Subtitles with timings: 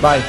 [0.00, 0.20] Vai.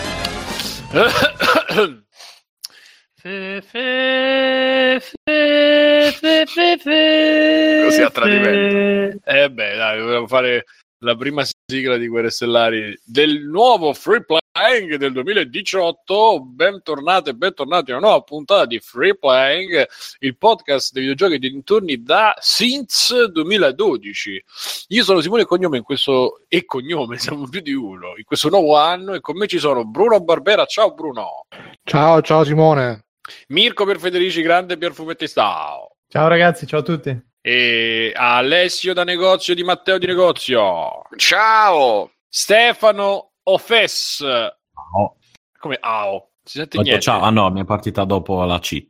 [3.22, 9.20] Fe, fe, fe, fe, fe, fe, Così a tradimento.
[9.26, 10.66] Eh beh, dai, volevo fare
[11.04, 14.24] la prima sigla di Guerre Stellari del nuovo Free
[14.60, 16.42] Playing del 2018.
[16.44, 19.88] Bentornati e bentornati a una nuova puntata di Free Playing,
[20.20, 24.44] il podcast dei videogiochi dintorni da since 2012.
[24.90, 28.76] Io sono Simone Cognome in questo e cognome, siamo più di uno, in questo nuovo
[28.76, 30.66] anno e con me ci sono Bruno Barbera.
[30.66, 31.46] Ciao Bruno.
[31.86, 33.06] Ciao, ciao Simone.
[33.48, 35.96] Mirko per Federici Grande Pier Fumetti Stao.
[36.10, 37.18] Ciao ragazzi, ciao a tutti.
[37.40, 41.04] E Alessio da negozio di Matteo di negozio.
[41.16, 42.12] Ciao!
[42.28, 44.22] Stefano Ofes.
[44.22, 45.16] No.
[45.60, 46.30] Come AO?
[46.44, 47.02] Si sente Ho detto niente.
[47.02, 48.86] ciao, ah no, mi è partita dopo la C.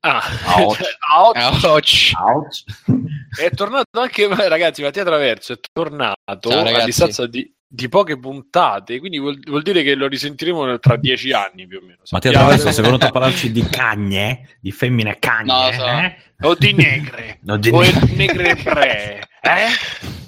[0.00, 0.22] Ah,
[0.58, 0.78] Ouch.
[1.16, 1.64] Ouch.
[1.64, 2.12] Ouch.
[2.18, 2.64] Ouch.
[3.38, 8.98] È tornato anche, ragazzi, Mattia Traverso è tornato Ciao, a distanza di, di poche puntate,
[8.98, 11.98] quindi vuol, vuol dire che lo risentiremo tra dieci anni più o meno.
[12.10, 15.86] Mattia Traverso, sei venuto a parlarci di cagne, di femmine cagne, No, so.
[15.86, 16.16] eh?
[16.42, 17.40] O di negre.
[17.42, 19.28] No, di o ne- negre pre.
[19.42, 19.68] Eh?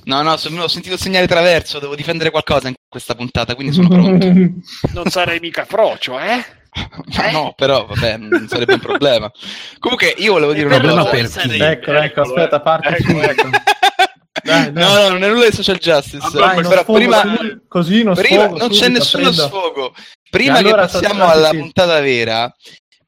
[0.08, 3.88] No, no, ho sentito il segnale traverso, devo difendere qualcosa in questa puntata, quindi sono
[3.88, 4.26] pronto.
[4.94, 6.42] Non sarei mica frocio, eh?
[7.16, 9.30] Ma no, però vabbè, non sarebbe un problema.
[9.78, 11.10] Comunque io volevo dire una Problema cosa.
[11.10, 11.60] per chi?
[11.60, 13.48] Ecco, ecco, aspetta, parte Ecco, ecco.
[14.44, 14.82] Dai, dai.
[14.82, 16.26] No, no, non è nulla di social justice.
[16.32, 19.42] Dai, non però sfogo, prima, così- così non prima sfogo non c'è nessuno prendo.
[19.46, 19.94] sfogo.
[20.30, 22.54] Prima allora che passiamo alla puntata vera,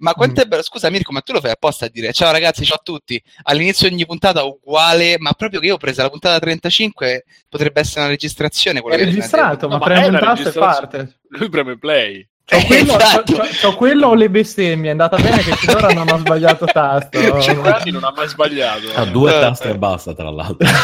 [0.01, 0.45] ma quanto Mm.
[0.45, 2.81] è bello, scusa Mirko, ma tu lo fai apposta a dire ciao ragazzi, ciao a
[2.83, 3.23] tutti.
[3.45, 7.81] All'inizio di ogni puntata uguale, ma proprio che io ho preso la puntata 35, potrebbe
[7.81, 8.81] essere una registrazione.
[8.81, 11.17] È registrato, No, ma ma premo è un tasto e parte.
[11.29, 12.27] Lui preme play.
[12.45, 13.33] C'ho Eh, quello, esatto.
[13.35, 17.21] c'ho- c'ho quello o le bestemmie, è andata bene che finora non ho sbagliato tasto.
[17.41, 18.93] 5 anni non ha mai sbagliato.
[18.93, 19.41] Ha due Eh.
[19.41, 20.67] taste e basta, tra l'altro.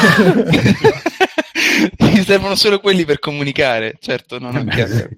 [1.98, 5.10] Mi servono solo quelli per comunicare, certo, non anche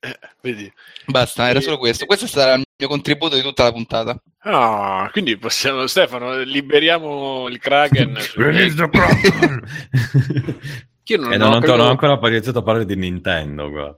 [0.00, 0.72] Eh, Vedi?
[1.06, 2.06] Basta, era solo questo.
[2.06, 4.22] Questo sarà il mio contributo di tutta la puntata.
[4.40, 8.16] Ah, quindi possiamo, Stefano, liberiamo il Kraken.
[11.06, 12.96] Che io non, e non non, ho non capito- ho ancora iniziato a parlare di
[12.96, 13.96] Nintendo, qua.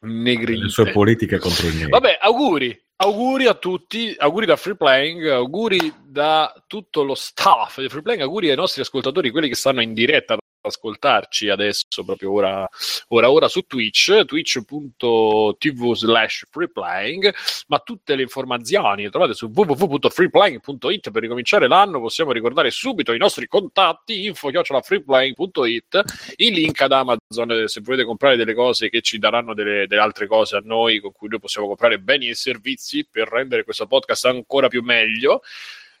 [0.00, 0.58] Negri.
[0.58, 1.88] Le sue politiche contro i neri.
[1.88, 2.78] Vabbè, auguri.
[2.96, 8.22] Auguri a tutti, auguri da Free Playing, auguri da tutto lo staff di Free Playing,
[8.22, 10.36] auguri ai nostri ascoltatori, quelli che stanno in diretta
[10.68, 12.68] ascoltarci adesso, proprio ora,
[13.08, 17.32] ora, ora su Twitch, twitch.tv slash freeplaying,
[17.68, 23.18] ma tutte le informazioni le trovate su www.freeplaying.it per ricominciare l'anno, possiamo ricordare subito i
[23.18, 26.02] nostri contatti, info-freeplaying.it,
[26.36, 30.26] il link ad Amazon se volete comprare delle cose che ci daranno delle, delle altre
[30.26, 34.26] cose a noi con cui noi possiamo comprare beni e servizi per rendere questo podcast
[34.26, 35.42] ancora più meglio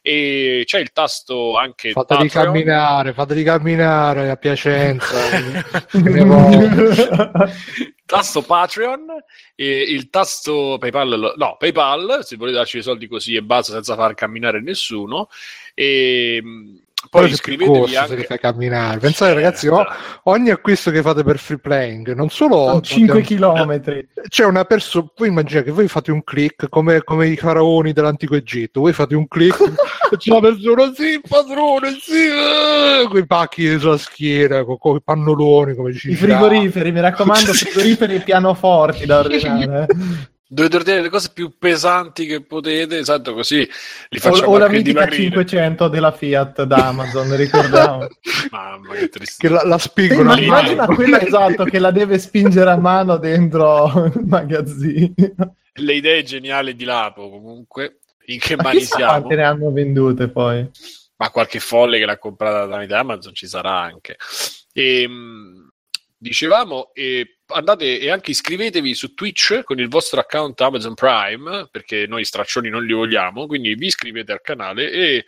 [0.06, 2.44] e c'è il tasto anche Fateli Patreon.
[2.44, 5.16] camminare, fateli camminare a Piacenza.
[8.04, 9.06] tasto Patreon
[9.54, 14.12] il tasto PayPal no PayPal se volete darci i soldi così e basta senza far
[14.12, 15.28] camminare nessuno
[15.72, 16.42] e
[17.10, 18.98] poi iscrivetevi anche li fai camminare.
[18.98, 19.84] Pensate, ragazzi, oh,
[20.24, 24.08] ogni acquisto che fate per free playing, non solo Sono 5 abbiamo- chilometri.
[24.28, 25.06] c'è una persona.
[25.16, 28.80] Voi immaginate che voi fate un click come, come i faraoni dell'antico Egitto.
[28.80, 29.60] Voi fate un click,
[30.12, 34.96] e c'è una persona, sì, padrone, sì, eh, con i pacchi sulla schiena, con, con
[34.96, 36.10] i pannoloni, come dici.
[36.10, 39.86] I frigoriferi, mi raccomando, frigoriferi e pianoforti da ordinare.
[40.54, 40.68] Eh.
[40.68, 43.68] dovete ordinare le cose più pesanti che potete esatto così
[44.08, 48.06] li O, facciamo o la anche mitica dimagrire 500 della Fiat da Amazon, ricordiamo.
[48.50, 49.78] mamma che tristezza Che la, la
[50.26, 50.40] a mano.
[50.40, 55.14] immagina quella esatto che la deve spingere a mano dentro il magazzino.
[55.76, 60.28] le idee geniali di Lapo comunque in che Ma mani siamo quante ne hanno vendute
[60.30, 60.68] poi.
[61.16, 64.16] ma qualche folle che l'ha comprata tramite Amazon ci sarà anche.
[64.72, 65.63] E, mh,
[66.24, 72.06] dicevamo, e andate e anche iscrivetevi su Twitch con il vostro account Amazon Prime, perché
[72.06, 75.24] noi straccioni non li vogliamo, quindi vi iscrivete al canale e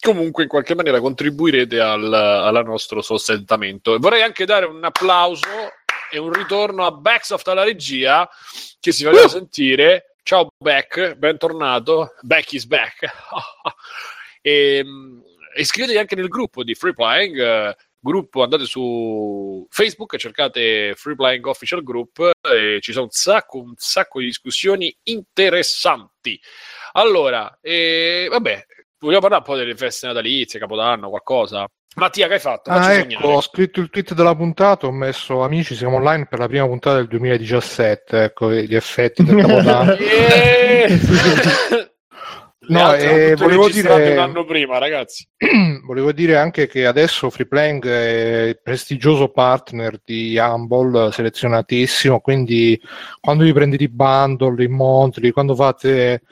[0.00, 3.94] comunque in qualche maniera contribuirete al, al nostro sostentamento.
[3.94, 5.48] E vorrei anche dare un applauso
[6.10, 8.28] e un ritorno a Backsoft alla regia
[8.80, 10.16] che si faceva sentire.
[10.24, 12.14] Ciao Beck, bentornato.
[12.22, 13.06] Beck is back.
[14.42, 15.22] e, mh,
[15.58, 17.76] iscrivetevi anche nel gruppo di Free Playing.
[18.04, 23.72] Gruppo, andate su Facebook, cercate Free Playing Official Group e ci sono un sacco, un
[23.76, 26.38] sacco di discussioni interessanti.
[26.92, 28.66] Allora, eh, vabbè,
[28.98, 31.66] vogliamo parlare un po' delle feste natalizie, Capodanno, qualcosa?
[31.96, 32.70] Mattia, che hai fatto?
[32.70, 36.48] Ah, ecco, ho scritto il tweet della puntata, ho messo amici, siamo online per la
[36.48, 39.96] prima puntata del 2017, ecco, gli effetti del capodanno.
[42.68, 45.26] No, eh, volevo dire- un anno prima, ragazzi.
[45.84, 52.80] Volevo dire anche che adesso Freeplaying è il prestigioso partner di Humble, selezionatissimo, quindi
[53.20, 56.22] quando vi prendete i bundle, i monthly, quando fate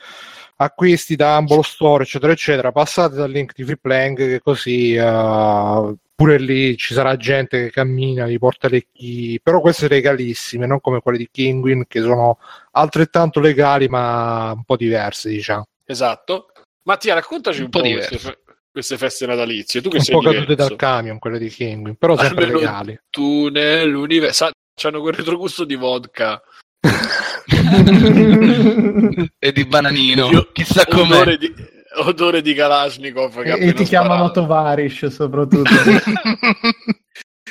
[0.56, 6.38] acquisti da Humble Store, eccetera, eccetera, passate dal link di Freeplaying che così eh, pure
[6.38, 11.00] lì ci sarà gente che cammina, vi porta le key, però queste legalissime, non come
[11.00, 12.38] quelle di Kinguin che sono
[12.73, 15.67] altrettanto legali ma un po' diverse, diciamo.
[15.84, 16.46] Esatto.
[16.84, 18.29] Mattia, raccontaci un, Un po', po' queste, diverso.
[18.31, 18.38] fe-
[18.73, 19.81] queste feste natalizie.
[19.81, 20.69] Tu che Un sei po' cadute diverso.
[20.69, 23.00] dal camion quelle di Kinguin, però sempre Almeno legali.
[23.11, 24.50] Tu nell'universo.
[24.75, 26.40] C'hanno quel retrogusto di vodka.
[29.38, 30.31] e di bananino.
[30.31, 31.14] Io- Chissà com'è.
[31.17, 31.52] Odore di,
[31.96, 33.38] odore di Kalashnikov.
[33.44, 34.40] e, e ti chiamano sparato.
[34.40, 35.70] Tovarish soprattutto.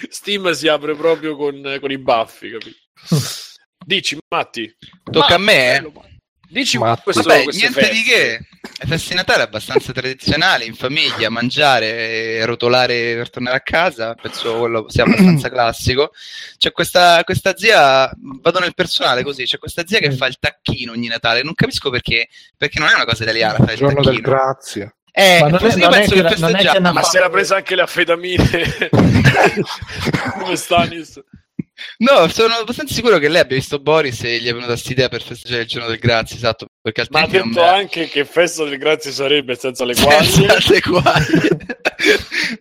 [0.09, 2.77] Steam si apre proprio con, con i baffi, capito?
[3.85, 4.73] Dici, Matti.
[5.03, 5.81] Tocca a me, eh?
[5.81, 6.01] bello, ma-
[6.51, 7.01] Dici Matti.
[7.03, 7.91] questo, Vabbè, niente feste.
[7.93, 8.39] di che.
[8.81, 14.57] Le feste di Natale abbastanza tradizionali, in famiglia, mangiare, rotolare per tornare a casa, penso
[14.57, 16.11] quello sia abbastanza classico.
[16.57, 18.11] C'è questa, questa zia,
[18.41, 21.89] vado nel personale così, c'è questa zia che fa il tacchino ogni Natale, non capisco
[21.89, 22.27] perché,
[22.57, 24.35] perché non è una cosa italiana fare Il giorno del tacchino.
[24.35, 24.95] grazie.
[25.13, 27.29] Eh, Ma non è- non è penso che- che, non è che Ma si era
[27.29, 28.89] presa anche le affetamine
[30.39, 31.21] come Stanis.
[32.01, 35.07] No, sono abbastanza sicuro che lei abbia visto Boris e gli è venuta questa idea
[35.07, 38.79] per festeggiare il giorno del grazie, esatto, perché Ma ha detto anche che festa del
[38.79, 40.25] grazie sarebbe senza le quali.
[40.25, 41.57] Senza le quaglie.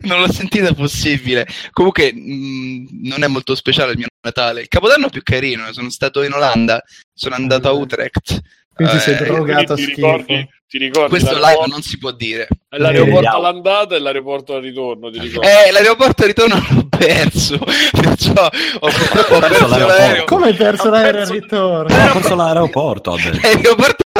[0.01, 1.47] non l'ho sentita possibile.
[1.71, 4.61] Comunque, mh, non è molto speciale il mio Natale.
[4.61, 5.73] Il Capodanno è più carino.
[5.73, 6.83] Sono stato in Olanda,
[7.15, 8.41] sono andato a Utrecht.
[8.85, 12.11] Quindi sei Eh, drogato a ti ricordi, ti ricordi questo live l'aeroporto, non si può
[12.13, 12.49] dire.
[12.71, 15.49] l'aeroporto Eh, all'andata e l'aeroporto al ritorno, ti ricordi?
[15.49, 17.59] Eh, l'aeroporto ritorno l'ho perso.
[17.59, 18.33] Perciò
[18.81, 19.87] ho, ho perso l'aeroporto.
[19.87, 20.25] l'aereo.
[20.25, 21.95] Come hai perso Ho l'aereo al ritorno?
[21.95, 23.17] Ha perso l'aeroporto, ha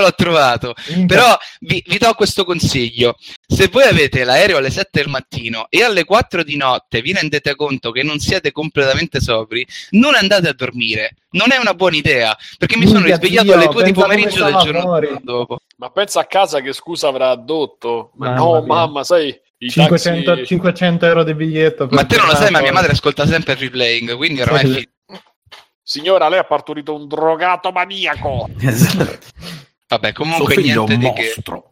[0.01, 0.75] L'aeroporto l'ho trovato.
[1.07, 3.17] Però vi, vi do questo consiglio:
[3.47, 7.55] se voi avete l'aereo alle 7 del mattino e alle 4 di notte vi rendete
[7.55, 11.15] conto che non siete completamente sobri, non andate a dormire.
[11.33, 14.57] Non è una buona idea perché mi sono Minchia, risvegliato alle 2 di pomeriggio del
[14.57, 15.17] giorno fuori.
[15.23, 15.59] dopo.
[15.77, 18.11] Ma pensa a casa che scusa avrà addotto.
[18.17, 18.67] Ma Mamma no, mia.
[18.67, 20.47] mamma, sai, i 500, taxi...
[20.47, 21.87] 500 euro di biglietto.
[21.91, 24.89] Ma te non lo sai, ma mia madre ascolta sempre il replaying, quindi ormai.
[25.83, 28.49] Signora, lei ha partorito un drogato maniaco.
[29.91, 31.33] Vabbè, Suo comunque figlio è niente un di che.
[31.35, 31.65] mostro.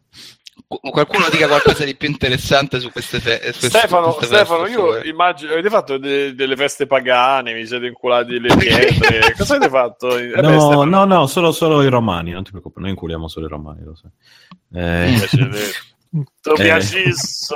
[0.66, 4.44] Qu- Qualcuno dica qualcosa di più interessante su queste fe- su queste- Stefano, queste feste,
[4.44, 5.08] Stefano io favore.
[5.08, 10.18] immagino, avete fatto de- delle feste pagane, vi siete inculati le pietre, cosa avete fatto?
[10.18, 13.28] Eh beh, No, Stefano, no, no, solo, solo i romani, non ti preoccupare, noi inculiamo
[13.28, 14.10] solo i romani, lo sai.
[14.74, 15.58] Eh, piacere.
[16.42, 16.54] Tu Eh.
[16.62, 17.54] piacisse,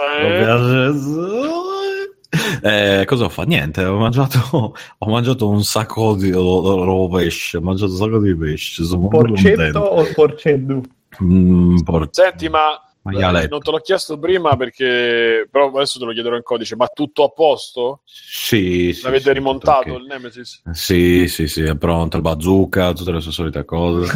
[2.63, 3.05] eh?
[3.07, 3.49] Cosa ho fatto?
[3.49, 8.35] Niente, ho mangiato, ho mangiato un sacco di ro- pesce, ho mangiato un sacco di
[8.35, 9.81] pesce, sono molto Porcetto contento.
[9.81, 10.81] o porceddu?
[11.23, 13.45] Mm, por- Senti, ma maialetto.
[13.45, 16.87] eh, non te l'ho chiesto prima perché, però adesso te lo chiederò in codice, ma
[16.87, 18.01] tutto a posto?
[18.07, 20.01] Sì, sì, L'avete sì, rimontato tutto ok.
[20.01, 20.63] il Nemesis?
[20.73, 24.11] Sì, sì, sì, è pronto il bazooka, tutte le sue solite cose.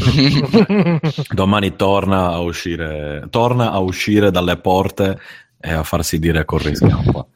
[1.34, 5.18] Domani torna a uscire, torna a uscire dalle porte
[5.60, 7.26] e a farsi dire corri scappa.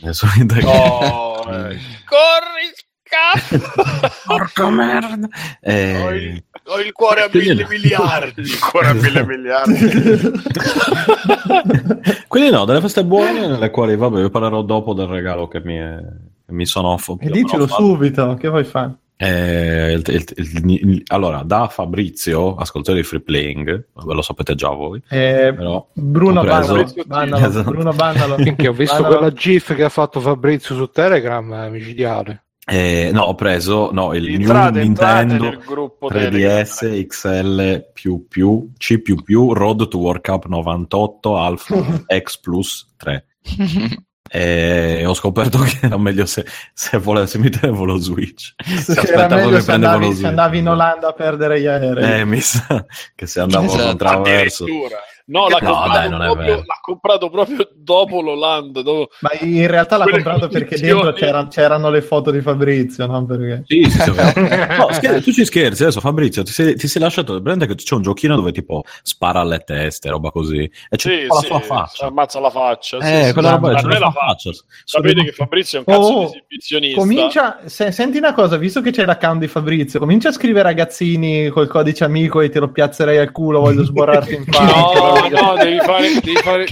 [0.00, 1.78] Le solite Oh, eh.
[2.04, 2.72] Corri,
[3.04, 4.10] scappa!
[4.26, 5.26] Porca merda!
[5.26, 5.28] Ho
[5.60, 7.68] Eh, il, ho il cuore a mille no.
[7.68, 8.40] miliardi.
[8.42, 9.78] Il cuore a mille miliardi.
[12.28, 15.76] Quindi no, delle feste buone nelle quali, vabbè, vi parlerò dopo del regalo che mi,
[15.76, 15.98] è-
[16.46, 18.92] che mi sono fo- E dicelo ho subito, che vuoi fare?
[19.18, 24.54] Eh, il- il- il- il- allora, da Fabrizio, ascoltatore di Free Playing, ve lo sapete
[24.54, 27.70] già voi, Eh, però Bruno ho preso- Bandalo, Bandalo, Esatto.
[27.70, 28.36] Bruno Bandalo.
[28.38, 29.16] Minchia, ho visto Bandalo.
[29.18, 32.42] quella GIF che ha fatto Fabrizio su Telegram, è micidiale.
[32.68, 37.06] Eh, no, ho preso no, il Entrate, New Nintendo nel gruppo 3DS Telegram.
[37.06, 41.76] XL più più C più più Road to World Cup 98 Alpha
[42.20, 43.24] X Plus 3.
[44.28, 48.54] E ho scoperto che era meglio se, se volessi mi tenevo lo Switch.
[48.82, 50.26] Se Era aspettavo meglio che se andavi, se Switch.
[50.28, 52.20] andavi in Olanda a perdere gli aerei.
[52.20, 53.84] Eh, mi sa che se andavo Esatto.
[53.86, 54.64] contraverso.
[54.64, 54.96] Addirittura.
[55.28, 56.62] No, l'ha, No, comprato dai, non è proprio, vero.
[56.66, 58.82] l'ha comprato proprio dopo l'Olanda.
[58.82, 63.06] dopo- Ma in realtà l'ha Quelle comprato perché dentro c'era- c'erano le foto di Fabrizio,
[63.06, 63.26] no?
[63.26, 63.64] Perché...
[63.66, 64.10] Sì, sì, sì,
[64.78, 67.94] no, scher- tu ci scherzi adesso Fabrizio ti sei, ti sei lasciato prendere che c'è
[67.96, 71.60] un giochino dove tipo spara alle teste roba così e c'è Sì, la sì, sua
[71.60, 72.98] faccia ammazza la faccia.
[72.98, 73.54] eh sì, quella sì.
[73.54, 74.50] roba me la la faccia
[74.84, 77.00] Sapete che Fabrizio è un cazzo Oh, di esibizionista.
[77.00, 81.48] Comincia, se- senti una cosa, visto che c'è l'account di Fabrizio, comincia a scrivere ragazzini
[81.48, 84.98] col codice amico e te lo piazzerei al culo, voglio sborrarti in faccia.
[85.00, 86.66] No, no, devi fare, devi fare,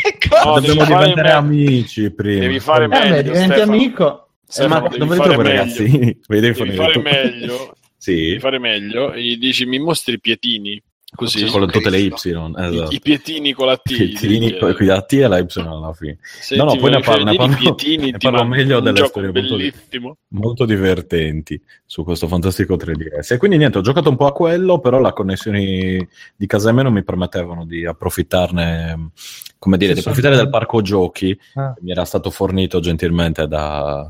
[0.44, 3.72] no, devi fare diventare me- amici prima Devi fare Eh, beh, meglio, diventi Stefano.
[3.72, 4.26] amico.
[4.26, 5.42] Eh, Stefano, ma devi fare meglio.
[5.42, 6.20] ragazzini?
[6.28, 10.82] Vedi Devi fare meglio, sì devi fare meglio e gli dici mi mostri i pietini.
[11.14, 11.46] Così.
[11.46, 12.06] con tutte le Y.
[12.06, 12.88] I, Esatto.
[12.90, 13.82] i pietini con la T.
[13.94, 16.18] Pietini, di- con la T e la Y alla fine.
[16.22, 19.30] Se no, no, poi ne parlo- ne i parlo- pietini, ne parlo meglio delle storie
[19.32, 23.32] molto- molto divertenti su questo fantastico 3DS.
[23.34, 26.06] E quindi niente, ho giocato un po' a quello, però le connessioni
[26.36, 29.10] di casa mia non mi permettevano di approfittarne,
[29.58, 30.08] come dire, Sì, di sì.
[30.08, 31.72] approfittare del parco giochi Ah.
[31.74, 34.00] che mi era stato fornito gentilmente da...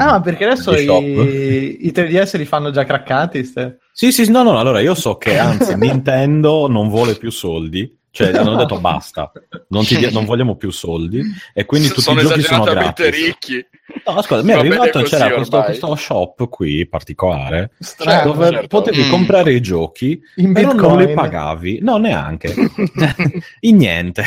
[0.00, 3.44] Ah, ma perché adesso i, i 3DS li fanno già craccati?
[3.44, 3.78] ste?
[4.00, 8.28] Sì, sì, no, no, allora io so che anzi Nintendo non vuole più soldi, cioè
[8.32, 9.32] hanno detto basta,
[9.70, 11.20] non, ti dia- non vogliamo più soldi
[11.52, 13.10] e quindi tutti sono i giochi sono gratis.
[13.10, 13.66] ricchi.
[14.06, 18.30] No, ascolta, mi è arrivato c'era questo, questo shop qui particolare Strano.
[18.32, 18.66] dove certo.
[18.68, 19.10] potevi Mm.
[19.10, 21.14] comprare i giochi In però non li Bitcoin.
[21.16, 22.54] pagavi, no neanche,
[23.60, 24.22] in niente.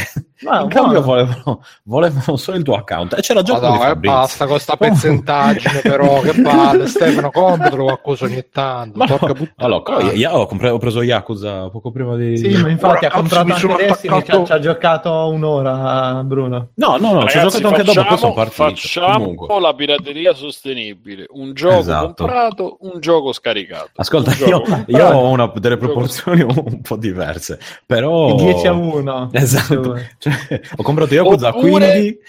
[0.45, 4.17] Ah, in cambio volevano, volevano solo il tuo account e c'era già quello di Fabrizio.
[4.19, 9.19] basta con sta pezzentaggine però, che palle, Stefano, compratelo qualcosa ogni tanto, Ma no,
[9.57, 12.37] allora, co- io ho, compre- ho preso Yakuza poco prima di...
[12.37, 16.23] Sì, ma infatti Ora, ha comprato anche Destiny, ci ha, attaccato- ci ha giocato un'ora
[16.23, 16.69] Bruno.
[16.75, 18.63] No, no, no, ci ho Ragazzi, giocato anche dopo, poi sono partito.
[18.63, 19.59] facciamo Comunque.
[19.61, 21.25] la pirateria sostenibile.
[21.29, 22.13] Un gioco Esatto.
[22.23, 23.89] comprato, un gioco scaricato.
[23.95, 28.29] Ascolta, Un io, io ho una- delle proporzioni un po' diverse, però...
[28.29, 29.29] Il 10 a 1.
[29.33, 29.99] Esatto.
[30.17, 30.30] Cioè,
[30.77, 32.19] ho comprato Yakuza Oppure- 15...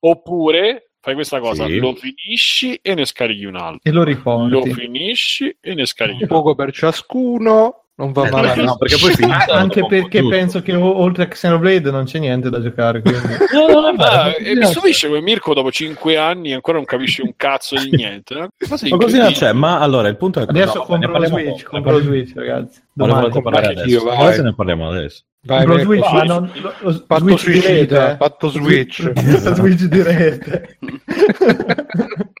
[0.00, 1.78] Oppure fai questa cosa, Sì.
[1.78, 3.80] lo finisci e ne scarichi un altro.
[3.82, 4.72] E lo Lo riporti.
[4.74, 6.36] finisci e ne scarichi Un un altro.
[6.42, 8.62] poco per ciascuno, non va Eh, male.
[8.62, 10.30] no, perché poi finisce Anche perché tutto.
[10.30, 13.00] penso che oltre a Xenoblade non c'è niente da giocare.
[13.00, 13.20] Quindi.
[13.52, 17.22] No, no, no, no, e mi stupisce che Mirko dopo 5 anni ancora non capisce
[17.22, 18.34] un cazzo di niente.
[18.34, 18.48] eh?
[18.90, 20.50] Ma così non c'è, ma allora il punto è che...
[20.50, 22.80] Adesso no, compro lo Switch, compro lo Switch, ragazzi.
[22.92, 23.26] Domani.
[23.34, 24.16] adesso, vai.
[24.18, 25.22] adesso ne parliamo adesso.
[25.42, 28.16] Vai, lo Switch, ma non, lo, lo Patto Switch di suicida, rete.
[28.16, 29.12] patto Switch.
[29.54, 30.78] Switch di rete.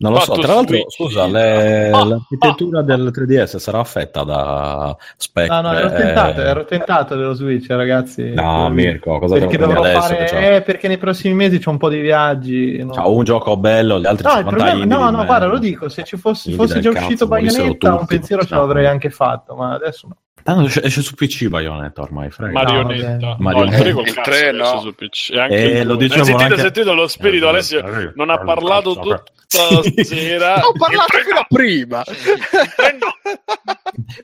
[0.00, 0.92] Non lo so, tra l'altro, Switch.
[0.94, 5.48] scusa, le- Ah, l'architettura del 3DS sarà affetta da spec?
[5.50, 8.30] No, no, ero eh, tentato, ero tentato dello Switch, ragazzi.
[8.32, 10.00] No, Mirko, cosa perché dovrò adesso?
[10.02, 10.54] fare...
[10.56, 12.76] Eh, perché nei prossimi mesi c'ho un po' di viaggi.
[12.84, 12.92] no.
[12.92, 15.24] c'ho un gioco bello, gli altri No, il 50 problema, indie no, no, me.
[15.26, 18.60] guarda, lo dico, se ci fosse, fosse già cazzo, uscito Bayonetta, un pensiero ce No.
[18.60, 20.16] l'avrei anche fatto, ma adesso no.
[20.42, 22.52] Tanto esce, esce su PC Bayonetta ormai, frega.
[22.52, 23.16] Marionetta.
[23.26, 23.56] No, vabbè.
[23.58, 24.80] No, il 3 col Il cazzo tre, adesso no.
[24.80, 25.30] su PC.
[25.32, 28.30] E anche Eh, lo dicevo Eh, sentite, anche- sentite lo spirito, Eh, Alessio eh, non
[28.30, 30.04] ha eh, parlato cazzo, tutta Sì.
[30.04, 30.66] sera.
[30.66, 32.02] Ho parlato fino a prima.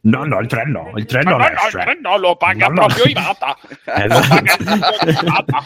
[0.02, 1.78] No, no, il 3 no, il 3 No, non no, no, il esce.
[1.78, 2.86] tre no, lo paga No, no.
[2.86, 3.56] proprio Ivata.
[3.84, 4.28] Esatto.
[4.28, 5.64] Paga proprio Ivata.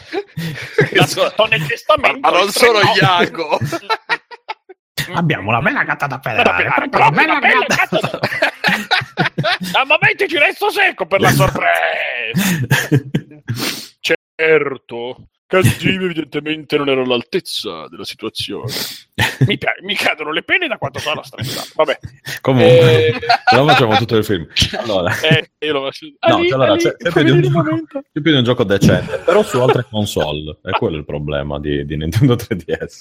[2.21, 2.93] Ma non sono no.
[2.99, 3.59] Iago.
[5.15, 6.35] Abbiamo una bella gatta da una
[6.99, 7.75] una bella gatta.
[7.77, 8.19] cazzo
[9.73, 12.89] A momenti ci resto secco per la sorpresa.
[14.01, 18.73] Certo, Kazim evidentemente non ero all'altezza della situazione.
[19.41, 21.71] Mi, pi- mi cadono le pene da quanto sono stressato.
[21.75, 21.99] Vabbè,
[22.41, 23.19] Comunque, Eh.
[23.51, 24.47] però facciamo tutto il film.
[24.79, 26.07] Allora, eh, io lo faccio.
[26.07, 28.01] No, Ali, allora, Ali, c'è, c'è fammi più, di un gioco, momento.
[28.01, 30.59] c'è più di un gioco decente, però su altre console.
[30.63, 33.01] È quello il problema di, di Nintendo 3DS.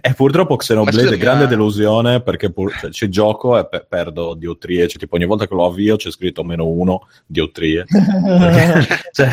[0.00, 4.88] E purtroppo Xenoblade è grande delusione perché pur- cioè, ci gioco e pe- perdo diottrie.
[4.88, 7.84] Cioè, tipo, ogni volta che lo avvio c'è scritto meno uno diottrie.
[9.14, 9.28] Cioè,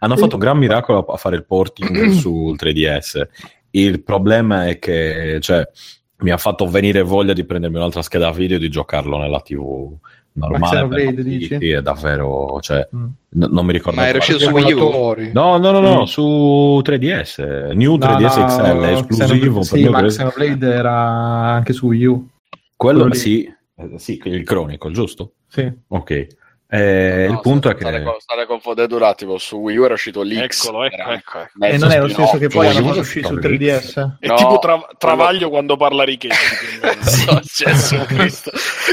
[0.00, 3.26] hanno fatto un gran miracolo a fare il porting sul 3DS.
[3.70, 5.66] Il problema è che cioè,
[6.18, 9.96] mi ha fatto venire voglia di prendermi un'altra scheda video e di giocarlo nella TV
[10.34, 10.88] normale.
[10.88, 11.56] Però, dici?
[11.58, 13.04] Sì, è davvero, cioè, Mm.
[13.30, 14.00] n- non mi ricordo.
[14.00, 15.30] Ma era uscito su Wii U?
[15.32, 16.04] No, no, no, no, Mm.
[16.04, 17.38] su 3DS,
[17.74, 19.26] New No, 3DS no, XL, è esclusivo.
[19.26, 20.16] Xenoblade- per Sì, ma 3DS.
[20.16, 22.28] Xenoblade era anche su Wii U.
[22.76, 23.44] Quello quello sì,
[23.76, 25.32] eh, sì, il Chronicle, giusto?
[25.48, 25.70] Sì.
[25.88, 26.26] Ok.
[26.74, 27.84] Eh, il No, punto è che...
[28.18, 29.36] State confondendo un attimo.
[29.36, 30.64] Su Wii U era uscito l'X.
[30.64, 31.64] Eccolo, ecco, era ecco, ecco.
[31.66, 33.78] E non è lo stesso che poi Wii hanno U fatto uscire sul Xenoblade.
[33.78, 34.16] 3DS.
[34.20, 36.34] È No, tipo tra- quello- Travaglio quando parla Richetti.
[38.06, 38.50] Cristo.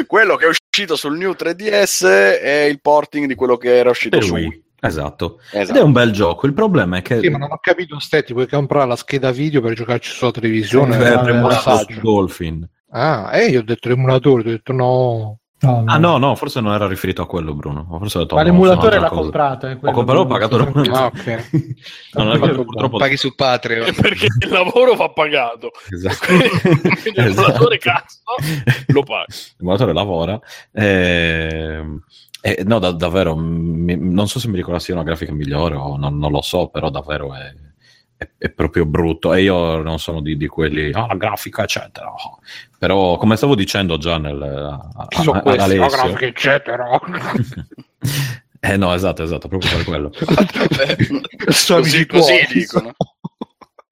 [0.07, 2.05] quello che è uscito sul New 3DS
[2.41, 4.48] è il porting di quello che era uscito Per su Wii.
[4.48, 4.63] Wii.
[4.81, 5.39] Esatto.
[5.51, 5.86] Ed è Esatto.
[5.86, 6.45] un bel gioco.
[6.48, 9.62] Il problema è che Sì, ma non ho capito, Stetti, puoi comprare la scheda video
[9.62, 10.98] per giocarci sulla televisione?
[10.98, 11.93] Eh, eh, premodato passaggio.
[11.93, 12.69] su Dolphin.
[12.91, 15.38] Ah, e io ho detto l'emulatore, ho detto no.
[15.62, 17.86] No, Ah no, no, forse non era riferito a quello, Bruno.
[17.89, 19.22] Forse ho detto, Ma no, l'emulatore l'ha cosa.
[19.22, 19.68] comprato.
[19.68, 20.98] è quello Ho però ho che- pagato l'emulatore.
[20.98, 21.50] Ah, ok.
[22.13, 22.98] No, non è quello, purtroppo...
[22.98, 23.94] Paghi su Patreon.
[23.94, 25.72] Perché il lavoro va pagato.
[25.89, 26.28] Esatto.
[27.01, 28.20] Quindi il lavoratore cazzo
[28.88, 29.25] lo paga.
[29.58, 30.39] l'emulatore lavora.
[30.72, 32.04] Ehm,
[32.42, 35.98] e no, da- davvero, mi- non so se mi ricorda sia una grafica migliore o
[35.98, 37.54] non, non lo so, però davvero è,
[38.16, 39.34] è- è proprio brutto.
[39.34, 42.13] E io non sono di, di quelli, ah, la grafica, eccetera.
[42.79, 46.88] Però, come stavo dicendo già nel, a- Ci sono questi, la Alessio- grafica, eccetera.
[48.62, 50.09] eh no, esatto, esatto, proprio per quello.
[51.67, 52.93] Così, così dicono.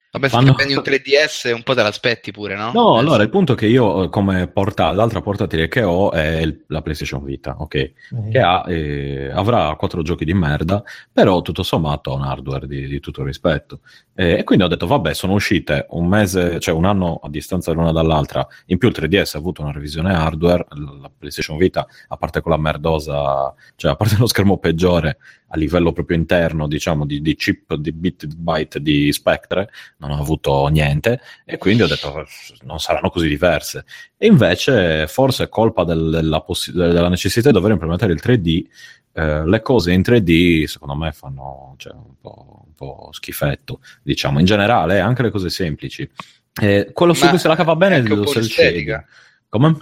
[0.10, 2.72] Vabbè, se Fanno- prendi un 3DS un po' te l'aspetti pure, no?
[2.74, 6.12] No, Eh, allora il punto è che io eh, come porta, l'altra portatile che ho
[6.12, 7.92] è il- la PlayStation Vita, ok?
[8.32, 12.88] Che ha, eh, avrà quattro giochi di merda, però tutto sommato ha un hardware di,
[12.88, 13.82] di tutto rispetto.
[14.16, 17.72] Eh, e quindi ho detto, vabbè, sono uscite un mese, cioè un anno a distanza
[17.74, 20.66] l'una dall'altra, in più il 3DS ha avuto una revisione hardware,
[21.02, 25.18] la PlayStation Vita, a parte quella merdosa, cioè a parte lo schermo peggiore
[25.50, 30.20] a livello proprio interno, diciamo, di, di chip, di bit, byte di Spectre, non ho
[30.20, 32.25] avuto niente e quindi ho detto
[32.63, 33.86] non saranno così diverse.
[34.18, 38.66] E invece, forse è colpa del- della, possi- della necessità di dover implementare il 3D,
[39.13, 44.39] eh, le cose in 3D secondo me fanno cioè, un, po', un po' schifetto, diciamo,
[44.39, 46.10] in generale, anche le cose semplici.
[46.60, 49.06] Eh, quello su cui se la cava bene è po' cel shading.
[49.48, 49.77] Come?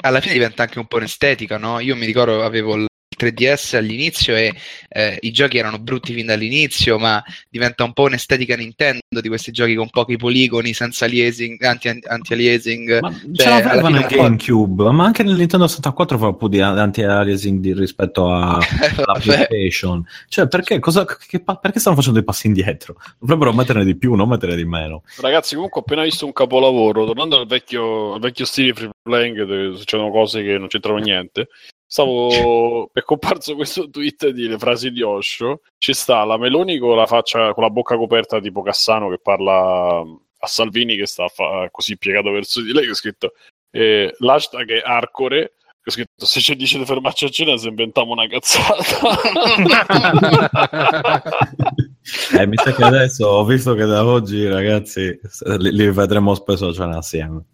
[0.00, 1.80] Alla fine diventa anche un po' un'estetica, no?
[1.80, 2.86] Io mi ricordo avevo il
[3.22, 4.52] 3DS all'inizio e
[4.88, 9.52] eh, i giochi erano brutti fin dall'inizio, ma diventa un po' un'estetica Nintendo di questi
[9.52, 13.00] giochi con pochi poligoni, senza aliasing, anti, anti-aliasing.
[13.00, 16.48] Ma Cioè, ce l'aveva nel po'- GameCube, ma anche nel Nintendo 64 fa un po'
[16.48, 18.58] di anti-aliasing di- rispetto a,
[19.04, 19.18] alla.
[19.20, 20.04] PlayStation.
[20.28, 22.96] Cioè, perché, cosa, che perché stanno facendo i passi indietro?
[23.18, 25.02] Dovrebbero metterne di più, non metterne di meno.
[25.20, 28.90] Ragazzi, comunque ho appena visto un capolavoro, tornando al vecchio, al vecchio stile di free
[29.02, 31.48] playing dove succedono cose che non c'entrano niente.
[31.92, 35.60] Stavo è comparso questo tweet di le frasi di Osho.
[35.76, 40.00] Ci sta la Meloni con la faccia con la bocca coperta tipo Cassano che parla
[40.00, 43.32] a Salvini che sta fa- così piegato verso di lei che ha scritto
[43.70, 47.68] eh, l'hashtag è Arcore che ha scritto se ci dice di fermarci a cena se
[47.68, 48.82] inventiamo una cazzata
[52.36, 55.16] Eh, mi sa che adesso ho visto che da oggi, ragazzi,
[55.58, 57.44] li, li vedremo spesso a cena assieme.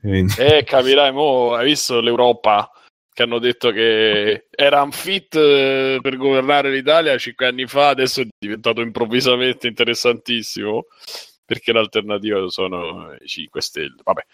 [0.00, 2.71] Quindi- Eh, capirai, mo hai visto l'Europa
[3.12, 8.26] che hanno detto che era unfit eh, per governare l'Italia cinque anni fa, adesso è
[8.38, 10.86] diventato improvvisamente interessantissimo
[11.44, 14.00] perché l'alternativa sono i 5 Stelle.
[14.02, 14.24] Vabbè,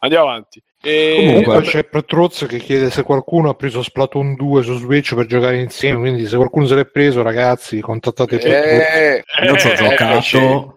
[0.00, 0.60] andiamo avanti.
[0.84, 1.14] E...
[1.16, 5.58] Comunque- c'è Petrozzo che chiede se qualcuno ha preso Splatoon 2 su Switch per giocare
[5.60, 8.56] insieme, quindi se qualcuno se l'è preso ragazzi contattate Petrozzo.
[8.56, 10.20] Eh, Io ci ho Eh, giocato,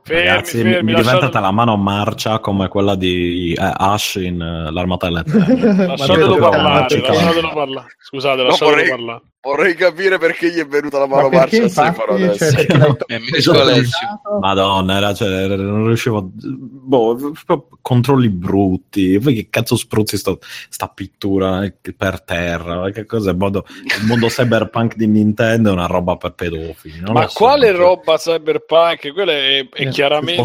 [0.03, 3.71] fermi, ragazzi, mi- fermi, mi è lasciate- diventata la mano marcia come quella di eh,
[3.75, 5.85] Ash in eh, l'Armata dell'Eterno.
[5.87, 7.87] Lasciatelo Ma parlare, lasciatelo parlare.
[7.99, 9.21] Scusate, No, lasciatelo vorrei- parlare.
[9.39, 13.39] Vorrei capire perché gli è venuta la Ma mano perché marcia a Stefano infatti, adesso.
[13.39, 13.61] cioè, no.
[13.61, 14.21] Alessio.
[14.41, 16.29] Madonna, era, cioè, era- non riuscivo.
[16.33, 17.31] Boh,
[17.81, 19.17] controlli brutti.
[19.19, 21.61] Poi che cazzo spruzzi sto- sta pittura
[21.95, 22.89] per terra?
[22.91, 23.31] Che cos'è?
[23.31, 23.65] Il mondo,
[23.99, 26.99] il mondo cyberpunk di Nintendo è una roba per pedofili.
[26.99, 27.37] non Ma lo so.
[27.37, 29.13] quale roba cyberpunk?
[29.13, 30.41] Quello è, è Eh, chiaramente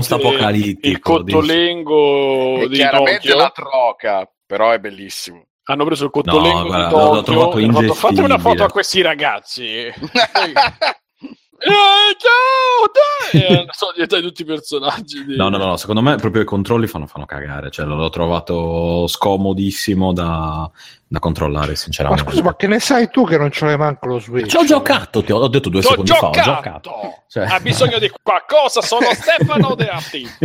[0.83, 3.37] il cottolengo È di chiaramente Tokyo.
[3.37, 5.47] la troca, però è bellissimo.
[5.65, 8.15] Hanno preso il cottolengo No, guarda, di l'ho- l'ho Tokyo trovato e hanno fatto, fate
[8.15, 9.93] una ingestibile." foto a questi ragazzi.
[11.65, 13.61] Eh, ciao, dai!
[13.61, 15.25] E sono diventati tutti personaggi.
[15.25, 15.37] Di...
[15.37, 17.71] No, no, no, secondo me proprio i controlli fanno, fanno cagare.
[17.71, 20.69] Cioè, l'ho trovato scomodissimo da,
[21.07, 22.25] da controllare, Ma sinceramente.
[22.25, 24.49] scusa, ma che ne sai tu che non ce l'hai manco lo Switch?
[24.51, 26.27] Ci ho giocato, ti ho, ho detto due secondi fa.
[26.27, 26.51] Ho giocato!
[26.51, 27.23] giocato.
[27.29, 28.83] Cioè- Ha bisogno di qualcosa?
[28.83, 30.27] Sono Stefano De Atti.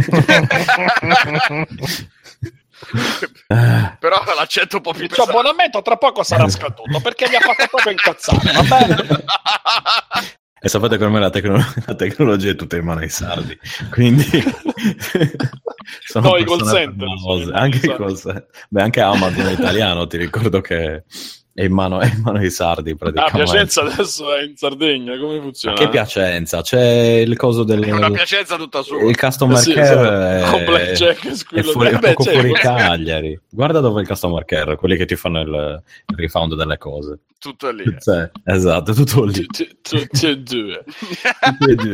[3.48, 5.32] Eh, Però l'accento un po' più Il suo pesante.
[5.48, 9.06] abbonamento tra poco sarà scaduto perché mi ha fatto proprio incazzare, va bene?
[10.60, 13.56] E sapete che ormai la, tecno- la tecnologia è tutta in mano ai sardi,
[13.92, 14.26] quindi
[16.04, 17.08] sono No, i call center,
[17.54, 18.04] anche i esatto.
[18.04, 18.48] call center.
[18.70, 21.04] Beh, anche Amazon è italiano, ti ricordo che
[21.58, 23.38] è in mano, è in mano ai sardi Ah, praticamente.
[23.52, 25.76] Piacenza adesso è in Sardegna, come Ma funziona?
[25.76, 26.62] che Piacenza?
[26.62, 26.84] C'è
[27.26, 29.02] il coso del È una Piacenza tutta sua.
[29.02, 30.76] il customer Eh sì, care esatto.
[30.76, 30.92] È,
[31.58, 32.52] e è fuori, è Beh, poco fuori.
[32.54, 33.42] Cagliari.
[33.50, 37.22] Guarda dove è il customer care, quelli che ti fanno il, il refund delle cose.
[37.40, 37.84] Tutto lì.
[38.00, 39.44] Cioè, esatto, tutto lì.
[39.82, 40.84] Tutti e due.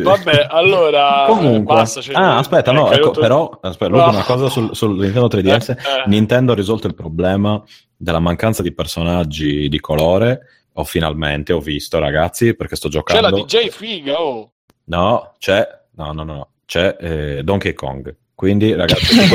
[0.01, 4.23] Vabbè, allora Comunque, basta, cioè, ah, aspetta, è no, ecco, però, aspetta, Ah.
[4.23, 5.69] cosa sul, sul Nintendo 3DS.
[5.69, 5.77] Eh, eh.
[6.07, 7.61] Nintendo ha risolto il problema
[8.03, 10.41] della mancanza di personaggi di colore.
[10.73, 13.43] O finalmente ho visto, ragazzi, perché sto C'è la giocando.
[13.43, 14.51] DJ figa, oh.
[14.85, 18.13] No, c'è, no, no, no, no, c'è eh, Donkey Kong.
[18.35, 19.25] Quindi, ragazzi, ho,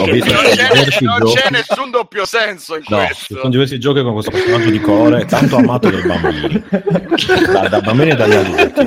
[0.00, 0.68] ho visto Non c'è,
[1.00, 1.20] non
[1.52, 3.36] nessun doppio senso in No, ci questo.
[3.36, 6.62] sono diversi giochi con questo personaggio di colore tanto amato dai bambini,
[7.52, 8.80] da, da bambini e dagli adulti.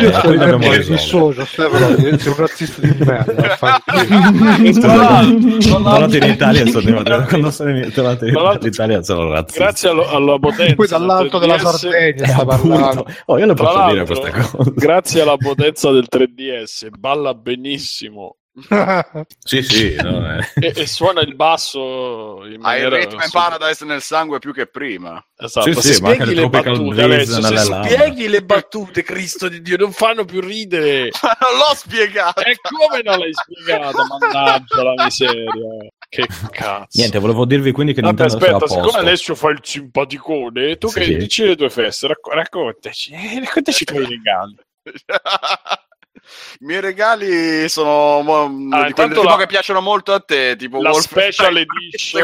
[0.00, 0.92] Io Eh, risolto.
[0.92, 3.68] dissocio, Stefano, sei un razzista di merda.
[4.84, 9.64] Tornati in Italia sono tornato in Italia sono razzista.
[9.64, 12.68] Grazie alla potenza Poi dall'alto del della 3DS Sardegna Eh, sta appunto.
[12.68, 13.06] parlando.
[13.26, 14.72] Oh, io le posso dire queste cose.
[14.74, 18.36] Grazie alla potenza del 3DS, balla benissimo
[19.44, 19.94] Sì, sì.
[19.96, 20.46] no, eh.
[20.60, 22.96] e, e suona il basso in Hai il maniera...
[22.98, 25.20] Rhythm and Paradise nel sangue più che prima.
[25.36, 29.76] Esatto, Sì, se sì, spieghi le battute, Alessio, se spieghi le battute, Cristo di Dio,
[29.76, 31.10] non fanno più ridere.
[31.20, 32.42] Ma non l'ho spiegato.
[32.44, 34.06] E come non l'hai spiegata?
[34.20, 35.88] Mannaggia la miseria.
[36.08, 36.86] Che cazzo.
[36.92, 38.74] Niente, volevo dirvi quindi che Vabbè, Nintendo aspetta, posto.
[38.84, 41.00] siccome Alessio fa il simpaticone, tu Sì.
[41.00, 44.54] che dici le tue feste, racco- raccontaci, eh, raccontaci i tuoi regali.
[44.86, 50.90] I miei regali sono mo- di quelli la- che piacciono molto a te, tipo La
[50.90, 51.56] Wolfenstein special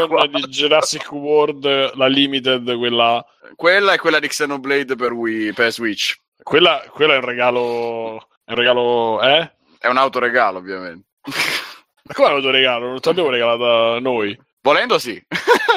[0.07, 3.23] edition di Jurassic World, la limited, quella,
[3.55, 6.15] Quella è quella di Xenoblade per Wii, per Switch.
[6.41, 9.51] quella, quella è un regalo, è un regalo, eh?
[9.77, 11.07] È un autoregalo, ovviamente.
[11.23, 12.87] Ma come l'ho regalo?
[12.87, 14.37] Non ti abbiamo regalato noi.
[14.63, 15.19] Volendo sì.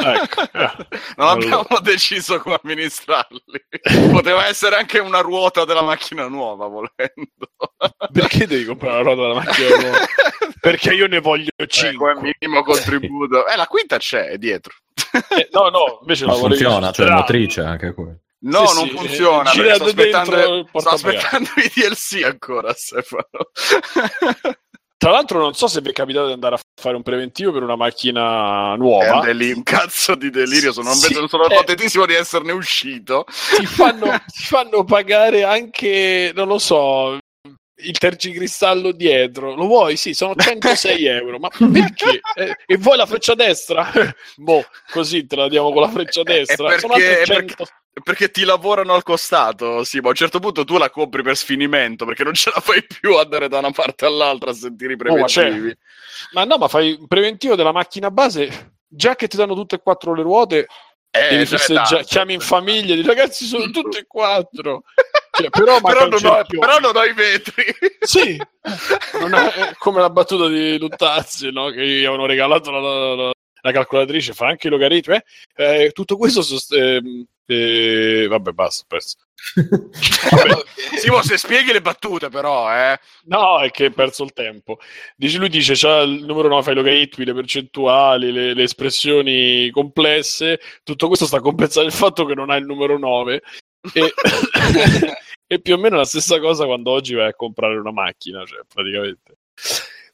[0.05, 0.43] Ecco.
[0.43, 0.49] Eh.
[1.17, 1.33] non Allora.
[1.33, 3.43] abbiamo deciso come amministrarli.
[4.13, 7.49] Poteva essere anche una ruota della macchina nuova, volendo.
[8.13, 9.99] Perché devi comprare la ruota della macchina nuova?
[10.61, 12.13] Perché io ne voglio Ecco, è 5.
[12.13, 13.47] il minimo contributo.
[13.47, 14.75] Eh, la quinta c'è, è dietro.
[15.53, 17.15] no, no, invece vorrei funziona, cioè strano.
[17.17, 18.19] motrice anche quello.
[18.47, 19.51] No, Sì, non sì, funziona.
[19.53, 23.25] eh, sto aspettando, sto aspettando i DLC ancora, Stefano.
[25.05, 27.63] Tra l'altro non so se vi è capitato di andare a fare un preventivo per
[27.63, 29.21] una macchina È nuova.
[29.21, 30.73] deli- un cazzo di delirio.
[30.73, 31.55] Sono, Sì, sono, sono eh.
[31.57, 33.27] contentissimo di esserne uscito.
[33.59, 37.19] Ti fanno, ti fanno pagare anche, non lo so,
[37.83, 39.55] il tergicristallo dietro.
[39.55, 39.99] Lo vuoi?
[39.99, 41.39] Sì, sono 106 euro.
[41.39, 42.21] Ma perché?
[42.37, 43.93] Eh, e vuoi la freccia destra?
[44.37, 46.65] boh, così te la diamo con la freccia destra.
[46.69, 47.55] perché- sono altri è 100.
[47.57, 47.65] Perché
[48.31, 52.05] ti lavorano al costato, sì, ma a un certo punto tu la compri per sfinimento
[52.05, 55.17] perché non ce la fai più andare da una parte all'altra a sentire i Oh,
[55.17, 55.77] ma preventivi.
[56.33, 58.77] Ma no, ma fai un preventivo della macchina base.
[58.89, 60.67] Già che ti danno tutte e quattro le ruote,
[61.11, 62.01] Eh, tanto.
[62.05, 64.83] chiami in famiglia, dici ragazzi, sono tutte e quattro.
[65.35, 67.65] Cioè, però, però, non ho, però non ho i vetri.
[68.01, 71.71] Sì, è, è come la battuta di Luttazzi, no?
[71.71, 73.33] che gli avevano regalato la, la- la-
[73.65, 75.17] la calcolatrice, fa anche i logaritmi.
[75.17, 75.25] eh?
[75.87, 76.43] Eh, tutto questo.
[76.43, 79.17] sost- ehm, eh, vabbè, basta, perso.
[80.99, 82.99] Simo, se spieghi le battute, però, eh.
[83.25, 84.79] No, è che hai perso il tempo.
[85.17, 89.71] Dice, lui dice: c'ha il numero 9, fa i logaritmi, le percentuali, le, le espressioni
[89.71, 90.61] complesse.
[90.83, 93.43] Tutto questo sta a compensare il fatto che non ha il numero 9.
[93.95, 94.13] E,
[95.47, 98.61] e più o meno la stessa cosa quando oggi vai a comprare una macchina, cioè,
[98.73, 99.39] praticamente.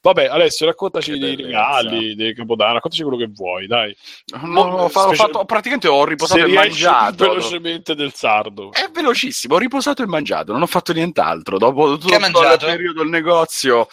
[0.03, 1.77] Vabbè, Alessio, raccontaci Che dei bellezza.
[1.81, 3.95] regali, di Capodanno, raccontaci quello che vuoi, dai.
[4.41, 7.27] No, fa- ho Specie- fatto, praticamente ho riposato Se e mangiato.
[7.29, 8.71] velocemente del sardo.
[8.71, 11.59] È velocissimo, ho riposato e mangiato, non ho fatto nient'altro.
[11.59, 13.87] Dopo tutto il periodo del negozio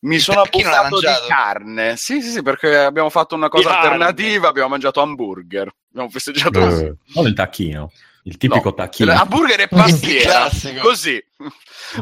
[0.00, 1.96] mi sono abbuffato di carne.
[1.96, 3.88] Sì, sì, sì, perché abbiamo fatto una cosa Di carne.
[4.04, 5.72] alternativa, abbiamo mangiato hamburger.
[5.92, 6.58] Abbiamo festeggiato.
[6.68, 7.90] Eh, non il tacchino,
[8.26, 9.12] il tipico No, tacchino.
[9.12, 10.48] Hamburger e Il pastiera,
[10.80, 11.22] così.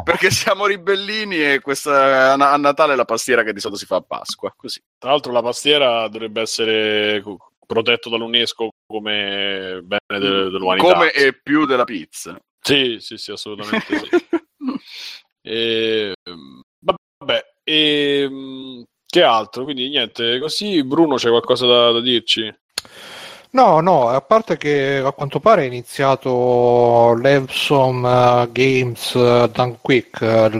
[0.03, 3.87] Perché siamo ribellini e questa, a a Natale è la pastiera che di solito si
[3.87, 4.81] fa a Pasqua, così.
[4.99, 7.23] Tra l'altro la pastiera dovrebbe essere
[7.67, 10.93] protetto dall'UNESCO come bene de- dell'umanità.
[10.93, 12.39] Come e più della pizza.
[12.59, 14.09] Sì, sì, sì, assolutamente sì.
[15.43, 16.63] E, ehm,
[17.19, 19.65] vabbè, e, che altro?
[19.65, 22.51] Quindi niente, così Bruno c'è qualcosa da, da dirci?
[23.55, 29.79] No, no, a parte che a quanto pare è iniziato l'Epsom eh, Games eh, Done
[29.81, 30.51] Quick, eh,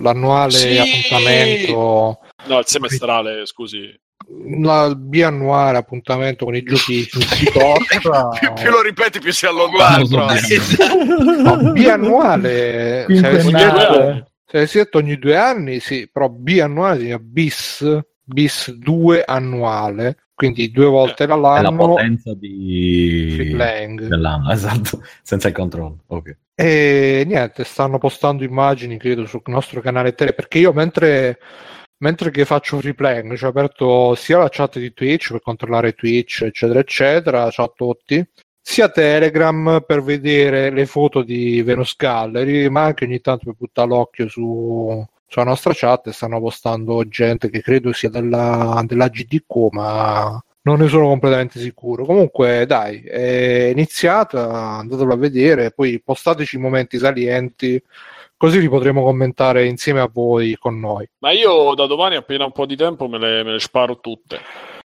[0.00, 0.78] l'annuale Sì!
[0.78, 3.92] appuntamento, No, il semestrale, scusi.
[4.60, 8.28] la- il biannuale appuntamento con i giochi sito Ostra.
[8.38, 9.98] più, più lo ripeti, più si allontana.
[11.42, 14.12] No, biannuale, se avessi Quinquennale.
[14.14, 20.16] detto, se avessi detto ogni due anni, sì, però biannuale significa bis, bis 2 annuale,
[20.42, 23.52] quindi due volte È la l'anno potenza free di...
[23.54, 24.08] playing.
[24.08, 25.98] dell'anno, esatto, senza il controllo.
[26.08, 26.36] Ok.
[26.56, 31.38] E niente, stanno postando immagini, credo, sul nostro canale Tele, perché io mentre,
[31.98, 35.92] mentre che faccio free playing, ci ho aperto sia la chat di Twitch per controllare
[35.92, 38.26] Twitch, eccetera, eccetera, ciao a tutti,
[38.60, 43.88] sia Telegram per vedere le foto di Venus Gallery, ma anche ogni tanto per buttare
[43.88, 49.68] l'occhio su, sulla nostra chat e stanno postando gente che credo sia della, della GDQ,
[49.70, 52.04] ma non ne sono completamente sicuro.
[52.04, 57.82] Comunque, dai, è iniziata, andatelo a vedere, poi postateci i momenti salienti,
[58.36, 61.08] così li potremo commentare insieme a voi con noi.
[61.20, 64.38] Ma io da domani, appena un po' di tempo, me le, me le sparo tutte.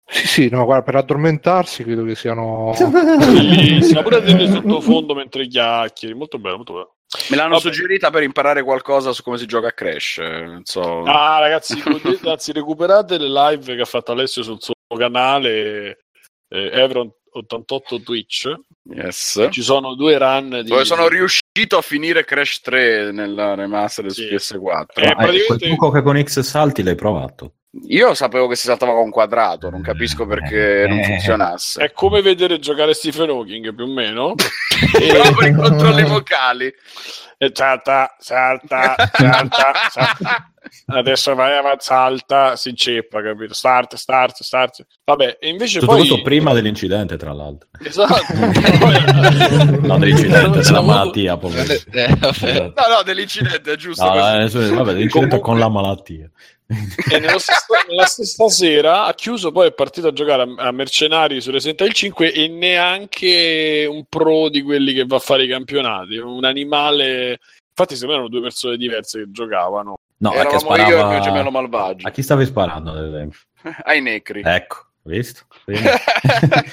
[0.05, 2.75] Sì, sì, no, guarda, per addormentarsi credo che siano...
[2.91, 6.13] Bellissima, pure a sottofondo mentre chiacchieri.
[6.13, 6.94] Molto bello, molto bello.
[7.31, 7.61] Me l'hanno Vabbè.
[7.61, 10.19] suggerita per imparare qualcosa su come si gioca a Crash.
[10.19, 11.03] Non so.
[11.03, 11.81] Ah, ragazzi,
[12.25, 16.05] anzi, recuperate le live che ha fatto Alessio sul suo canale
[16.49, 18.53] eh, Evron88 Twitch.
[18.91, 19.49] Yes.
[19.51, 20.69] Ci sono due run di...
[20.69, 24.37] Dove sono riuscito a finire Crash 3 nella remaster Sì.
[24.39, 24.61] su PS4.
[24.61, 27.53] Eh, Ma, eh, praticamente- quel trucco che con X salti l'hai provato.
[27.89, 31.05] Io sapevo che si saltava con quadrato, non capisco perché non Eh.
[31.05, 31.83] funzionasse.
[31.83, 34.35] È come vedere giocare Stephen Hawking, più o meno.
[34.93, 36.73] Però per i controlli vocali.
[37.37, 40.49] E salta, salta, salta, salta.
[40.87, 43.53] Adesso vai avanti, salta, si inceppa, capito?
[43.55, 44.87] Start, start, start.
[45.05, 46.07] Vabbè, e invece Tutto poi...
[46.07, 47.69] questo prima dell'incidente, tra l'altro.
[47.83, 48.23] Esatto.
[49.85, 51.73] Non dell'incidente, della malattia, povero.
[51.93, 52.09] Eh.
[52.21, 54.05] No, no, dell'incidente, è giusto.
[54.05, 56.31] No, no, vabbè, dell'incidente Comunque- con la malattia.
[56.67, 56.77] E
[57.39, 61.51] stesso- nella stessa sera ha chiuso, poi è partito a giocare a, a Mercenari su
[61.51, 66.17] Resident Evil 5 e neanche un pro di quelli che va a fare i campionati,
[66.17, 67.39] un animale...
[67.77, 69.97] Infatti secondo me erano due persone diverse che giocavano.
[70.19, 70.89] No, Eravamo sparava...
[70.89, 72.07] io e il mio gemello malvagio.
[72.07, 72.93] A chi stavi sparando?
[72.93, 73.41] ad esempio?
[73.83, 74.43] Ai necri.
[74.45, 75.43] Ecco, visto?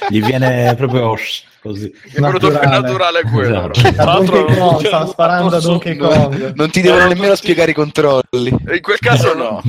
[0.09, 1.15] Gli viene proprio
[1.61, 1.91] così.
[2.13, 2.81] È venuto più Naturale.
[2.81, 3.71] naturale quello.
[3.73, 4.31] Esatto.
[4.31, 6.53] Kong, non- stava sparando a Donkey Kong.
[6.55, 8.55] Non ti devono nemmeno tutti- spiegare i controlli.
[8.67, 9.61] E in quel caso no.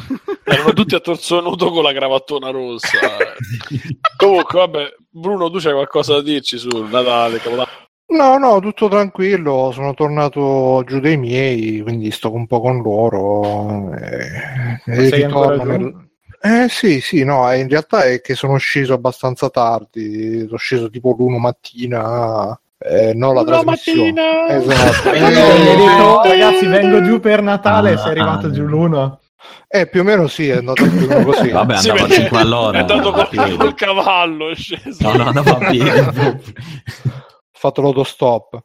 [0.44, 2.98] Erano tutti a torso nudo con la cravattona rossa.
[4.16, 7.68] Comunque, vabbè, Bruno, tu c'hai qualcosa da dirci sul Natale, Capodanno?
[8.12, 13.90] No, no, tutto tranquillo, sono tornato giù dai miei, quindi sto un po' con loro.
[13.94, 16.11] E, e sei ancora ritorno nel-
[16.44, 20.90] Eh sì, sì, no, eh, in realtà è che sono sceso abbastanza tardi, sono sceso
[20.90, 24.48] tipo l'uno mattina, eh, non la trasmissione.
[24.48, 25.12] Esatto.
[25.12, 25.33] E hai
[25.76, 28.50] detto, Eh, ragazzi, vengo giù per Natale Ah, sei arrivato ah.
[28.50, 29.20] giù l'uno.
[29.68, 31.48] Eh, più o meno sì, è andato più o meno così.
[31.52, 32.78] Vabbè, Sì, andava a perché 5 all'ora.
[32.78, 34.96] È andato a col, col cavallo, è sceso.
[35.09, 35.88] No, no, andava a piedi.
[35.90, 36.40] Ho
[37.52, 38.61] fatto l'autostop.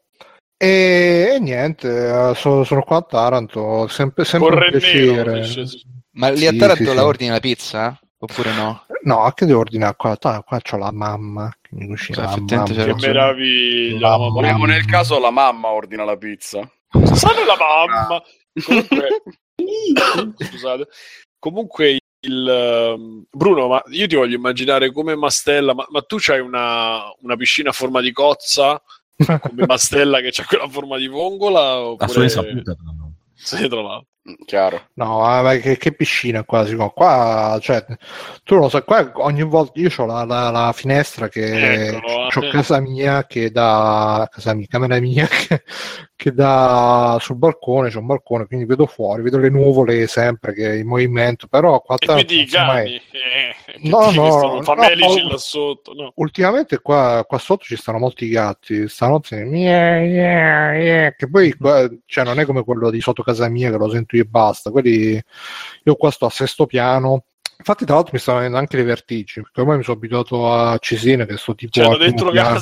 [0.58, 1.88] E, e niente,
[2.30, 5.44] eh, so- sono qua a Taranto, sempre, sempre un piacere.
[5.44, 5.78] sceso.
[6.17, 7.08] Ma lì a Sì, Taranto sì, la sì.
[7.08, 7.99] ordini la pizza?
[8.19, 8.86] Oppure no?
[9.03, 10.17] No, che devo ordinare qua?
[10.17, 12.17] Qua c'ho la mamma che mi cucina.
[12.17, 12.95] Cioè, la effettivamente mamma.
[12.95, 14.10] Che meraviglia.
[14.10, 14.41] Mamma mamma.
[14.41, 16.60] Vogliamo nel caso la mamma ordina la pizza.
[16.89, 18.21] Sanno la mamma.
[18.65, 19.23] Comunque,
[20.49, 20.88] scusate.
[21.38, 25.75] Comunque, il ehm, Bruno, ma io ti voglio immaginare come Mastella.
[25.75, 28.82] Ma, ma tu c'hai una, una piscina a forma di cozza
[29.15, 31.62] come Mastella che c'ha quella forma di vongola?
[31.62, 32.23] A sua Oppure...
[32.23, 32.75] insaputa.
[32.84, 33.13] no.
[33.36, 34.08] Sì, tra l'altro.
[34.46, 34.90] Chiaro.
[34.96, 37.86] No, ma che, che piscina qua, si può- qua, cioè,
[38.44, 42.30] tu non lo sai, qua ogni volta io ho la, la- la finestra che Eccolo,
[42.36, 42.50] ho eh.
[42.50, 45.63] casa mia che dà, casa mia, camera mia che,
[46.17, 50.77] che dà sul balcone, c'è un balcone, quindi vedo fuori, vedo le nuvole sempre che
[50.77, 52.95] in movimento, però qua E quindi i cani.
[52.95, 55.30] Eh, No, no, famelici no.
[55.30, 55.93] là sotto.
[55.93, 56.12] No.
[56.15, 61.88] Ultimamente qua, qua sotto ci stanno molti gatti, stanotte miau, miau, miau, che poi qua,
[62.08, 64.71] cioè, non è come quello di sotto casa mia che lo sento io e basta,
[64.71, 65.21] quelli
[65.84, 67.25] io qua sto a sesto piano.
[67.60, 70.77] Infatti, tra l'altro, mi stanno venendo anche le vertigini, perché ormai mi sono abituato a
[70.80, 72.60] Cesena, che sto tipo al dentro primo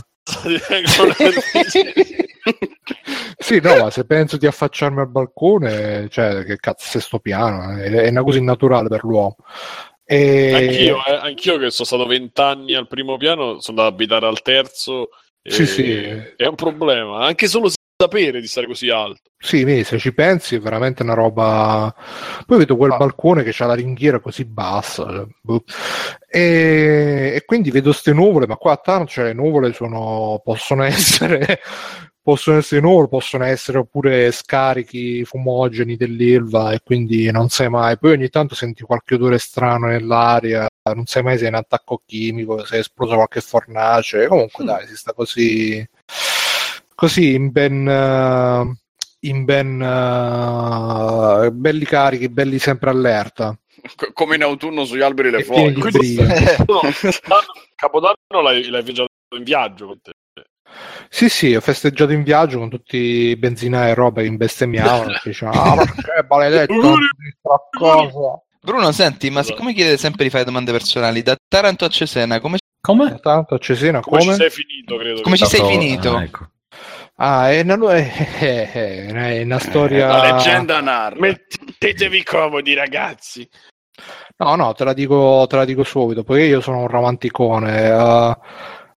[3.38, 7.90] Sì, no, ma se penso di affacciarmi al balcone, cioè, che cazzo, sesto piano, è,
[7.90, 9.38] è una cosa innaturale per l'uomo.
[10.04, 10.54] E...
[10.54, 14.42] Anch'io, eh, anch'io che sono stato vent'anni al primo piano, sono andato ad abitare al
[14.42, 15.10] terzo.
[15.42, 16.04] e- Sì, sì.
[16.36, 19.22] È un problema, anche solo sapere di stare così alto.
[19.38, 21.94] Sì, vedi, se ci pensi è veramente una roba.
[22.46, 22.98] Poi vedo quel Ah.
[22.98, 25.06] balcone che ha la ringhiera così bassa.
[25.10, 25.64] cioè, boh.
[26.28, 30.84] E, e quindi vedo ste nuvole, ma qua a Taranto cioè, le nuvole sono, possono
[31.40, 31.60] essere.
[32.26, 38.00] Possono essere nuvole, possono essere oppure scarichi fumogeni dell'Ilva e quindi non sai mai.
[38.00, 42.02] Poi ogni tanto senti qualche odore strano nell'aria, non sai mai se è un attacco
[42.04, 44.26] chimico, se è esplosa qualche fornace.
[44.26, 44.68] Comunque Mm.
[44.68, 45.88] dai, si sta così
[46.96, 48.76] così in ben eh,
[49.28, 53.58] in ben eh, belli carichi, belli sempre allerta.
[53.96, 55.84] Co- Come in autunno sugli alberi le E foglie.
[56.68, 56.82] No,
[57.76, 59.88] Capodanno l'hai, l'hai festeggiato in viaggio.
[59.88, 60.12] con te.
[61.10, 65.14] Sì, sì, ho festeggiato in viaggio con tutti i benzinai e roba che bestemmiavano.
[65.24, 66.98] dicevano, ah, ma che maledetto,
[67.70, 68.42] cosa.
[68.62, 72.58] Bruno, senti, ma siccome chiede sempre di fare domande personali, da Taranto a Cesena, come,
[72.82, 73.20] Come?
[73.20, 74.38] Tanto a Cesena Come, ci come?
[74.38, 75.22] sei finito, credo.
[75.22, 76.16] Come ci sei finito?
[76.16, 76.50] ah, ecco.
[77.18, 78.12] Ah, è una, è,
[78.72, 79.06] è-
[79.40, 80.08] è una storia.
[80.08, 81.18] La leggenda narra.
[81.20, 83.48] Mettetevi comodi, ragazzi.
[84.38, 87.86] No, no, te la dico, te la dico subito, poiché io sono un romanticone.
[87.88, 88.38] eh,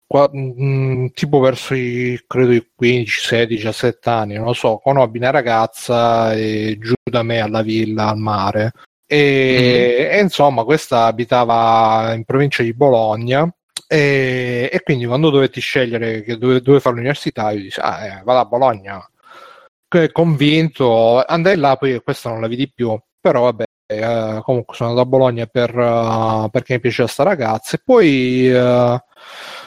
[0.06, 5.18] qua- mm, tipo verso i, credo, i 15, 16, 17 anni, non lo so, conobbi
[5.18, 8.72] una ragazza e giù da me alla villa, al mare.
[9.06, 13.46] E, e insomma, questa abitava in provincia di Bologna.
[13.88, 18.22] E, e quindi quando dovetti scegliere che dove, dove fare l'università, io dissi, ah, eh,
[18.24, 19.10] vado a Bologna.
[20.12, 25.06] Convinto, andai là, poi questa non la vidi più, però vabbè, eh, comunque sono andato
[25.06, 29.02] a Bologna per, eh, perché mi piaceva sta ragazza e poi eh,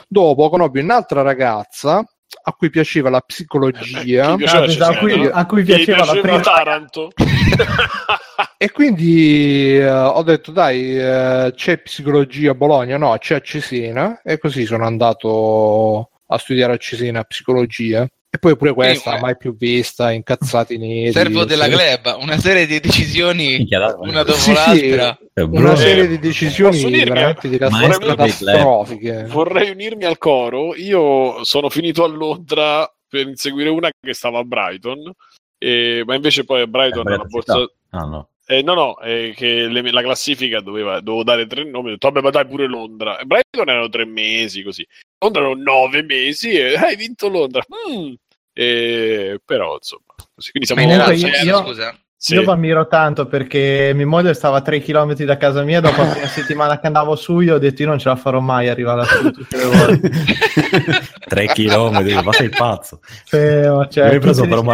[0.08, 2.04] dopo conobbi un'altra ragazza
[2.44, 6.06] a cui piaceva la psicologia Chi piaceva Ah, pensavo a cui- a cui Chi piaceva
[6.06, 7.10] la prima- Taranto.
[8.58, 12.98] e quindi eh, ho detto dai eh, c'è psicologia a Bologna?
[12.98, 14.22] No c'è a Cesena.
[14.24, 18.08] E così sono andato a studiare a Cesena psicologia.
[18.32, 21.72] E poi pure questa mai più vista incazzati neri Servo della sì.
[21.72, 24.90] gleba, una serie di decisioni Minchia, una dopo Sì, sì.
[24.90, 25.18] l'altra.
[25.34, 29.26] È una serie Eh, di decisioni veramente di maestro dei catastrofiche.
[29.30, 30.76] Vorrei unirmi al coro.
[30.76, 35.12] Io sono finito a Londra per inseguire una che stava a Brighton,
[35.60, 37.69] e- ma invece poi a Brighton Eh, la borsa...
[37.91, 38.30] Ah, no.
[38.48, 41.89] Eh, no, no, è che le- la classifica doveva, dovevo dare tre nomi.
[41.89, 43.19] Ho detto, vabbè, ma dai pure Londra.
[43.19, 44.84] E Brighton erano tre mesi così.
[45.19, 47.63] Londra erano nove mesi e hai vinto Londra.
[47.88, 48.13] Mm.
[48.54, 50.50] E, però, insomma, così.
[50.50, 52.00] Quindi siamo Ma in Comunque Erasmus, io- scusa.
[52.22, 52.34] Sì.
[52.34, 55.80] Io vi ammiro tanto perché mia moglie stava a 3 km da casa mia.
[55.80, 58.42] Dopo la prima settimana che andavo su, io ho detto: Io non ce la farò
[58.42, 60.10] mai arrivare lassù tutte le volte.
[61.30, 63.00] 3 km, ma sei pazzo.
[63.24, 64.66] Sì, ma cioè, Mi hai preso per un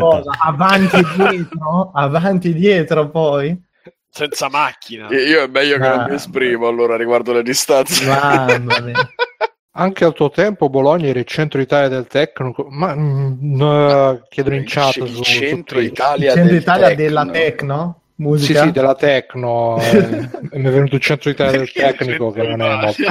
[0.00, 3.62] cosa, Avanti e dietro, avanti e dietro poi.
[4.08, 5.08] senza macchina.
[5.10, 6.06] Io è meglio che non Ah.
[6.08, 8.06] mi esprimo allora riguardo le distanze.
[8.06, 8.94] Mamma mia.
[9.76, 14.56] anche al tuo tempo Bologna era il centro Italia del tecnico ma mm, no, chiedono
[14.56, 15.84] in chat il su, centro su.
[15.84, 17.02] Italia Il centro del Italia techno.
[17.02, 17.98] della Tecno?
[18.14, 18.62] sì Musica?
[18.62, 22.76] sì della Tecno eh, mi è venuto il centro Italia del tecnico che non è
[22.76, 23.02] molto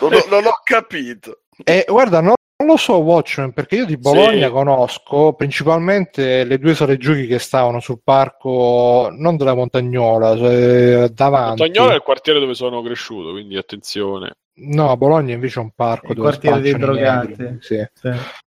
[0.00, 1.40] Non ho, non ho capito.
[1.64, 4.52] E guarda, non, non lo so Watchmen perché io di Bologna Sì.
[4.52, 11.62] conosco principalmente le due sale giochi che stavano sul parco, non della Montagnola, cioè davanti.
[11.62, 14.34] Montagnola è il quartiere dove sono cresciuto, quindi attenzione.
[14.62, 17.58] No, a Bologna invece è un parco Il dove quartiere dei drogati.
[17.60, 17.86] Sì.
[17.92, 18.08] Sì.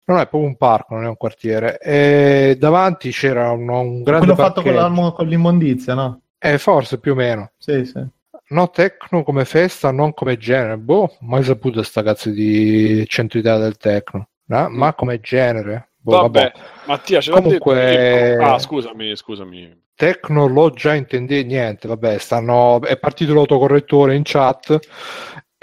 [0.07, 1.79] No, è proprio un parco, non è un quartiere.
[1.79, 6.21] E davanti c'era un, un grande Quello fatto con, con l'immondizia, no?
[6.37, 7.51] Eh, forse più o meno.
[7.57, 8.05] Sì, sì.
[8.47, 10.77] No techno come festa, non come genere.
[10.77, 14.27] Boh, mai saputo sta cazzo di centro Italia del techno.
[14.45, 14.69] No?
[14.69, 15.93] Ma come genere?
[15.97, 16.53] Boh, Vabbè, vabbè.
[16.85, 18.37] Mattia, ce Comunque-.
[18.37, 19.83] Ah, scusami, scusami.
[19.95, 24.77] Tecno l'ho già intendi niente, vabbè, stanno è partito l'autocorrettore in chat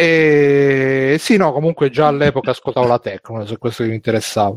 [0.02, 4.56] e sì, no, comunque già all'epoca ascoltavo la Tecno, se questo mi interessava.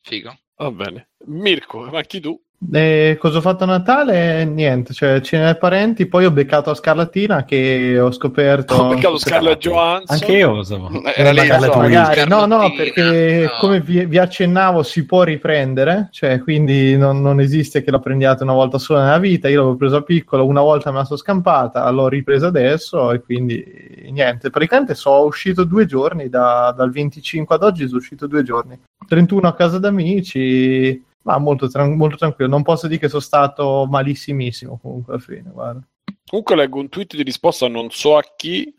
[0.00, 0.38] Figo.
[0.56, 1.07] Va bene.
[1.26, 2.40] Mirko, ma chi tu?
[2.72, 4.44] E cosa ho fatto a Natale?
[4.44, 8.74] Niente, cioè cena dei parenti, poi ho beccato a Scarlattina che ho scoperto...
[8.74, 10.16] Ho beccato Scarlett Johansson.
[10.16, 10.90] Anche io lo so.
[11.14, 11.76] Era lì, magari, so.
[11.78, 12.28] magari.
[12.28, 13.50] no, no, perché no.
[13.60, 18.42] come vi, vi accennavo si può riprendere, cioè quindi non, non esiste che la prendiate
[18.42, 21.88] una volta sola nella vita, io l'avevo presa piccolo, una volta me la sono scampata,
[21.90, 23.64] l'ho ripresa adesso e quindi
[24.10, 28.76] niente, praticamente sono uscito due giorni, da- dal 25 ad oggi sono uscito due giorni,
[29.06, 33.86] 31 a casa d'amici, ma molto, tran- molto tranquillo, non posso dire che sono stato
[33.90, 35.80] malissimissimo comunque alla fine, guarda.
[36.26, 38.74] Comunque leggo un tweet di risposta non so a chi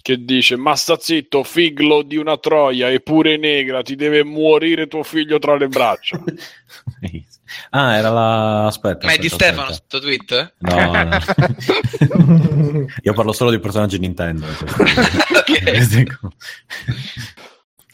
[0.00, 5.02] che dice ma sta zitto figlo di una troia eppure negra ti deve morire tuo
[5.02, 6.22] figlio tra le braccia
[7.70, 8.66] ah, era la...
[8.66, 9.06] Aspetta.
[9.06, 9.96] Ma è di aspetta, Stefano aspetta.
[9.96, 10.54] sto tweet?
[10.58, 10.92] No,
[12.68, 12.86] no.
[13.02, 14.46] Io parlo solo di personaggi Nintendo.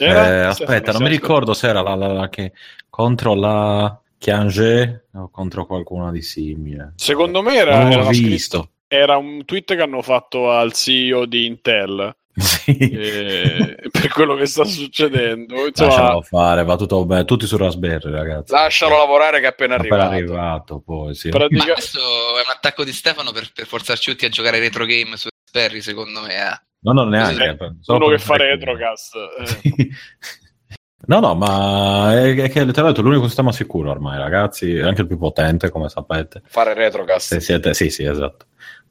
[0.01, 2.53] Eh, aspetta, non mi ricordo se era la, la- la che
[2.91, 6.93] contro la Chiangé o contro qualcuna di simile.
[6.97, 8.69] secondo me era, Non era scritta- visto.
[8.87, 12.77] era un tweet che hanno fatto al CEO di Intel Sì.
[12.77, 17.25] eh, per quello che sta succedendo insomma Lascialo fare, va tutto bene.
[17.25, 18.53] Tutti su Raspberry, ragazzi.
[18.53, 20.15] Lascialo lavorare che è appena Appena arrivato.
[20.15, 21.29] arrivato, poi sì.
[21.29, 24.85] Ma pratica- questo è un attacco di Stefano per, per forzarci tutti a giocare retro
[24.85, 26.33] game su Raspberry, secondo me.
[26.35, 26.61] eh.
[26.83, 27.57] No, no, neanche.
[27.81, 29.45] Sì, uno che fa fare- retrocast eh.
[29.61, 29.89] Sì.
[31.07, 34.75] No, no, ma è, è che letteralmente è l'unico sistema sicuro ormai, ragazzi.
[34.75, 36.41] È anche il più potente, come sapete.
[36.45, 37.27] Fare retrocast.
[37.33, 38.45] Se siete, sì, sì, esatto.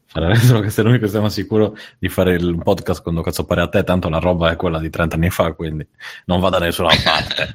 [0.07, 3.69] Fare retro che è l'unico sistema sicuro di fare il podcast quando cazzo pare a
[3.69, 5.87] te, tanto la roba è quella di 30 anni fa, quindi
[6.27, 7.55] non va da nessuna parte.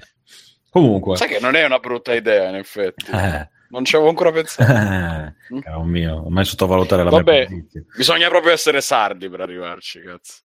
[0.69, 3.11] Comunque, Sai che non è una brutta idea, in effetti.
[3.11, 4.71] eh, Non ci avevo ancora pensato.
[4.71, 7.47] eh, caro mio, non mai sottovalutare la Vabbè.
[7.49, 7.65] mia.
[7.95, 10.41] Bisogna proprio essere sardi per arrivarci, cazzo.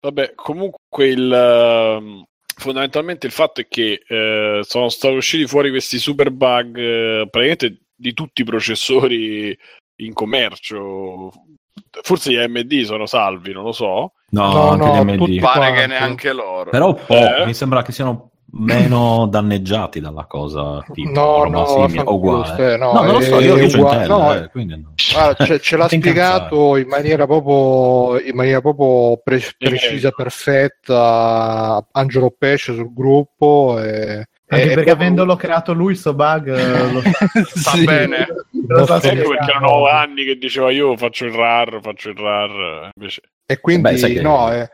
[0.00, 2.24] Vabbè, comunque il, ehm,
[2.58, 7.82] fondamentalmente il fatto è che eh, sono stati usciti fuori questi super bug eh, praticamente
[7.94, 9.56] di tutti i processori
[10.00, 11.32] in commercio.
[12.02, 14.12] Forse gli AMD sono salvi, non lo so.
[14.30, 15.16] No, No, anche no, gli AMD.
[15.18, 15.80] tutti- Pare quanti.
[15.80, 16.70] che neanche loro.
[16.70, 17.46] Però po', Eh?
[17.46, 22.46] mi sembra che siano meno danneggiati dalla cosa, tipo No, no, simile, uguale.
[22.54, 24.94] Ste, no, no, non lo so, io è io uguale- no, eh, quindi no.
[25.12, 32.34] Guarda, ce, ce l'ha spiegato in maniera proprio, in maniera proprio pre- precisa, perfetta Angelo
[32.36, 33.78] Pesce sul gruppo.
[33.80, 37.02] E, Anche e- perché avendolo creato lui, sto bug eh, lo
[37.44, 37.84] Sta Sì.
[37.84, 38.26] bene.
[38.66, 42.90] lo sta Ecco perché erano anni che diceva io faccio il RAR, faccio il RAR.
[42.96, 43.20] Invece,
[43.50, 44.68] E quindi Beh, che- no, è,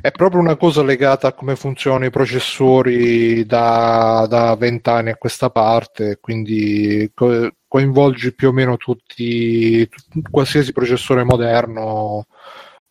[0.00, 5.50] è proprio una cosa legata a come funzionano i processori da da vent'anni a questa
[5.50, 12.26] parte, quindi co- coinvolgi più o meno tutti, tut- qualsiasi processore moderno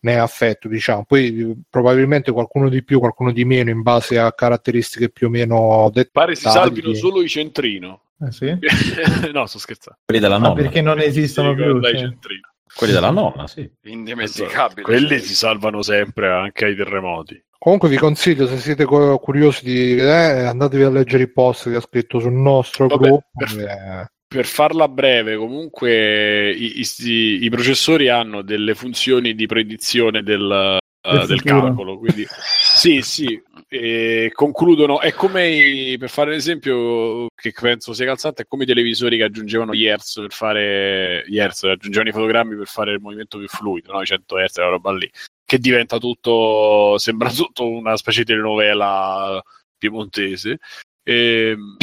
[0.02, 1.04] ne è affetto, diciamo.
[1.04, 5.90] Poi probabilmente qualcuno di più, qualcuno di meno in base a caratteristiche più o meno
[5.92, 6.10] dettate.
[6.12, 8.02] Pare si salvino solo i centrino.
[8.24, 8.56] Eh sì?
[9.32, 9.98] no, sto scherzando.
[10.04, 11.64] Quelli della Ma perché non esistono più?
[11.64, 12.00] guarda i cioè.
[12.02, 12.52] centrino.
[12.76, 13.68] Quelli della nonna, sì.
[13.84, 14.82] Indimenticabile.
[14.82, 17.42] Quelli si salvano sempre anche ai terremoti.
[17.58, 21.76] Comunque vi consiglio, se siete cu- curiosi di eh, andatevi a leggere i post che
[21.76, 23.28] ha scritto sul nostro Vabbè, gruppo.
[23.32, 30.22] per- eh, Per farla breve, comunque i, i- i processori hanno delle funzioni di predizione
[30.22, 31.60] del, Del eh, del futuro.
[31.62, 31.98] calcolo.
[31.98, 32.26] Quindi,
[32.74, 35.00] sì, sì, e concludono.
[35.00, 39.24] È come per fare un esempio che penso sia calzante, è come i televisori che
[39.24, 43.48] aggiungevano gli hertz per fare gli hertz, aggiungevano i fotogrammi per fare il movimento più
[43.48, 44.02] fluido, no?
[44.02, 45.10] i 100 hertz, la roba lì.
[45.44, 49.42] Che diventa tutto, sembra tutto una specie di telenovela
[49.76, 50.58] piemontese.
[51.02, 51.76] Ehm,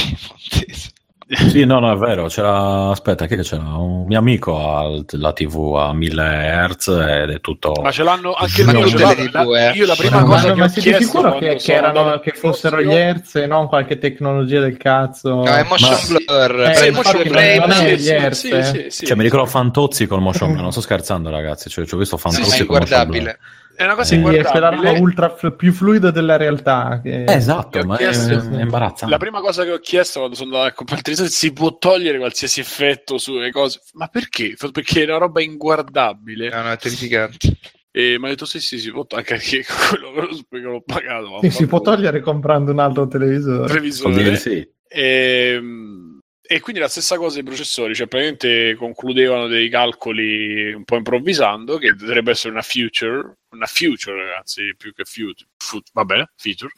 [1.34, 2.28] Sì, no, no, è vero.
[2.28, 7.40] C'era, aspetta, che c'era un mio amico ha la TV a 1000 Hz ed è
[7.40, 7.72] tutto.
[7.82, 9.72] Ma ce l'hanno anche Ma io, TV, la- eh.
[9.78, 12.20] io la prima Ma, cosa ma- che ma ho siete sicuro che, che sono erano,
[12.20, 15.36] che fossero gli hertz e non qualche tecnologia del cazzo?
[15.36, 16.62] No, è motion Ma- blur.
[16.64, 18.64] Eh, infatti motion è sì, gli hertz, sì, eh.
[18.64, 19.06] sì, sì.
[19.06, 20.62] Cioè, mi ricordo Fantozzi col motion blur.
[20.64, 21.70] Non sto scherzando, ragazzi.
[21.70, 23.38] Cioè, ci ho visto Fantozzi sì, col motion blur.
[23.82, 23.84] Inguardabile.
[23.84, 24.88] È una cosa Sì, è inguardabile.
[24.88, 27.00] roba ultra f- più fluida della realtà.
[27.04, 29.08] che- Eh, esatto, ma è, chiesto- è imbarazzante.
[29.14, 31.78] La prima cosa che ho chiesto quando sono andato a comprare il televisore si può
[31.78, 33.80] togliere qualsiasi effetto sulle cose.
[33.94, 34.56] Ma perché?
[34.72, 36.50] Perché è una roba inguardabile.
[36.50, 37.58] È terrificante.
[37.94, 39.34] E mi ha detto sì, sì, si può togliere.
[39.34, 40.12] Anche che quello
[40.50, 41.40] che l'ho pagato.
[41.42, 43.68] Sì, si può togliere comprando un altro televisore.
[43.68, 44.36] Vuol dire televisore.
[44.38, 44.70] sì.
[44.88, 46.20] Ehm,
[46.52, 51.78] E, quindi la stessa cosa i processori, cioè praticamente concludevano dei calcoli un po' improvvisando,
[51.78, 56.74] che dovrebbe essere una future, una future, anzi più che future, fu- va bene, feature.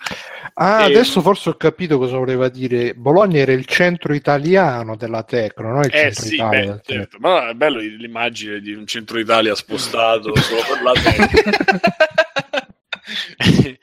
[0.54, 2.94] Ah, E- adesso forse ho capito cosa voleva dire.
[2.94, 6.82] Bologna era il centro italiano della Tecno, non il Eh sì, beh, Tecno.
[6.84, 7.18] certo.
[7.20, 12.22] ma è bello l'immagine di un centro Italia spostato solo per la terra.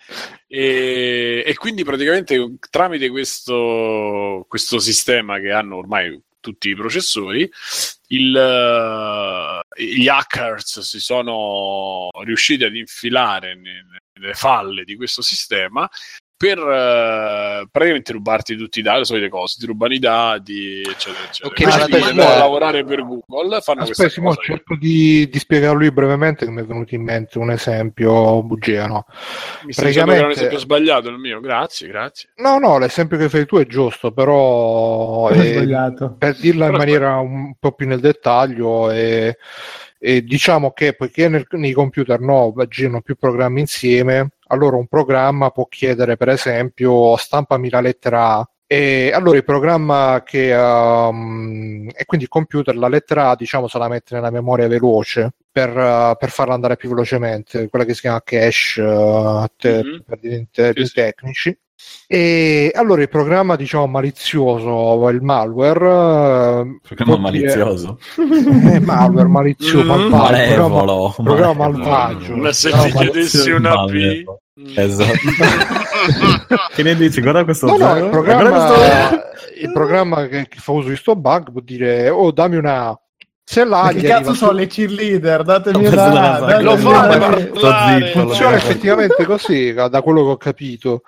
[0.47, 7.51] e, e quindi praticamente tramite questo, questo sistema che hanno ormai tutti i processori,
[8.09, 15.89] il, eh, gli hackers si sono riusciti ad infilare ne- nelle falle di questo sistema
[16.41, 21.25] per eh, praticamente rubarti tutti i dati, le solite cose, ti rubano i dati, eccetera,
[21.29, 21.49] eccetera.
[21.51, 21.61] Ok,
[21.91, 24.41] Invece di a lavorare per Google, fanno Aspetta, questa cosa.
[24.41, 28.87] cerco di, di spiegarlo io brevemente che mi è venuto in mente un esempio bugia,
[28.87, 29.05] no?
[29.67, 31.41] Mi che era un praticamente- esempio sbagliato il mio?
[31.41, 32.31] Grazie, grazie.
[32.37, 36.15] No, no, l'esempio che fai tu è giusto, però sbagliato.
[36.19, 39.37] per dirla in maniera un po' più nel dettaglio, eh,
[39.99, 45.51] eh, diciamo che poiché nel- nei computer no, girano più programmi insieme, allora un programma
[45.51, 48.51] può chiedere, per esempio, stampami la lettera A.
[48.73, 53.79] E allora il programma che um, e quindi il computer la lettera A diciamo se
[53.79, 58.03] la mette nella memoria veloce per, uh, per farla andare più velocemente, quella che si
[58.03, 60.03] chiama cache uh, te- Mhm.
[60.07, 60.19] per
[60.53, 60.95] te- Sì, sì.
[60.95, 61.59] tecnici.
[62.13, 67.99] E allora il programma diciamo malizioso, il malware, eh, Programma può dire- malizioso.
[68.73, 69.87] eh, malware, malizioso, Mm.
[69.87, 71.15] malvagio, programma, Malevolo.
[71.23, 71.89] programma malevolo.
[71.89, 72.37] malvagio.
[72.37, 73.77] Ma se ti chiedessi una P...
[73.93, 74.41] Malevolo.
[74.61, 74.65] Mm.
[74.75, 75.13] Esatto.
[76.75, 77.21] che ne dici?
[77.21, 79.23] Guarda questo No, no, il Guarda questo- programma,
[79.61, 82.99] il programma che, che fa uso di sto bug può dire oh dammi una.
[83.45, 85.43] Se l'A Ma che cazzo sono su- le cheerleader?
[85.43, 87.19] Datemi una penso A, della- datemi Lo una fate, A.
[87.19, 88.07] ma- Sto Parlare.
[88.07, 91.01] zitto, funziona effettivamente così da quello che ho capito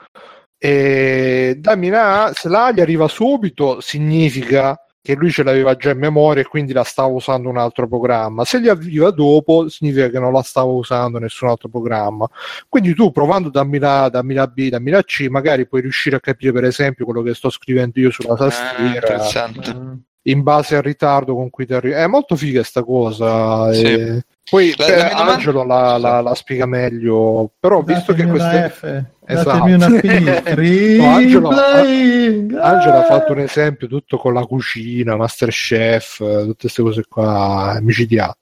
[0.65, 5.91] e dammi una A, se l'A gli arriva subito significa che lui ce l'aveva già
[5.91, 10.09] in memoria e quindi la stava usando un altro programma se gli arriva dopo significa
[10.09, 12.29] che non la stava usando nessun altro programma
[12.69, 16.15] quindi tu provando dammi la A, dammi la B, dammi la C magari puoi riuscire
[16.15, 19.75] a capire per esempio quello che sto scrivendo io sulla Ah, tastiera.
[19.77, 19.93] Mm.
[20.27, 23.85] in base al ritardo con cui ti arriva è molto figa sta cosa Sì.
[23.87, 28.39] e- poi La- la domanda- Angelo la, la- la spiega meglio però visto che Datemi
[28.39, 29.65] queste F, Esatto.
[29.65, 30.97] una P.
[30.99, 31.49] No, Angelo-.
[31.51, 33.05] Angelo ha Ah.
[33.05, 38.33] fatto un esempio tutto con la cucina, Masterchef, eh, tutte queste cose qua micidiali.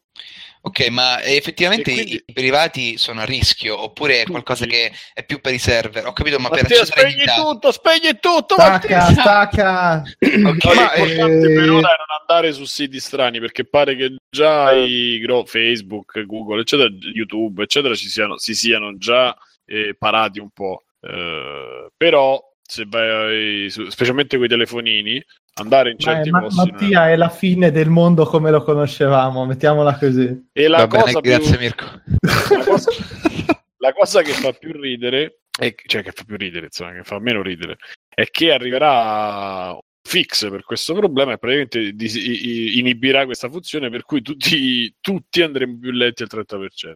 [0.62, 4.76] Ok, ma effettivamente quindi- i, privati sono a rischio oppure è qualcosa Tutti.
[4.76, 6.04] che è più per i server?
[6.06, 9.20] Ho capito, ma per Matteo, accedere spegni dati- tutto, spegni tutto, Stacca, Matteo!
[9.20, 10.02] stacca.
[10.36, 14.16] No, Ma, l'importante eh, per ora è non andare su siti strani perché pare che
[14.28, 19.34] già i gro- Facebook, Google, eccetera, YouTube, eccetera, ci siano, si siano già
[19.64, 20.84] eh, parati un po'.
[21.00, 25.24] Eh, però, se vai, su- specialmente con i telefonini,
[25.60, 26.70] andare in certi ma- posti.
[26.70, 30.48] Mattia è la fine del mondo come lo conoscevamo, mettiamola così.
[30.52, 31.84] E la Va bene, cosa più, grazie Mirko.
[32.20, 32.90] la cosa,
[33.78, 37.18] la cosa che fa più ridere, è, cioè che fa più ridere, insomma, che fa
[37.18, 37.76] meno ridere,
[38.08, 43.48] è che arriverà un fix per questo problema e praticamente dis- i- i- inibirà questa
[43.48, 46.94] funzione per cui tutti, tutti andremo più lenti al 30%.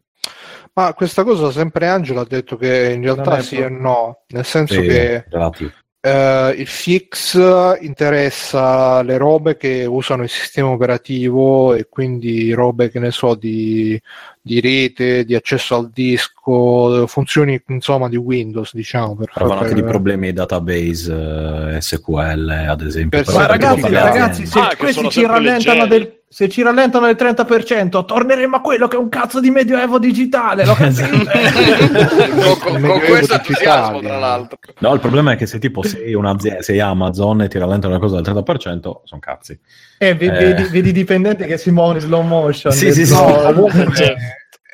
[0.72, 4.44] Ma questa cosa sempre Angelo ha detto che in realtà sì pro- e no, nel
[4.44, 5.70] senso Sì, che relativo.
[6.06, 7.34] Eh, il fix
[7.80, 13.98] interessa le robe che usano il sistema operativo e quindi robe che ne so di,
[14.42, 19.16] di rete, di accesso al disco, funzioni insomma di Windows, diciamo.
[19.16, 23.22] Per Parlano anche di problemi di database, eh, SQL, ad esempio.
[23.22, 25.88] Per- Ma ragazzi, ragazzi, se Ah, questi ci rallentano leggeri.
[25.88, 30.00] del, se ci rallentano del 30%, torneremo a quello che è un cazzo di medioevo
[30.00, 30.64] digitale.
[30.64, 31.08] Lo capite?
[31.08, 34.06] con, con- con questo entusiasmo, digitale.
[34.08, 34.58] tra l'altro.
[34.78, 38.02] No, il problema è che se tipo sei un'azienda, sei Amazon e ti rallentano una
[38.02, 39.56] cosa del 30%, sono cazzi.
[39.96, 40.30] Eh, ve- Eh.
[40.54, 42.72] Vedi, vedi i dipendenti che si muovono in slow motion.
[42.72, 43.12] Sì, sì, sì.
[43.14, 43.68] No,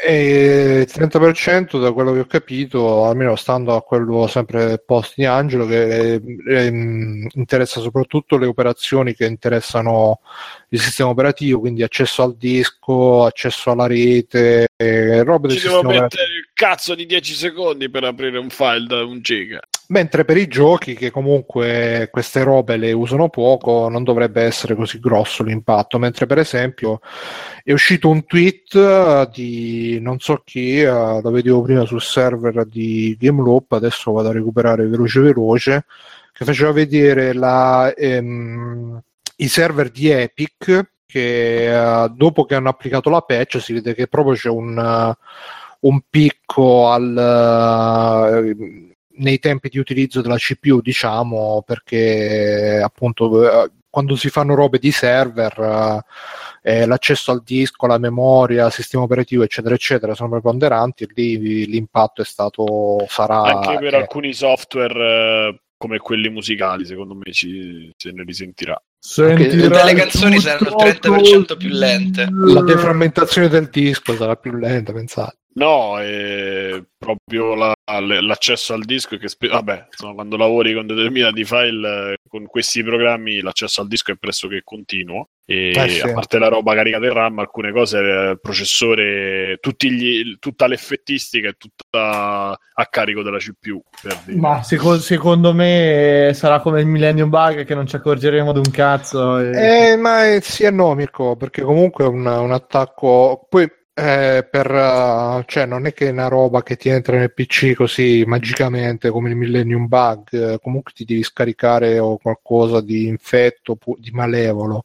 [0.02, 5.26] E il 30% da quello che ho capito, almeno stando a quello sempre post di
[5.26, 10.20] Angelo, che eh, ehm, interessa soprattutto le operazioni che interessano
[10.70, 15.74] il sistema operativo, quindi accesso al disco, accesso alla rete, eh, robe del ci devo
[15.74, 16.22] sistema operativo.
[16.22, 19.60] mettere il cazzo di 10 secondi per aprire un file da un giga.
[19.90, 25.00] Mentre per i giochi, che comunque queste robe le usano poco, non dovrebbe essere così
[25.00, 25.98] grosso l'impatto.
[25.98, 27.00] Mentre, per esempio,
[27.64, 32.66] è uscito un tweet eh, di non so chi, eh, lo vedevo prima sul server
[32.66, 35.84] di Gameloop, adesso vado a recuperare veloce veloce,
[36.32, 39.02] che faceva vedere la, ehm,
[39.36, 44.06] i server di Epic che eh, dopo che hanno applicato la patch si vede che
[44.06, 45.18] proprio c'è un, eh,
[45.80, 54.30] un picco al, nei tempi di utilizzo della CPU, diciamo, perché appunto eh, quando si
[54.30, 56.04] fanno robe di server,
[56.62, 61.08] eh, eh, l'accesso al disco, la memoria, il sistema operativo, eccetera, eccetera, sono preponderanti e
[61.14, 63.42] lì l'impatto è stato, sarà...
[63.42, 68.80] Anche per eh, alcuni software eh, come quelli musicali, secondo me ci, se ne risentirà.
[69.02, 72.28] Tutte le canzoni saranno il 30% più lente.
[72.30, 75.38] la deframmentazione del disco sarà più lenta, pensate.
[75.60, 77.72] No, è proprio la-
[78.22, 82.82] l'accesso al disco che spe- vabbè, insomma, quando lavori con determinati file eh, con questi
[82.82, 86.00] programmi l'accesso al disco è pressoché continuo e Eh sì.
[86.00, 90.66] a parte la roba caricata in RAM, alcune cose eh, il processore, tutti gli- tutta
[90.66, 93.82] l'effettistica è tutta a carico della CPU.
[94.00, 94.38] Per dire.
[94.38, 98.58] Ma seco- secondo me eh, sarà come il Millennium Bug che non ci accorgeremo di
[98.58, 99.38] un cazzo.
[99.38, 103.46] e- Eh, ma è sì e no, Mirko, perché comunque è un, un attacco.
[103.48, 103.68] Poi
[104.00, 107.74] eh, per, eh, cioè, non è che è una roba che ti entra nel PC
[107.74, 113.76] così magicamente come il Millennium Bug, eh, comunque ti devi scaricare o qualcosa di infetto,
[113.98, 114.84] di malevolo,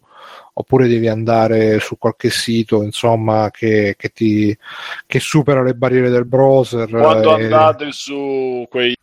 [0.53, 4.53] oppure devi andare su qualche sito, insomma, che, che ti
[5.05, 6.89] che supera le barriere del browser.
[6.89, 8.97] Quando eh, andate su quei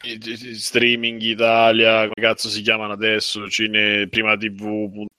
[0.55, 5.11] streaming Italia, come cazzo si chiamano adesso, cine, prima tv.sfrnkn,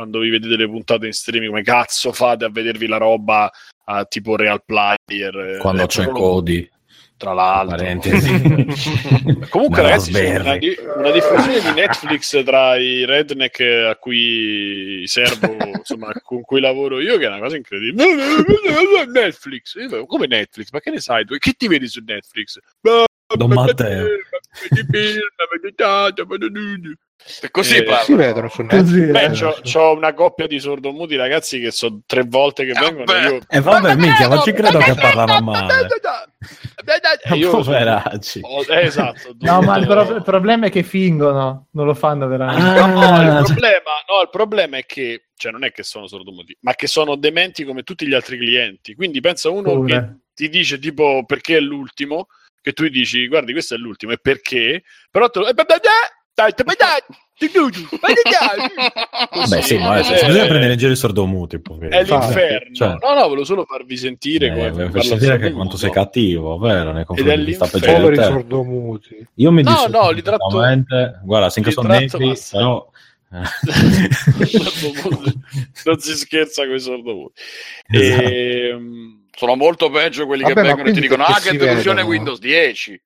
[0.00, 3.50] quando vi vedete le puntate in streaming, come cazzo fate a vedervi la roba
[3.84, 5.36] a tipo Real Player?
[5.36, 6.70] eh, Quando è c'è proprio- Cody,
[7.18, 7.84] Tra l'altro.
[9.50, 15.54] Comunque, ragazzi, c'è una, di- una diffusione di Netflix tra i redneck a cui servo,
[15.76, 18.16] insomma, con cui lavoro io, che è una cosa incredibile.
[19.12, 19.76] Netflix,
[20.06, 20.70] come Netflix?
[20.72, 21.36] Ma che ne sai tu?
[21.36, 22.58] Che ti vedi su Netflix?
[23.36, 24.06] Don Matteo.
[27.42, 28.02] E così Eh, parla.
[28.02, 29.10] si vedono su Così, Netflix.
[29.10, 29.30] Beh, eh.
[29.30, 33.04] c'ho, c'ho una coppia di sordomuti ragazzi che sono tre volte che Ah, vengono.
[33.04, 33.20] beh.
[33.28, 33.38] Io...
[33.46, 35.86] E vabbè, minchia, ma ci credo che parlano male.
[37.34, 38.40] Io Poveracci.
[38.42, 39.34] Oh, eh, esatto.
[39.40, 42.62] No, ma il, pro- il problema è che fingono, non lo fanno veramente.
[42.80, 46.56] Ah, No, il problema, no, il problema è che, cioè, non è che sono sordomuti,
[46.62, 48.94] ma che sono dementi come tutti gli altri clienti.
[48.94, 49.92] Quindi pensa uno Pure.
[49.92, 52.26] che ti dice tipo perché è l'ultimo,
[52.60, 55.52] che tu dici guardi questo è l'ultimo e perché, però eh,
[59.30, 61.58] Vabbè, sì, ma adesso Eh, bisogna prendere in giro i sordomuti.
[61.60, 61.96] poveri.
[61.96, 62.74] È l'inferno.
[62.74, 62.88] cioè.
[63.00, 65.54] no, no, volevo solo farvi sentire Eh, come il sentire che sordomuto.
[65.54, 66.92] quanto sei cattivo, vero?
[66.92, 69.26] Nei confronti di Poveri sordomuti.
[69.36, 70.48] Io mi No, dissocio no, li tratto-.
[71.24, 72.56] Guarda, sono tratto negri, massa.
[72.58, 72.88] però...
[75.84, 77.40] non si scherza con i sordomuti.
[77.90, 78.22] Esatto.
[78.28, 81.56] Ehm, Sono molto peggio quelli Vabbè, che ma vengono e ti dicono ah che si
[81.56, 82.02] delusione?
[82.02, 83.02] Windows 10.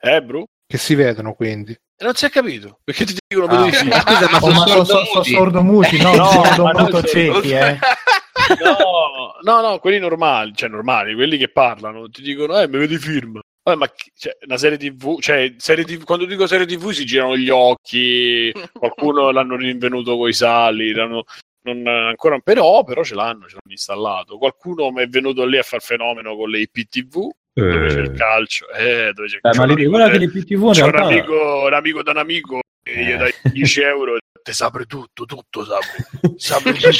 [0.00, 0.46] eh, bro?
[0.66, 1.72] Che si vedono quindi.
[1.72, 3.70] E non si è capito perché ti dicono Ah.
[3.70, 3.90] film.
[4.00, 6.00] Scusa, ma sono ma so- so- so- sordomuti?
[6.00, 7.78] no, No, ma sordomuto non- ciechi, eh.
[8.58, 12.96] No, no, no, quelli normali, cioè normali, quelli che parlano, ti dicono, eh, mi vedi
[12.96, 13.38] film.
[13.62, 17.04] Vabbè, ma chi- cioè, una serie TV, cioè, serie TV, quando dico serie TV si
[17.04, 21.24] girano gli occhi, qualcuno l'hanno rinvenuto coi sali, l'hanno-
[21.62, 24.38] non, ancora però, però ce l'hanno, ce l'hanno installato.
[24.38, 28.66] Qualcuno mi è venuto lì a far fenomeno con le IPTV dove c'è il calcio,
[28.70, 32.02] eh, dove c'è il Eh, ma c'è un guarda che amico, un amico, un amico
[32.02, 33.16] da un amico e gli Eh.
[33.16, 36.06] dai 10 euro e te sapre tutto, tutto sapre,
[36.38, 36.92] sapre tutto.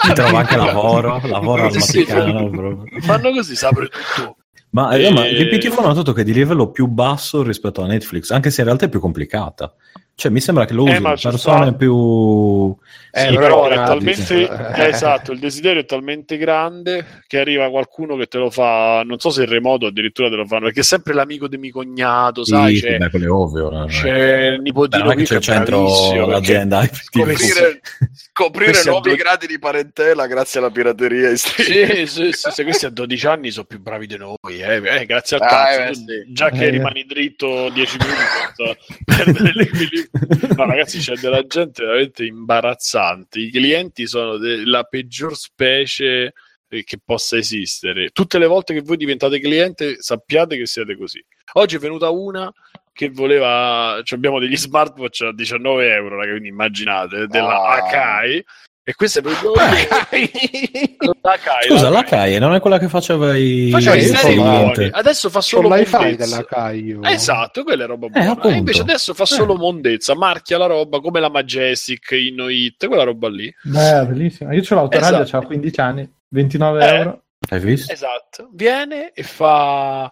[0.00, 2.84] Ci trova anche lavoro, lavoro al Sì, Vaticano.
[3.00, 4.38] Fanno così, sapre tutto.
[4.70, 7.86] Ma, eh, ma E- l'IPTV ho notato che è di livello più basso rispetto a
[7.86, 9.74] Netflix, anche se in realtà è più complicata.
[10.22, 12.76] Cioè, mi sembra che lo Eh, ma ci persone sta- più...
[13.10, 14.34] Eh, Sì, però è talmente
[14.76, 14.82] eh.
[14.84, 19.18] eh, esatto, il desiderio è talmente grande che arriva qualcuno che te lo fa, non
[19.18, 22.44] so se in remoto addirittura te lo fanno, perché è sempre l'amico di mio cognato,
[22.44, 23.68] sai, Sì, c'è, beh, quello è ovvio.
[23.70, 23.84] no?
[23.86, 27.00] c'è il Beh, nipotino è che c'è il centro l'azienda IPTV.
[27.34, 27.80] Scoprire,
[28.14, 31.34] scoprire a nuovi due- gradi di parentela grazie alla pirateria.
[31.36, 35.04] Sì, sì, sì, se questi a 12 anni sono più bravi di noi, eh, eh,
[35.04, 36.00] grazie al Ah, cazzo.
[36.10, 36.26] eh.
[36.28, 36.70] Già che Eh.
[36.70, 38.20] rimani dritto 10 minuti
[38.54, 40.04] senza perdere l'equilibrio.
[40.56, 43.38] No, ragazzi, c'è della gente veramente imbarazzante.
[43.40, 46.34] I clienti sono de- la peggior specie
[46.68, 48.10] eh, che possa esistere.
[48.10, 51.24] Tutte le volte che voi diventate cliente, sappiate che siete così.
[51.54, 52.52] Oggi è venuta una
[52.92, 57.74] che voleva, cioè abbiamo degli smartwatch a 19 euro, raga, quindi immaginate, della Ah.
[57.76, 58.44] Akai.
[58.84, 60.30] E questa è proprio l'Akai,
[61.68, 62.02] Scusa, la.
[62.02, 63.68] Kai non è quella che faceva i...
[63.70, 64.90] Faceva Eh, i serie.
[64.90, 65.98] Adesso fa solo mondezza.
[66.16, 67.00] della Kai io.
[67.04, 68.30] Esatto, quella è roba buona.
[68.30, 68.48] appunto.
[68.48, 73.28] E invece adesso fa solo mondezza, marchia la roba come la Majestic, Innoit, quella roba
[73.28, 73.54] lì.
[73.62, 74.52] Beh, bellissimo.
[74.52, 75.44] Io ce l'ho l'autoradio, Esatto.
[75.44, 76.94] ho 15 anni, 29 Eh.
[76.96, 77.22] euro.
[77.50, 77.92] Hai visto?
[77.92, 78.48] Esatto.
[78.52, 80.10] Viene e fa...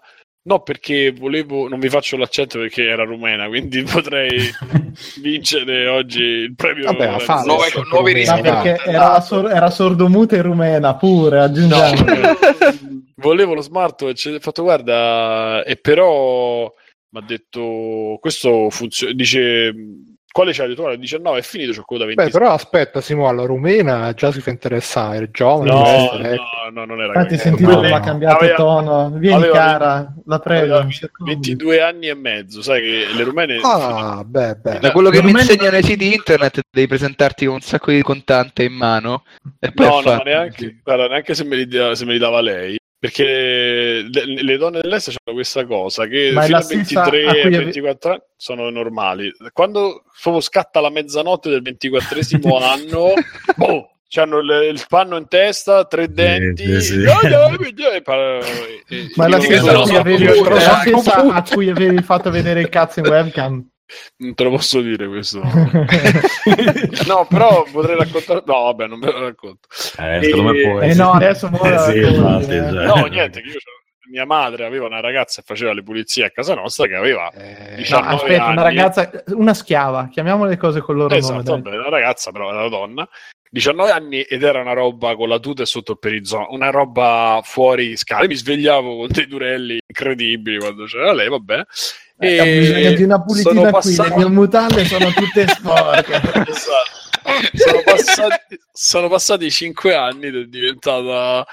[0.51, 1.69] No, perché volevo...
[1.69, 4.29] Non vi faccio l'accento perché era rumena, quindi potrei
[5.23, 6.87] vincere oggi il premio.
[6.87, 7.47] Vabbè, fallo.
[7.55, 8.49] Nuove- nuovi Ma riscontri.
[8.49, 8.63] Esatto.
[8.63, 12.05] perché era, sor- era sordomuta in rumena pure, No, aggiungiamo.
[13.17, 16.73] volevo lo smartwatch, ho fatto guarda, e però
[17.13, 19.73] mi ha detto questo funziona, dice
[20.33, 20.67] quale c'hai?
[20.67, 22.25] Ho detto, guarda, 19 è finito, c'ho quello da 20.
[22.25, 25.71] Beh, però aspetta, Simo, alla rumena già si fa interessare, è giovane.
[25.71, 27.95] no, no, no, non era Infatti come no.
[27.97, 29.11] ha cambiato Aveva- tono.
[29.17, 30.63] Vieni aveva- cara, la prego.
[30.75, 31.33] aveva mi circondi.
[31.33, 34.79] 22 anni e mezzo, sai che le rumene Ah, beh, beh.
[34.81, 38.63] Da quello che mi insegnano i siti internet devi presentarti con un sacco di contante
[38.63, 39.25] in mano
[39.59, 42.79] e poi No, no, neanche, guarda, neanche se me, li, se me li dava lei.
[43.01, 47.31] Perché le, le donne dell'est hanno questa cosa che Ma fino a stessa 23 a
[47.31, 49.33] cui e ave- 24 anni sono normali.
[49.55, 50.05] Quando
[50.43, 52.21] scatta la mezzanotte del 24
[52.63, 53.15] anno,
[53.57, 56.65] boh, hanno il panno in testa, tre denti.
[56.83, 57.05] sì, sì.
[57.07, 57.57] Oh, no,
[57.91, 58.39] e pa-
[58.87, 63.07] e- Ma è la stessa, eh, stessa a cui avevi fatto vedere il cazzo in
[63.07, 63.67] webcam.
[64.19, 65.41] Non te lo posso dire questo.
[67.07, 68.43] no, però potrei raccontare.
[68.47, 69.69] No, vabbè, non me lo racconto.
[69.99, 71.05] Eh, secondo me E- può Eh essere.
[71.05, 72.71] no, adesso Eh sì, infatti, eh.
[72.71, 72.85] cioè.
[72.87, 73.79] No, niente, che io c'ho-
[74.11, 77.71] mia madre aveva una ragazza che faceva le pulizie a casa nostra che aveva Eh,
[77.71, 78.63] No, 19 aspetta, una anni.
[78.63, 81.63] ragazza, una schiava, chiamiamo le cose con loro Esatto, nome.
[81.63, 83.09] vabbè, una ragazza però era una donna
[83.53, 87.41] 19 anni ed era una roba con la tuta e sotto il perizoma una roba
[87.43, 91.63] fuori scala mi svegliavo con dei durelli incredibili quando c'era lei vabbè
[92.19, 96.21] Eh, ho bisogno di una pulitina sono qui, le mie mutande sono tutte sporche.
[97.23, 97.49] Esatto.
[97.55, 101.45] sono, passati, sono passati 5 anni ed è diventata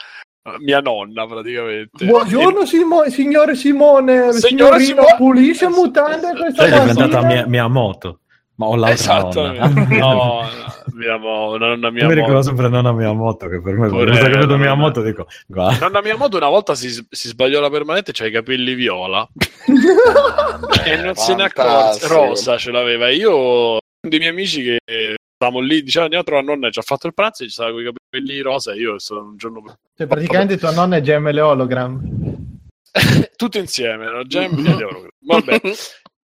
[0.59, 5.15] mia nonna praticamente Buongiorno Simo- signore Simone, Signore signorino, Simone.
[5.17, 8.21] pulisce mutande questa è diventata mia, mia moto.
[8.57, 9.97] Ma ho l'altra Esattamente.
[9.97, 9.97] nonna.
[9.99, 13.75] No, no, mia mo- una nonna mia mi ricordo sempre nonna mia moto, che per
[13.75, 14.81] me, questa che vedo mia nonna.
[14.81, 15.77] moto, dico, guarda.
[15.85, 19.27] Nonna mia moto una volta si, si sbagliò la permanente, c'ha i capelli viola
[20.85, 22.07] e non se ne accorse.
[22.07, 23.09] Rosa ce l'aveva.
[23.09, 23.77] Io,
[24.07, 24.79] dei miei amici che
[25.35, 27.69] stavamo lì, dicevano andiamo a trovare nonna, ci ha fatto il pranzo e ci stava
[27.71, 29.61] con i capelli rosa e io sono un giorno
[29.95, 32.01] Cioè, praticamente tua nonna è GML Hologram.
[33.35, 34.23] tutto insieme, no?
[34.23, 35.07] Gem e l'euro.
[35.19, 35.61] Vabbè.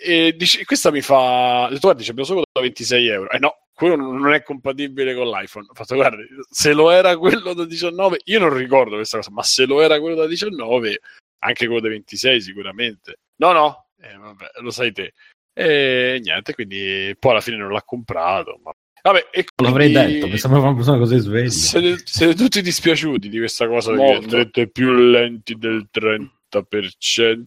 [0.04, 3.30] E dice, questa mi fa, detto, guarda, ci abbiamo solo da 26 euro.
[3.30, 5.68] Eh no, quello non è compatibile con l'iPhone.
[5.70, 6.18] Ho fatto, guarda,
[6.50, 10.00] se lo era quello da 19, io non ricordo questa cosa, ma se lo era
[10.00, 11.00] quello da 19,
[11.44, 13.20] anche quello da 26 sicuramente.
[13.38, 15.14] No, no, eh, vabbè, lo sai te.
[15.54, 18.60] E niente, quindi poi alla fine non l'ha comprato.
[18.64, 18.72] Ma...
[19.04, 21.50] Vabbè, e L'avrei quindi- detto, mi sembrava una persona così sveglia.
[21.50, 27.46] siete, siete tutti dispiaciuti di questa cosa che andrete più lenti del 30%?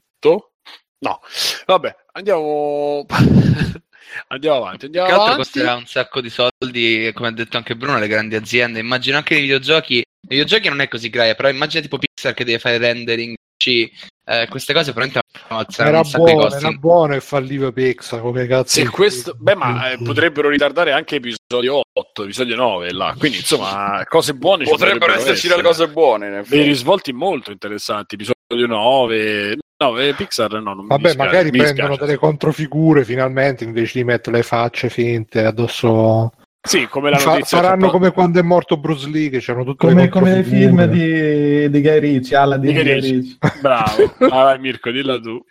[0.98, 1.20] No,
[1.66, 3.06] vabbè, andiamo.
[4.28, 4.86] andiamo avanti.
[4.86, 5.36] Andiamo Più avanti.
[5.36, 8.80] costerà un sacco di soldi, come ha detto anche Bruno, le grandi aziende.
[8.80, 9.94] Immagino anche nei videogiochi.
[9.94, 13.34] Nei videogiochi non è così grave, però immagina tipo Pixar che deve fare rendering.
[13.66, 18.80] Eh, queste cose probabilmente alzano Era buono, era buono e falliva Pixar, come cazzo.
[18.80, 23.14] Se questo, beh, ma eh, potrebbero ritardare anche episodio 8, episodio 9 là.
[23.18, 26.42] Quindi, insomma, cose buone ci Potrebbero esserci delle cose buone.
[26.46, 28.16] Dei risvolti molto interessanti.
[28.16, 32.04] Episodio 9, no, eh, Pixar no, non mi Vabbè, dispiace, magari mi prendono dispiace.
[32.06, 36.32] delle controfigure finalmente invece di mettere le facce finte addosso
[36.66, 39.86] Sì, come la notizia faranno c'è- come quando è morto Bruce Lee, che c'erano tutte
[39.86, 43.36] Come, le come nei film di, di Guy Ritchie, Aladdin Di di Guy Ritchie.
[43.60, 43.92] Bravo.
[44.30, 45.44] Ah, vai, Mirko, dilla tu.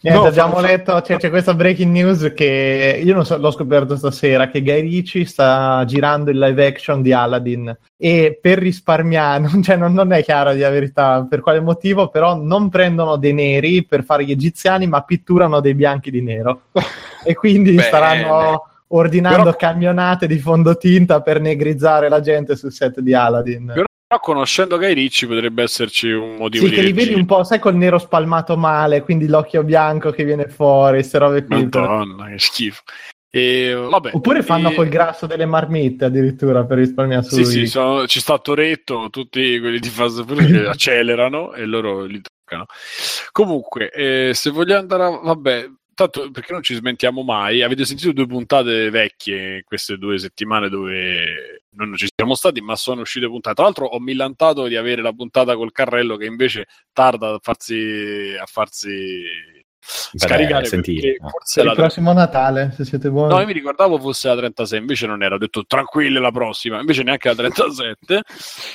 [0.00, 3.52] Niente, No, abbiamo fa- letto, c'è, c'è questa breaking news che io non so, l'ho
[3.52, 9.38] scoperto stasera, che Guy Ritchie sta girando il live action di Aladdin e per risparmiare,
[9.48, 13.32] non, cioè non, non è chiaro la verità per quale motivo, però non prendono dei
[13.32, 16.62] neri per fare gli egiziani, ma pitturano dei bianchi di nero.
[17.26, 17.82] E quindi Bene.
[17.82, 23.66] staranno ordinando Però- camionate di fondotinta per negrizzare la gente sul set di Aladdin.
[24.08, 27.42] Però conoscendo Guy Ricci potrebbe esserci un motivo Sì, di che li vedi un po',
[27.42, 31.62] sai, col nero spalmato male, quindi l'occhio bianco che viene fuori, queste robe qui.
[31.64, 32.82] Madonna, che schifo.
[33.28, 37.66] E, vabbè, Oppure fanno e- col grasso delle marmitte addirittura per risparmiare su Sì, sì,
[37.66, 42.66] sono- ci sta Toretto, tutti quelli di Fast Furious che accelerano e loro li toccano.
[43.32, 45.20] Comunque, eh, se vogliamo andare a...
[45.22, 50.68] vabbè, tanto perché non ci smentiamo mai, avete sentito due puntate vecchie queste due settimane
[50.68, 53.54] dove non ci siamo stati, ma sono uscite puntate.
[53.54, 58.34] Tra l'altro ho millantato di avere la puntata col carrello che invece tarda a farsi,
[58.38, 59.22] a farsi
[59.78, 61.30] scaricare sentire, no.
[61.30, 63.32] forse Per la il prossimo Natale, se siete buoni.
[63.32, 66.78] No, io mi ricordavo fosse la 36, invece non era, ho detto tranquille la prossima,
[66.78, 68.22] invece neanche la 37,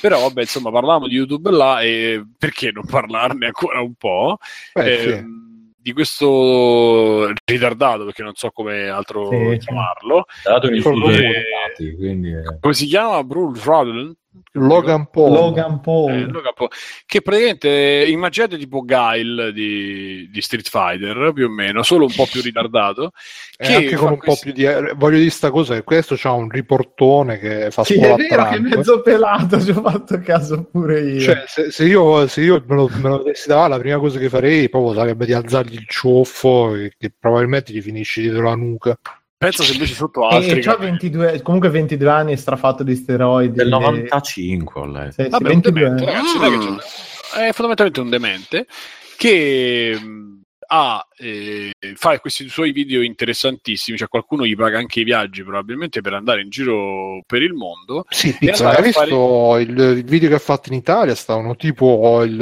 [0.00, 4.38] però vabbè, insomma, parlavamo di YouTube là e perché non parlarne ancora un po'?
[4.72, 5.50] Beh, Eh, sì.
[5.82, 9.58] Di questo ritardato, perché non so come altro Sì, sì.
[9.58, 10.24] chiamarlo.
[10.44, 10.68] dato
[11.96, 13.24] quindi eh, Come si chiama?
[13.24, 14.14] Bruce Rodden?
[14.52, 15.32] Logan Paul.
[15.32, 16.12] Logan Paul.
[16.12, 16.68] Eh, Logan Paul.
[17.06, 22.26] che praticamente immaginate tipo Guile di, di Street Fighter più o meno, solo un po'
[22.30, 23.12] più ritardato.
[23.56, 25.82] E che anche con un po' questi- più di eh, voglio dire sta cosa che
[25.82, 29.70] questo c'ha un riportone che fa Sì, scuola è vero che è mezzo pelato, ci
[29.70, 31.20] ho fatto caso pure io.
[31.20, 34.18] Cioè, se, se io, se io me lo, me lo dovessi dare, la prima cosa
[34.18, 38.54] che farei proprio sarebbe di alzargli il ciuffo e che probabilmente gli finisce dietro la
[38.54, 38.98] nuca.
[39.42, 40.62] Pensa se invece sotto e altri.
[40.62, 43.54] c'ha 22, comunque 22 anni, strafatto di steroidi.
[43.56, 45.10] del e- 95 ho letto.
[45.12, 45.80] Sì, sì, Vabbè, un 22.
[45.80, 46.78] demente, ragazzi, non
[47.34, 48.66] è è fondamentalmente un demente
[49.16, 49.98] che
[50.74, 56.00] ha, eh, fa questi suoi video interessantissimi, cioè qualcuno gli paga anche i viaggi probabilmente
[56.00, 58.06] per andare in giro per il mondo.
[58.08, 61.14] Sì, pizza, hai a fare- visto il, il video che ha fatto in Italia?
[61.14, 62.36] Stavano tipo il,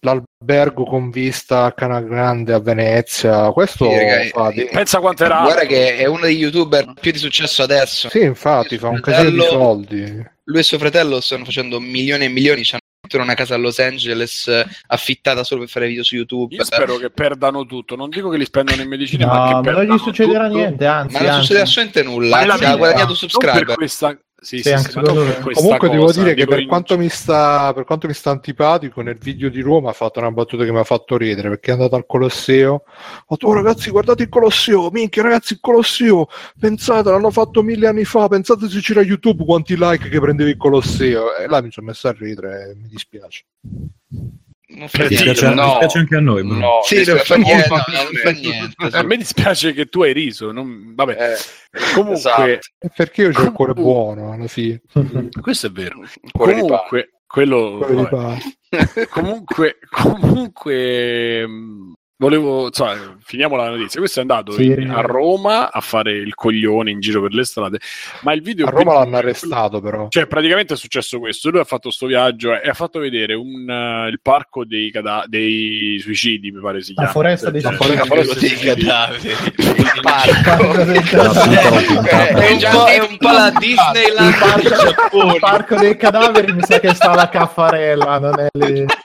[0.00, 3.52] l'albergo con vista a Cana Grande a Venezia.
[3.52, 7.12] Questo Sì, raga, fa di- Pensa quanto era Guarda che è uno degli youtuber più
[7.12, 8.08] di successo adesso.
[8.08, 10.26] Sì, infatti, fa un casino di Fratello- soldi.
[10.44, 12.64] Lui e suo fratello stanno facendo milioni e milioni.
[13.08, 16.54] C'hanno una casa a Los Angeles eh, affittata solo per fare video su YouTube.
[16.54, 19.70] Io spero che perdano tutto, non dico che li spendono in medicina, ma No, che
[19.72, 20.58] ma non gli succederà tutto.
[20.58, 21.12] niente, anzi.
[21.14, 21.40] Ma non anzi.
[21.42, 22.44] succede assolutamente nulla.
[22.46, 23.74] Ma Anzi, ha guadagnato Non per subscriber.
[23.76, 24.92] questa sì, Sì, sì,
[25.52, 29.18] Comunque devo cosa, dire che per quanto, mi sta, per quanto mi sta antipatico, nel
[29.18, 31.96] video di Roma ha fatto una battuta che mi ha fatto ridere perché è andato
[31.96, 32.84] al Colosseo.
[32.86, 36.28] Ha detto, oh ragazzi, guardate il Colosseo, minchia ragazzi, il Colosseo,
[36.58, 40.56] pensate, l'hanno fatto mille anni fa, pensate se c'era YouTube quanti like che prendeva il
[40.56, 41.34] Colosseo.
[41.36, 43.44] E là mi sono messo a ridere, e mi dispiace.
[44.70, 45.08] Non niente.
[45.08, 45.64] dispiace, no.
[45.64, 46.42] dispiace anche a noi.
[46.42, 46.58] Bruno.
[46.58, 48.18] No, Sì, mi non fa spiace niente, molto no, a non me.
[48.20, 48.96] fa niente.
[48.98, 51.16] A me dispiace che tu hai riso, non- vabbè.
[51.32, 51.36] Eh,
[51.94, 52.92] Comunque, esatto.
[52.94, 54.80] Perché io c'ho il cuore buono alla fine.
[55.40, 56.02] questo è vero.
[56.32, 57.78] Cuore Comunque, quello
[59.10, 61.46] comunque, comunque
[62.18, 64.00] volevo, insomma, finiamo la notizia.
[64.00, 67.44] Questo è andato Sì, in- a Roma a fare il coglione in giro per le
[67.44, 67.78] strade,
[68.22, 70.08] ma il video A Roma l'hanno arrestato però.
[70.08, 71.50] Cioè, praticamente è successo questo.
[71.50, 75.24] Lui ha fatto sto viaggio e ha fatto vedere un, eh, il parco dei, cada-
[75.26, 77.12] dei suicidi, mi pare si La chiama.
[77.12, 77.96] foresta dei Cioè, suicidi.
[77.96, 79.28] la foresta dei dei cadaveri.
[79.28, 80.74] Il parco.
[82.38, 84.34] È un po', è un po' la Disneyland
[85.32, 88.84] Il parco- dei cadaveri mi sa che sta alla Caffarella, non è lì.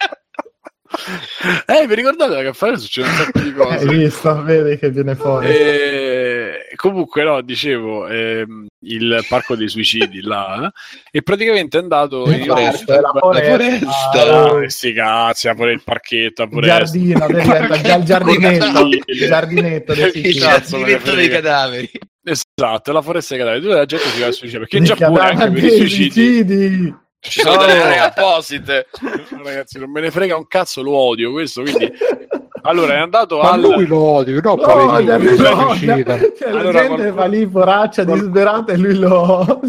[1.66, 3.88] Eh, vi ricordate che a fare succede un sacco di Hai cose.
[3.88, 4.44] visto?
[4.44, 5.48] Vedi che viene fuori.
[5.48, 10.72] Eh, comunque, no, dicevo ehm, il parco dei suicidi là,
[11.12, 14.46] eh, e praticamente è andato Il in parco, la foresta.
[14.46, 19.94] Ah, questi cazzi, pure il parchetto, il pure giardino, diventa già il giardinetto, il giardinetto
[19.94, 21.92] dei Il giardinetto dei cadaveri.
[22.26, 25.20] Esatto, la foresta dei cadaveri, dove la gente si va a suicidare, perché in Giappone
[25.20, 27.02] anche per i suicidi.
[27.26, 27.66] Ci sono No.
[27.66, 28.88] delle apposite.
[29.44, 31.90] ragazzi, non me ne frega un cazzo, lo odio questo, quindi
[32.64, 36.60] allora è andato Ma al lui lo odio, no, No, no, lui no, cioè, la
[36.60, 39.60] Allora, gente qualcuno- va lì poraccia disperata e lui lo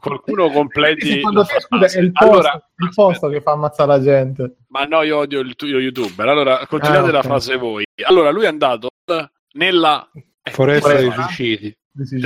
[0.00, 4.02] qualcuno completi quando la scusa, è il posto, allora il posto che fa ammazzare la
[4.02, 7.24] gente ma no io odio il tuo youtuber allora continuate Ah, la ok.
[7.24, 8.88] frase voi allora lui è andato
[9.52, 10.08] nella
[10.42, 11.14] eh, Foresta dei Foresta.
[11.26, 11.76] dei suicidi.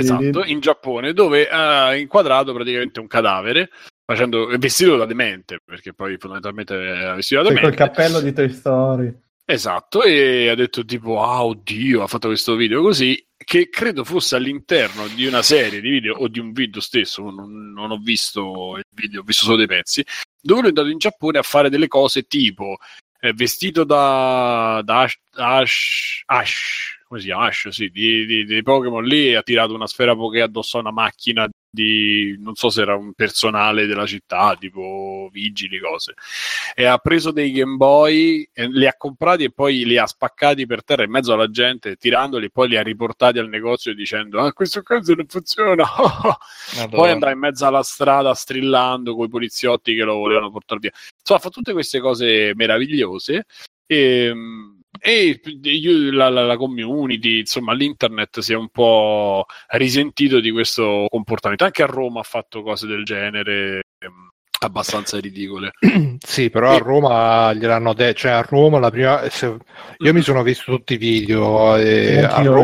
[0.01, 3.69] esatto in Giappone dove ha inquadrato praticamente un cadavere
[4.09, 8.33] facendo vestito da demente perché poi fondamentalmente è vestito da Sì, col demente cappello di
[8.33, 9.13] Toy Story
[9.45, 14.35] esatto e ha detto tipo ah oddio ha fatto questo video così che credo fosse
[14.35, 18.75] all'interno di una serie di video o di un video stesso, non, non ho visto
[18.75, 20.05] il video, ho visto solo dei pezzi,
[20.41, 22.77] dove lui è andato in Giappone a fare delle cose tipo
[23.19, 27.45] eh, vestito da, da Ash, Ash, Ash, come si chiama?
[27.45, 30.91] Ash, sì, di, di, di Pokémon lì ha tirato una sfera Poké addosso a una
[30.91, 36.15] macchina di non so se era un personale della città, tipo vigili, cose.
[36.73, 40.83] E ha preso dei Game Boy, li ha comprati e poi li ha spaccati per
[40.83, 44.53] terra in mezzo alla gente, tirandoli, e poi li ha riportati al negozio dicendo: Ah,
[44.53, 45.85] questo cazzo non funziona.
[46.89, 50.91] poi andava in mezzo alla strada strillando con i poliziotti che lo volevano portare via.
[51.19, 53.45] Insomma, fa tutte queste cose meravigliose.
[53.85, 54.33] E,
[54.99, 55.39] e
[56.11, 61.63] la, la, la, community, insomma, l'internet si è un po' risentito di questo comportamento.
[61.63, 64.29] Anche a Roma ha fatto cose del genere ehm,
[64.59, 65.71] abbastanza ridicole.
[66.19, 66.75] sì, però e...
[66.75, 69.57] a Roma gliel'hanno detto, cioè a Roma la prima se...
[69.97, 72.63] io mi sono visto tutti i video e a, Ro...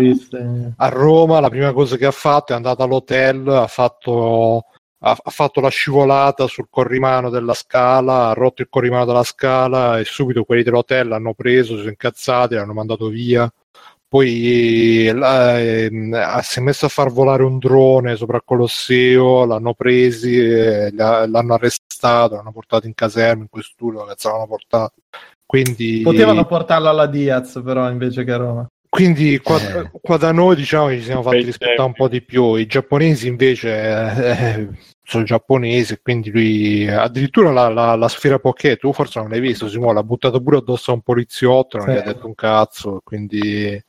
[0.78, 4.66] a Roma la prima cosa che ha fatto è andata all'hotel, ha fatto
[5.08, 10.00] ha, ha, fatto la scivolata sul corrimano della scala, ha rotto il corrimano della scala
[10.00, 13.52] e subito quelli dell'hotel l'hanno preso, si sono incazzati, l'hanno mandato via.
[14.08, 15.90] Poi la, eh,
[16.42, 21.54] si è messo a far volare un drone sopra il Colosseo, l'hanno presi, eh, l'hanno
[21.54, 24.94] arrestato, l'hanno portato in caserma, in questulo, cazzo l'hanno portato.
[25.46, 26.02] Quindi...
[26.02, 28.68] Potevano portarlo alla Diaz però invece che a Roma.
[28.96, 29.92] Quindi qua, eh.
[30.02, 33.28] qua, da noi diciamo che ci siamo fatti rispettare un po' di più, i giapponesi
[33.28, 34.70] invece eh,
[35.04, 39.68] sono giapponesi, quindi lui addirittura la, la, la sfera Poké, tu forse non l'hai visto,
[39.68, 41.92] Simone, l'ha buttato pure addosso a un poliziotto, non sì.
[41.92, 43.84] gli ha detto un cazzo, quindi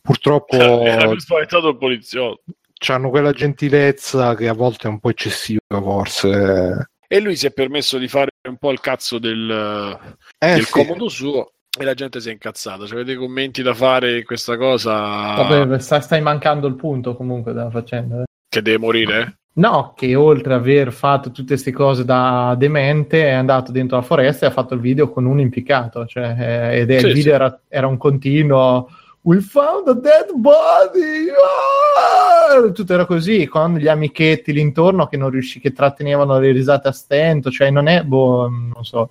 [0.00, 0.56] purtroppo...
[0.82, 2.42] Era più spaventato il poliziotto.
[2.86, 6.88] Hanno quella gentilezza che a volte è un po' eccessiva forse.
[7.06, 10.08] E lui si è permesso di fare un po' il cazzo del,
[10.38, 10.72] eh, del sì.
[10.72, 12.86] comodo suo e la gente si è incazzata.
[12.86, 17.70] Se avete commenti da fare in questa cosa, Vabbè, stai mancando il punto comunque della
[17.70, 18.22] faccenda.
[18.22, 18.24] Eh.
[18.48, 19.38] Che deve morire?
[19.56, 24.02] No, che oltre ad aver fatto tutte queste cose da demente è andato dentro la
[24.02, 26.04] foresta e ha fatto il video con un impiccato.
[26.04, 27.36] Cioè, eh, ed è, sì, il video sì.
[27.36, 28.88] era, era, un continuo
[29.26, 31.26] We found a dead body!
[31.30, 32.70] Ah!
[32.72, 36.86] Tutto era così, con gli amichetti lì intorno che non riuscì, che trattenevano le risate
[36.86, 37.50] a stento.
[37.50, 39.10] Cioè, non è, boh, non so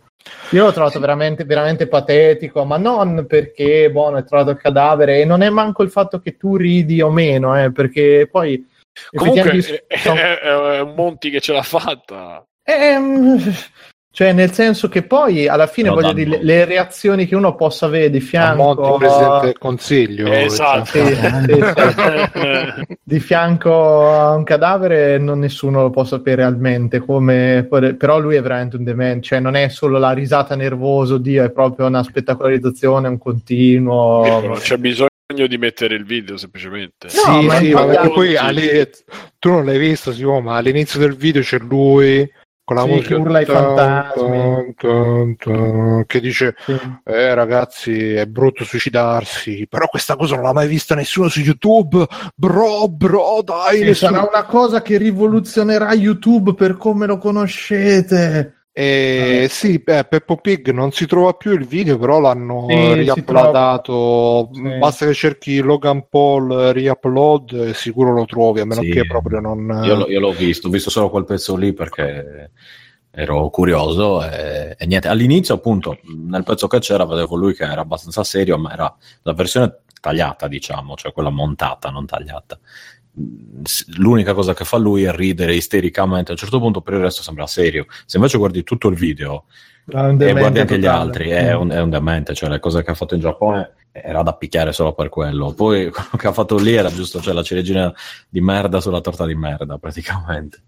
[0.51, 5.26] io l'ho trovato veramente, veramente patetico, ma non perché, buono, hai trovato il cadavere, e
[5.26, 8.66] non è manco il fatto che tu ridi o meno, eh, perché poi...
[9.13, 10.16] Comunque è, sono...
[10.16, 12.43] è, è, un Monti che ce l'ha fatta.
[12.63, 13.38] Ehm,
[14.16, 17.53] cioè, nel senso che poi alla fine no, voglio dire, le, le, reazioni che uno
[17.53, 20.86] possa avere di fianco a Monti, presidente del consiglio, esatto.
[20.86, 22.88] Sì, sì, sì.
[23.03, 26.99] di fianco a un cadavere, non nessuno lo può sapere realmente.
[26.99, 31.43] Come, però lui è veramente un demente, cioè non è solo la risata nervosa, Dio,
[31.43, 34.39] è proprio una spettacolarizzazione, un continuo.
[34.39, 35.09] Non c'è bisogno
[35.45, 37.09] di mettere il video semplicemente.
[37.28, 38.38] No, sì, ma sì, ma poi
[39.39, 42.26] tu non l'hai visto, Simone, ma all'inizio del video c'è lui
[42.66, 44.76] con la sì, musica che urla i fantasmi.
[44.76, 46.76] tan, tan, che dice sì.
[47.03, 52.05] eh ragazzi è brutto suicidarsi però questa cosa non l'ha mai vista nessuno su youtube.
[52.36, 59.43] Bro bro dai sì, sarà una cosa che rivoluzionerà youtube per come lo conoscete e
[59.45, 64.49] ah, sì, beh, Peppo Pig non si trova più il video, però l'hanno sì, riuploadato.
[64.51, 64.78] Sì.
[64.80, 68.89] Basta che cerchi Logan Paul riupload e sicuro lo trovi, a meno sì.
[68.89, 69.82] che proprio non.
[69.86, 72.51] Io, io, l'ho visto, ho visto solo quel pezzo lì perché
[73.11, 75.07] ero curioso e, e, niente.
[75.07, 75.97] All'inizio, appunto,
[76.28, 80.49] nel pezzo che c'era, vedevo lui che era abbastanza serio, ma era la versione tagliata,
[80.49, 82.59] diciamo, cioè quella montata, non tagliata
[83.97, 87.24] l'unica cosa che fa lui è ridere istericamente a un certo punto, per il resto
[87.24, 87.86] sembra serio.
[88.05, 89.45] Se invece guardi tutto il video
[89.88, 91.59] e guardi anche gli altri, è mm.
[91.59, 92.34] un, è un, demente.
[92.34, 95.53] Cioè, le cose che ha fatto in Giappone era da picchiare solo per quello.
[95.53, 97.93] Poi quello che ha fatto lì era giusto, cioè la ciliegina
[98.28, 100.63] di merda sulla torta di merda, praticamente.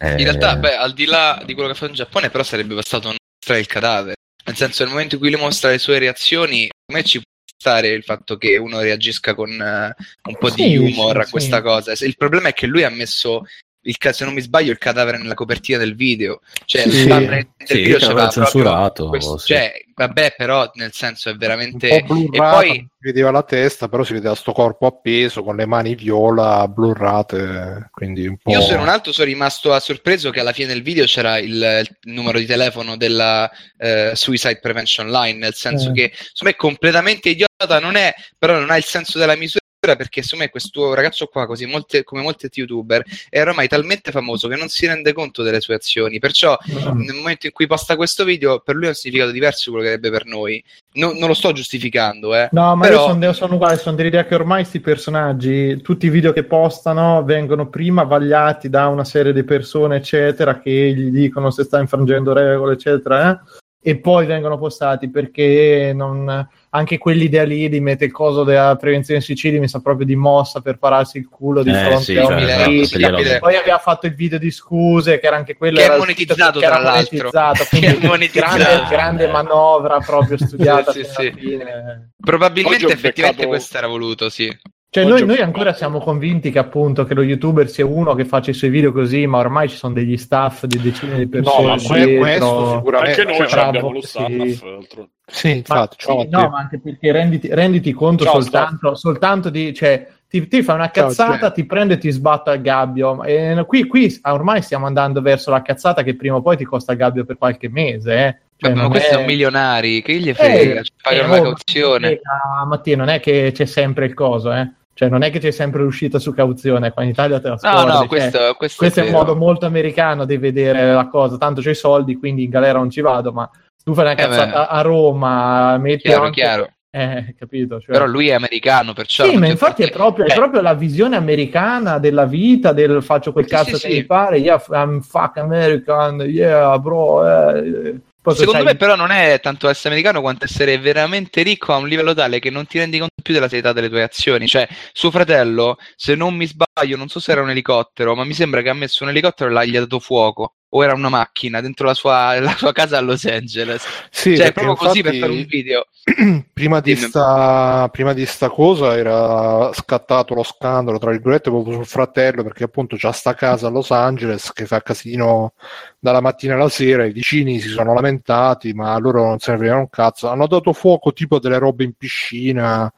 [0.00, 2.74] In realtà, beh, al di là di quello che ha fatto in Giappone, però sarebbe
[2.74, 4.16] bastato non mostrare il cadavere.
[4.44, 7.22] Nel senso, nel momento in cui lui mostra le sue reazioni, a me ci
[7.64, 11.30] stare il fatto che uno reagisca con uh, un po' sì, di humor sì, a
[11.30, 11.62] questa sì.
[11.62, 12.04] cosa.
[12.04, 13.46] Il problema è che lui ha messo
[13.84, 16.40] il, se non mi sbaglio, il cadavere nella copertina del video.
[16.64, 19.08] Cioè, sì, del sì, video c'era censurato.
[19.08, 21.88] Questo, cioè, vabbè, però nel senso è veramente.
[21.88, 25.94] e poi si vedeva la testa, però si vedeva sto corpo appeso con le mani
[25.94, 27.88] viola blurrate.
[27.90, 28.50] Quindi un po'...
[28.50, 31.52] Io se non altro sono rimasto a sorpreso che alla fine del video c'era il,
[31.52, 35.92] il numero di telefono della eh, Suicide Prevention Line, nel senso eh.
[35.92, 39.63] che insomma è completamente idiota, non è, però non ha il senso della misura
[39.96, 44.48] perché secondo me questo ragazzo qua, così molte, come molti youtuber, è ormai talmente famoso
[44.48, 46.18] che non si rende conto delle sue azioni.
[46.18, 46.56] Perciò
[46.94, 49.92] nel momento in cui posta questo video, per lui ha un significato diverso quello che
[49.92, 50.62] avrebbe per noi.
[50.94, 52.48] Non, non lo sto giustificando, eh.
[52.52, 56.10] No, ma Però- io sono, sono uguale, sono dell'idea che ormai questi personaggi, tutti i
[56.10, 61.50] video che postano, vengono prima vagliati da una serie di persone, eccetera, che gli dicono
[61.50, 67.68] se sta infrangendo regole, eccetera, eh, e poi vengono postati perché non, anche quell'idea lì
[67.68, 71.28] di mettere il coso della prevenzione suicidi mi sa proprio di mossa per pararsi il
[71.28, 73.38] culo di Eh, fronte sì, a cioè, una esatto.
[73.40, 76.58] Poi aveva fatto il video di scuse, che era anche quello Che è era monetizzato,
[76.60, 77.16] che era tra l'altro.
[77.18, 78.56] monetizzato, quindi monetizzato.
[78.56, 81.32] grande, grande manovra proprio studiata Sì, sì, alla sì.
[81.38, 82.10] fine.
[82.24, 84.50] Probabilmente effettivamente beccato- questo era voluto, sì.
[84.94, 88.52] Cioè, noi, noi ancora siamo convinti che appunto che lo youtuber sia uno che faccia
[88.52, 91.66] i suoi video così, ma ormai ci sono degli staff di decine di persone.
[91.66, 92.18] No, ma dietro.
[92.20, 93.20] questo sicuramente.
[93.20, 94.26] Anche noi cioè, ce l'abbiamo bravo, lo staff.
[94.30, 95.08] sì.
[95.26, 95.96] Sì, Ma, infatti.
[95.98, 100.46] sì, ciao, no, ma anche perché renditi, renditi conto Ciao, soltanto, soltanto di, cioè, ti,
[100.46, 101.52] ti fa una Ciao, cazzata, Gian.
[101.54, 103.24] ti prende e ti sbatte al gabbio.
[103.24, 106.92] E qui, qui ormai stiamo andando verso la cazzata che prima o poi ti costa
[106.92, 108.14] il gabbio per qualche mese.
[108.14, 108.36] Eh.
[108.58, 110.80] Cioè, ma questi è- sono milionari, che gli Eh, frega?
[110.80, 112.10] Eh, pagano oh, la ma- cauzione.
[112.12, 112.20] eh,
[112.68, 114.70] Mattia, non è che c'è sempre il coso, eh.
[114.94, 117.58] Cioè, non è che c'è sempre l'uscita su cauzione, qua in Italia te la No,
[117.58, 119.18] scordi, no, cioè, questo, questo, questo è un vero.
[119.24, 121.36] modo molto americano di vedere la cosa.
[121.36, 123.50] Tanto c'ho i soldi, quindi in galera non ci vado, ma
[123.82, 126.40] tu fai una Eh, cazzata a Roma, metti Chiaro, anche...
[126.40, 126.68] chiaro.
[126.90, 127.80] Eh, capito?
[127.80, 127.90] Cioè...
[127.92, 129.24] Però lui è americano, perciò...
[129.24, 133.32] Sì, ma infatti è proprio, è Eh, proprio la visione americana della vita, del faccio
[133.32, 133.98] quel Sì, cazzo sì, che sì.
[133.98, 137.48] mi pare, yeah, I'm fuck American, yeah, bro.
[137.52, 138.00] eh.
[138.24, 141.76] Poi Secondo c'hai- me però non è tanto essere americano quanto essere veramente ricco a
[141.76, 144.46] un livello tale che non ti rendi conto più della serietà delle tue azioni.
[144.46, 148.32] Cioè, suo fratello, se non mi sbaglio, non so se era un elicottero, ma mi
[148.32, 150.54] sembra che ha messo un elicottero e l'ha dato fuoco.
[150.76, 153.84] O era una macchina dentro la sua, la sua casa a Los Angeles.
[154.10, 155.86] Sì, cioè, proprio così per fare un video.
[156.52, 161.86] prima di, sta, prima di sta cosa era scattato lo scandalo tra virgolette proprio sul
[161.86, 165.54] fratello perché appunto c'ha sta casa a Los Angeles che fa casino
[165.98, 169.80] dalla mattina alla sera i vicini si sono lamentati ma loro non se ne fregano
[169.80, 172.92] un cazzo hanno dato fuoco tipo delle robe in piscina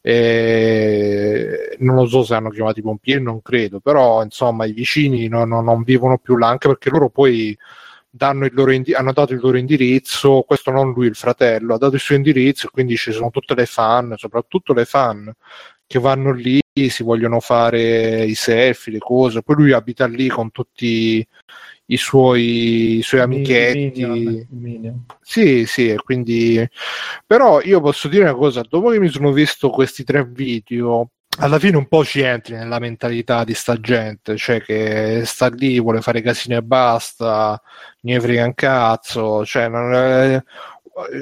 [0.00, 5.28] e non lo so se hanno chiamato i pompieri non credo però insomma i vicini
[5.28, 7.56] non, non- non vivono più là anche perché loro poi
[8.72, 12.14] indi- hanno dato il loro indirizzo, questo non lui, il fratello, ha dato il suo
[12.16, 15.32] indirizzo, quindi ci sono tutte le fan, soprattutto le fan
[15.86, 20.50] che vanno lì, si vogliono fare i selfie, le cose, poi lui abita lì con
[20.50, 21.26] tutti
[21.90, 24.04] i suoi, i suoi amichetti.
[24.04, 25.04] Minion, Minion.
[25.20, 26.66] Sì, sì, e quindi
[27.26, 31.10] però io posso dire una cosa, dopo che mi sono visto questi tre video,
[31.40, 35.80] alla fine un po' ci entri nella mentalità di sta gente, cioè che sta lì,
[35.80, 37.60] vuole fare casino e basta,
[38.02, 40.42] ne frega un cazzo, cioè non è-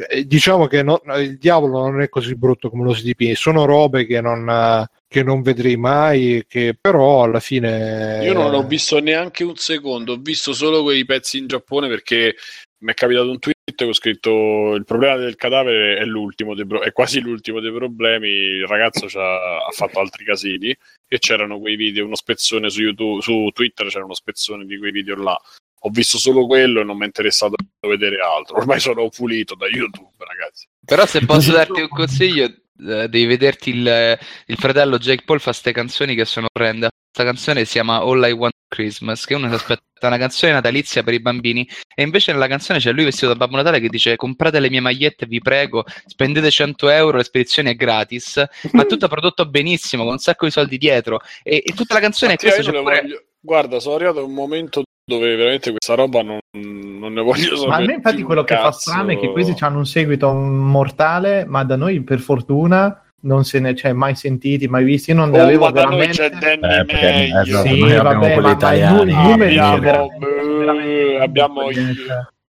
[0.08, 3.66] eh, diciamo che no- il diavolo non è così brutto come lo si dipinge, sono
[3.66, 4.86] robe che non,
[5.16, 8.20] che non vedrei mai, che però alla fine...
[8.22, 12.36] Io non ho visto neanche un secondo, ho visto solo quei pezzi in Giappone perché
[12.80, 16.66] mi è capitato un tweet che ho scritto il problema del cadavere è l'ultimo dei
[16.66, 20.76] pro- è quasi l'ultimo dei problemi, il ragazzo c'ha- ha fatto altri casini
[21.08, 24.90] e c'erano quei video, uno spezzone su YouTube, su Twitter c'era uno spezzone di quei
[24.90, 25.40] video là.
[25.80, 28.56] Ho visto solo quello e non mi è interessato a vedere altro.
[28.56, 30.66] Ormai sono pulito da YouTube, ragazzi.
[30.84, 35.50] Però se posso darti un consiglio, eh, devi vederti il, il fratello Jake Paul fa
[35.50, 36.90] queste canzoni che sono orrende.
[37.10, 41.02] Questa canzone si chiama All I Want Christmas, che uno si aspetta una canzone natalizia
[41.02, 44.16] per i bambini e invece nella canzone c'è lui vestito da Babbo Natale che dice
[44.16, 49.08] comprate le mie magliette, vi prego, spendete 100 euro, la spedizione è gratis, ma tutto
[49.08, 52.54] prodotto benissimo, con un sacco di soldi dietro e, e tutta la canzone Mattia, è
[52.54, 53.16] questa.
[53.40, 57.68] Guarda, sono arrivato a un momento dove veramente questa roba non, non ne voglio sapere.
[57.68, 58.90] Ma a me infatti quello un che fa cazzo.
[58.90, 63.60] strano è che questi hanno un seguito mortale, ma da noi per fortuna non se
[63.60, 65.10] ne c'è mai sentiti, mai visti.
[65.10, 66.28] Io non ne Oh, avevo ma da noi veramente...
[66.28, 69.10] c'è Danny Eh, perché- esatto, Sì, noi abbiamo vabbè, quelli ma, italiani.
[69.10, 71.96] i numeri Abbiamo- c'è veramente- eh, veramente- abbiamo i-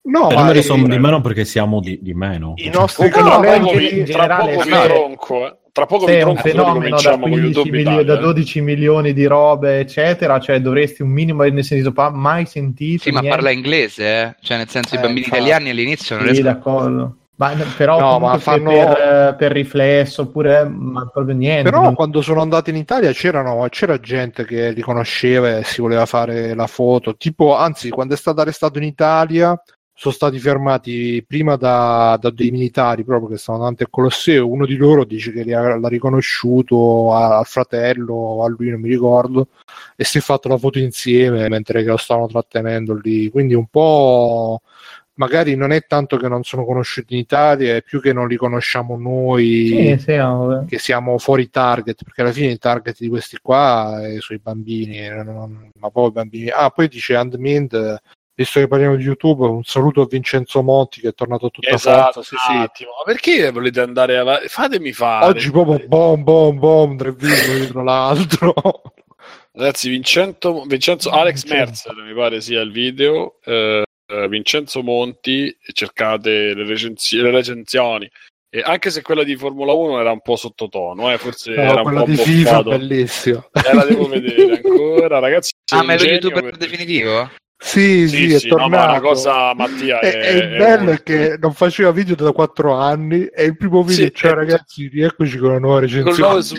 [0.09, 2.53] No, I numeri eh, sono di meno perché siamo di, di meno.
[2.55, 5.57] i nostri No, vi, in tra generale, tronco, eh.
[5.77, 8.13] Tra poco Se vi è un fenomeno da, cominciamo con 15 YouTube milio- Italia.
[8.15, 13.03] da 12 milioni di robe, eccetera, cioè dovresti un minimo, nel senso, pa- mai sentito.
[13.03, 13.37] Sì, ma niente.
[13.37, 14.35] parla inglese, eh?
[14.41, 15.37] cioè nel senso i Eh, bambini infatti.
[15.39, 17.15] italiani all'inizio non Sì, riescono d'accordo.
[17.35, 21.69] Ma, però No, ma fanno- per, per riflesso, oppure ma proprio niente.
[21.69, 26.07] Però quando sono andato in Italia c'erano, c'era gente che li conosceva e si voleva
[26.07, 27.15] fare la foto.
[27.15, 29.55] Tipo, anzi, quando è stato arrestato in Italia
[29.99, 34.47] sono stati fermati prima da, da dei militari proprio che stavano davanti al Colosseo.
[34.47, 38.89] Uno di loro dice che li ha- l'ha riconosciuto al fratello, a lui non mi
[38.89, 39.47] ricordo,
[39.95, 43.29] e si è fatto la foto insieme mentre lo stavano trattenendo lì.
[43.29, 44.61] Quindi un po'.
[45.15, 48.35] magari non è tanto che non sono conosciuti in Italia, è più che non li
[48.35, 53.07] conosciamo noi, Sì, sì, no, che siamo fuori target, perché alla fine il target di
[53.07, 56.49] questi qua è sui bambini, eh, non- ma poi bambini.
[56.49, 57.99] Ah, poi dice Handmind, eh,
[58.37, 61.69] visto che parliamo di YouTube, un saluto a Vincenzo Monti che è tornato a tutta
[61.69, 62.21] Esatto, forza.
[62.21, 62.55] Sì, sì.
[62.55, 62.91] attimo.
[62.99, 64.47] Ma perché volete andare avanti?
[64.47, 65.25] Fatemi fare.
[65.25, 68.53] Oggi proprio bom bom bom, tre virgole dietro l'altro.
[69.53, 71.89] Ragazzi, Vincenzo, Vincenzo Alex Vincenzo.
[71.91, 73.39] Merzer mi pare sia il video.
[73.43, 73.83] eh,
[74.29, 78.09] Vincenzo Monti, cercate le, recensi- le recensioni.
[78.49, 81.81] E anche se quella di Formula 1 era un po' sottotono, eh, forse No, era
[81.81, 82.69] un po' di FIFA boffato.
[82.69, 83.45] bellissima.
[83.51, 85.51] Eh, la devo vedere ancora, ragazzi.
[85.73, 87.29] Ah, ma è lo youtuber per- definitivo?
[87.59, 88.89] Sì, sì, Sì, è sì, no, ma tornato.
[88.91, 92.31] una cosa, Mattia, E, è, il è bello un- è che non faceva video da
[92.31, 96.41] quattro anni e il primo video, Sì, cioè eh, ragazzi, rieccoci con la nuova recensione.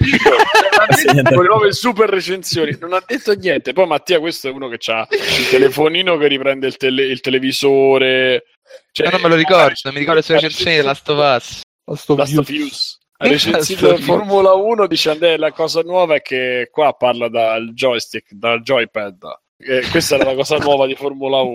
[1.25, 4.79] con le nuove super recensioni non ha detto niente poi Mattia questo è uno che
[4.91, 8.45] ha il telefonino che riprende il, tele- il televisore
[8.93, 11.61] cioè, Eh, non me lo ricordo, mi ricordo le sue recensioni di Last of Us.
[11.85, 12.99] A sto Last view- of Us.
[13.19, 13.97] Ha recensito.
[13.99, 19.17] Formula 1 dice Andrea la cosa nuova è che qua parla dal joystick dal joypad
[19.59, 21.55] Eh, questa era la cosa nuova di Formula 1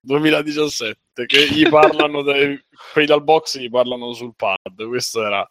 [0.00, 2.62] 2017 che gli parlano dei,
[2.92, 5.50] quelli dal box gli parlano sul pad questo era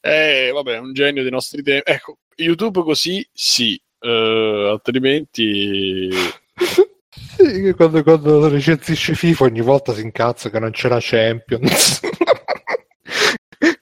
[0.00, 1.90] eh, vabbè, un genio dei nostri tempi.
[1.90, 6.10] Ecco, YouTube così sì, eh, altrimenti
[7.36, 12.00] Sì, quando, quando recensisce FIFA ogni volta si incazza che non c'è la Champions.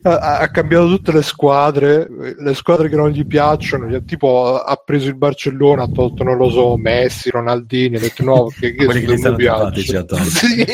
[0.03, 5.09] ha, ha cambiato tutte le squadre, le squadre che non gli piacciono, tipo ha preso
[5.09, 9.37] il Barcellona, ha tolto, non lo so, Messi, Ronaldini, ha detto no, che, che stanno
[9.37, 10.07] mi piace.
[10.25, 10.65] Sì,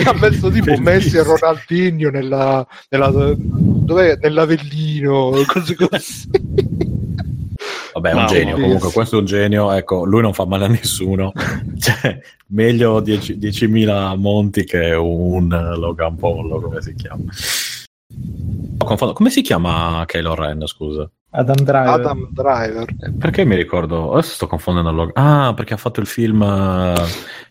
[0.04, 0.72] ha messo tipo.
[0.78, 3.36] Messi e Ronaldinho nella, nella,
[4.20, 6.30] nell'Avellino, cose così.
[7.94, 8.54] Vabbè, è un No, genio.
[8.54, 9.72] Comunque, questo è un genio.
[9.72, 11.32] Ecco, lui non fa male a nessuno.
[11.78, 17.22] Cioè, meglio 10 10.000 monti che un Logan Paul, come si chiama.
[18.78, 21.08] Ho confondo- Come si chiama Kylo Ren, scusa?
[21.36, 21.88] Adam Driver.
[21.88, 22.88] Adam Driver.
[23.00, 24.12] Eh, Perché mi ricordo?
[24.12, 25.12] Adesso sto confondendo Logan.
[25.14, 26.94] Ah, perché ha fatto il film eh,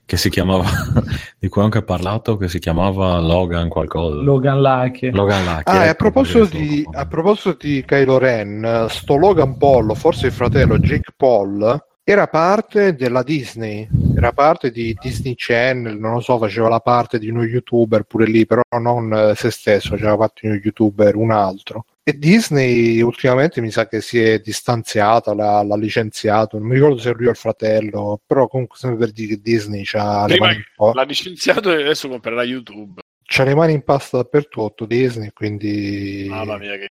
[0.05, 0.63] che si chiamava,
[1.37, 4.21] di cui ho anche parlato, che si chiamava Logan qualcosa.
[4.21, 5.11] Logan Lucky.
[5.11, 5.63] Logan Lucky.
[5.65, 10.27] Ah, e a ecco, proposito, di, a proposito di Kylo Ren, sto Logan Paul, forse
[10.27, 13.87] il fratello Jake Paul, era parte della Disney,
[14.23, 18.25] era parte di Disney Channel, non lo so, faceva la parte di uno youtuber pure
[18.25, 21.85] lì, però non eh, se stesso, faceva parte di uno youtuber, un altro.
[22.03, 26.97] E Disney ultimamente mi sa che si è distanziata, l'ha, l'ha licenziato, non mi ricordo
[26.97, 30.47] se lui o il fratello, però comunque sempre per dire che Disney c'ha le, Prima
[30.47, 33.01] mani in po- l'ha licenziato e adesso comprerà YouTube.
[33.23, 36.27] c'ha le mani in pasta dappertutto Disney, quindi...
[36.29, 36.89] Mamma mia, che,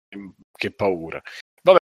[0.52, 1.20] che paura.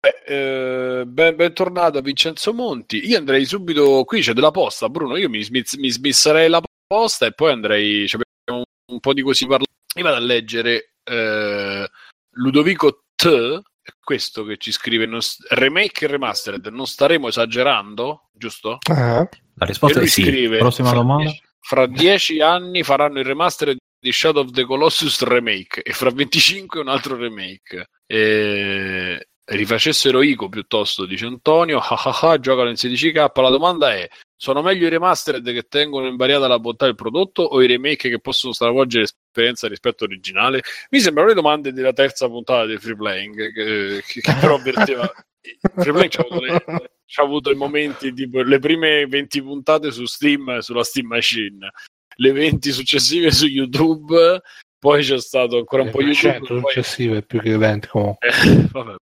[0.07, 3.07] Vabbè, eh, ben, bentornato a Vincenzo Monti.
[3.07, 4.05] Io andrei subito.
[4.05, 5.17] Qui c'è della posta, Bruno.
[5.17, 8.07] Io mi, smiz- mi smisserei la posta e poi andrei.
[8.07, 9.65] Cioè, abbiamo un, un po' di così parlare.
[9.97, 11.89] Io vado a leggere eh,
[12.35, 13.61] Ludovico T.
[14.01, 16.67] Questo che ci scrive non remake e remastered.
[16.67, 18.79] Non staremo esagerando, giusto?
[18.91, 19.29] Ah.
[19.59, 20.23] La risposta è sì.
[20.23, 21.25] scrive: Prossima fra domanda.
[21.25, 26.11] dieci- fra dieci anni faranno il remastered di Shadow of the Colossus remake e fra
[26.11, 27.89] 25 un altro remake.
[28.07, 31.79] E rifacessero Ico piuttosto, dice Antonio.
[31.79, 33.41] Ah ah ah, giocano in 16k.
[33.41, 37.63] La domanda è: sono meglio i remastered che tengono invariata la bontà del prodotto o
[37.63, 40.63] i remake che possono stravolgere l'esperienza rispetto all'originale?
[40.91, 45.11] Mi sembrano le domande della terza puntata di Free Playing, che, che- che però avverteva.
[45.77, 50.05] Free Playing c'ha avuto, le- c'ha avuto i momenti tipo le prime 20 puntate su
[50.07, 51.71] Steam sulla Steam Machine,
[52.17, 54.43] le 20 successive su YouTube,
[54.79, 56.17] poi c'è stato ancora un po' YouTube.
[56.33, 58.29] 100 poi- successive più che 20 comunque.
[58.29, 58.95] eh, vabbè.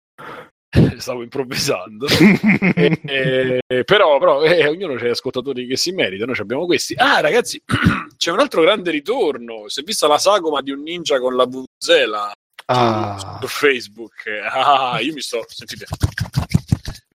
[0.99, 2.07] Stavo improvvisando.
[2.09, 6.95] Eh, eh, però, però eh, ognuno c'è ascoltatori che si meritano, noi abbiamo questi.
[6.97, 7.63] Ah, ragazzi,
[8.17, 9.69] c'è un altro grande ritorno.
[9.69, 12.33] Si è vista la sagoma di un ninja con la vuvuzela
[12.67, 13.39] Ah.
[13.41, 14.27] su Facebook.
[14.51, 15.85] Ah, io mi sto, sentite,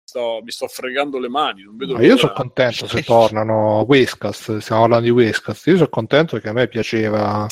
[0.04, 1.62] sto, mi sto fregando le mani.
[1.62, 5.66] Non vedo Ma io sono contento se tornano Westcast, stiamo parlando di Westcast.
[5.68, 7.46] Io sono contento perché a me piaceva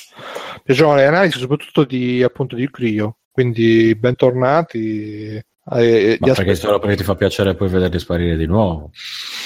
[0.63, 3.19] piacevano le analisi, soprattutto di appunto di Crio.
[3.31, 5.43] Quindi bentornati.
[5.73, 8.91] Eh, Ma perché solo perché ti fa piacere poi vederli sparire di nuovo.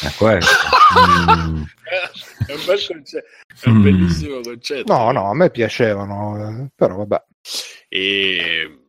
[0.02, 0.50] È questo.
[0.98, 1.62] Mm.
[2.46, 3.26] è un bel concetto,
[3.62, 3.82] è un Mm.
[3.82, 4.92] bellissimo concetto.
[4.92, 7.22] No, no, a me piacevano, però vabbè.
[7.88, 8.80] E,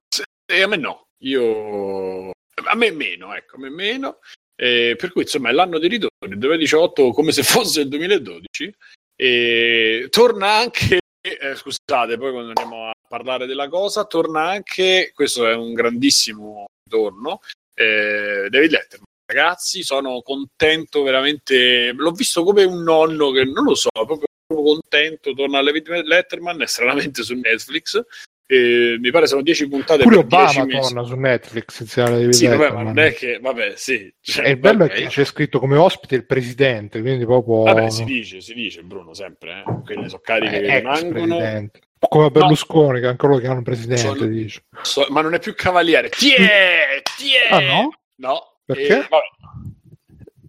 [0.46, 4.20] e a me no, io a me meno, ecco, a me meno.
[4.56, 8.76] Eh, per cui insomma è l'anno di ritorno, il 2018 come se fosse il 2012.
[9.16, 11.00] E torna anche,
[11.38, 16.66] eh, scusate, poi quando andiamo a parlare della cosa, torna anche, questo è un grandissimo
[16.84, 17.42] ritorno,
[17.74, 19.08] eh, David Letterman.
[19.26, 21.92] Ragazzi, sono contento veramente.
[21.96, 26.66] L'ho visto come un nonno che non lo so, proprio contento, torna vittime Letterman, è
[26.66, 28.04] stranamente su Netflix.
[28.52, 30.80] E mi pare sono 10 puntate Pure per Obama 10 mesi.
[30.94, 34.12] torna su Netflix Sì, vabbè, ma non è che, vabbè, sì.
[34.20, 34.90] cioè, E il bello ok.
[34.92, 38.82] è che c'è scritto come ospite il presidente, quindi proprio Vabbè, si dice, si dice,
[38.82, 39.82] Bruno, sempre, eh.
[39.84, 41.12] Quelle sono cariche eh, che ex rimangono.
[41.38, 41.80] presidente.
[42.00, 44.64] Come Berlusconi, che anche loro chiamano presidente, Sono- dice.
[44.82, 46.10] So- ma non è più cavaliere.
[46.10, 47.02] Tiè!
[47.18, 47.48] Tiè!
[47.52, 47.90] Ah no?
[48.16, 48.42] No.
[48.66, 48.94] Perché?
[48.98, 49.28] E, vabbè.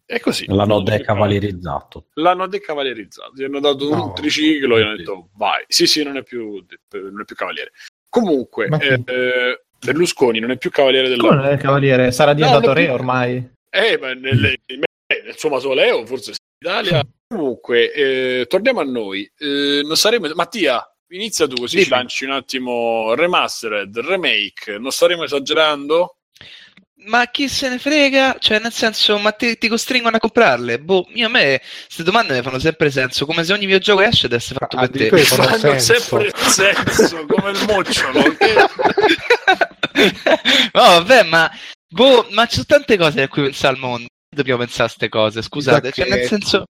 [0.07, 0.45] È così.
[0.49, 2.07] L'hanno decavalierizzato.
[2.15, 3.33] L'hanno decavalierizzato.
[3.35, 4.13] Gli hanno dato un No.
[4.13, 5.63] triciclo e hanno detto vai.
[5.69, 7.71] Sì, sì, non è più, non è più cavaliere.
[8.11, 8.69] Comunque,
[9.07, 11.43] eh, Berlusconi non è più cavaliere Come della...
[11.43, 12.11] non è cavaliere?
[12.13, 13.51] Sarà diventato non è re più- ormai.
[13.71, 17.03] Eh, ma nel, nel suo mausoleo, forse Italia.
[17.29, 19.31] Comunque, eh, torniamo a noi.
[19.39, 20.29] Eh, non saremo...
[20.35, 21.87] Mattia, inizia tu così Dimmi.
[21.87, 24.77] ci lanci un attimo remastered, remake.
[24.79, 26.17] Non staremo esagerando?
[27.03, 28.37] Ma chi se ne frega?
[28.39, 30.79] Cioè, nel senso, ma ti, ti costringono a comprarle?
[30.81, 34.29] Boh, io a me queste domande mi fanno sempre senso, come se ogni videogioco esce
[34.29, 35.09] deve essere fatto per te.
[35.25, 36.19] Fanno Fanno senso.
[36.19, 38.23] sempre senso, come il mocciolo.
[40.73, 41.51] no, vabbè, ma
[41.89, 44.07] boh, ma ci sono tante cose a cui pensare al mondo.
[44.33, 45.91] Dobbiamo pensare a queste cose, scusate.
[45.93, 46.65] Cioè, nel senso,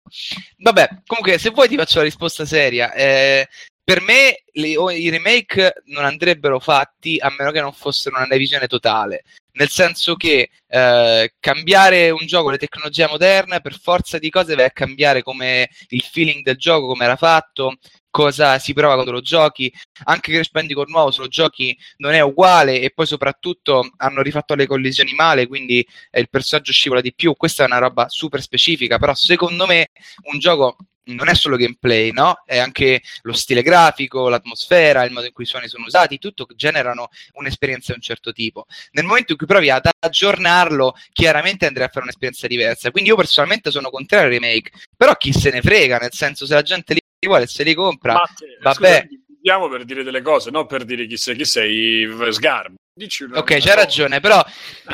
[0.59, 2.93] vabbè, comunque, se vuoi ti faccio la risposta seria.
[2.93, 3.47] Eh,
[3.85, 8.27] per me le- o- i remake non andrebbero fatti a meno che non fossero una
[8.27, 9.25] revisione totale.
[9.53, 14.67] Nel senso che eh, cambiare un gioco le tecnologie moderne per forza di cose vai
[14.67, 17.77] a cambiare come il feeling del gioco, come era fatto,
[18.11, 19.73] cosa si prova quando lo giochi.
[20.05, 24.55] Anche Crash Bandicoot nuovo se lo giochi non è uguale e poi soprattutto hanno rifatto
[24.55, 27.35] le collisioni male, quindi eh, il personaggio scivola di più.
[27.35, 29.89] Questa è una roba super specifica, però secondo me
[30.33, 30.77] un gioco
[31.15, 32.43] non è solo gameplay, no?
[32.45, 36.47] È anche lo stile grafico, l'atmosfera, il modo in cui i suoni sono usati, tutto
[36.55, 38.67] generano un'esperienza di un certo tipo.
[38.93, 42.91] Nel momento in cui provi ad aggiornarlo, chiaramente andrai a fare un'esperienza diversa.
[42.91, 46.55] Quindi io personalmente sono contrario al remake, però chi se ne frega, nel senso se
[46.55, 48.75] la gente li vuole e se li compra, Matte, vabbè.
[48.75, 52.75] scusa, Andiamo per dire delle cose, non per dire chi sei, chi sei Sgarbo.
[52.93, 54.45] Dici una- Ok, c'hai ragione, però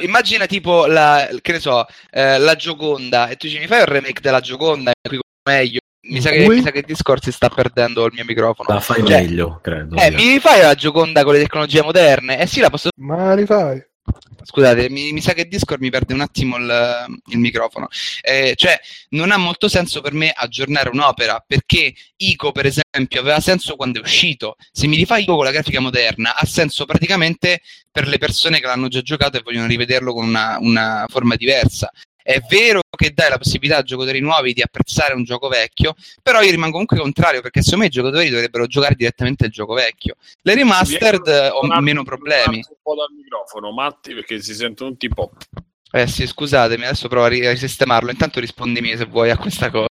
[0.02, 3.86] immagina tipo la, che ne so, eh, la Gioconda e tu ci mi fai un
[3.86, 5.18] remake della Gioconda in cui
[5.50, 5.80] meglio.
[6.08, 8.72] Mi sa, che, mi sa che Discord si sta perdendo il mio microfono.
[8.72, 9.96] La fai Cioè, meglio, credo.
[9.96, 12.40] Eh, mi rifai la Gioconda con le tecnologie moderne?
[12.40, 13.84] Eh sì, la posso Ma rifai?
[14.42, 17.88] Scusate, mi, mi sa che Discord mi perde un attimo il, il microfono.
[18.22, 18.78] Eh, cioè,
[19.10, 23.98] non ha molto senso per me aggiornare un'opera perché Ico, per esempio, aveva senso quando
[23.98, 24.54] è uscito.
[24.70, 27.60] Se mi rifai Ico con la grafica moderna, ha senso praticamente
[27.90, 31.90] per le persone che l'hanno già giocato e vogliono rivederlo con una, una forma diversa.
[32.26, 36.40] È vero che dai la possibilità a giocatori nuovi di apprezzare un gioco vecchio, però
[36.40, 40.16] io rimango comunque contrario perché secondo me i giocatori dovrebbero giocare direttamente il gioco vecchio.
[40.42, 42.56] Le remastered ho Un meno problemi.
[42.56, 45.36] Un po' dal microfono, Matti, perché si sentono tutti pop.
[45.92, 48.10] Eh sì, scusatemi, adesso provo a ri- a risistemarlo.
[48.10, 49.86] Intanto rispondimi se vuoi a questa cosa.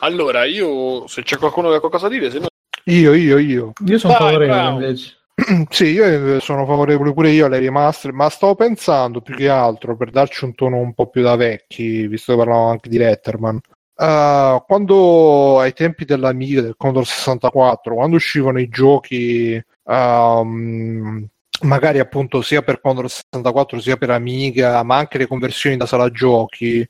[0.00, 2.48] Allora, io, se c'è qualcuno che ha qualcosa da dire, se no...
[2.84, 3.72] Io, io, io.
[3.86, 5.16] Io sono favorevole invece.
[5.70, 9.96] Sì, io eh, sono favorevole pure io alle remaster, ma stavo pensando più che altro
[9.96, 13.58] per darci un tono un po' più da vecchi, visto che parlavamo anche di Letterman.
[13.96, 21.28] eh, quando ai tempi dell'Amiga del Commodore 64, quando uscivano i giochi, ehm,
[21.62, 26.10] magari appunto sia per Commodore 64 sia per Amiga, ma anche le conversioni da sala
[26.10, 26.86] giochi,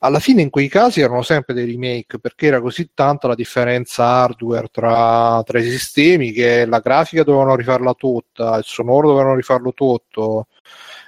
[0.00, 4.04] alla fine in quei casi erano sempre dei remake perché era così tanta la differenza
[4.04, 9.72] hardware tra, tra i sistemi che la grafica dovevano rifarla tutta, il sonoro dovevano rifarlo
[9.72, 10.46] tutto,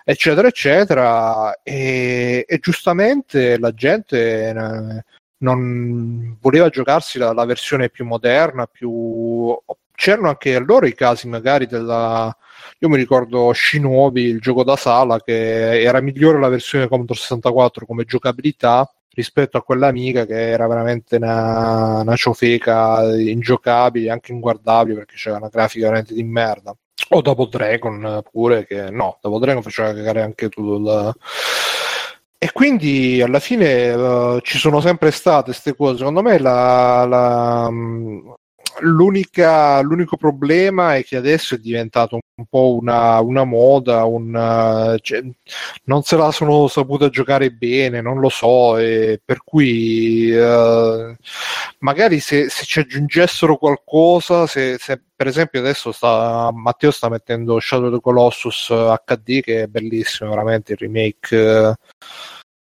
[0.05, 1.63] eccetera, eccetera.
[1.63, 5.05] E, e giustamente la gente eh,
[5.39, 9.57] non voleva giocarsi la, la versione più moderna, più.
[9.97, 12.35] C'erano anche loro i casi magari della.
[12.81, 17.87] Io mi ricordo Shinobi, il gioco da sala, che era migliore la versione Commodore 64
[17.87, 24.97] come giocabilità rispetto a quella amica che era veramente una, una ciofeca ingiocabile, anche inguardabile
[24.97, 26.77] perché c'era una grafica veramente di merda.
[27.11, 31.15] O Double Dragon pure, che no, Double Dragon faceva cagare anche tutto il...
[32.39, 35.99] E quindi alla fine eh, ci sono sempre state queste cose.
[35.99, 37.71] Secondo me la, la,
[38.81, 45.23] l'unico problema è che adesso è diventato un po' una, una moda, un, eh, cioè,
[45.85, 51.17] non se la sono saputa giocare bene, non lo so, e per cui eh,
[51.79, 57.61] magari se, se ci aggiungessero qualcosa, se, se per esempio adesso sta, Matteo sta mettendo
[57.61, 61.37] Shadow of the Colossus HD che è bellissimo, veramente il remake.
[61.37, 61.75] eh,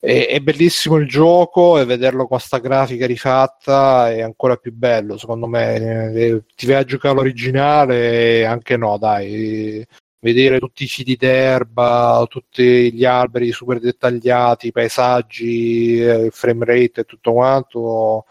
[0.00, 5.18] è, è bellissimo il gioco e vederlo con sta grafica rifatta è ancora più bello,
[5.18, 6.14] secondo me.
[6.14, 9.86] Eh, Ti vai a giocare l'originale e anche no, dai.
[10.22, 16.64] Vedere tutti i fili d'erba, tutti gli alberi super dettagliati, i paesaggi, eh, il frame
[16.64, 18.26] rate e tutto quanto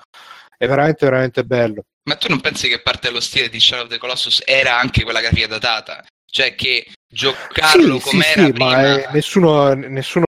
[0.58, 1.84] è veramente, veramente bello.
[2.04, 5.04] Ma tu non pensi che parte dello stile di Shadow of the Colossus era anche
[5.04, 6.04] quella grafica datata?
[6.32, 8.70] Cioè che giocarlo Sì, sì, com'era sì, prima...
[8.70, 10.26] ma eh, nessuno, nessuno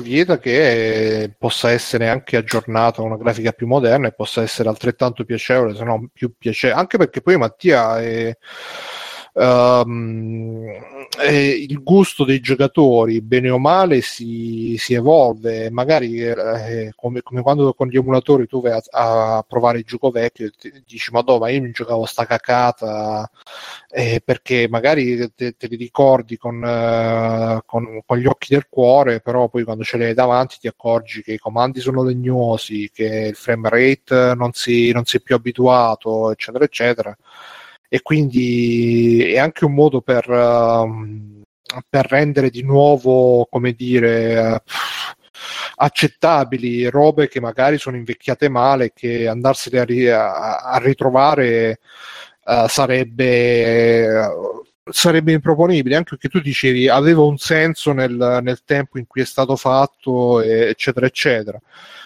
[0.00, 5.24] vieta che possa essere anche aggiornata a una grafica più moderna e possa essere altrettanto
[5.24, 8.36] piacevole, se non più piacevole, anche perché poi Mattia è,
[9.36, 17.42] è il gusto dei giocatori, bene o male, si, si evolve, magari eh, come, come
[17.42, 21.20] quando con gli emulatori tu vai a, a provare il gioco vecchio e dici ma
[21.26, 23.28] no, io non giocavo sta cacata
[23.88, 29.20] eh, perché magari te, te li ricordi con, eh, con- con gli occhi del cuore,
[29.20, 33.26] però poi quando ce li hai davanti ti accorgi che i comandi sono legnosi, che
[33.30, 37.16] il frame rate non si, non si è più abituato, eccetera, eccetera.
[37.88, 41.42] E quindi è anche un modo per, ehm,
[41.88, 44.62] per rendere di nuovo, come dire,
[45.76, 51.78] accettabili robe che magari sono invecchiate male, che andarsene a, ri- a- a ritrovare
[52.46, 54.06] eh, sarebbe,
[54.90, 59.24] sarebbe improponibile, anche perché tu dicevi aveva un senso nel, nel tempo in cui è
[59.24, 61.58] stato fatto, eccetera, eccetera.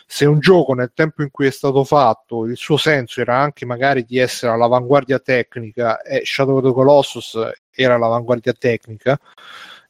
[0.06, 3.66] Se un gioco nel tempo in cui è stato fatto, il suo senso era anche
[3.66, 7.38] magari di essere all'avanguardia tecnica, e Shadow of the Colossus
[7.74, 9.18] era all'avanguardia tecnica,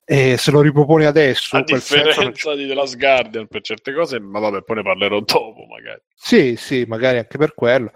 [0.05, 4.39] e se lo riproponi adesso, A differenza di The Last Guardian per certe cose, ma
[4.39, 6.01] vabbè, poi ne parlerò dopo magari.
[6.15, 7.93] Sì, sì, magari anche per quello.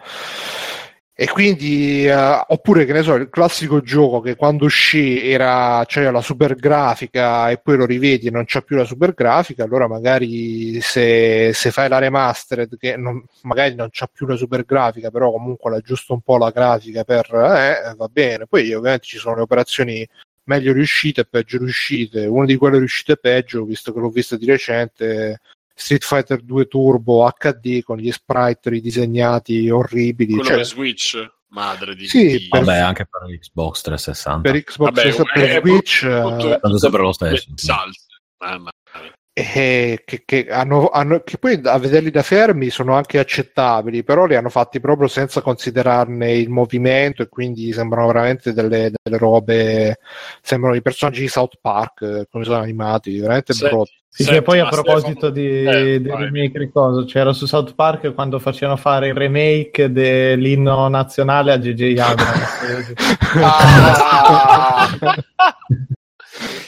[1.15, 6.11] E quindi, eh, oppure che ne so, il classico gioco che quando uscì era, c'era
[6.11, 9.87] la super grafica e poi lo rivedi e non c'è più la super grafica, allora
[9.87, 15.11] magari se, se fai la remastered che non- magari non c'ha più la super grafica,
[15.11, 18.47] però comunque l'aggiusta un po' la grafica per, eh, va bene.
[18.47, 20.09] Poi ovviamente ci sono le operazioni
[20.45, 22.25] meglio riuscite e peggio riuscite.
[22.27, 25.41] Una di quelle riuscite peggio, visto che l'ho vista di recente,
[25.83, 30.33] Street Fighter 2 Turbo HD con gli sprite ridisegnati orribili.
[30.35, 32.49] Quello cioè, per Switch, madre di Sì, Dio.
[32.51, 34.51] per- Vabbè, anche per Xbox 360.
[34.51, 37.51] per Xbox Vabbè, 360 per è Switch brutto- eh, Tanto sempre lo stesso.
[37.55, 38.07] Salse.
[38.39, 38.71] Mamma.
[39.35, 44.27] Eh, che, che hanno, hanno- che poi a vederli da fermi sono anche accettabili, però
[44.27, 49.99] li hanno fatti proprio senza considerarne il movimento e quindi sembrano veramente delle, delle robe,
[50.43, 53.93] sembrano i personaggi di South Park eh, come sono animati, veramente Senti, brutti.
[54.13, 56.25] Sì, senti, che poi a proposito Stefano- di, Eh, del vai.
[56.25, 61.59] remake di cosa, c'era su South Park quando facevano fare il remake dell'inno nazionale a
[61.59, 61.99] J.J.
[61.99, 62.93] Abrams.
[63.43, 64.89] Ah!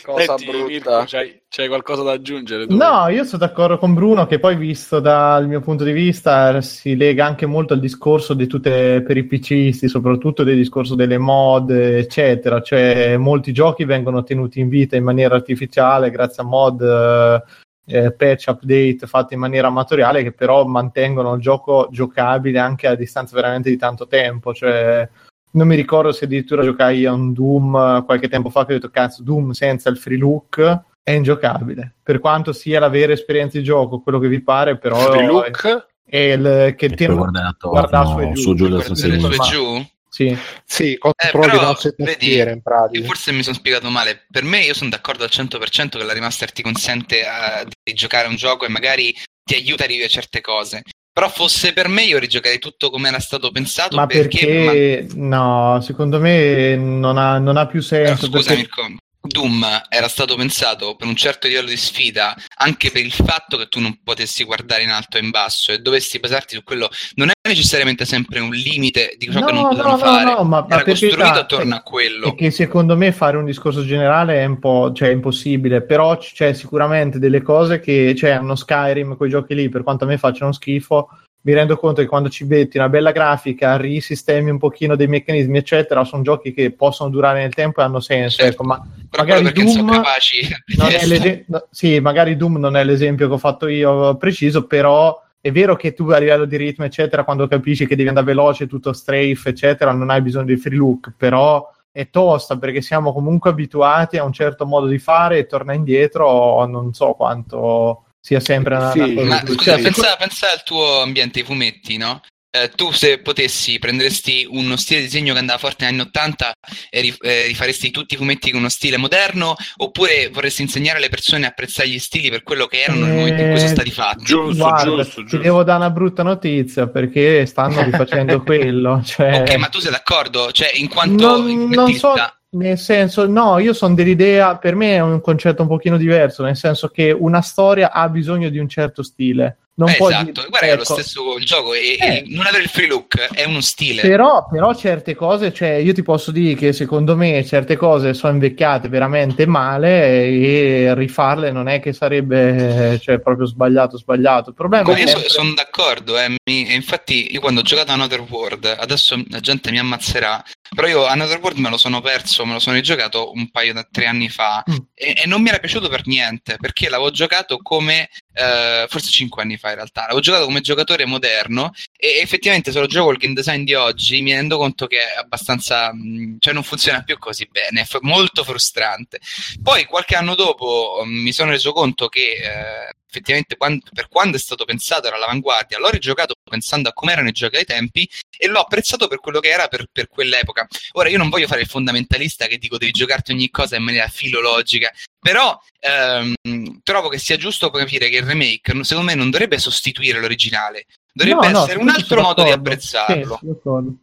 [0.03, 0.67] Cosa Senti, brutta.
[0.67, 2.67] Mirko, c'hai, c'hai qualcosa da aggiungere?
[2.67, 2.77] tu?
[2.77, 6.95] No, io sono d'accordo con Bruno che poi visto dal mio punto di vista si
[6.95, 11.71] lega anche molto al discorso di tutte per i PCisti, soprattutto del discorso delle mod,
[11.71, 12.61] eccetera.
[12.61, 17.43] Cioè, molti giochi vengono tenuti in vita in maniera artificiale grazie a mod, eh,
[17.87, 22.95] eh, patch, update fatti in maniera amatoriale che però mantengono il gioco giocabile anche a
[22.95, 24.53] distanza veramente di tanto tempo.
[24.53, 25.09] Cioè,
[25.55, 28.75] non mi ricordo se addirittura giocai a un Doom eh, qualche tempo fa che ho
[28.77, 33.59] detto cazzo Doom senza il free look è ingiocabile per quanto sia la vera esperienza
[33.59, 35.87] di gioco quello che vi pare però Free è, look?
[36.05, 38.41] è il che E ti poi guarda guarda su e giù.
[38.43, 39.87] su giù e ma- giù?
[40.09, 40.39] sì.
[40.65, 43.05] Sì, controlli però, vedi, in pratica.
[43.05, 44.25] Forse mi sono spiegato male.
[44.31, 48.29] Per me, io sono d'accordo al 100% che la remaster ti consente eh, di giocare
[48.29, 49.13] un gioco e magari
[49.43, 50.83] ti aiuta a rivivere certe cose.
[51.15, 53.95] Però fosse per me, io rigiocherei tutto come era stato pensato.
[53.95, 58.57] ma perché, no secondo me non ha, non ha più ma- senso Eh, scusa, perché-
[58.57, 58.97] Mirko.
[59.27, 63.69] Doom era stato pensato per un certo livello di sfida anche per il fatto che
[63.69, 66.91] tu non potessi guardare in alto e in basso e dovessi basarti su quello.
[67.15, 70.25] Non è necessariamente sempre un limite di ciò che non No, potevano no, no, fare.
[70.25, 72.27] no, ma, ma era per costruito carità, attorno è- a quello.
[72.29, 76.53] è che secondo me fare un discorso generale è un po' cioè, impossibile, però c'è
[76.53, 80.53] sicuramente delle cose che cioè, hanno Skyrim, quei giochi lì, per quanto a me facciano
[80.53, 81.09] schifo,
[81.47, 85.59] mi rendo conto che quando ci metti una bella grafica, risistemi un pochino dei meccanismi,
[85.59, 88.39] eccetera, sono giochi che possono durare nel tempo e hanno senso.
[88.39, 88.53] Certo.
[88.53, 88.83] Ecco, ma
[89.19, 93.69] magari Doom non è l'ese- no, sì, magari Doom non è l'esempio che ho fatto
[93.69, 97.97] io preciso, però è vero che tu a livello di ritmo, eccetera, quando capisci che
[97.97, 102.57] devi andare veloce, tutto strafe, eccetera, non hai bisogno di free look, però è tosta
[102.57, 107.13] perché siamo comunque abituati a un certo modo di fare e torna indietro non so
[107.13, 111.45] quanto sia sempre una, Sì, una cosa Ma scusa, pensa, pensa al tuo ambiente, ai
[111.45, 112.23] fumetti, no?
[112.57, 116.53] Eh, tu se potessi prenderesti uno stile di disegno che andava forte negli anni 80
[116.89, 121.09] e ri- eh, rifaresti tutti i fumetti con uno stile moderno oppure vorresti insegnare alle
[121.11, 123.91] persone a apprezzare gli stili per quello che erano nel momento in cui sono stati
[123.91, 124.25] fatti?
[124.25, 125.37] Giusto, Guarda, giusto, ti giusto.
[125.39, 129.03] devo dare una brutta notizia perché stanno rifacendo quello.
[129.05, 129.41] Cioè...
[129.41, 130.51] Ok, ma tu sei d'accordo?
[130.51, 134.95] Cioè, in quanto non, non so, fumettista- nel senso, no, io sono dell'idea, per me
[134.97, 138.69] è un concetto un pochino diverso, nel senso che una storia ha bisogno di un
[138.69, 139.59] certo stile.
[139.77, 140.93] Non Eh, puoi esatto, dire- guarda che è lo ecco.
[140.95, 142.07] stesso il gioco e, Eh.
[142.07, 144.03] e non avere il free look è uno stile.
[144.03, 148.35] Però, però certe cose, cioè io ti posso dire che secondo me certe cose sono
[148.35, 154.51] invecchiate veramente male e rifarle non è che sarebbe cioè, proprio sbagliato sbagliato.
[154.51, 157.91] Il problema Ma è io sempre- sono d'accordo, eh, mi- infatti io quando ho giocato
[157.91, 160.43] a Another World, adesso la gente mi ammazzerà,
[160.75, 163.87] però io Another World me lo sono perso, me lo sono rigiocato un paio da
[163.91, 164.75] tre anni fa Mm.
[164.95, 169.43] e, e non mi era piaciuto per niente, perché l'avevo giocato come, eh, forse cinque
[169.43, 173.19] anni fa in realtà, l'avevo giocato come giocatore moderno e effettivamente se lo gioco il
[173.19, 177.19] game design di oggi mi rendo conto che è abbastanza, mh, cioè non funziona più
[177.19, 179.21] così bene, è f- molto frustrante.
[179.63, 184.37] Poi qualche anno dopo mm, mi sono reso conto che eh, effettivamente quan- per quando
[184.37, 188.09] è stato pensato era all'avanguardia, l'ho rigiocato pensando a come erano i giochi ai tempi
[188.37, 190.67] e l'ho apprezzato per quello che era per, per quell'epoca.
[190.93, 194.09] Ora io non voglio fare il fondamentalista che dico devi giocarti ogni cosa in maniera
[194.09, 196.35] filologica, però ehm,
[196.83, 201.47] trovo che sia giusto capire che il remake secondo me non dovrebbe sostituire l'originale, dovrebbe
[201.47, 203.39] No, no, essere un altro modo di apprezzarlo.
[203.41, 203.95] Sì, sono d'accordo.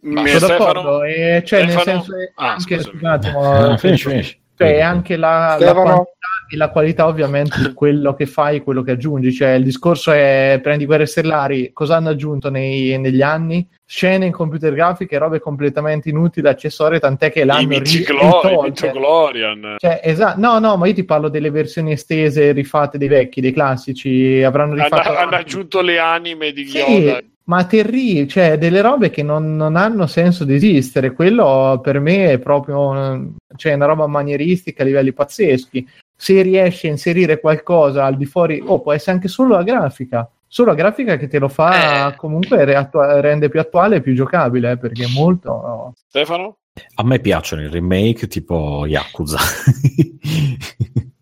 [0.00, 0.72] Mi- Sono Stefano?
[0.72, 2.02] d'accordo, e cioè, nel Stefano?
[2.04, 2.82] senso è Ah, anche, scusami.
[2.84, 4.40] scusa un attimo, Ah, eh, finisci, finisci.
[4.56, 8.92] cioè, anche la, la quantità e la qualità ovviamente di quello che fai, quello che
[8.92, 9.32] aggiungi.
[9.32, 13.68] Cioè, il discorso è prendi Guerre Stellari, cosa hanno aggiunto nei- negli anni?
[13.84, 18.86] Scene in computer grafiche, robe completamente inutili, accessorie, tant'è che l'hanno ri- i ritolte.
[18.86, 19.76] Mythochlorian.
[19.78, 23.52] Cioè, esatto, no, no, ma io ti parlo delle versioni estese, rifatte dei vecchi, dei
[23.52, 27.20] classici, avranno Hanno, rifatto hanno aggiunto le anime di sì, Yoda.
[27.44, 31.12] ma Terry, cioè delle robe che non, non hanno senso di esistere.
[31.12, 35.86] Quello per me è proprio cioè, una roba manieristica a livelli pazzeschi.
[36.20, 40.28] Se riesci a inserire qualcosa al di fuori, o può essere anche solo la grafica.
[40.48, 42.16] Solo la grafica che te lo fa Eh.
[42.16, 45.48] comunque re- attua- rende più attuale e più giocabile, eh, perché è molto.
[45.50, 45.94] no.
[46.08, 46.56] Stefano?
[46.96, 49.38] A me piacciono i remake tipo Yakuza.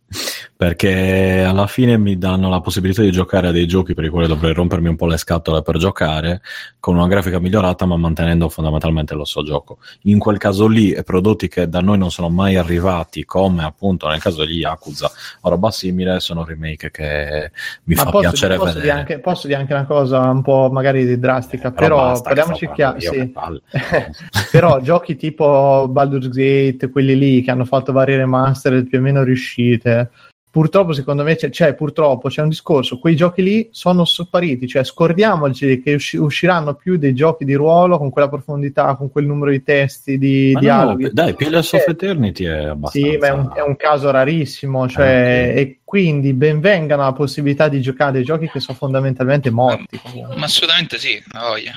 [0.56, 4.26] Perché alla fine mi danno la possibilità di giocare a dei giochi per i quali
[4.26, 6.40] dovrei rompermi un po' le scatole per giocare
[6.80, 9.78] con una grafica migliorata, ma mantenendo fondamentalmente lo so gioco.
[10.02, 14.20] In quel caso lì, prodotti che da noi non sono mai arrivati, come appunto nel
[14.20, 15.10] caso degli Yakuza
[15.42, 17.50] o roba simile, sono remake che
[17.84, 18.90] mi Ma fa posso, piacere posso vedere.
[18.92, 23.00] anche, posso dire anche una cosa un po' magari drastica, Però però basta, parliamoci chiaro.
[23.00, 23.32] Sì.
[24.50, 29.22] però giochi tipo Baldur's Gate, quelli lì che hanno fatto varie remastered più o meno
[29.22, 30.10] riuscite.
[30.56, 32.98] Purtroppo, secondo me, c'è, c'è- purtroppo c'è un discorso.
[32.98, 37.98] Quei giochi lì sono spariti, cioè scordiamoci che usci- usciranno più dei giochi di ruolo
[37.98, 41.10] con quella profondità, con quel numero di testi, di Ma no, dialoghi.
[41.12, 43.06] dai, Pillars of Eh, Eternity è abbastanza...
[43.10, 45.56] Sì, ma è un, è un caso rarissimo, cioè, Ah, ok.
[45.58, 50.00] e quindi benvengano la possibilità di giocare dei giochi che sono fondamentalmente morti.
[50.02, 50.36] comunque.
[50.36, 51.74] Ma assolutamente sì, ha voglia.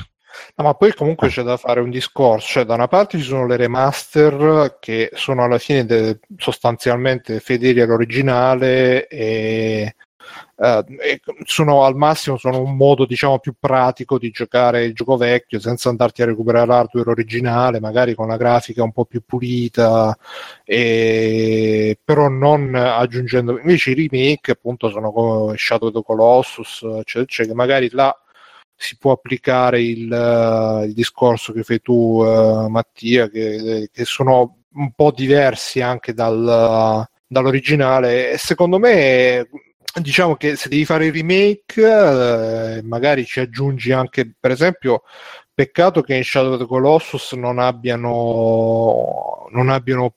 [0.55, 3.45] No, ma poi comunque c'è da fare un discorso, cioè da una parte ci sono
[3.47, 9.95] le remaster che sono alla fine de- sostanzialmente fedeli all'originale e,
[10.57, 15.17] eh, e sono al massimo sono un modo diciamo più pratico di giocare il gioco
[15.17, 20.15] vecchio senza andarti a recuperare l'hardware originale, magari con la grafica un po' più pulita,
[20.63, 21.97] e...
[22.03, 27.47] però non aggiungendo invece i remake appunto sono come Shadow of the Colossus, cioè, cioè
[27.47, 28.15] che magari là
[28.81, 34.59] si può applicare il, eh, il discorso che fai tu, eh, Mattia, che, che sono
[34.73, 38.31] un po' diversi anche dal- dall'originale.
[38.31, 39.49] E secondo me,
[39.99, 45.03] diciamo che se devi fare il remake, eh, magari ci aggiungi anche, per esempio,
[45.53, 50.13] peccato che in Shadow of the Colossus non abbiano, non abbiano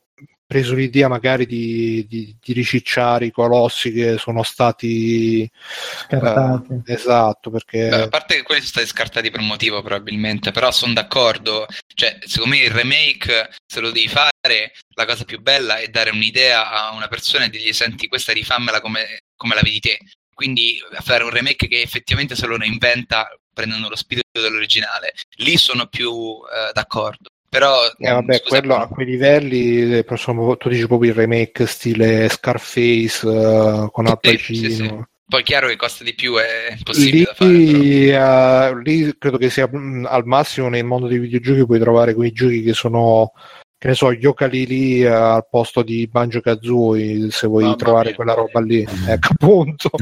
[0.46, 5.50] preso l'idea magari di, di, di ricicciare i colossi che sono stati
[6.06, 6.82] Scartati.
[6.84, 10.50] eh, esatto perché Beh, a parte che quelli sono stati scartati per un motivo probabilmente,
[10.50, 11.66] però sono d'accordo.
[11.94, 16.10] Cioè, secondo me il remake, se lo devi fare, la cosa più bella è dare
[16.10, 19.98] un'idea a una persona e dirgli senti questa rifammela come, come la vedi te.
[20.34, 25.12] Quindi fare un remake che effettivamente se lo reinventa prendendo lo spirito dell'originale.
[25.36, 27.30] Lì sono più eh, d'accordo.
[27.52, 30.04] Però Eh, vabbè, scusa, quello a quei livelli, eh,
[30.56, 34.68] tu dici proprio il remake stile Scarface eh, con Al Pacino.
[34.70, 35.04] sì, sì.
[35.28, 37.50] poi chiaro che costa di più, è impossibile da fare.
[37.52, 38.80] però.
[38.80, 42.32] Lì, lì credo che sia mh, al massimo nel mondo dei videogiochi puoi trovare quei
[42.32, 43.32] giochi che sono
[43.82, 48.14] che ne so, lì eh, al posto di Banjo Kazooie se vuoi Mamma trovare mia.
[48.14, 48.86] quella roba lì.
[49.08, 49.90] Ecco appunto.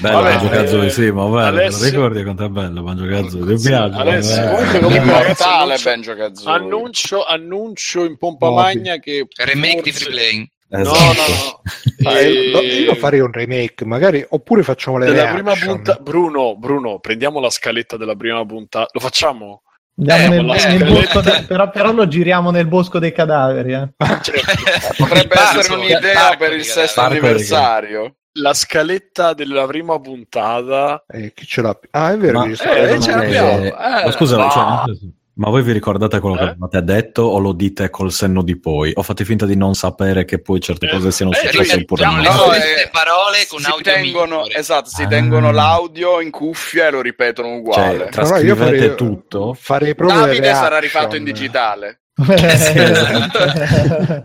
[0.00, 3.46] bello Vabbè, Banjo Kazooie, eh, sì, ma bello, Alessio- ricordi quanto è bello Banjo Kazooie?
[3.54, 3.96] Ti Sì, piace?
[4.00, 6.56] Alessio, Eh, comunque, eh, comunque, ragazzi, Benjo Kazooie.
[6.56, 8.60] Annuncio, annuncio in pompa Moby.
[8.60, 10.46] magna che Remake di forse- free playing.
[10.70, 10.98] No, esatto.
[10.98, 11.60] no, no.
[12.10, 16.56] Ah, Eh, io, io farei un remake, magari, oppure facciamo le della prima puntata Bruno,
[16.56, 18.88] Bruno, prendiamo la scaletta della prima puntata.
[18.92, 19.62] Lo facciamo?
[19.98, 20.44] Andiamo Eh, nel,
[20.78, 23.72] nel bosco de- però, però lo giriamo nel bosco dei cadaveri.
[23.74, 23.88] eh.
[23.96, 28.14] Potrebbe Il parco, essere un'idea parco per il sesto anniversario.
[28.38, 31.04] la scaletta della prima puntata.
[31.06, 31.78] Eh, chi ce l'ha?
[31.90, 32.38] Ah, è vero.
[32.38, 33.48] Ma- Eh, ce l'abbiamo.
[33.58, 34.50] eh, Eh, ma scusa, ma-
[34.86, 34.94] cioè,
[35.42, 36.46] ma voi vi ricordate quello che Eh?
[36.50, 38.92] avevate detto o lo dite col senno di poi?
[38.94, 42.04] O fate finta di non sapere che poi certe Eh, cose siano eh, successe oppure
[42.04, 42.22] ripetiamo no?
[42.22, 44.54] le No, stesse eh, parole con si audio tengono, migliore.
[44.58, 45.06] esatto, si Ah.
[45.08, 47.82] tengono l'audio in cuffia e lo ripetono Cioè, uguale.
[47.82, 49.54] Però io trascrivete farei- tutto.
[49.58, 51.96] Farei proprio Davide sarà rifatto in digitale.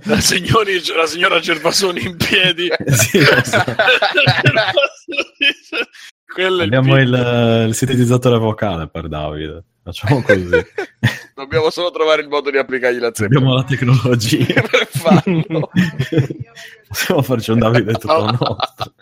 [0.04, 2.70] La, signori- la signora Gervasoni in piedi.
[2.86, 3.74] Sì, esatto.
[6.34, 9.64] Quello Abbiamo il, il sintetizzatore vocale per Davide.
[9.84, 10.50] Facciamo così.
[11.34, 14.46] Dobbiamo solo trovare il modo di applicargli la zeppa Abbiamo la tecnologia.
[14.70, 15.70] per farlo.
[16.88, 18.38] Possiamo farci un Davide tutto No.
[18.40, 18.94] nostro.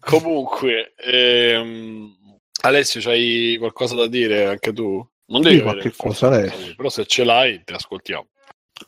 [0.00, 2.16] Comunque, ehm,
[2.62, 5.06] Alessio, c'hai qualcosa da dire anche tu?
[5.26, 6.74] Non devi Sì, ma avere che cosa, forza, Alessio?
[6.76, 8.26] Però se ce l'hai, ti ascoltiamo.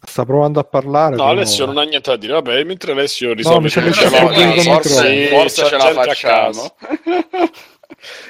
[0.01, 1.16] Sta provando a parlare.
[1.16, 2.32] No, Alessio non ha niente da dire.
[2.35, 5.40] Vabbè, mentre Alessio risolve con il forse, microfono.
[5.40, 6.74] Forse c'è ce la facciamo.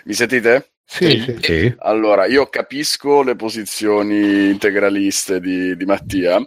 [0.05, 0.73] Mi sentite?
[0.85, 1.37] Sì, sì.
[1.41, 1.75] Sì.
[1.79, 6.45] Allora, io capisco le posizioni integraliste di, di Mattia,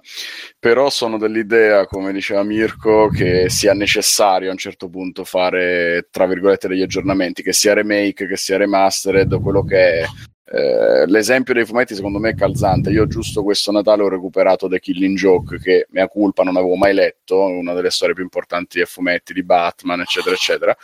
[0.59, 6.27] però sono dell'idea, come diceva Mirko, che sia necessario a un certo punto fare, tra
[6.27, 10.05] virgolette, degli aggiornamenti, che sia remake, che sia remastered, o quello che è.
[10.47, 12.91] Eh, l'esempio dei fumetti secondo me è calzante.
[12.91, 16.93] Io giusto questo Natale ho recuperato The Killing Joke, che mea culpa non avevo mai
[16.93, 20.77] letto, una delle storie più importanti dei fumetti di Batman, eccetera, eccetera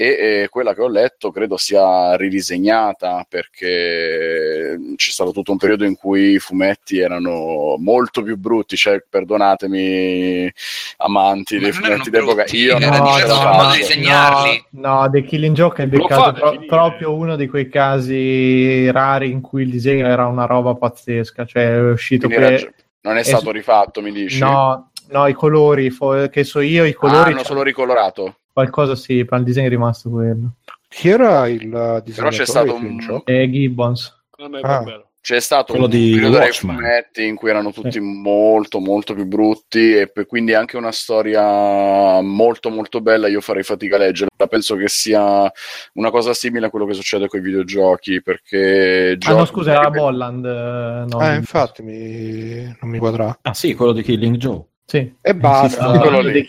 [0.00, 5.84] e eh, quella che ho letto credo sia ridisegnata perché c'è stato tutto un periodo
[5.84, 10.52] in cui i fumetti erano molto più brutti, cioè perdonatemi
[10.98, 13.72] amanti Ma dei fumetti d'epoca, brutti, io non diverso ce l'ho il modo fatta.
[13.72, 14.64] di disegnarli.
[14.70, 19.40] No, no, The Killing Joke è beccato pro- proprio uno di quei casi rari in
[19.40, 22.68] cui il disegno era una roba pazzesca, cioè è uscito Quindi
[23.00, 24.38] non è stato su- rifatto, mi dici?
[24.38, 28.36] No, no, i colori, fo- che so io, i Ah, colori hanno solo ricolorato.
[28.58, 30.54] Qualcosa sì, ma il disegno è rimasto quello.
[30.88, 33.32] Chi era il disegnatore Però c'è stato di un- Killing Joke?
[33.40, 34.20] E Gibbons.
[34.36, 34.82] È Ah.
[34.82, 35.02] bello.
[35.20, 38.00] C'è stato Quello un di periodo dei fumetti in cui erano tutti Sì.
[38.00, 43.62] molto molto più brutti e per- quindi anche una storia molto molto bella io farei
[43.64, 45.50] fatica a leggerla penso che sia
[45.94, 49.90] una cosa simile a quello che succede con i videogiochi perché Ah no, scusa, era
[49.90, 50.44] Bolland.
[50.46, 52.64] eh, no, Ah, infatti mi...
[52.80, 53.38] non mi quadra.
[53.42, 54.64] Ah sì, quello di Killing Joe.
[54.90, 55.16] Sì.
[55.20, 56.00] E basta.
[56.22, 56.48] Sì,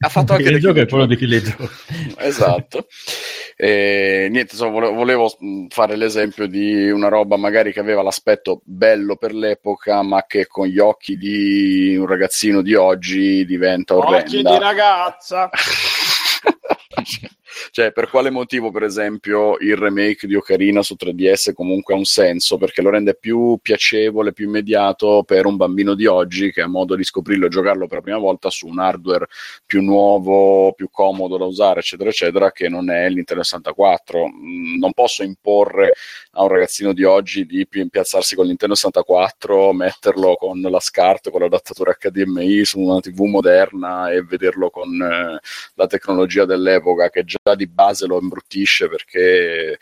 [0.00, 1.68] ha fatto anche dei Joke è quello di Killing Joe.
[2.18, 2.88] esatto.
[3.56, 5.32] E, niente, insomma, volevo,
[5.68, 10.66] fare l'esempio di una roba magari che aveva l'aspetto bello per l'epoca, ma che con
[10.66, 14.50] gli occhi di un ragazzino di oggi diventa Occhi orrenda.
[14.50, 15.48] di ragazza.
[17.76, 22.06] cioè, per quale motivo, per esempio, il remake di Ocarina su 3DS comunque ha un
[22.06, 22.56] senso?
[22.56, 26.96] Perché lo rende più piacevole, più immediato per un bambino di oggi che ha modo
[26.96, 29.26] di scoprirlo e giocarlo per la prima volta su un hardware
[29.66, 34.26] più nuovo, più comodo da usare, eccetera, eccetera, che non è il Nintendo 64.
[34.26, 35.92] Mm, Non posso imporre
[36.30, 40.80] a un ragazzino di oggi di pi- piazzarsi con il Nintendo 64, metterlo con la
[40.80, 45.40] SCART, con l'adattatore HDMI su una TV moderna e vederlo con eh,
[45.74, 49.78] la tecnologia dell'epoca che già di base lo imbruttisce perché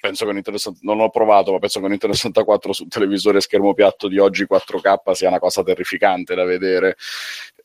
[0.00, 2.86] penso che un Nintendo 64 non l'ho provato, ma penso che un Nintendo 64 su
[2.86, 6.96] televisore schermo piatto di oggi 4K sia una cosa terrificante da vedere.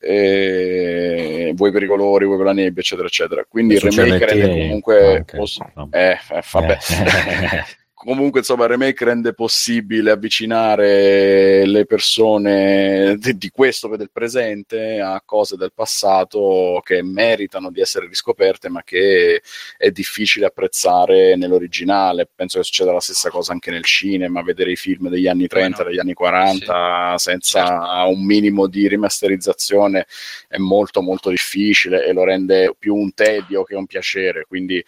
[0.00, 1.52] E...
[1.54, 3.44] Vuoi per i colori, vuoi per la nebbia, eccetera, eccetera.
[3.48, 5.88] Quindi il remake rende comunque anche, poss- no.
[5.90, 6.78] eh, eh, vabbè.
[8.04, 15.22] Comunque insomma il remake rende possibile avvicinare le persone di, di questo del presente a
[15.24, 19.40] cose del passato che meritano di essere riscoperte ma che
[19.78, 22.28] è difficile apprezzare nell'originale.
[22.34, 25.76] Penso che succeda la stessa cosa anche nel cinema vedere i film degli anni 30
[25.76, 28.08] Bueno, degli anni 40 senza certo.
[28.10, 30.06] un minimo di rimasterizzazione
[30.46, 34.44] è molto molto difficile e lo rende più un tedio che un piacere.
[34.46, 34.84] Quindi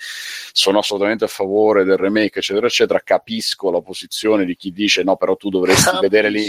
[0.52, 5.16] sono assolutamente a favore del remake eccetera eccetera capisco la posizione di chi dice no
[5.16, 6.44] però tu dovresti vedere lì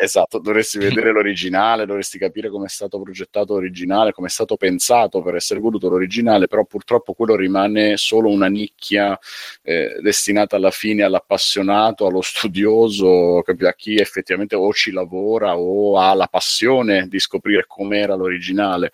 [0.00, 5.20] esatto dovresti vedere l'originale dovresti capire come è stato progettato l'originale come è stato pensato
[5.20, 9.18] per essere voluto l'originale però purtroppo quello rimane solo una nicchia
[9.62, 16.14] eh, destinata alla fine all'appassionato allo studioso a chi effettivamente o ci lavora o ha
[16.14, 18.92] la passione di scoprire com'era l'originale.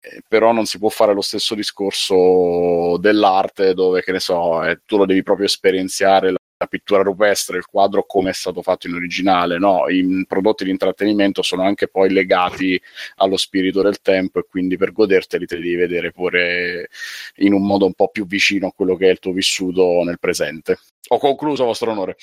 [0.00, 4.80] Eh, però non si può fare lo stesso discorso dell'arte dove, che ne so, eh,
[4.86, 8.94] tu lo devi proprio esperienziare la, pittura rupestre, il quadro come è stato fatto in
[8.94, 9.88] originale, no?
[9.88, 12.80] I prodotti di intrattenimento sono anche poi legati
[13.16, 16.88] allo spirito del tempo e quindi per goderteli te li devi vedere pure
[17.36, 20.18] in un modo un po' più vicino a quello che è il tuo vissuto nel
[20.18, 20.78] presente.
[21.08, 22.16] Ho concluso, vostro onore.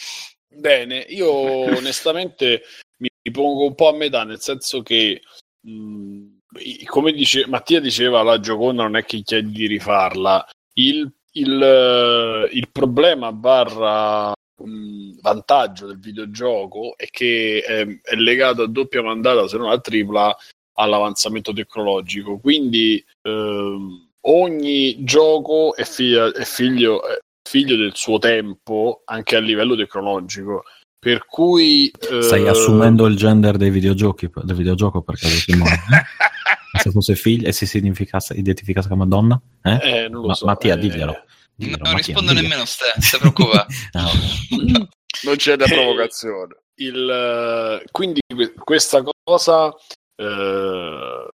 [0.47, 1.31] Bene, io
[1.76, 2.61] onestamente
[2.97, 5.22] mi pongo un po' a metà, nel senso che
[5.61, 6.26] mh,
[6.59, 10.47] i- come dice Mattia diceva, la Gioconda non è che chiedi di rifarla.
[10.73, 18.64] Il, il, eh, il problema barra mh, vantaggio del videogioco è che è, è legato
[18.64, 20.35] a doppia mandata, se non a tripla,
[20.73, 22.39] all'avanzamento tecnologico.
[22.39, 29.39] Quindi ehm, ogni gioco è, figlia- è figlio, è figlio del suo tempo anche a
[29.39, 30.64] livello tecnologico.
[30.99, 35.80] Per cui eh, Stai assumendo il gender dei videogiochi, del videogioco per caso Simone?
[36.78, 39.40] Se fosse figlio e si significasse, identificasse come donna?
[39.64, 39.80] Eh?
[40.04, 41.24] eh, non lo Ma- so, Mattia, eh, diglielo.
[41.56, 42.41] Diglielo, non Mattia, rispondo diglielo.
[42.48, 43.66] nemmeno ste, non ti preoccupare.
[43.94, 44.12] Ah.
[45.24, 46.56] Non c'è da Eh, provocazione.
[46.76, 49.74] il, eh, quindi que- questa cosa
[50.16, 51.28] eh,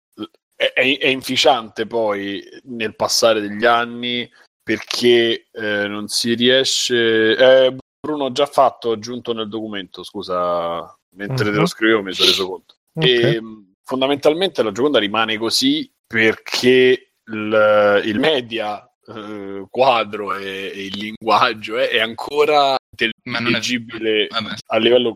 [0.55, 4.29] è, è- inficiante poi nel passare degli anni
[4.63, 7.35] perché eh, non si riesce.
[7.35, 11.57] eh, Bruno ho già fatto, ho aggiunto nel documento, scusa, mentre te Mhm.
[11.59, 12.75] lo scrivevo mi sono reso conto.
[12.93, 13.05] Ok.
[13.05, 20.85] E, mh, fondamentalmente la Gioconda rimane così perché il, il media eh, quadro e, e
[20.85, 24.29] il linguaggio eh, è ancora è- intelligibile
[24.67, 25.15] a livello,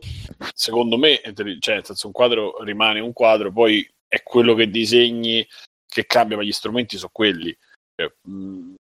[0.54, 1.22] secondo me,
[1.60, 5.48] cioè, un quadro rimane un quadro, poi è quello che disegni
[5.88, 7.56] che cambia, ma gli strumenti sono quelli.
[7.96, 8.12] Cioè,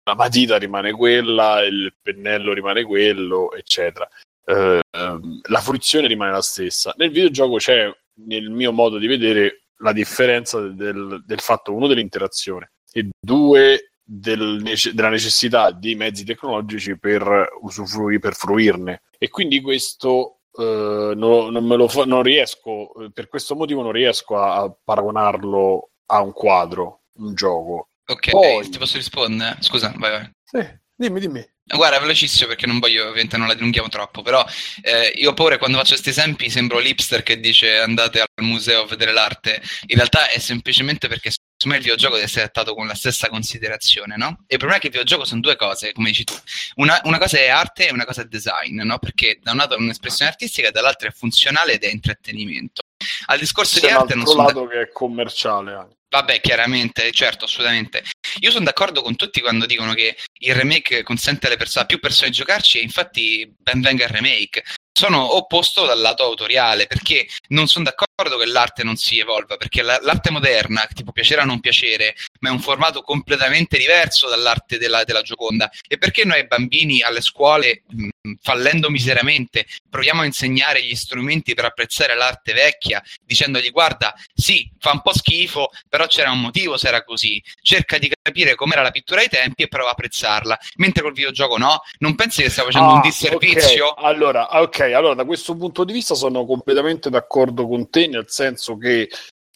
[0.03, 4.07] la matita rimane quella, il pennello rimane quello, eccetera.
[4.45, 6.93] Eh, ehm, la fruizione rimane la stessa.
[6.97, 7.95] Nel videogioco c'è,
[8.25, 14.61] nel mio modo di vedere, la differenza del, del fatto, uno, dell'interazione e due, del
[14.93, 19.01] della necessità di mezzi tecnologici per usufruire, per fruirne.
[19.17, 23.81] E quindi questo eh, non, non me lo fa- non riesco, eh, per questo motivo
[23.81, 27.89] non riesco a, a paragonarlo a un quadro, un gioco.
[28.07, 29.57] Ok, Poi- ti posso rispondere?
[29.59, 30.31] Scusa, vai, vai.
[30.43, 30.63] Sì,
[30.95, 31.45] dimmi, dimmi.
[31.67, 34.45] Guarda, velocissimo perché non voglio, ovviamente non la dilunghiamo troppo, però
[34.83, 38.85] eh, io che quando faccio questi esempi sembro l'hipster che dice andate al museo a
[38.85, 39.63] vedere l'arte.
[39.87, 43.29] In realtà è semplicemente perché secondo me il videogioco deve essere trattato con la stessa
[43.29, 44.43] considerazione, no?
[44.45, 46.35] E il problema è che il videogioco sono due cose, come dici tu.
[46.75, 48.99] Una, una cosa è arte e una cosa è design, no?
[48.99, 52.83] Perché da un lato è un'espressione artistica e dall'altro è funzionale ed è intrattenimento.
[53.27, 55.95] Al discorso C'è di arte non sono lato che è commerciale anche.
[56.09, 58.03] Vabbè, chiaramente, certo, assolutamente.
[58.39, 61.99] Io sono d'accordo con tutti quando dicono che il remake consente alle persone, a più
[61.99, 64.63] persone di giocarci e infatti ben venga il remake.
[64.97, 69.81] Sono opposto dal lato autoriale perché non sono d'accordo che l'arte non si evolva, perché
[69.81, 73.77] la- l'arte moderna, che ti può piacere o non piacere, ma è un formato completamente
[73.77, 75.69] diverso dall'arte della, della Gioconda.
[75.87, 81.53] E perché noi ai bambini alle scuole, mh, fallendo miseramente, proviamo a insegnare gli strumenti
[81.53, 86.77] per apprezzare l'arte vecchia, dicendogli guarda, sì, fa un po' schifo, però c'era un motivo
[86.77, 87.43] se era così.
[87.61, 90.57] Cerca di capire com'era la pittura ai tempi e prova a apprezzarla.
[90.77, 93.87] Mentre col videogioco no, non pensi che stiamo facendo Ah, un disservizio?
[93.87, 94.03] ok.
[94.05, 98.77] Allora, ok, allora da questo punto di vista sono completamente d'accordo con te, nel senso
[98.77, 99.09] che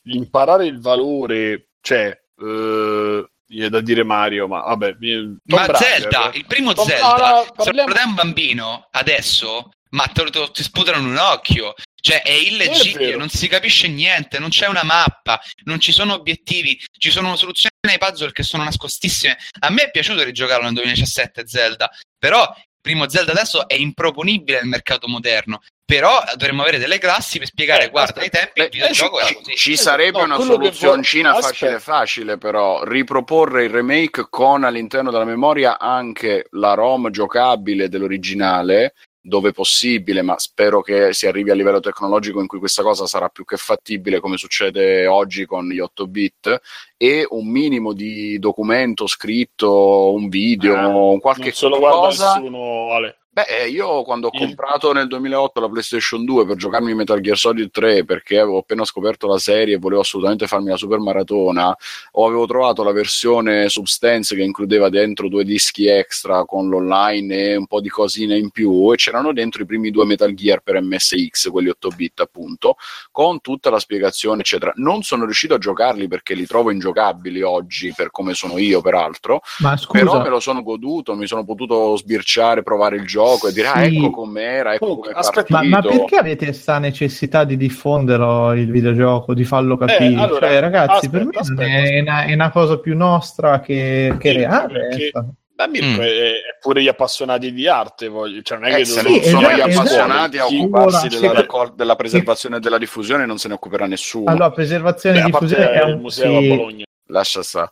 [0.04, 5.78] imparare il valore, cioè, eh, viene da dire Mario, ma vabbè, Tomb Ma Raider.
[5.78, 10.24] Zelda, il primo Tom- Zelda, no, no, se parliamo- lo un bambino adesso, ma te
[10.30, 11.74] te ti sputano un occhio.
[12.02, 16.82] Cioè è illeggibile, non si capisce niente, non c'è una mappa, non ci sono obiettivi,
[16.98, 19.38] ci sono soluzioni ai puzzle che sono nascostissime.
[19.60, 24.60] A me è piaciuto rigiocarlo nel 2017 Zelda, però il primo Zelda adesso è improponibile
[24.60, 25.60] nel mercato moderno.
[25.90, 29.20] Però dovremmo avere delle classi per spiegare, Eh, guarda, ai aspetta, tempi il eh, videogioco
[29.20, 29.56] eh, era così.
[29.56, 35.10] Ci Eh, sarebbe no, una soluzioncina vor- facile facile però riproporre il remake con all'interno
[35.10, 41.56] della memoria anche la ROM giocabile dell'originale dove possibile, ma spero che si arrivi a
[41.56, 45.80] livello tecnologico in cui questa cosa sarà più che fattibile come succede oggi con gli
[45.80, 46.60] 8 bit
[46.98, 51.98] e un minimo di documento scritto, un video, Eh, un qualche non se lo guarda
[51.99, 53.18] cosa nessuno, Ale.
[53.40, 57.38] Beh, eh, io quando ho comprato nel 2008 la PlayStation 2 per giocarmi Metal Gear
[57.38, 61.74] Solid 3 perché avevo appena scoperto la serie e volevo assolutamente farmi la super maratona,
[62.14, 67.56] o avevo trovato la versione Substance che includeva dentro due dischi extra con l'online e
[67.56, 70.82] un po' di cosine in più e c'erano dentro i primi due Metal Gear per
[70.82, 72.76] MSX, quelli 8 bit appunto,
[73.10, 74.74] con tutta la spiegazione eccetera.
[74.76, 79.40] Non sono riuscito a giocarli perché li trovo ingiocabili oggi per come sono io peraltro,
[79.60, 83.54] Ma però scusa, me lo sono goduto, mi sono potuto sbirciare, provare il gioco e
[83.54, 83.96] dire ah Sì.
[83.98, 89.34] ecco com'era, ecco è aspetta, ma, ma perché avete questa necessità di diffonderlo il videogioco,
[89.34, 90.16] di farlo capire?
[90.22, 92.00] allora, cioè, ragazzi, aspetta, per me aspetta, è.
[92.02, 94.74] Una, è una cosa più nostra che, che Sì, reale.
[94.88, 95.26] perché- sta.
[95.60, 96.06] Ma Mirko Mm.
[96.06, 96.32] è,
[96.62, 99.42] pure gli appassionati di arte, voglio, cioè non è Eh, che se non sono esatto,
[99.42, 99.80] gli esatto.
[99.80, 103.54] appassionati a Chi- occuparsi della, se- raccol- della preservazione e della diffusione non se ne
[103.56, 104.30] occuperà nessuno.
[104.32, 106.84] Allora, preservazione Beh, e a diffusione è un museo a sì, Bologna.
[107.12, 107.72] Lascia stare.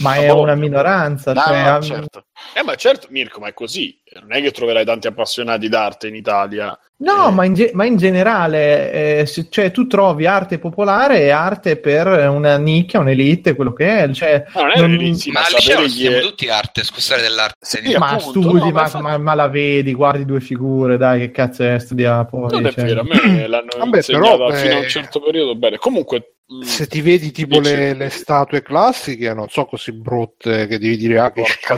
[0.00, 1.32] Ma è una minoranza.
[1.32, 2.24] No, cioè, no, certo.
[2.52, 3.98] Eh, ma certo, Mirko, ma è così.
[4.20, 6.78] Non è che troverai tanti appassionati d'arte in Italia.
[6.98, 7.32] No, Eh.
[7.32, 11.76] ma, in ge- ma in generale, eh, se- cioè, tu trovi arte popolare e arte
[11.76, 14.10] per una nicchia, un'elite, quello che è.
[14.12, 16.20] Cioè, Ma non è non- un'elite, Ma ma al liceo studiamo è...
[16.20, 17.56] tutti arte, scusate dell'arte.
[17.60, 20.96] Sì, ma appunto, studi, no, ma ma, infatti- ma- ma la vedi, guardi due figure,
[20.96, 22.50] dai, che cazzo è studia poi.
[22.52, 22.84] Non è cioè.
[22.84, 25.76] vero, a me l'hanno Vabbè, però, fino a un beh, certo periodo bene.
[25.78, 30.78] Comunque, mh, Se ti vedi tipo le, le statue classiche, non so così brutte che
[30.78, 31.76] devi dire ah, che Porca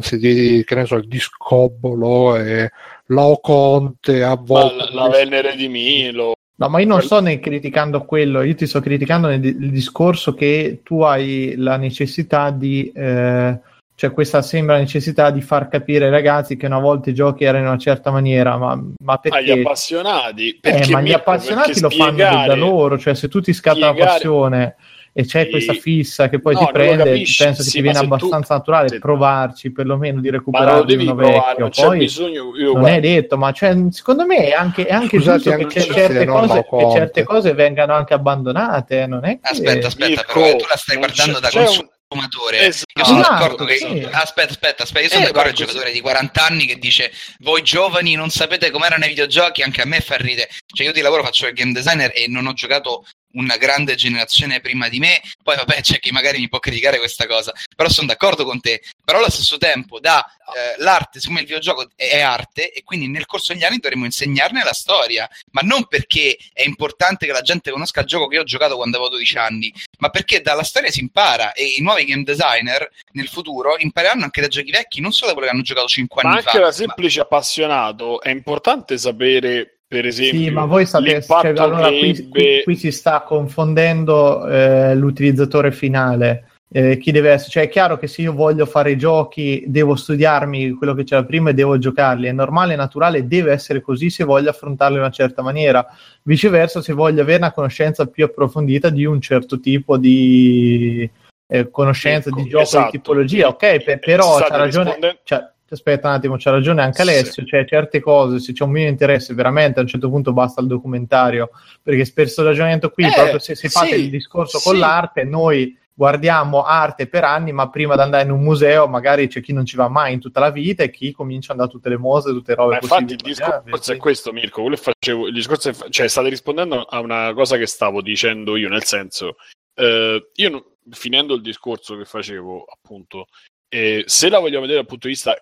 [0.00, 2.70] ti vedi, che ne so, il discobolo e
[3.06, 4.92] Laoconte a volte.
[4.92, 8.66] la, la Venere di Milo, No, ma io non sto né criticando quello, io ti
[8.68, 13.58] sto criticando nel il discorso che tu hai la necessità di, eh,
[13.96, 17.64] cioè questa sembra necessità di far capire ai ragazzi che una volta i giochi erano
[17.64, 19.38] in una certa maniera, ma, ma perché?
[19.38, 20.48] agli appassionati.
[20.50, 23.52] Eh, Perché, ma gli appassionati perché lo fanno spiegare- da loro, cioè se tu ti
[23.52, 24.76] scatta la passione
[25.14, 25.50] e c'è Sì.
[25.50, 28.06] questa fissa che poi No, ti prende, capisci, penso che sì, ti ma viene se
[28.06, 32.56] tu- abbastanza naturale se- provarci perlomeno di recuperare uno provare, vecchio, poi bisogno.
[32.56, 35.50] Io, non guarda, è detto, ma cioè, secondo me è anche, è anche Scusate, giusto
[35.56, 39.48] che, anche c'è il certe cose, che certe cose vengano anche abbandonate, non è che...
[39.50, 41.64] Aspetta, aspetta, Mirko, però tu la stai guardando da un-
[42.12, 42.66] consumatore.
[42.66, 43.76] Esatto, Io sono Esatto, d'accordo che.
[43.76, 44.08] sì.
[44.10, 45.00] Aspetta, aspetta, aspetta.
[45.04, 47.10] Io sono Eh, d'accordo che il giocatore di 40 anni che dice
[47.40, 50.48] voi giovani non sapete com'erano i videogiochi, anche a me fa ridere.
[50.66, 54.60] Cioè, io di lavoro faccio il game designer e non ho giocato una grande generazione
[54.60, 55.20] prima di me.
[55.42, 57.52] Poi, vabbè, c'è chi magari mi può criticare questa cosa.
[57.74, 58.82] Però sono d'accordo con te.
[59.04, 63.26] Però allo stesso tempo, da eh, l'arte, siccome il videogioco è, arte, e quindi nel
[63.26, 65.28] corso degli anni dovremmo insegnarne la storia.
[65.52, 68.76] Ma non perché è importante che la gente conosca il gioco che io ho giocato
[68.76, 72.88] quando avevo 12 anni, ma perché dalla storia si impara e i nuovi game designer
[73.12, 76.22] nel futuro impareranno anche da giochi vecchi, non solo da quelli che hanno giocato 5
[76.22, 76.58] ma anni anche fa.
[76.58, 81.88] da ma- semplice appassionato è importante sapere, per esempio, Sì, ma voi sapete, cioè, allora,
[81.88, 86.46] ebbe- qui- qui si sta confondendo eh, l'utilizzatore finale.
[86.74, 89.94] Eh, chi deve essere, cioè è chiaro che se io voglio fare i giochi devo
[89.94, 92.26] studiarmi quello che c'era prima e devo giocarli.
[92.26, 95.86] È normale, è naturale, deve essere così se voglio affrontarli in una certa maniera.
[96.22, 101.06] Viceversa, se voglio avere una conoscenza più approfondita di un certo tipo di
[101.46, 102.84] eh, conoscenza Ecco, di gioco esatto.
[102.86, 104.84] di tipologia, ok, per- però c'ha ragione.
[104.84, 107.08] rispondendo- Cioè, aspetta un attimo, c'ha ragione anche Sì.
[107.08, 110.60] Alessio, cioè certe cose, se c'è un minimo interesse, veramente a un certo punto basta
[110.60, 111.50] il documentario,
[111.82, 114.80] perché per questo ragionamento qui, Eh, proprio se, se fate sì, il discorso con sì.
[114.80, 119.42] l'arte, noi guardiamo arte per anni, ma prima di andare in un museo magari c'è
[119.42, 121.72] chi non ci va mai in tutta la vita e chi comincia ad andare a
[121.72, 124.68] tutte le mostre, tutte le robe Ma infatti il discorso è questo, Mirko.
[124.74, 128.84] Facevo, il discorso è, cioè, state rispondendo a una cosa che stavo dicendo io, nel
[128.84, 129.36] senso,
[129.74, 133.26] eh, io finendo il discorso che facevo, appunto,
[133.74, 135.34] eh, se la vogliamo vedere dal punto di vista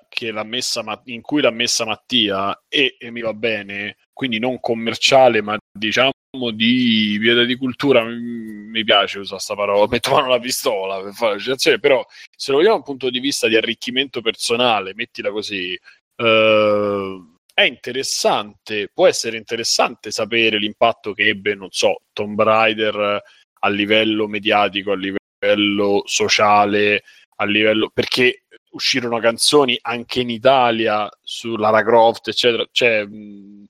[0.44, 5.58] messa in cui l'ha messa Mattia e, e mi va bene, quindi non commerciale, ma
[5.76, 6.12] diciamo
[6.52, 11.12] di piede di cultura, mi, mi piace usare questa parola, metto mano alla pistola per
[11.12, 15.32] fare la citazione, però se lo vogliamo dal punto di vista di arricchimento personale, mettila
[15.32, 15.76] così,
[16.16, 23.22] eh, è interessante, può essere interessante sapere l'impatto che ebbe, non so, Tomb Raider
[23.62, 27.02] a livello mediatico, a livello sociale,
[27.40, 32.64] a livello perché uscirono canzoni anche in Italia su Lara Croft, eccetera.
[32.70, 33.64] Cioè, mh,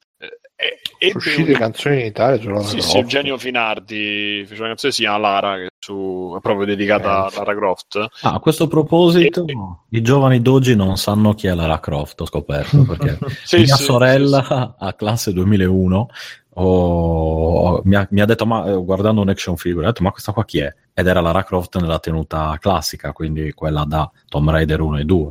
[0.57, 2.95] eh, ebbe uscite un- canzoni in Italia sì, Lara sì, Croft.
[2.97, 7.25] Eugenio Finardi fece una canzone che si chiama Lara, che è, su, è proprio dedicata
[7.27, 7.97] a Lara Croft.
[8.23, 9.55] Ah, a questo proposito, E-
[9.97, 13.85] i giovani d'oggi non sanno chi è Lara Croft, ho scoperto, perché Sì, mia sì,
[13.85, 14.85] sorella sì, sì.
[14.85, 16.09] a classe 2001
[16.55, 20.11] ho- mi, ha, mi ha detto, ma eh, guardando un action figure, ha detto, ma
[20.11, 20.75] questa qua chi è?
[20.93, 25.31] Ed era Lara Croft nella tenuta classica, quindi quella da Tomb Raider 1 e 2.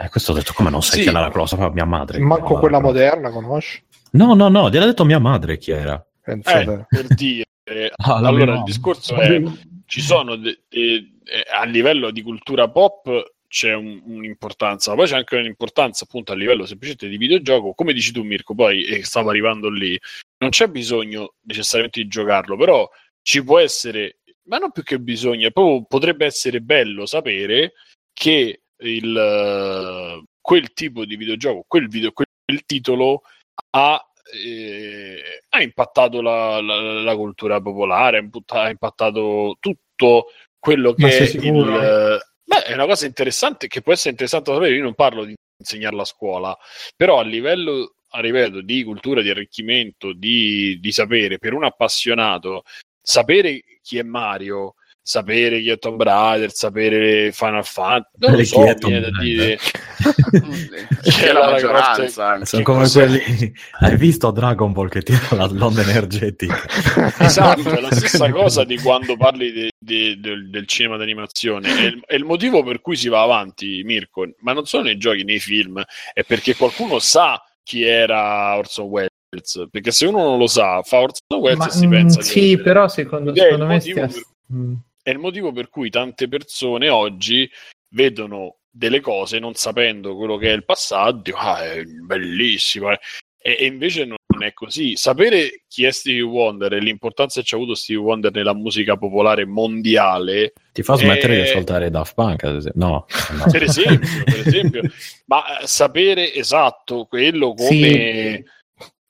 [0.00, 1.02] E questo ho detto, come non sai Sì.
[1.04, 1.50] chi è Lara Croft?
[1.50, 2.18] Sapeva mia madre.
[2.18, 2.94] Manco Lara quella Croft.
[2.94, 3.82] moderna, conosci?
[4.12, 6.04] No, no, no, gliel'ha detto mia madre chi era.
[6.22, 6.72] Pensate.
[6.72, 7.42] Eh, per dire.
[7.98, 9.42] Ah, allora, il discorso è,
[9.84, 11.12] ci sono, de- de-
[11.54, 13.06] a livello di cultura pop
[13.48, 17.92] c'è un- un'importanza, ma poi c'è anche un'importanza appunto a livello semplicemente di videogioco, come
[17.92, 19.98] dici tu Mirko, poi e stavo arrivando lì,
[20.38, 22.88] non c'è bisogno necessariamente di giocarlo, però
[23.22, 27.72] ci può essere, ma non più che bisogno, proprio potrebbe essere bello sapere
[28.12, 33.22] che il, eh, quel tipo di videogioco, quel, video, quel titolo
[33.70, 34.02] ha,
[34.44, 40.26] eh, ha impattato la, la- la cultura popolare, ha impattato tutto
[40.58, 41.22] quello che è
[41.62, 42.20] il...
[42.48, 44.74] eh, Beh, è una cosa interessante che può essere interessante sapere.
[44.74, 46.58] Io non parlo di insegnarla a scuola,
[46.96, 52.64] però a livello, a livello di cultura, di arricchimento, di, di sapere per un appassionato,
[53.00, 54.74] sapere chi è Mario,
[55.08, 59.10] sapere chi è Tomb Raider, sapere Final Fantasy, non lo Chi so, è Tomb viene
[59.10, 59.58] da dire.
[61.00, 62.44] C'è la maggioranza.
[62.44, 63.06] Sono come cos'è?
[63.06, 63.52] quelli.
[63.80, 66.60] Hai visto Dragon Ball che tira la- l'onda energetica?
[67.18, 71.68] Esatto, è la stessa cosa di quando parli di- di- del, del cinema d'animazione.
[71.68, 74.98] È il, è il motivo per cui si va avanti, Mirko, ma non solo nei
[74.98, 75.82] giochi, nei film,
[76.12, 79.68] è perché qualcuno sa chi era Orson Welles.
[79.70, 82.26] Perché se uno non lo sa, fa Orson Welles Ma, e si mm, pensa di
[82.26, 84.06] sì, però secondo, secondo me stia...
[84.06, 84.22] per-
[84.52, 84.74] mm.
[85.08, 87.50] È il motivo per cui tante persone oggi
[87.94, 92.90] vedono delle cose non sapendo quello che è il passato, ah, è bellissimo.
[92.92, 93.00] eh."
[93.40, 94.96] E, e invece non è così.
[94.96, 98.96] Sapere chi è Stevie Wonder e l'importanza che ci ha avuto Stevie Wonder nella musica
[98.98, 102.86] popolare mondiale, Ti fa smettere Eh, di ascoltare Daft Punk, ad esempio.
[102.86, 103.44] No, no.
[103.50, 104.82] per esempio, per esempio.
[105.26, 108.44] ma eh, sapere esatto quello come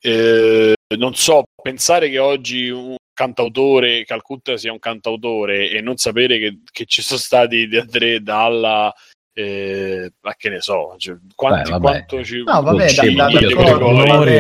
[0.01, 6.39] eh, non so, pensare che oggi un cantautore, Calcutta sia un cantautore e non sapere
[6.39, 8.95] che, che ci sono stati da tre dalla
[9.35, 13.91] eh, ma che ne so, cioè, quanti, Beh, quanto ci No, vabbè, da- da- d'accordo,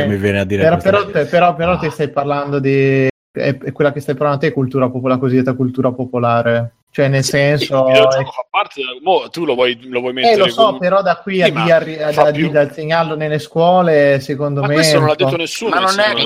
[0.06, 1.78] mi viene a dire Però, però, te, però, però Ah.
[1.78, 3.06] te stai parlando di...
[3.30, 6.72] È, è quella che stai parlando te, cultura popolare, cosiddetta cultura popolare.
[6.90, 7.84] Cioè, nel senso...
[7.86, 10.64] il videogioco fa parte del- mo, tu lo vuoi, lo vuoi mettere Eh, lo so,
[10.66, 14.74] come- però da qui Sì, a, di a- a- insegnarlo nelle squole, secondo ma me...
[14.74, 16.22] questo non l'ha detto nessuno Ma non è di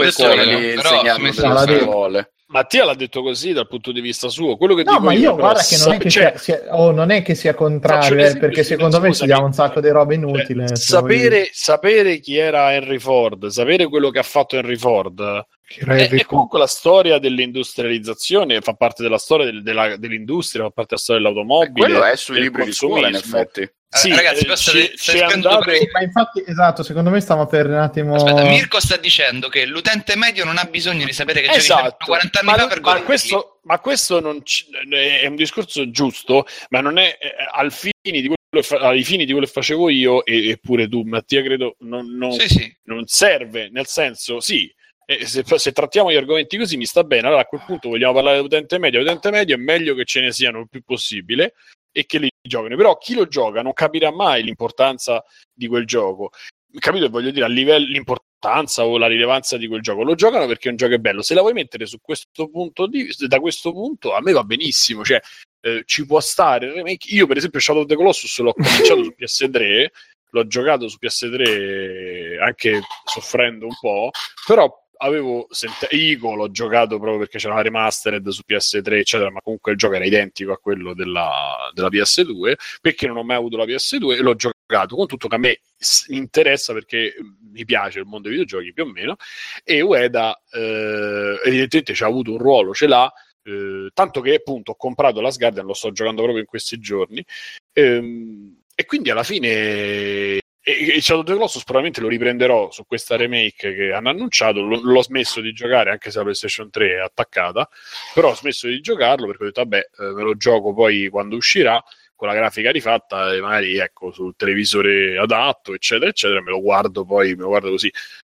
[0.77, 2.33] però insegnarlo sa- scuole.
[2.53, 4.57] Mattia l'ha detto così dal punto di vista suo.
[4.57, 6.77] Quello che No, dico ma io però, guarda che non è che, cioè, sia, sia-
[6.77, 9.15] oh, non è che sia contrario, eh, perché secondo me scusami.
[9.15, 10.69] studiamo un sacco di robe cioè, inutili.
[10.69, 15.81] se sapere, sapere chi era Henry Ford, sapere quello che ha fatto Henry Ford, Che
[15.87, 20.91] è, è comunque la storia dell'industrializzazione, fa parte della storia del- della- dell'industria, fa parte
[20.91, 21.87] della storia dell'automobile.
[21.89, 23.71] Quello è sui libri di scuola, in effetti.
[23.95, 27.21] Sì, Eh, ragazzi, eh, però ci- ci è andato- Sì, ma infatti, esatto, secondo me
[27.21, 28.15] stiamo per un attimo...
[28.15, 32.07] Aspetta, Mirko sta dicendo che l'utente medio non ha bisogno di sapere che c'erano Esatto,
[32.07, 36.47] 40 anni ma, fa per ma questo, ma questo non ci- è un discorso giusto,
[36.71, 37.93] ma non è eh, al fini
[38.23, 41.77] di quello ai fini di quello che facevo io e, e pure tu, Mattia, credo
[41.81, 42.77] non, non- Sì, sì.
[42.85, 44.75] non serve, nel senso, sì.
[45.05, 48.15] eh, Se, se trattiamo gli argomenti così mi sta bene, allora a quel punto vogliamo
[48.15, 49.01] parlare dell'utente medio.
[49.01, 51.53] L'utente medio è meglio che ce ne siano il più possibile
[51.93, 52.77] e che li giocano.
[52.77, 56.31] Però chi lo gioca non capirà mai l'importanza di quel gioco.
[56.79, 57.09] Capito?
[57.11, 60.03] Voglio dire, a livello l'importanza o la rilevanza di quel gioco.
[60.03, 61.23] Lo giocano perché un gioco è bello.
[61.23, 65.05] Se la vuoi mettere su questo punto di, da questo punto, a me va benissimo.
[65.05, 65.21] Cioè,
[65.61, 67.15] eh, ci può stare il remake.
[67.15, 69.87] Io, per esempio, Shadow of the Colossus l'ho cominciato su PS3,
[70.31, 74.11] l'ho giocato su PS3 anche soffrendo un po',
[74.47, 79.41] però avevo sent- Ico l'ho giocato proprio perché c'era una remastered su PS3 eccetera ma
[79.41, 83.57] comunque il gioco era identico a quello della, della PS2 perché non ho mai avuto
[83.57, 85.61] la PS2 e l'ho giocato con tutto che a me
[86.09, 87.15] interessa perché
[87.53, 89.17] mi piace il mondo dei videogiochi più o meno
[89.65, 93.13] e Ueda eh, evidentemente ci ha avuto un ruolo ce l'ha
[93.45, 97.25] eh, tanto che appunto ho comprato la Guardian lo sto giocando proprio in questi giorni
[97.73, 102.87] Ehm, e quindi alla fine e, e Shadow of the Colossus probabilmente lo riprenderò su
[102.87, 104.61] questa remake che hanno annunciato.
[104.63, 107.69] Lo- l'ho smesso di giocare anche se la PlayStation 3 è attaccata.
[108.15, 111.37] Però ho smesso di giocarlo perché ho detto vabbè eh, me lo gioco poi quando
[111.37, 111.83] uscirà
[112.15, 117.05] con la grafica rifatta e magari ecco sul televisore adatto eccetera eccetera me lo guardo
[117.05, 117.91] poi me lo guardo così.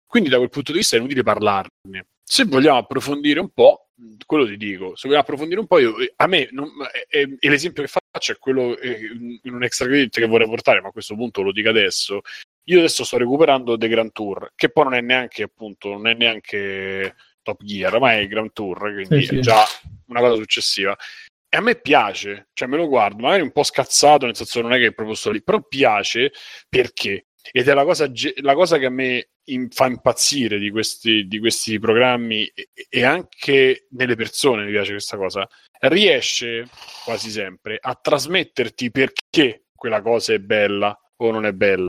[0.05, 3.87] Quindi da quel punto di vista è inutile parlarne se vogliamo approfondire un po'
[4.25, 7.49] quello ti dico, se vogliamo approfondire un po', io, a me, non, eh, eh, e
[7.49, 8.99] l'esempio che faccio è quello eh,
[9.41, 12.21] in un extra credit che vorrei portare, ma a questo punto lo dico adesso.
[12.65, 16.13] Io adesso sto recuperando The Grand Tour, che poi non è neanche appunto, non è
[16.13, 19.37] neanche Top Gear, ma è Grand Tour, quindi Sì, sì.
[19.37, 19.63] è già
[20.07, 20.95] una cosa successiva.
[21.49, 24.73] E a me piace, cioè me lo guardo, magari un po' scazzato, nel senso non
[24.73, 26.33] è che è proprio sto lì, però piace
[26.67, 27.27] perché?
[27.51, 28.09] Ed è la cosa,
[28.41, 33.03] la cosa che a me in- fa impazzire di questi, di questi programmi e, e
[33.03, 35.47] anche nelle persone mi piace questa cosa.
[35.79, 36.67] Riesce
[37.03, 41.87] quasi sempre a trasmetterti perché quella cosa è bella o non è bella.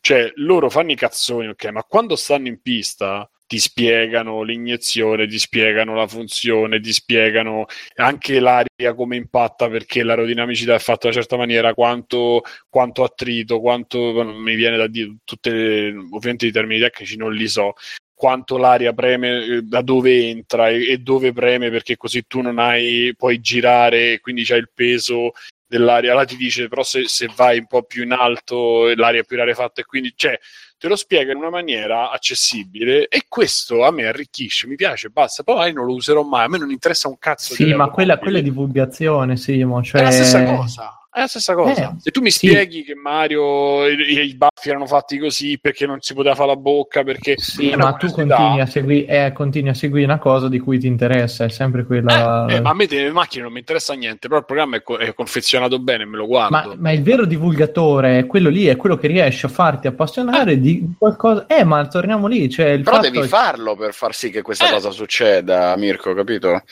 [0.00, 5.38] Cioè, loro fanno i cazzoni, ok, ma quando stanno in pista ti spiegano l'iniezione, ti
[5.38, 7.66] spiegano la funzione, ti spiegano
[7.96, 13.60] anche l'aria come impatta perché l'aerodinamicità è fatta in una certa maniera, quanto, quanto attrito,
[13.60, 17.74] quanto mi viene da dire tutte ovviamente i termini tecnici non li so
[18.14, 22.58] quanto l'aria preme eh, da dove entra e, e dove preme perché così tu non
[22.58, 25.32] hai puoi girare quindi c'hai il peso
[25.74, 29.24] dell'aria là ti dice però se, se vai un po' più in alto l'aria è
[29.24, 30.38] più rarefatta e quindi cioè
[30.78, 35.42] te lo spiega in una maniera accessibile e questo a me arricchisce, mi piace, basta,
[35.42, 38.38] poi non lo userò mai, a me non interessa un cazzo Sì, ma quella, quella
[38.38, 39.82] è divulgazione, Simo.
[39.82, 40.02] Cioè...
[40.02, 41.03] È la stessa cosa.
[41.14, 41.90] È la stessa cosa.
[41.90, 42.48] Eh, Se tu mi sì.
[42.48, 46.56] spieghi che Mario i, i baffi erano fatti così perché non si poteva fare la
[46.56, 50.58] bocca, perché Sì, ma tu continui a, segui- eh, continui a seguire una cosa di
[50.58, 52.46] cui ti interessa, è sempre quella.
[52.48, 54.82] Eh, eh, ma a me delle macchine non mi interessa niente, però il programma è,
[54.82, 56.50] co- è confezionato bene, me lo guardo.
[56.56, 60.58] Ma, ma il vero divulgatore è quello lì, è quello che riesce a farti appassionare
[60.58, 61.46] di qualcosa.
[61.46, 62.50] Eh, ma torniamo lì.
[62.50, 64.72] Cioè, il Però fatto devi è- farlo per far sì che questa Eh.
[64.72, 66.62] cosa succeda, Mirko, capito?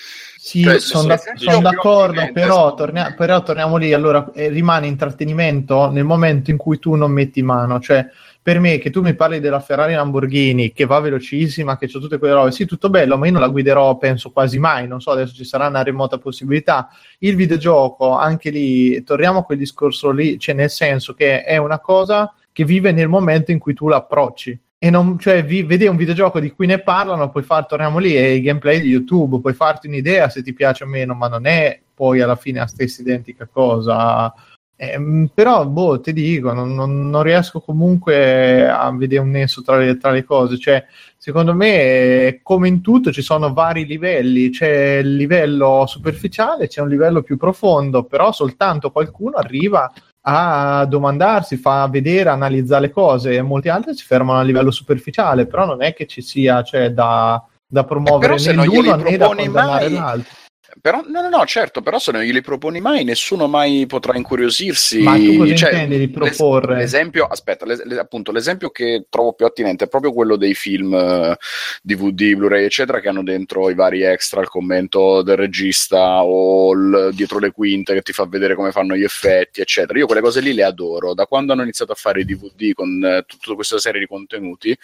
[0.45, 3.93] Sì, Cioè, sono da- se- son io d'accordo, però, tornia- però torniamo lì.
[3.93, 7.79] Allora, eh, rimane intrattenimento nel momento in cui tu non metti mano.
[7.79, 8.05] Cioè,
[8.43, 12.19] per me, che tu mi parli della Ferrari Lamborghini che va velocissima, che c'è tutte
[12.19, 14.89] quelle robe, sì, tutto bello, ma io non la guiderò, penso quasi mai.
[14.89, 16.89] Non so, adesso ci sarà una remota possibilità.
[17.21, 21.79] Il videogioco, anche lì, torniamo a quel discorso lì, cioè, nel senso che è una
[21.79, 24.59] cosa che vive nel momento in cui tu l'approcci.
[24.85, 28.15] E non, cioè, vi, vedi un videogioco di cui ne parlano, puoi far, torniamo lì,
[28.15, 31.47] è il gameplay di YouTube, puoi farti un'idea se ti piace o meno, ma non
[31.47, 34.35] è poi alla fine la stessa identica cosa.
[34.75, 39.77] Ehm, però, boh, ti dico, non, non- non riesco comunque a vedere un nesso tra
[39.77, 40.59] le, tra le cose.
[40.59, 40.85] Cioè,
[41.17, 44.51] secondo me, eh, come in tutto, ci sono vari livelli.
[44.51, 49.89] C'è il livello superficiale, c'è un livello più profondo, però soltanto qualcuno arriva
[50.23, 55.47] a domandarsi, fa vedere, analizzare le cose, e molti altri si fermano a livello superficiale,
[55.47, 59.17] però non è che ci sia cioè, da, da promuovere però se né l'uno né
[59.17, 60.35] da condannare mai- l'altro.
[60.81, 65.03] Però, no, no, no, certo, però se non glieli proponi mai, nessuno mai potrà incuriosirsi.
[65.03, 66.77] Ma tu cosa Cioè, intendi di proporre?
[66.77, 71.37] L'esempio, aspetta, l'es- appunto, l'esempio che trovo più attinente è proprio quello dei film eh,
[71.83, 77.11] DVD, Blu-ray, eccetera, che hanno dentro i vari extra, il commento del regista o il
[77.13, 79.99] dietro le quinte che ti fa vedere come fanno gli effetti, eccetera.
[79.99, 81.13] Io quelle cose lì le adoro.
[81.13, 84.77] Da quando hanno iniziato a fare i DVD con eh, tutta questa serie di contenuti,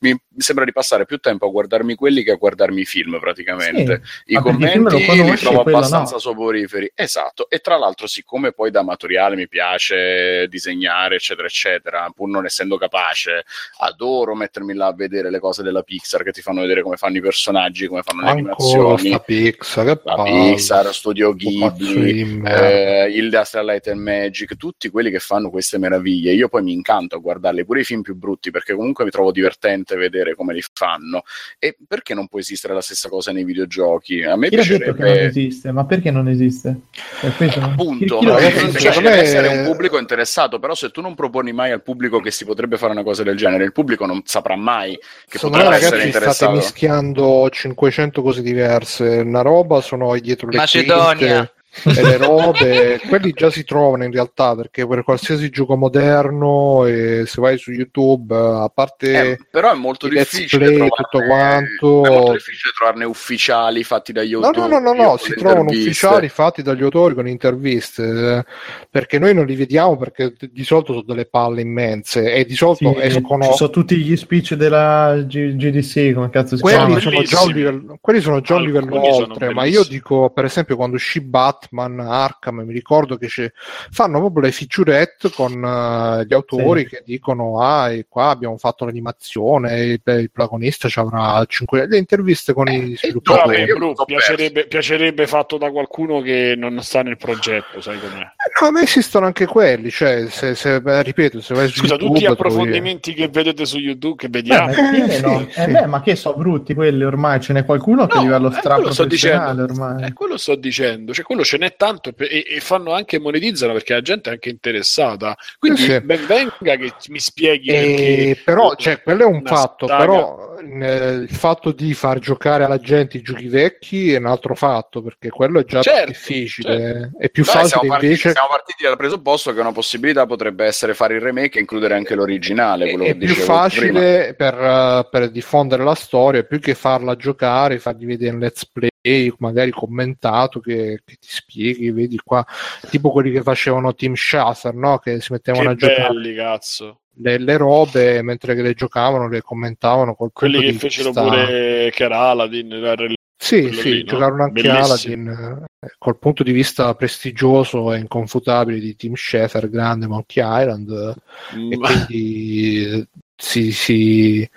[0.00, 4.02] mi sembra di passare più tempo a guardarmi quelli che a guardarmi i film, praticamente.
[4.26, 6.18] I il film commenti conosci trovo abbastanza no.
[6.18, 6.90] soporiferi.
[6.94, 12.44] Esatto, e tra l'altro, siccome poi da amatoriale mi piace disegnare, eccetera, eccetera, pur non
[12.44, 13.44] essendo capace,
[13.80, 17.18] adoro mettermi là a vedere le cose della Pixar che ti fanno vedere come fanno
[17.18, 19.08] i personaggi, come fanno le animazioni.
[19.08, 20.22] sta Pixar, La.
[20.22, 26.32] Pixar, Studio Ghibli, eh, il Industrial Light and Magic, tutti quelli che fanno queste meraviglie.
[26.32, 29.30] Io poi mi incanto a guardarli, pure i film più brutti, perché comunque mi trovo
[29.30, 31.22] divertente vedere come li fanno.
[31.58, 34.22] E perché non può esistere la stessa cosa nei videogiochi?
[34.22, 35.25] A me Chi piacerebbe.
[35.26, 35.72] Esiste?
[35.72, 36.80] Ma perché non esiste?
[37.20, 40.90] Cioè, questo non- Appunto, chi- chi ragazzi, cioè, deve essere un pubblico interessato, però se
[40.90, 43.72] tu non proponi mai al pubblico che si potrebbe fare una cosa del genere, il
[43.72, 44.96] pubblico non saprà mai
[45.28, 46.52] che Secondo me, potrà essere ragazzi, state interessato.
[46.56, 49.04] mischiando 500 cose diverse.
[49.24, 51.14] Una roba sono dietro le Macedonia.
[51.16, 51.52] quinte
[51.84, 57.24] e le robe, quelli già si trovano in realtà perché per qualsiasi gioco moderno, e
[57.26, 62.04] se vai su YouTube, a parte Eh, però è molto difficile play, trovarne- tutto quanto.
[62.04, 64.68] è molto difficile trovarne ufficiali fatti dagli No, autori.
[64.68, 68.44] no, no, no, no, con si trovano ufficiali fatti dagli autori con interviste, eh,
[68.90, 72.94] perché noi non li vediamo perché di solito sono delle palle immense e di solito
[72.94, 73.44] Sì, escono...
[73.44, 77.00] ci sono tutti gli speech della G- GDC, come cazzo si Quelli chiama?
[77.00, 77.52] sono, già un bellissimi.
[77.54, 81.20] livello, quelli sono già un livello Alcuni oltre, ma io dico, per esempio, quando uscì
[81.20, 83.50] Batman Arkham, mi ricordo che c'è-
[83.90, 86.86] fanno proprio le featurette con eh, gli autori Sì.
[86.88, 91.98] che dicono: Ah, e qua abbiamo fatto l'animazione, il, il protagonista ci avrà 5 le
[91.98, 93.62] interviste con i Però a sviluppatori.
[93.62, 98.20] io bro, sono piacerebbe, piacerebbe fatto da qualcuno che non sta nel progetto, sai com'è?
[98.20, 101.80] Eh, No, a me esistono anche quelli, cioè, se, se- beh, ripeto, se vai su
[101.80, 104.66] Scusa, YouTube, tutti gli trovi- approfondimenti che vedete su YouTube che Beh, vediamo.
[104.68, 104.72] ma,
[105.10, 105.38] sì, no.
[105.50, 105.70] Sì, Eh, sì.
[105.72, 108.60] beh, ma che so brutti quelli ormai, ce n'è qualcuno che a No, livello sto
[108.60, 109.82] straprofessionale dicendo.
[109.82, 110.12] ormai.
[110.12, 114.02] Quello sto dicendo, cioè quello ce n'è tanto e, e- fanno anche monetizzano perché la
[114.02, 115.36] gente è anche interessata.
[115.58, 120.04] Quindi Sì, ben venga che mi spieghi Eh, però, cioè, quello è un fatto, saga-
[120.04, 125.02] però il fatto di far giocare alla gente i giochi vecchi è un altro fatto,
[125.02, 128.30] perché quello è già Certo, difficile, è più Noi facile siamo, partiti, invece...
[128.32, 132.14] siamo partiti dal presupposto che una possibilità potrebbe essere fare il remake e includere anche
[132.14, 132.90] l'originale.
[132.90, 137.78] quello È, che più facile per, eh, per diffondere la storia, più che farla giocare,
[137.78, 142.44] fargli vedere un let's play, magari commentato, che, che ti spieghi, vedi qua,
[142.90, 144.98] tipo quelli che facevano Team Shazer, no?
[144.98, 147.00] che si mettevano che a giocare belli, cazzo.
[147.18, 151.90] Le, le robe mentre che le giocavano, le commentavano col Quelli che fecero vista- pure
[151.94, 154.04] che era Aladdin, Sì, sì, lì, no?
[154.12, 154.84] giocarono anche Bellissimo.
[154.84, 160.90] Aladdin eh, col punto di vista prestigioso e inconfutabile di Tim Schafer, grande Monkey Island,
[160.90, 164.50] eh, e Mm, quindi eh, si, si...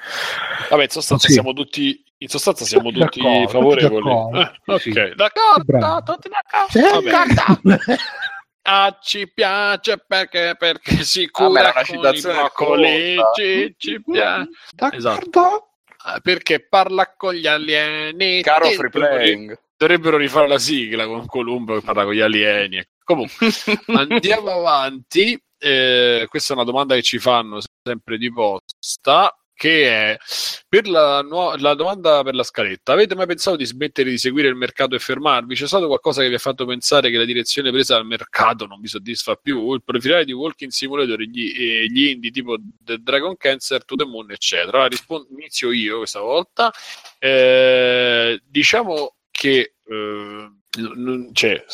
[0.69, 1.33] Vabbè, in sostanza Sì.
[1.33, 3.95] siamo tutti in sostanza siamo Tutti d'accordo, favorevoli.
[3.95, 5.15] tutti d'accordo, Eh, sì, ok, sì.
[5.15, 6.03] d'accordo, Bravo.
[6.03, 6.69] tutti d'accordo.
[6.69, 7.87] Sì, Vabbè.
[8.71, 14.03] Ah, ci piace perché, perché si Ah, cura una con i citazione broccoli, ci, ci
[14.03, 14.49] piace.
[14.75, 15.69] D'accordo?
[16.03, 18.41] Ah, perché parla con gli alieni.
[18.43, 19.59] Caro free dovrebbero- playing.
[19.75, 23.47] Dovrebbero rifare la sigla con Columbo che parla con gli alieni Comunque,
[23.87, 25.41] andiamo avanti.
[25.57, 30.17] Eh, questa è una domanda che ci fanno sempre di posta che è
[30.69, 32.93] per la, nu- la, domanda per la scaletta.
[32.93, 35.53] Avete mai pensato di smettere di seguire il mercato e fermarvi?
[35.53, 38.79] C'è stato qualcosa che vi ha fatto pensare che la direzione presa dal mercato non
[38.79, 39.73] vi soddisfa più?
[39.73, 44.05] Il profilare di Walking Simulator e gli, gli indie tipo The Dragon Cancer, To The
[44.05, 44.87] Moon, eccetera.
[44.87, 46.71] Rispondo, inizio io questa volta.
[47.19, 50.49] Eh, diciamo che eh,
[51.33, 51.65] cioè,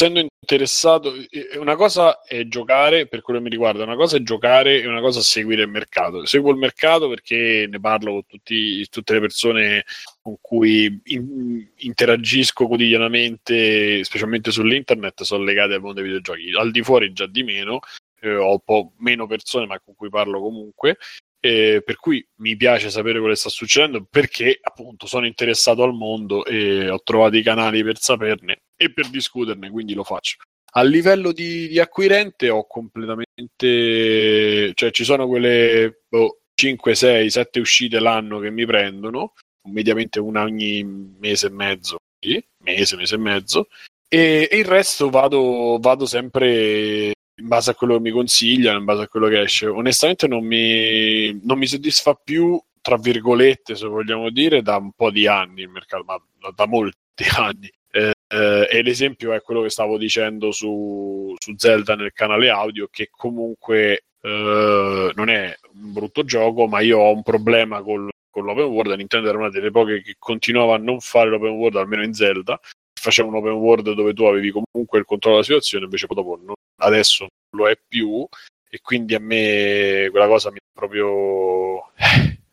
[0.00, 1.12] essendo interessato,
[1.58, 5.02] una cosa è giocare per quello che mi riguarda, una cosa è giocare e una
[5.02, 6.24] cosa è seguire il mercato.
[6.24, 9.84] Seguo il mercato perché ne parlo con tutti, tutte le persone
[10.22, 16.54] con cui in, interagisco quotidianamente, specialmente sull'internet, sono legate al mondo dei videogiochi.
[16.56, 17.80] Al di fuori già di meno,
[18.20, 20.96] eh, ho un po' meno persone, ma con cui parlo comunque.
[21.42, 25.94] Eh, per cui mi piace sapere quello che sta succedendo perché appunto sono interessato al
[25.94, 30.38] mondo e ho trovato i canali per saperne e per discuterne, quindi lo faccio.
[30.72, 37.60] A livello di, di acquirente ho completamente, cioè ci sono quelle oh, 5, 6, 7
[37.60, 39.34] uscite l'anno che mi prendono,
[39.68, 43.68] mediamente una ogni mese e mezzo, sì, mese, mese e mezzo,
[44.08, 48.84] e, e il resto vado, vado sempre in base a quello che mi consigliano, in
[48.86, 49.66] base a quello che esce.
[49.66, 55.10] Onestamente non mi, non mi soddisfa più, tra virgolette, se vogliamo dire, da un po'
[55.10, 56.18] di anni il mercato, ma
[56.54, 56.96] da molti
[57.36, 57.70] anni.
[57.90, 62.88] Eh, eh, e l'esempio è quello che stavo dicendo su, su Zelda nel canale audio,
[62.90, 68.44] che comunque eh, non è un brutto gioco, ma io ho un problema col, con
[68.44, 68.94] l'open world.
[68.94, 72.60] Nintendo era una delle poche che continuava a non fare l'open world, almeno in Zelda.
[73.00, 76.54] Faceva un open world dove tu avevi comunque il controllo della situazione, invece dopo non
[76.82, 78.26] adesso non lo è più
[78.68, 81.92] e quindi a me quella cosa mi proprio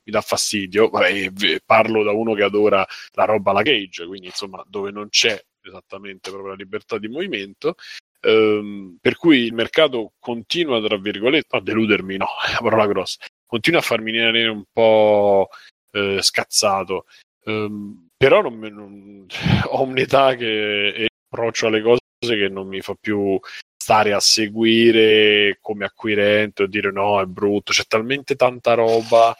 [0.07, 0.89] mi dà fastidio.
[0.89, 5.39] Vabbè, parlo da uno che adora la roba alla cage, quindi insomma dove non c'è
[5.61, 7.75] esattamente proprio la libertà di movimento.
[8.21, 13.19] Um, per cui il mercato continua, tra virgolette, a deludermi, no, è la parola grossa,
[13.45, 15.49] continua a farmi venire un po'
[15.91, 17.05] eh, scazzato.
[17.43, 19.25] Um, però non, non,
[19.69, 23.39] ho un'età che approccio alle cose che non mi fa più
[23.77, 29.35] stare a seguire come acquirente o dire no, è brutto, c'è talmente tanta roba,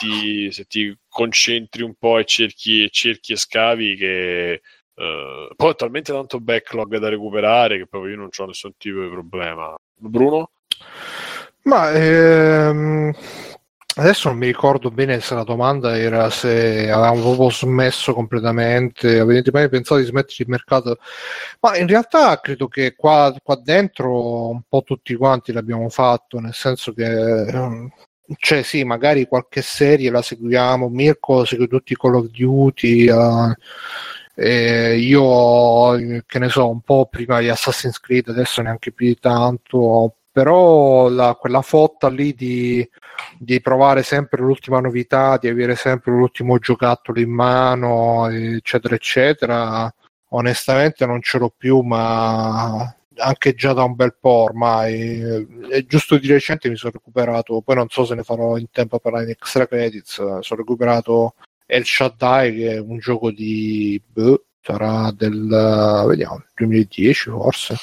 [0.00, 4.62] ti, se ti concentri un po' e cerchi, cerchi e scavi che
[4.94, 9.02] uh, poi ho talmente tanto backlog da recuperare che proprio io non ho nessun tipo
[9.02, 9.74] di problema.
[9.96, 10.50] Bruno?
[11.64, 13.12] Ma ehm,
[13.96, 19.50] Adesso non mi ricordo bene se la domanda era se avevamo proprio smesso completamente, avete
[19.52, 20.98] mai pensato di smettere il mercato?
[21.60, 26.54] Ma in realtà credo che qua, qua dentro un po' tutti quanti l'abbiamo fatto, nel
[26.54, 27.04] senso che
[27.48, 27.90] ehm,
[28.38, 33.52] cioè sì, magari qualche serie la seguiamo, Mirko segue tutti i Call of Duty, uh,
[34.34, 39.18] eh, io che ne so, un po' prima di Assassin's Creed, adesso neanche più di
[39.18, 42.88] tanto, però la, quella fotta lì di,
[43.38, 49.92] di, provare sempre l'ultima novità, di avere sempre l'ultimo giocattolo in mano, eccetera, eccetera,
[50.30, 55.20] onestamente non ce l'ho più, ma anche già da un bel po' ormai.
[55.70, 58.98] E giusto di recente mi sono recuperato, poi non so se ne farò in tempo
[58.98, 61.34] per la extra credits, sono recuperato
[61.66, 64.00] El Shaddai che è un gioco di...
[64.04, 67.76] Boh, sarà del vediamo, 2010 forse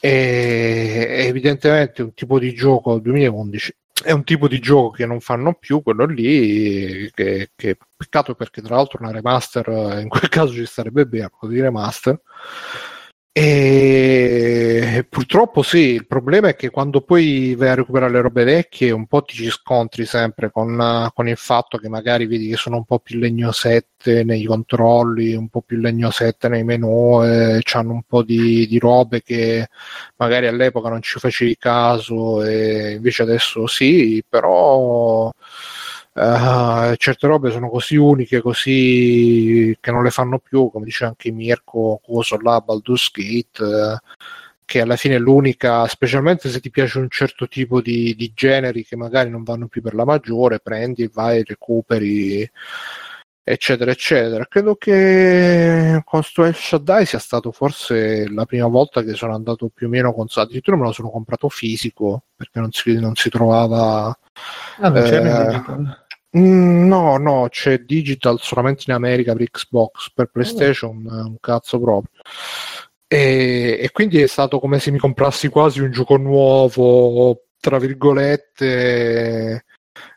[0.00, 5.54] e evidentemente un tipo di gioco 2011 è un tipo di gioco che non fanno
[5.54, 10.66] più quello lì che, che peccato perché tra l'altro una remaster in quel caso ci
[10.66, 12.20] sarebbe bene di remaster
[13.34, 18.90] e purtroppo sì, il problema è che quando poi vai a recuperare le robe vecchie
[18.90, 22.76] un po' ti ci scontri sempre con, con il fatto che magari vedi che sono
[22.76, 28.02] un po' più legnosette nei controlli, un po' più legnosette nei menu, e hanno un
[28.02, 29.68] po' di, di robe che
[30.16, 35.32] magari all'epoca non ci facevi caso e invece adesso sì, però
[36.14, 41.30] Uh, certe robe sono così uniche, così che non le fanno più, come dice anche
[41.30, 43.96] Mirko, coso là, Baldur's Gate, uh,
[44.64, 48.84] che alla fine è l'unica, specialmente se ti piace un certo tipo di, di, generi
[48.84, 52.48] che magari non vanno più per la maggiore, prendi, vai, recuperi,
[53.42, 54.44] eccetera, eccetera.
[54.46, 59.70] Credo che con sto El Shaddai sia stato forse la prima volta che sono andato
[59.72, 63.30] più o meno con addirittura me lo sono comprato fisico perché non si, non si
[63.30, 64.16] trovava
[64.78, 66.01] Ah, non eh?
[66.36, 71.26] Mm, no, no, c'è digital solamente in America per Xbox, per PlayStation, oh.
[71.26, 72.10] un cazzo proprio.
[73.06, 79.64] E, e, quindi è stato come se mi comprassi quasi un gioco nuovo, tra virgolette,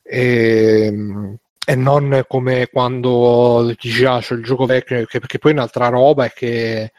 [0.01, 1.37] e,
[1.67, 6.25] e non come quando dici ah c'è il gioco vecchio perché, perché poi un'altra roba
[6.25, 6.91] è che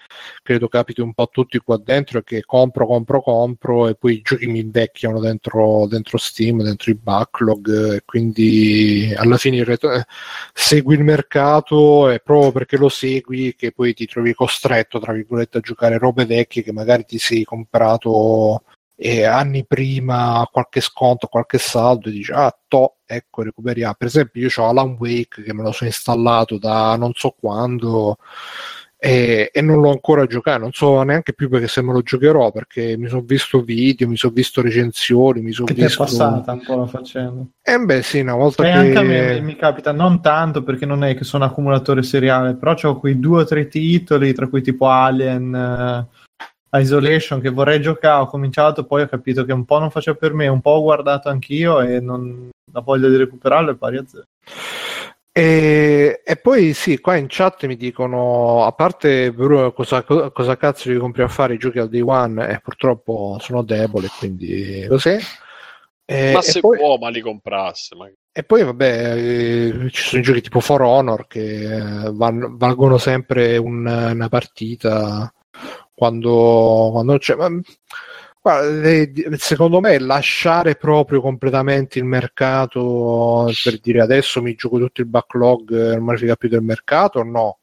[0.43, 4.14] credo capiti un po' a tutti qua dentro è che compro compro compro e poi
[4.14, 10.02] i giochi mi invecchiano dentro, dentro Steam dentro i backlog e quindi alla fine retro-
[10.52, 15.59] segui il mercato e proprio perché lo segui che poi ti trovi costretto tra virgolette
[15.59, 18.62] a giocare robe vecchie che magari ti sei comprato
[18.98, 23.95] e anni prima qualche sconto, qualche saldo e dici ah to, ecco recuperiamo.
[23.97, 28.19] Per esempio io ho Alan Wake che me lo sono installato da non so quando
[28.99, 32.51] e, e, non l'ho ancora giocato, non so neanche più perché se me lo giocherò
[32.51, 36.03] perché mi sono visto video, mi sono visto recensioni, mi sono che visto...
[36.03, 37.45] Che è passata un po' la faccenda.
[37.62, 38.73] Eh beh sì, una volta e che...
[38.73, 42.74] anche a me mi capita, non tanto perché non è che sono accumulatore seriale, però
[42.83, 45.55] ho quei due o tre titoli, tra cui tipo Alien...
[45.55, 46.24] Eh
[46.78, 50.35] Isolation che vorrei giocare, ho cominciato, poi ho capito che un po' non faceva per
[50.35, 52.51] me, un po' ho guardato anch'io e non...
[52.77, 54.27] la voglia di recuperarlo è pari a zero.
[55.32, 60.90] E, e, poi sì, qua in chat mi dicono, a parte Bruno, cosa, cosa cazzo
[60.90, 62.48] li compri a fare i giochi al day one?
[62.48, 65.16] E purtroppo sono debole, quindi così.
[66.05, 67.94] E, ma se poi, può, ma li comprasse.
[67.97, 68.11] Ma...
[68.32, 72.97] E poi vabbè, eh, ci sono i giochi tipo For Honor che eh, van, valgono
[72.98, 75.32] sempre un, una partita
[75.94, 77.35] quando, quando c'è.
[77.35, 77.48] Ma,
[79.36, 85.97] secondo me lasciare proprio completamente il mercato per dire adesso mi gioco tutto il backlog
[85.97, 87.59] non mi più del mercato, no.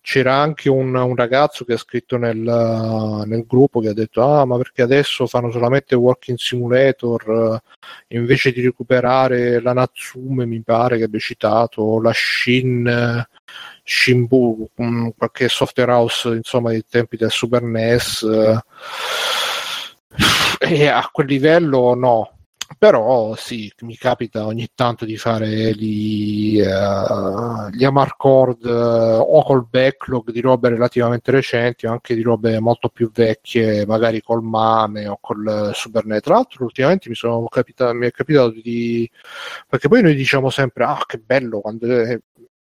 [0.00, 4.44] C'era anche un, un ragazzo che ha scritto nel, nel, gruppo che ha detto: Ah,
[4.44, 7.60] ma perché adesso fanno solamente Walking Simulator
[8.08, 13.26] invece di recuperare la Natsume, mi pare che abbia citato, la Shin
[13.82, 14.70] Shimbu,
[15.16, 18.24] qualche software house insomma dei tempi del Super NES
[20.60, 22.30] e a quel livello no
[22.78, 29.66] però sì, mi capita ogni tanto di fare gli, uh, gli Amarcord uh, o col
[29.70, 35.06] backlog di robe relativamente recenti o anche di robe molto più vecchie, magari col Mame
[35.06, 36.22] o col Super NES.
[36.22, 39.08] Tra l'altro ultimamente mi, sono capita- mi è capitato di...
[39.68, 41.86] perché poi noi diciamo sempre, ah che bello, quando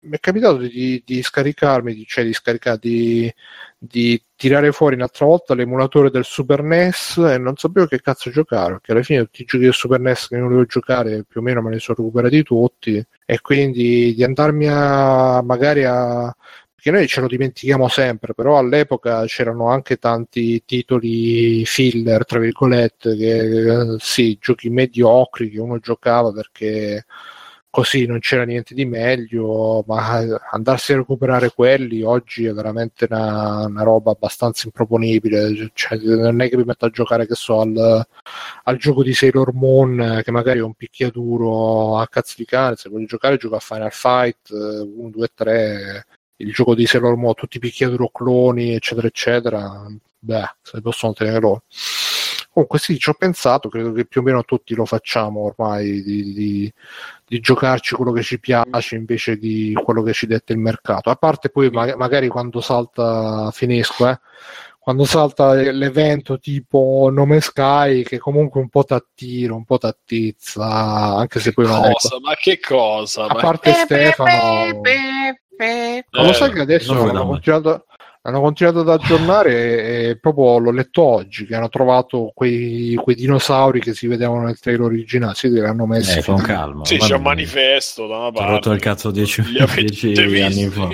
[0.03, 3.33] mi è capitato di, di scaricarmi, cioè di scaricare, di,
[3.77, 8.73] di, tirare fuori un'altra volta l'emulatore del Super NES e non sapevo che cazzo giocare,
[8.73, 11.43] perché alla fine tutti i giochi del Super NES che non volevo giocare più o
[11.43, 16.35] meno me ne sono recuperati tutti e quindi di andarmi a magari a
[16.81, 23.15] perché noi ce lo dimentichiamo sempre, però all'epoca c'erano anche tanti titoli filler, tra virgolette,
[23.15, 27.05] che sì, giochi mediocri che uno giocava perché
[27.71, 30.19] così non c'era niente di meglio, ma
[30.51, 35.71] andarsi a recuperare quelli oggi è veramente una, una roba abbastanza improponibile.
[35.73, 38.05] Cioè, non è che mi metto a giocare che so al,
[38.63, 42.75] al, gioco di Sailor Moon, che magari è un picchiaduro a cazzo di cane.
[42.75, 46.05] Se voglio giocare, gioco a Final Fight 1, 2, 3.
[46.37, 49.85] Il gioco di Sailor Moon, tutti i picchiaduro cloni, eccetera, eccetera.
[50.19, 51.63] Beh, se possono tenere loro.
[52.53, 56.33] Comunque sì, ci ho pensato, credo che più o meno tutti lo facciamo ormai di,
[56.33, 56.73] di,
[57.25, 61.09] di giocarci quello che ci piace invece di quello che ci dette il mercato.
[61.09, 64.19] A parte poi ma- magari quando salta, finisco, eh,
[64.77, 71.39] quando salta l'evento tipo Nome Sky che comunque un po' t'attira, un po' t'attizza, anche
[71.39, 71.69] se poi è...
[71.69, 73.27] Ma che cosa?
[73.27, 74.81] A parte Stefano...
[76.09, 77.85] Ma lo sai che adesso hanno continuato,
[78.23, 83.79] hanno continuato ad aggiornare e proprio l'ho letto oggi che hanno trovato quei, quei dinosauri
[83.79, 85.33] che si vedevano nel trailer originale.
[85.33, 86.19] Sì, li hanno messi.
[86.19, 89.41] Eh, con calma sì, c'è un manifesto da una parte ho rotto il cazzo dieci,
[89.41, 90.87] dieci anni fa.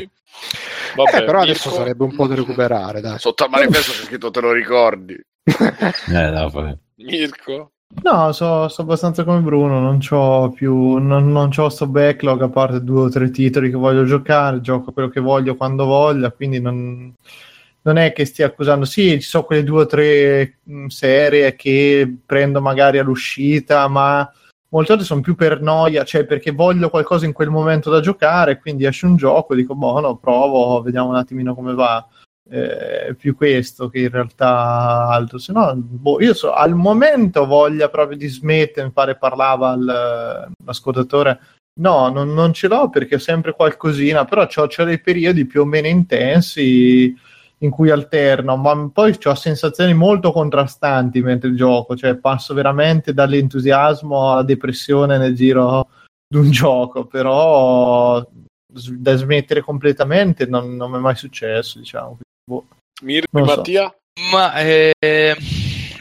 [0.95, 1.83] Vabbè, eh, però adesso Mirko...
[1.83, 3.19] sarebbe un po' da recuperare dai.
[3.19, 5.13] sotto al manifesto c'è scritto te lo ricordi?
[5.43, 7.71] Eh, no, Mirko
[8.03, 12.49] No, so, so, abbastanza come Bruno, non ho più, non, non c'ho sto backlog a
[12.49, 16.59] parte due o tre titoli che voglio giocare, gioco quello che voglio quando voglio, quindi
[16.61, 17.13] non,
[17.81, 22.17] non è che stia accusando, sì, ci sono quelle due o tre mh, serie che
[22.25, 24.29] prendo magari all'uscita, ma
[24.69, 28.59] molte volte sono più per noia, cioè perché voglio qualcosa in quel momento da giocare,
[28.59, 32.05] quindi esce un gioco dico, boh, no, provo, vediamo un attimino come va
[32.49, 35.37] eh, più questo che in realtà altro.
[35.37, 40.51] Se no, boh, io so, al momento voglia proprio di smettere, mi pare parlava al,
[40.65, 41.39] l'ascoltatore.
[41.79, 45.65] No, non, non, ce l'ho perché ho sempre qualcosina, però ho dei periodi più o
[45.65, 47.15] meno intensi
[47.59, 54.31] in cui alterno, ma poi ho sensazioni molto contrastanti mentre gioco, cioè passo veramente dall'entusiasmo
[54.31, 55.87] alla depressione nel giro
[56.27, 58.25] di un gioco, però
[58.67, 62.19] da smettere completamente non, non mi è mai successo, diciamo.
[62.47, 62.65] Boh.
[63.01, 63.83] Mir- Mattia?
[63.83, 64.29] So.
[64.31, 65.35] Ma eh,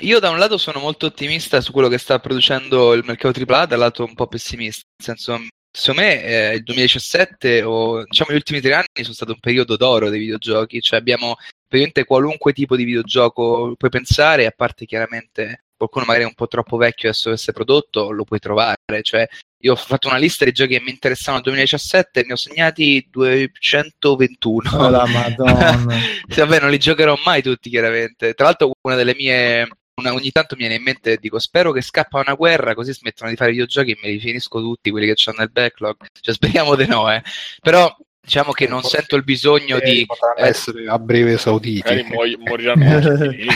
[0.00, 3.66] io da un lato sono molto ottimista su quello che sta producendo il mercato AAA,
[3.66, 5.46] dall'altro un po' pessimista, nel senso
[5.76, 9.76] secondo me eh, il 2017 o diciamo gli ultimi tre anni sono stato un periodo
[9.76, 11.36] d'oro dei videogiochi, cioè abbiamo
[11.68, 16.78] praticamente qualunque tipo di videogioco puoi pensare, a parte chiaramente qualcuno magari un po' troppo
[16.78, 19.28] vecchio adesso essere prodotto, lo puoi trovare, cioè
[19.66, 23.06] io ho fatto una lista di giochi che mi interessavano nel 2017 ne ho segnati
[23.10, 24.70] 221.
[24.72, 25.88] Oh, la madonna.
[26.28, 28.34] sì, vabbè, non li giocherò mai tutti, chiaramente.
[28.34, 29.68] Tra l'altro, una delle mie.
[29.98, 32.92] Una, ogni tanto mi viene in mente e dico spero che scappa una guerra così
[32.92, 36.34] smettono di fare videogiochi e me li finisco tutti quelli che hanno nel backlog cioè
[36.34, 37.22] speriamo di no eh
[37.62, 41.80] però diciamo che non sento il bisogno di potranno eh, essere a breve esauditi.
[41.82, 43.46] Magari muoio- moriranno tutti.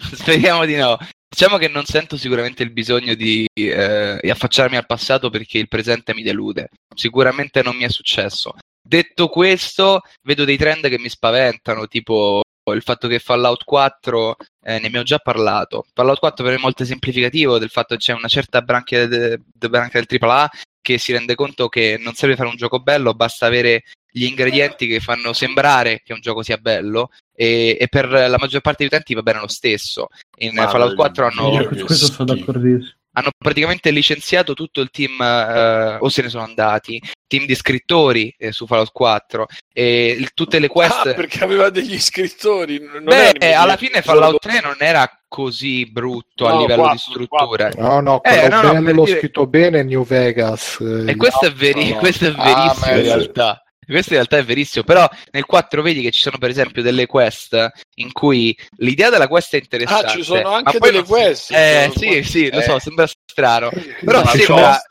[0.16, 0.96] Speriamo di no.
[1.38, 6.14] Diciamo che non sento sicuramente il bisogno di, eh, affacciarmi al passato perché il presente
[6.14, 6.70] mi delude.
[6.94, 8.54] Sicuramente non mi è successo.
[8.80, 12.40] Detto questo, vedo dei trend che mi spaventano, tipo
[12.72, 15.84] il fatto che Fallout 4, eh, ne abbiamo già parlato.
[15.92, 19.38] Fallout 4 per me è molto esemplificativo del fatto che c'è una certa branchia, de-
[19.44, 20.48] de- branchia del AAA
[20.80, 23.82] che si rende conto che non serve fare un gioco bello, basta avere
[24.16, 28.62] gli ingredienti che fanno sembrare che un gioco sia bello e, e per la maggior
[28.62, 30.06] parte degli utenti va bene lo stesso.
[30.38, 32.92] In Ma Fallout 4 hanno, Io su questo sono d'accordissimo.
[33.12, 38.34] hanno praticamente licenziato tutto il team eh, o se ne sono andati, team di scrittori
[38.38, 41.08] eh, su Fallout 4 e il- tutte le quest...
[41.08, 42.78] Ah, perché aveva degli scrittori.
[42.80, 46.88] non Beh, era alla fine Fallout 3 non era così brutto a No, livello di
[46.88, 47.68] quattro, struttura.
[47.76, 50.78] No, no, Eh, quello no, no, bello, per l'ho dire- scritto bene New Vegas.
[50.80, 51.96] eh, E questo è, veri- no.
[51.96, 53.60] questo è Ah, verissimo ma in realtà.
[53.86, 57.06] Questo in realtà è verissimo, però nel 4 vedi che ci sono per esempio delle
[57.06, 60.06] quest in cui l'idea della quest è interessante.
[60.06, 61.52] Ah, ci sono anche poi delle quest.
[61.52, 62.80] Eh sì, sì, lo so, Eh.
[62.80, 63.70] sembra strano.
[64.04, 64.82] Però Ma sembra,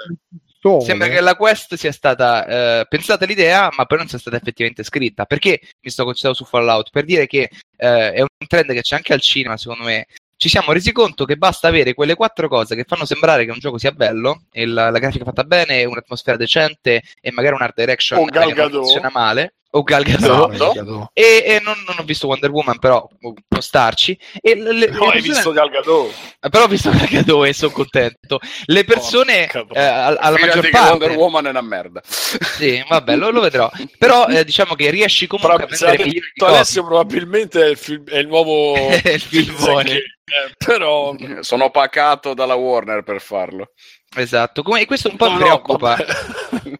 [0.79, 4.83] sembra che la quest sia stata eh, pensata l'idea, ma poi non sia stata effettivamente
[4.83, 5.25] scritta.
[5.25, 6.89] Perché mi sto concentrando su Fallout?
[6.89, 10.07] Per dire che eh, è un trend che c'è anche al cinema, secondo me.
[10.37, 13.59] Ci siamo resi conto che basta avere quelle quattro cose che fanno sembrare che un
[13.59, 17.73] gioco sia bello, e la, la grafica fatta bene, un'atmosfera decente e magari un art
[17.75, 20.53] direction O che non funziona male, o Gal No, Gadot.
[20.53, 20.71] Esatto.
[20.73, 21.09] Gadot.
[21.13, 23.07] E, e non, non ho visto Wonder Woman, però
[23.47, 24.17] può starci.
[24.41, 26.11] E le- le- No, le hai persone- visto Gal Gadot?
[26.41, 28.39] Eh, Però ho visto Gal Gadot e sono contento.
[28.65, 32.01] Le persone, Porca eh, al- alla maggior che parte, Wonder Woman è una merda.
[32.03, 33.69] sì, vabbè, lo, lo vedrò.
[33.97, 36.43] Però eh, diciamo che riesci comunque Però a pensate, milioni di.
[36.45, 40.01] Alessio probabilmente è il, film- è il nuovo È il filmone.
[40.25, 43.71] Eh, però Sono pacato dalla Warner per farlo.
[44.15, 45.95] Esatto, e questo un po' No, mi no, preoccupa.
[45.95, 46.79] vabbè.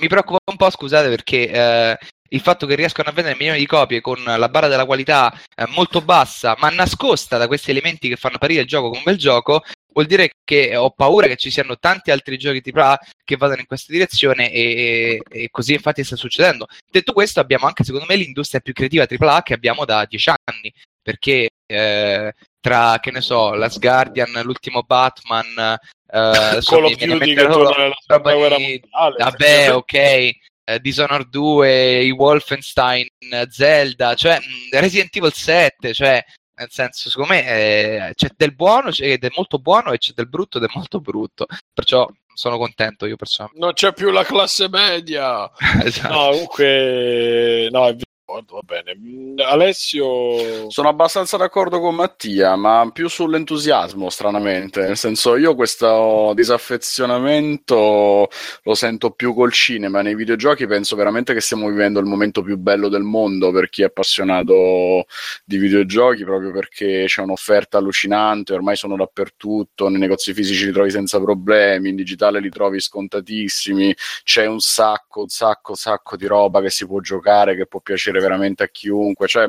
[0.00, 1.98] mi preoccupa un po', scusate, perché eh,
[2.28, 5.66] il fatto che riescano a vendere milioni di copie con la barra della qualità eh,
[5.68, 9.16] molto bassa, ma nascosta da questi elementi che fanno apparire il gioco come un bel
[9.16, 9.62] gioco,
[9.92, 13.66] vuol dire che ho paura che ci siano tanti altri giochi AAA che vadano in
[13.66, 16.66] questa direzione e, e così infatti sta succedendo.
[16.90, 20.72] Detto questo, abbiamo anche secondo me l'industria più creativa AAA che abbiamo da dieci anni,
[21.00, 22.32] perché eh,
[22.64, 25.76] tra, che ne so, Last Guardian, l'ultimo Batman,
[26.10, 29.92] eh, Call of Duty che torna nella roba seconda guerra di- mondiale Vabbè, ok.
[29.94, 36.24] eh, Dishonored 2, i Wolfenstein, eh, Zelda, cioè mh, Resident Evil 7, cioè
[36.56, 40.28] nel senso, secondo me eh, c'è del buono c'è è molto buono e c'è del
[40.28, 41.46] brutto ed è molto brutto.
[41.72, 43.64] Perciò sono contento io personalmente.
[43.64, 45.50] non c'è più la classe media
[45.84, 46.12] Esatto.
[46.14, 47.96] no comunque no è
[48.40, 54.80] vero, va bene Mm, Alessio Sono abbastanza d'accordo con Mattia, ma più sull'entusiasmo, stranamente.
[54.82, 58.28] Nel senso, io questo disaffezionamento
[58.62, 60.02] lo sento più col cinema.
[60.02, 63.82] Nei videogiochi penso veramente che stiamo vivendo il momento più bello del mondo per chi
[63.82, 65.06] è appassionato
[65.44, 70.90] di videogiochi, proprio perché c'è un'offerta allucinante, ormai sono dappertutto, nei negozi fisici li trovi
[70.90, 76.26] senza problemi, in digitale li trovi scontatissimi, c'è un sacco, un sacco, un sacco di
[76.26, 79.28] roba che si può giocare, che può piacere veramente a chiunque.
[79.28, 79.46] Cioè,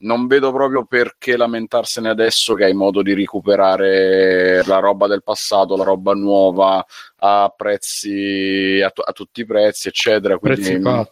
[0.00, 5.76] non vedo proprio perché lamentarsene adesso che hai modo di recuperare la roba del passato,
[5.76, 6.84] la roba nuova
[7.22, 10.38] a prezzi a, tu- a tutti i prezzi, eccetera.
[10.38, 11.10] Quindi, pazzi.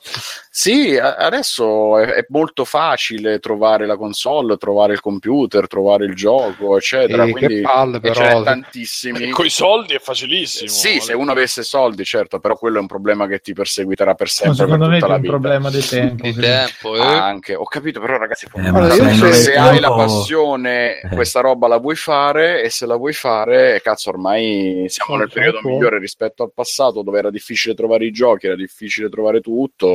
[0.51, 6.15] sì, a- adesso è, è molto facile trovare la console, trovare il computer, trovare il
[6.15, 7.25] gioco, eccetera.
[7.25, 8.43] E Quindi che palle e ce n'è però.
[8.43, 9.31] tantissimi.
[9.31, 12.87] con i soldi è facilissimo Sì, se uno avesse soldi, certo, però quello è un
[12.87, 14.57] problema che ti perseguiterà per Ma sempre.
[14.57, 15.49] secondo per me è tutta più la un vita.
[15.49, 16.23] problema di tempo.
[16.23, 17.01] Di tempo, eh.
[17.01, 21.01] Anche, ho capito, però ragazzi, Eh, ma Allora, io se se- se hai la passione,
[21.01, 21.09] Eh.
[21.09, 25.57] questa roba la vuoi fare e se la vuoi fare, cazzo, ormai siamo nel periodo
[25.61, 25.69] certo.
[25.99, 29.87] Migliore rispetto al passato dove era difficile trovare i giochi, era difficile trovare tutto.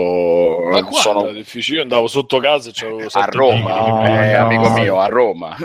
[0.72, 4.38] ma quando Sono è difficile io andavo sotto casa e c'avevo a Roma, No, eh,
[4.38, 4.46] no.
[4.46, 5.56] amico mio, a Roma.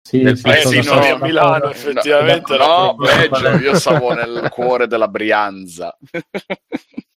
[0.00, 1.24] Sì, Nel sì, paesino sono di d'accordo.
[1.26, 5.94] Milano, effettivamente, era No, proprio- peggio, io stavo nel cuore della Brianza.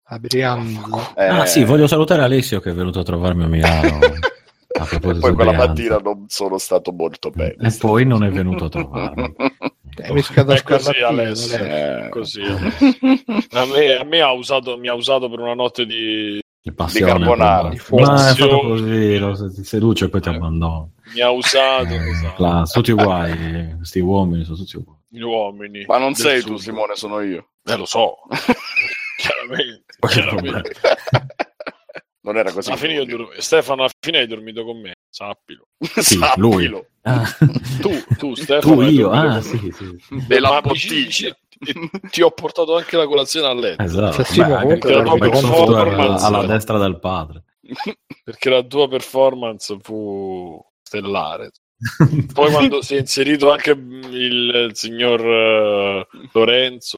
[0.03, 1.13] Adriano.
[1.15, 3.99] Eh, Ah sì, voglio salutare Alessio che è venuto a trovarmi a Milano.
[4.79, 7.55] a proposito Poi di quella mattina non sono stato molto bene.
[7.59, 9.35] E poi non è venuto a trovarmi.
[9.93, 11.57] È mischiato a È così, Alessio.
[11.63, 12.41] Eh, Così.
[12.41, 16.39] A me, a me ha, usato, mi ha usato per una notte di...
[16.63, 17.11] Di passione.
[17.11, 17.69] carbonara.
[17.87, 18.03] poi.
[18.03, 18.09] Di.
[18.09, 20.87] Ma è fatto così, lo, si seduce e poi ti abbandona.
[21.13, 24.99] Mi ha usato Eh, esatto, classe, tutti uguali, questi uomini sono tutti uguali.
[25.09, 25.83] gli uomini.
[25.85, 26.51] Ma non sei sud.
[26.51, 27.49] tu, Simone, sono io.
[27.65, 28.15] Eh, lo so.
[29.17, 29.83] chiaramente.
[30.07, 30.71] Chiaramente.
[32.21, 32.69] Non era così.
[32.69, 35.67] Alla fine io dur- Stefano, alla fine hai dormito con me, sappilo.
[36.01, 36.47] Sì, Sappilo.
[36.49, 36.85] lui.
[37.03, 37.23] Ah,
[37.81, 38.75] Tu, tu Stefano.
[38.75, 39.99] tu, io, ah sì, sì.
[40.27, 41.35] Della bottiglia.
[41.63, 43.83] Ti, ti ho portato anche la colazione a letto.
[43.83, 44.23] Esatto.
[44.23, 46.25] Sì, Beh, anche con software performance.
[46.25, 47.43] alla destra del padre.
[48.23, 51.51] Perché la tua performance fu stellare.
[52.33, 54.05] Poi quando si è inserito anche il,
[54.65, 56.97] il signor eh, Lorenzo,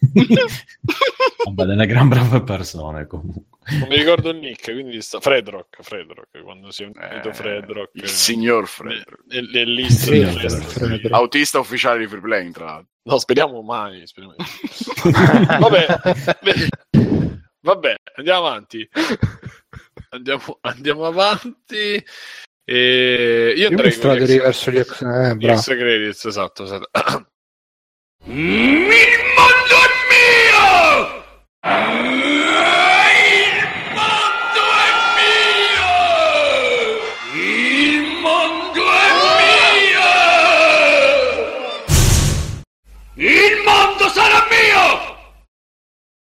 [1.44, 3.42] Vabbè, delle gran brave persone comunque.
[3.78, 7.90] non mi ricordo il nick, quindi sta Fredrock, Fredrock quando si è unito Eh, Fredrock.
[7.94, 9.04] Il signor Fred.
[9.26, 10.64] le liste Sì, di Signor Fredrock.
[10.70, 11.14] Fredrock.
[11.14, 12.90] Autista ufficiale di free playing, tra l'altro.
[13.02, 14.06] No, speriamo mai.
[14.06, 14.34] Speriamo
[15.58, 15.86] Vabbè,
[17.60, 18.88] vabbè, andiamo avanti.
[20.10, 22.04] Andiamo, andiamo avanti.
[22.64, 25.00] E io Io andrei strade con gli ex- verso gli ex...
[25.02, 26.64] Eh, gli extra credits, esatto.
[26.64, 26.90] esatto.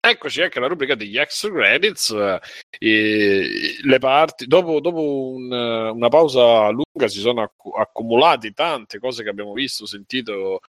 [0.04, 2.40] Eccoci anche alla rubrica degli extra credits, eh,
[2.78, 9.22] e le parti, dopo, dopo un- una pausa lunga si sono accu- accumulate tante cose
[9.22, 10.60] che abbiamo visto, sentito,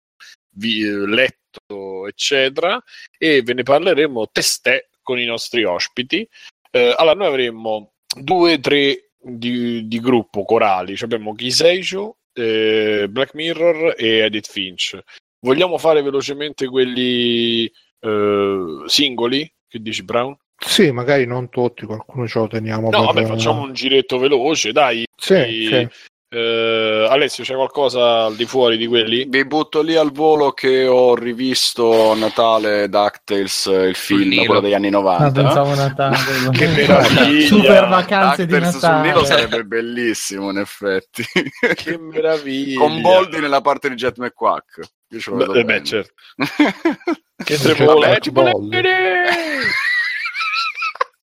[0.54, 2.82] vi- letto, eccetera,
[3.18, 6.26] e ve ne parleremo testè con i nostri ospiti.
[6.70, 13.34] Eh, allora, noi avremo due, tre di, di gruppo corali, Cioè abbiamo Kiseijo, eh, Black
[13.34, 14.98] Mirror e Edith Finch.
[15.40, 17.70] Vogliamo fare velocemente quelli
[18.00, 19.52] eh, singoli?
[19.68, 20.36] Che dici, Brown?
[20.56, 22.90] Sì, magari non tutti, qualcuno ce lo teniamo.
[22.90, 25.04] No, per- vabbè, facciamo un giretto veloce, dai.
[25.16, 25.88] Sì, E- sì.
[26.34, 29.26] Eh, Alessio, c'è qualcosa al di fuori di quelli?
[29.28, 34.72] Vi butto lì al volo che ho rivisto a Natale DuckTales, il film, quello degli
[34.74, 35.42] anni Ah, 90.
[35.42, 36.16] pensavo Natale.
[36.52, 37.46] Che meraviglia!
[37.46, 39.26] Super vacanze di DuckTales sul Nilo Natale.
[39.26, 41.22] sarebbe bellissimo, in effetti.
[41.74, 42.78] Che meraviglia!
[42.80, 44.78] Con Boldi nella parte di Jet McQuack.
[45.10, 45.80] Io ce lo vedo Beh, eh, bene.
[45.80, 46.12] beh, certo.
[47.44, 48.68] Che C'è tremola, Black eh, tipo Ball.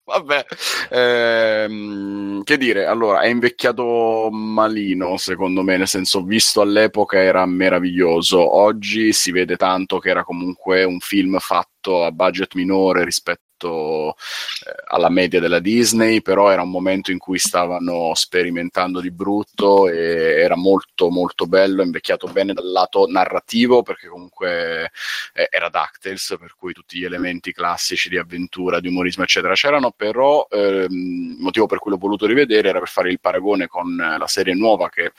[0.08, 0.42] Vabbè,
[0.88, 8.54] ehm, che dire, allora è invecchiato malino secondo me, nel senso visto all'epoca era meraviglioso,
[8.56, 14.72] oggi si vede tanto che era comunque un film fatto a budget minore rispetto eh,
[14.86, 19.96] alla media della Disney, però era un momento in cui stavano sperimentando di brutto e
[20.40, 24.90] era molto molto bello, invecchiato bene dal lato narrativo perché comunque
[25.32, 29.90] eh, era DuckTales, per cui tutti gli elementi classici di avventura, di umorismo eccetera c'erano,
[29.90, 33.98] però ehm, il motivo per cui l'ho voluto rivedere era per fare il paragone con
[34.00, 35.12] eh, la serie nuova che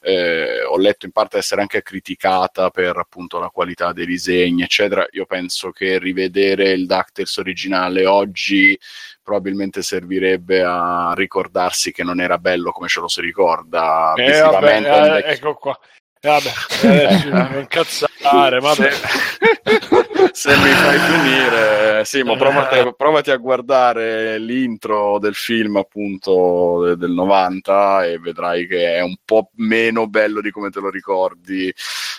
[0.00, 5.06] eh, ho letto in parte essere anche criticata per appunto la qualità dei disegni eccetera,
[5.10, 8.78] io penso che rivedere il DuckTales originale oggi
[9.22, 15.22] probabilmente servirebbe a ricordarsi che non era bello come ce lo si ricorda Eh, vabbè,
[15.24, 15.78] eh, ecco qua.
[16.20, 16.52] Eh, vabbè,
[16.82, 18.90] eh, ci devo incazzare, vabbè.
[20.32, 27.10] Se, mi fai finire, Simo, provati, provati a guardare l'intro del film appunto de- del
[27.10, 31.72] 90 e vedrai che è un po' meno bello di come te lo ricordi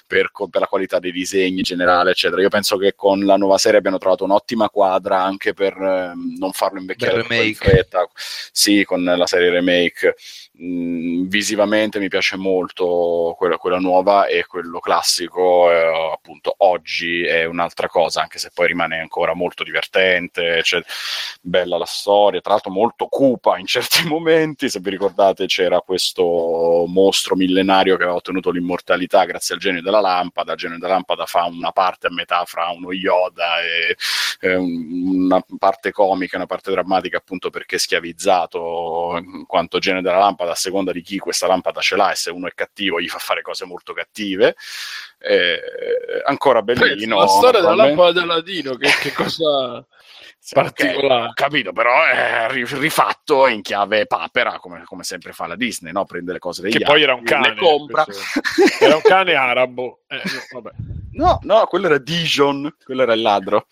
[0.08, 2.42] per, per la qualità dei disegni in generale, eccetera.
[2.42, 6.52] Io penso che con la nuova serie abbiano trovato un'ottima quadra anche per ehm, non
[6.54, 8.10] farlo invecchiare in fretta.
[8.16, 10.16] Sì, con la serie remake.
[10.60, 17.44] Mm, visivamente mi piace molto quella, quella nuova e quello classico eh, appunto oggi è
[17.46, 20.82] un'altra cosa anche se poi rimane ancora molto divertente cioè,
[21.42, 26.86] bella la storia tra l'altro molto cupa in certi momenti se vi ricordate c'era questo
[26.88, 31.28] mostro millenario che aveva ottenuto l'immortalità grazie al genio della lampada il genio della lampada
[31.28, 33.96] fa una parte a metà fra uno Yoda e
[34.40, 40.02] eh, un- una parte comica una parte drammatica appunto perché è schiavizzato in quanto genio
[40.02, 43.00] della lampada a seconda di chi questa lampada ce l'ha e se uno è cattivo
[43.00, 44.56] gli fa fare cose molto cattive
[45.20, 45.60] Eh,
[46.26, 49.84] ancora bellino la storia della lampada dell'Aladino, che, che cosa
[50.54, 51.24] particolare.
[51.24, 55.56] ok, ho capito, però è ri- rifatto in chiave papera, come, come sempre fa la
[55.56, 56.06] Disney, no?
[56.06, 57.56] Prende le cose degli che altri, poi era un cane.
[57.56, 58.04] compra.
[58.06, 58.40] questo-
[58.80, 60.02] Era un cane arabo.
[60.08, 60.22] Eh,
[60.52, 60.62] no.
[61.14, 63.66] No, no, quello era Dijon, quello era il ladro.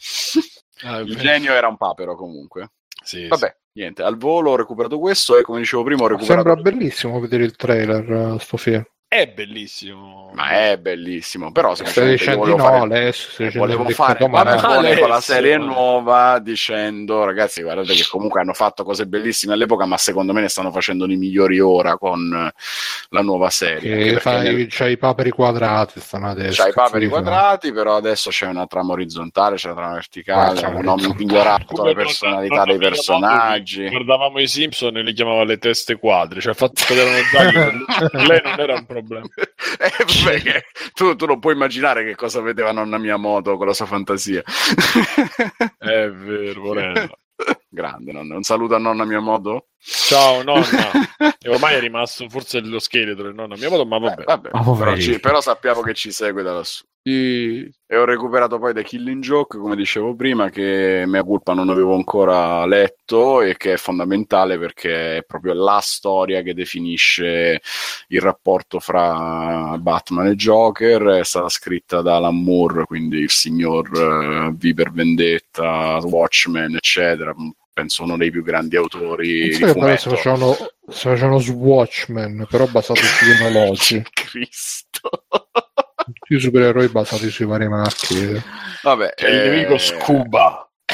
[0.82, 2.72] Ah, Il genio era un papero comunque.
[3.06, 6.50] Sì, Vabbè, niente, al volo ho recuperato questo e come dicevo prima ho recuperato...
[6.50, 8.84] Sembra bellissimo vedere il trailer, eh, sto film.
[9.22, 10.32] È bellissimo.
[10.34, 14.78] Ma è bellissimo, però Stai semplicemente dicendo volevo no, fare, stai volevo fare un paragone
[14.88, 19.86] Adesso, con la serie nuova dicendo ragazzi guardate che comunque hanno fatto cose bellissime all'epoca
[19.86, 22.52] ma secondo me ne stanno facendo di migliori ora con
[23.10, 27.08] la nuova serie che fai, nel- c'hai i paperi quadrati stanno adesso c'hai i paperi
[27.08, 31.16] quadrati però adesso c'è una trama orizzontale c'è una trama verticale Ah, hanno orizzontale.
[31.18, 36.52] migliorato non- personalità dei personaggi Guardavamo i Simpson e li chiamava le teste quadre, cioè
[36.52, 37.16] il fatto che erano
[38.28, 39.04] lei non era un problema.
[39.78, 39.92] Eh,
[40.24, 40.64] vabbè, che
[40.94, 44.42] tu, tu non puoi immaginare che cosa vedeva nonna Miyamoto con la sua fantasia
[45.78, 47.10] È vero, Morella.
[47.68, 48.36] grande nonna.
[48.36, 50.64] un saluto a nonna Miyamoto Ciao nonna.
[51.40, 54.22] E ormai è rimasto forse lo scheletro del nonno mio, ma vabbè.
[54.22, 56.84] Eh, vabbè, Ma però, ci- però sappiamo che ci segue da lassù.
[57.08, 61.94] E ho recuperato poi The Killing Joke, come dicevo prima, che mea culpa non avevo
[61.94, 67.62] ancora letto e che è fondamentale perché è proprio la storia che definisce
[68.08, 71.04] il rapporto fra Batman e Joker.
[71.20, 77.36] È stata scritta da Alan Moore, quindi il signor eh, V per Vendetta, Watchmen, eccetera.
[77.72, 80.10] Penso uno dei più grandi autori Non so di fumetto.
[80.10, 80.54] facevano,
[80.88, 82.96] si facevano Swatchmen, però sui
[83.38, 84.04] tecnologi.
[84.12, 85.10] Cristo.
[86.26, 88.42] Tutti i supereroi basati sui vari marchi.
[88.82, 90.68] Vabbè, C'è il eh, nemico Scuba.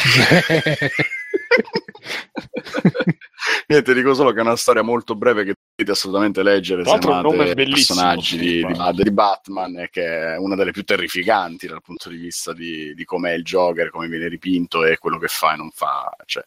[3.67, 6.83] Niente, dico solo che è una storia molto breve che dovete assolutamente leggere.
[6.83, 10.33] Tra se l'altro è un amate nome i bellissimo, personaggi di, di- di Batman, che
[10.33, 14.09] è una delle più terrificanti dal punto di vista di, di com'è il Joker, come
[14.09, 16.13] viene dipinto e quello che fa e non fa.
[16.25, 16.43] Cioè.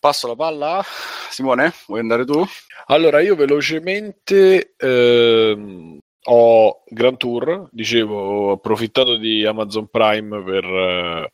[0.00, 0.78] Passo la palla.
[0.78, 0.84] a
[1.28, 2.42] Simone, vuoi andare tu?
[2.86, 11.32] Allora, io velocemente ehm, ho Grand Tour, dicevo, ho approfittato di Amazon Prime per, eh,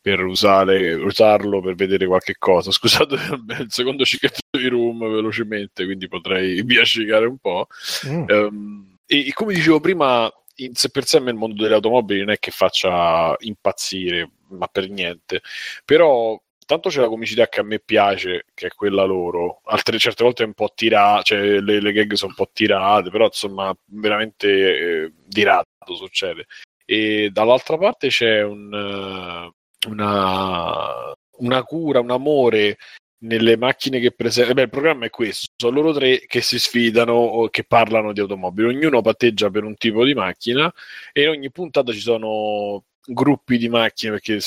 [0.00, 2.70] per usare, usarlo per vedere qualche cosa.
[2.72, 7.66] Scusate il secondo cichetto di room velocemente, quindi potrei biascicare un po'.
[8.06, 8.24] Mm.
[8.28, 11.74] Ehm, e, e come dicevo prima, in sé per sé a me il mondo delle
[11.74, 15.42] automobili non è che faccia impazzire, ma per niente.
[15.84, 16.40] Però
[16.70, 19.60] tanto c'è la comicità che a me piace, che è quella loro.
[19.64, 23.10] Altre certe volte è un po' tirata, cioè le, le gag sono un po' tirate,
[23.10, 25.66] però insomma veramente eh, di rado
[25.96, 26.46] succede.
[26.84, 32.78] E dall'altra parte c'è un, eh, una, una cura, un amore
[33.22, 34.54] nelle macchine che presentano.
[34.54, 38.20] Beh, il programma è questo: sono loro tre che si sfidano o che parlano di
[38.20, 38.68] automobili.
[38.68, 40.72] Ognuno patteggia per un tipo di macchina
[41.12, 44.38] e in ogni puntata ci sono gruppi di macchine perché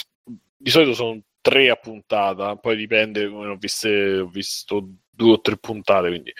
[0.55, 5.57] di solito sono tre a puntata, poi dipende, ho, viste, ho visto due o tre
[5.57, 6.33] puntate, quindi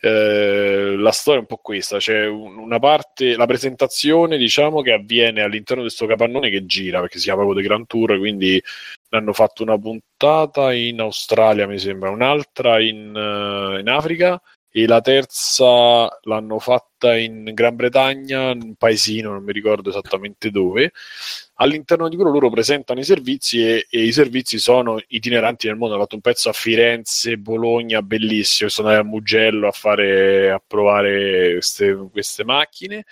[0.00, 4.92] eh, la storia è un po' questa, c'è un- una parte, la presentazione diciamo che
[4.92, 8.62] avviene all'interno di questo capannone che gira, perché si chiama proprio The Grand Tour, quindi
[9.10, 14.40] hanno fatto una puntata in Australia mi sembra, un'altra in, eh, in Africa
[14.70, 20.50] e la terza l'hanno fatta in Gran Bretagna, in un paesino, non mi ricordo esattamente
[20.50, 20.92] dove.
[21.54, 25.94] All'interno di quello loro presentano i servizi e, e i servizi sono itineranti nel mondo.
[25.94, 28.68] Hanno fatto un pezzo a Firenze, Bologna, bellissimo.
[28.68, 33.04] Sono andati a Mugello a, fare, a provare queste, queste macchine.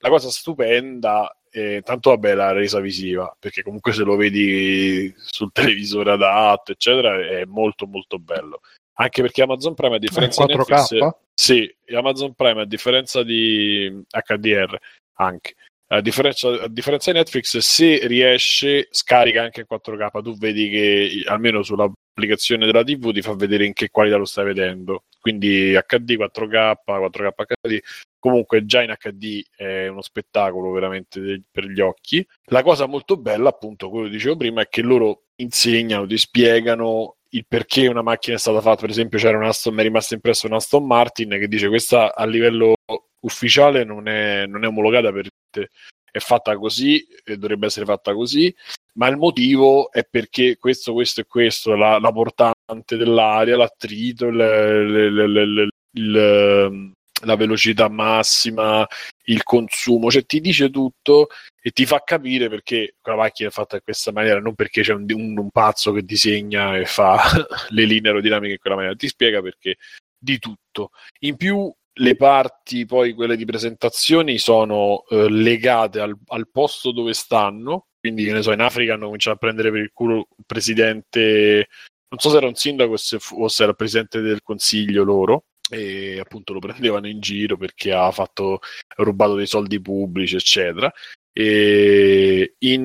[0.00, 5.50] La cosa stupenda, eh, tanto vabbè la resa visiva, perché comunque se lo vedi sul
[5.52, 8.60] televisore adatto, eccetera, è molto molto bello.
[9.00, 10.70] Anche perché Amazon Prime, a differenza di 4K?
[10.70, 14.76] Netflix, sì, Amazon Prime, a differenza di HDR,
[15.18, 15.54] anche.
[15.90, 20.20] A differenza, a differenza di Netflix, se riesce, scarica anche in 4K.
[20.20, 24.46] Tu vedi che almeno sull'applicazione della TV ti fa vedere in che qualità lo stai
[24.46, 25.04] vedendo.
[25.20, 27.78] Quindi HD, 4K, 4K HD.
[28.18, 32.26] Comunque, già in HD è uno spettacolo veramente de- per gli occhi.
[32.46, 37.17] La cosa molto bella, appunto, quello che dicevo prima, è che loro insegnano, ti spiegano
[37.30, 38.80] il perché una macchina è stata fatta.
[38.82, 42.14] Per esempio, c'era un Aston, mi è rimasto impresso un Aston Martin che dice questa
[42.14, 42.74] a livello
[43.20, 45.70] ufficiale non è, non è omologata per te.
[46.10, 48.54] È fatta così e dovrebbe essere fatta così,
[48.94, 54.34] ma il motivo è perché questo, questo e questo, la, la portante dell'aria, l'attrito, il,
[54.34, 56.92] il- il- il-
[57.22, 58.86] la velocità massima,
[59.24, 61.28] il consumo, cioè ti dice tutto
[61.60, 64.92] e ti fa capire perché quella macchina è fatta in questa maniera, non perché c'è
[64.92, 67.18] un, un- un pazzo che disegna e fa
[67.70, 69.76] le linee aerodinamiche in quella maniera, ti spiega perché
[70.18, 70.90] di tutto.
[71.20, 77.12] In più le parti, poi quelle di presentazioni, sono eh, legate al, al posto dove
[77.12, 77.86] stanno.
[78.00, 81.68] Quindi, che ne so, in Africa hanno cominciato a prendere per il culo il presidente,
[82.08, 86.52] non so se era un sindaco o se, era presidente del consiglio loro, e appunto
[86.52, 90.92] lo prendevano in giro perché ha fatto ha rubato dei soldi pubblici, eccetera.
[91.32, 92.80] E in,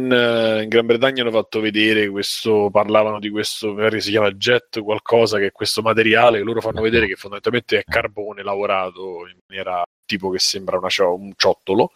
[0.62, 5.40] in Gran Bretagna hanno fatto vedere questo, parlavano di questo, magari si chiama jet qualcosa,
[5.40, 9.84] che è questo materiale che loro fanno vedere che fondamentalmente è carbone lavorato in maniera
[10.06, 11.92] tipo che sembra una cio- un ciottolo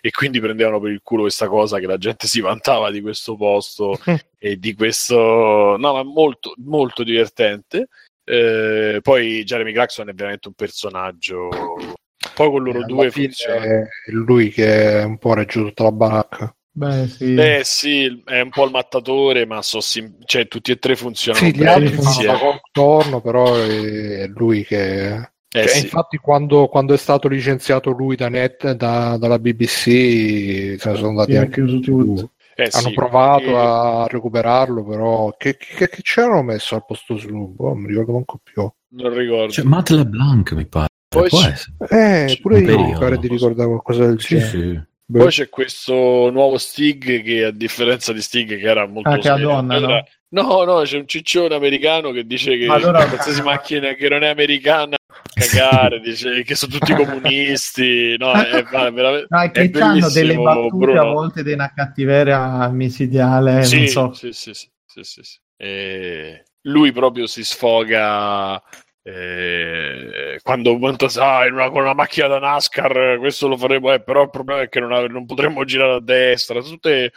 [0.00, 3.34] e quindi prendevano per il culo questa cosa che la gente si vantava di questo
[3.36, 3.98] posto
[4.38, 7.88] e di questo no ma molto molto divertente
[8.28, 11.48] eh, poi Jeremy Clarkson è veramente un personaggio
[12.34, 16.54] poi con loro Eh, due funziona È lui che un po' regge tutta la baracca.
[16.70, 17.34] Beh, sì.
[17.34, 21.46] Eh sì, è un po' il mattatore, ma so sim- cioè, tutti e tre funzionano
[21.46, 25.14] Sì, gli altri sì, la contorno, però è lui che...
[25.14, 25.84] Eh, Cioè, sì.
[25.84, 31.08] Infatti quando, quando è stato licenziato lui da Net, da- dalla BBC, se ne sono
[31.08, 32.30] andati Sì, anche chiuso tutto.
[32.58, 32.94] Eh, hanno sì.
[32.94, 37.28] provato E- a recuperarlo, però che, che, che c'erano messo al posto su?
[37.54, 38.66] Boh, non mi ricordo manco più.
[38.88, 39.52] Non ricordo.
[39.52, 40.88] Cioè, Matt LeBlanc mi pare.
[41.06, 42.24] Poi Può c'è- essere.
[42.30, 44.48] Eh, pure io mi pare di ricordare qualcosa del Sì, genere.
[44.50, 44.80] sì.
[45.08, 49.14] Beh, Poi c'è questo nuovo Stig che a differenza di Stig che era molto Ah,
[49.16, 49.88] che serio, donna, no?
[49.90, 50.64] era- no?
[50.64, 54.96] no, c'è un ciccione americano che dice che allora- qualsiasi macchina che non è americana
[55.34, 58.16] cagare, dice che sono tutti comunisti.
[58.18, 61.00] No, è, è veramente No, che hanno delle battute Bruno.
[61.00, 64.12] a volte di una cattiveria micidiale, sì, non so.
[64.12, 64.68] sì, sì, sì,
[65.02, 65.38] sì, sì.
[65.56, 68.60] E lui proprio si sfoga
[69.02, 74.02] eh, quando quando sa in una- con una macchina da NASCAR questo lo faremo eh,
[74.02, 77.12] però il problema è che non, ave- non potremmo girare a destra tutte,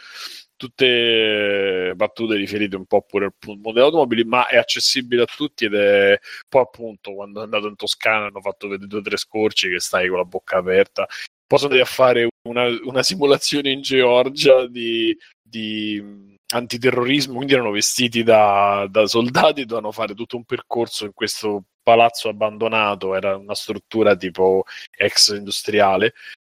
[0.60, 5.64] tutte battute riferite un po' pure al mondo delle automobili ma è accessibile a tutti
[5.64, 9.16] ed è poi appunto quando è andato in Toscana hanno fatto vedere due o tre
[9.16, 11.06] scorci che stai con la bocca aperta
[11.46, 17.70] poi sono andati a fare una, una simulazione in Georgia di, di antiterrorismo, quindi erano
[17.70, 23.54] vestiti da, da soldati dovevano fare tutto un percorso in questo palazzo abbandonato, era una
[23.54, 24.64] struttura tipo
[24.96, 26.12] ex industriale.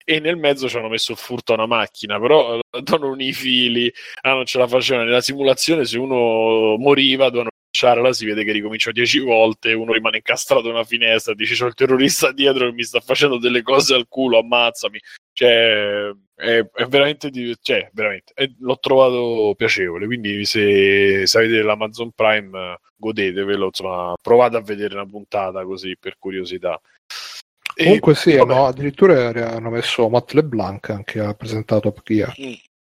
[0.05, 2.61] E nel mezzo ci hanno messo il furto a una macchina, però eh,
[3.01, 3.93] unire i fili,
[4.23, 5.07] ah, non ce la facevano.
[5.07, 10.17] Nella simulazione, se uno moriva, dovevano lasciarla, si vede che ricomincia dieci volte, uno rimane
[10.19, 13.95] incastrato in una finestra, dice c'ho il terrorista dietro che mi sta facendo delle cose
[13.95, 15.01] al culo, ammazzami.
[15.33, 17.31] Cioè, è, è veramente,
[17.63, 20.07] cioè, veramente è- l'ho trovato piacevole.
[20.07, 23.67] Quindi, se, se avete l'Amazon Prime, godetevelo.
[23.67, 26.81] Insomma, provate a vedere una puntata così per curiosità.
[27.75, 32.33] E- Comunque sì, no, addirittura hanno messo Matt LeBlanc anche ha presentato Top Gear.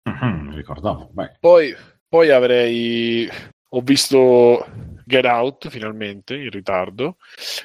[0.04, 1.10] Mhm, ricordavo.
[1.12, 1.38] Beh.
[1.40, 1.76] Poi,
[2.08, 3.30] poi avrei.
[3.74, 4.66] Ho visto
[5.06, 7.18] Get Out finalmente in ritardo.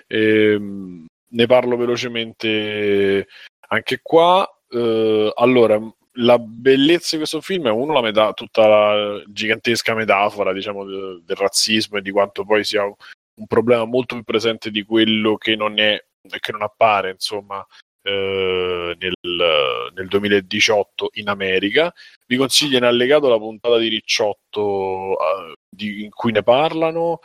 [0.06, 3.26] Ehm, ne parlo velocemente
[3.68, 4.46] anche qua.
[4.68, 5.80] Eh, allora,
[6.18, 11.22] la bellezza di questo film è uno la meta- tutta la gigantesca metafora, diciamo, de-
[11.24, 15.56] del razzismo e di quanto poi sia un problema molto più presente di quello che
[15.56, 15.98] non è
[16.40, 17.64] che non appare, insomma,
[18.02, 19.12] eh, nel,
[19.94, 21.92] nel 2018 in America.
[22.26, 27.20] Vi consiglio in allegato la puntata di Ricciotto eh, di- in cui ne parlano.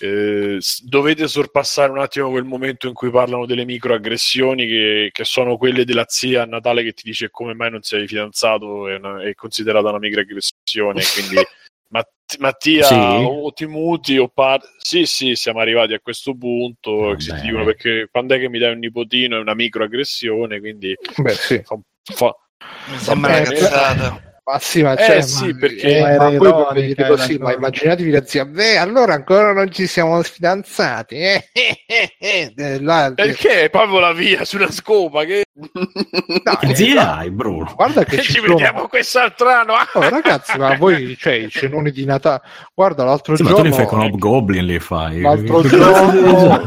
[0.00, 5.58] Eh, dovete sorpassare un attimo quel momento in cui parlano delle microaggressioni che, che sono
[5.58, 9.22] quelle della zia a Natale che ti dice come mai non sei fidanzato è, una-
[9.22, 11.36] è considerata una microaggressione quindi
[11.92, 12.94] Matt- Mattia Sì.
[12.94, 18.08] o ti muti o parli sì sì siamo arrivati a questo punto si dicono perché
[18.10, 22.36] quando è che mi dai un nipotino è una microaggressione quindi Beh sì, fa, fa-
[22.90, 24.31] Mi sembra una Eh, cazzata.
[24.44, 28.10] Ma sì, ma, Eh, cioè, sì, ma- perché- eh, Ma poi era così, ma immaginatevi
[28.10, 31.14] la zia, beh, allora ancora non ci siamo fidanzati.
[31.14, 36.74] Eh, eh, eh, eh, eh, là- perché proprio la via sulla scopa che, no, eh,
[36.74, 37.72] zia hai, Bruno?
[37.76, 42.04] guarda che ci ci vediamo quest'altro anno Oh, ragazzi, ma voi, cioè, i cenoni di
[42.04, 42.40] Natale,
[42.74, 45.20] guarda, l'altro Sì, ma tu giorno, li fai con Hobgoblin, li fai.
[45.20, 46.60] l'altro giorno,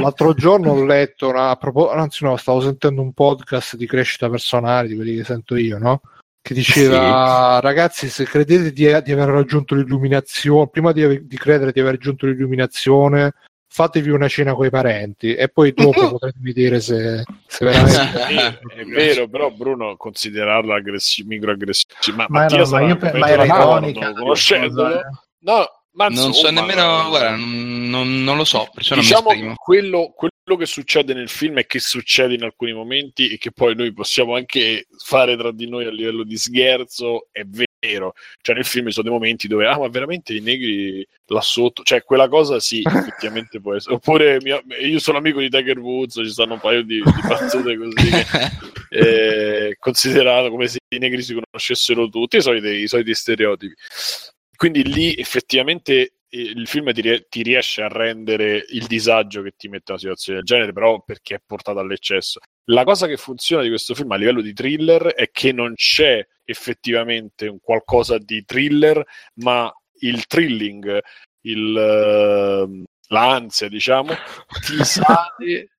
[0.00, 4.28] l'altro giorno ho letto, una, a propos- anzi no, stavo sentendo un podcast di crescita
[4.28, 6.00] personale, di quelli che sento io, no?
[6.42, 11.78] Che diceva, ragazzi, se credete di, di aver raggiunto l'illuminazione, prima di, di credere di
[11.78, 13.34] aver raggiunto l'illuminazione,
[13.68, 18.26] fatevi una cena con i parenti e poi dopo potrete dire se, se veramente...
[18.26, 18.34] Sì,
[18.80, 22.16] è vero, però Bruno considerarla aggressi- microaggressione.
[22.16, 24.12] Ma, Ma, Mattia era, ma, io un pe- mezzo ma era ironica.
[24.12, 24.98] conoscendolo.
[24.98, 25.02] eh.
[25.44, 30.12] No, ma Non so insomma, nemmeno, guarda, non, non- lo so, diciamo quello,
[30.42, 33.92] quello che succede nel film e che succede in alcuni momenti e che poi noi
[33.92, 38.14] possiamo anche fare tra di noi a livello di scherzo è vero.
[38.40, 41.82] Cioè nel film ci sono dei momenti dove ah ma veramente i negri là sotto?
[41.84, 43.94] Cioè quella cosa sì effettivamente può essere.
[43.94, 47.76] Oppure mio- io sono amico di Tiger Woods ci stanno un paio di, di battute
[47.76, 48.26] così che
[49.70, 53.74] eh, considerato come se i negri si conoscessero tutti, i soliti, i soliti stereotipi.
[54.62, 55.92] Quindi lì effettivamente
[56.28, 59.94] eh, il film ti, rie- ti riesce a rendere il disagio che ti mette in
[59.94, 62.38] una situazione del genere, però perché è portato all'eccesso.
[62.66, 66.24] La cosa che funziona di questo film a livello di thriller è che non c'è
[66.44, 69.04] effettivamente un qualcosa di thriller,
[69.40, 69.68] ma
[69.98, 71.00] il thrilling,
[71.40, 74.14] il, ehm, l'ansia, diciamo,
[74.64, 75.72] ti sale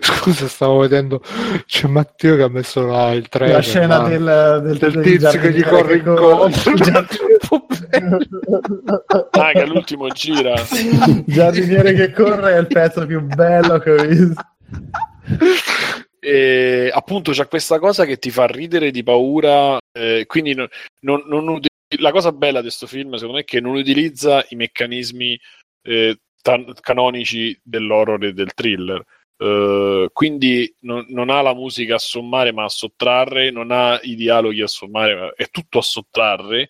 [0.00, 1.22] Scusa, stavo vedendo.
[1.66, 3.56] C'è Matteo che ha messo là il trailer.
[3.56, 6.72] La scena là, del, del, del del tizio che gli corre- incontro.
[7.90, 10.54] Che all'ultimo gira.
[11.26, 14.42] Giardiniere che corre è il pezzo più bello che ho visto.
[16.18, 19.78] E appunto c'è questa cosa che ti fa ridere di paura.
[19.92, 20.68] eh, quindi non-
[21.00, 21.58] non- non
[21.98, 25.38] la cosa bella di questo film, secondo me, è che non utilizza i meccanismi
[25.82, 29.02] eh, tan- canonici dell'horror e del thriller.
[29.36, 34.14] Eh, quindi non, non ha la musica a sommare ma a sottrarre, non ha i
[34.14, 36.68] dialoghi a sommare, ma è tutto a sottrarre.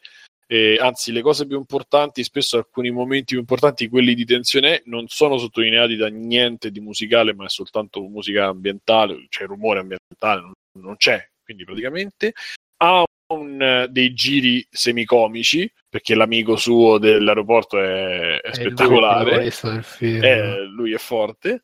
[0.53, 5.07] Eh, anzi, le cose più importanti, spesso alcuni momenti più importanti, quelli di tensione, non
[5.07, 10.53] sono sottolineati da niente di musicale, ma è soltanto musica ambientale, cioè rumore ambientale, non,
[10.83, 11.25] non c'è.
[11.45, 12.33] Quindi praticamente
[12.79, 19.31] ha un, dei giri semicomici, perché l'amico suo dell'aeroporto è, è spettacolare.
[19.35, 20.25] Questo del film.
[20.25, 21.62] Eh, lui è forte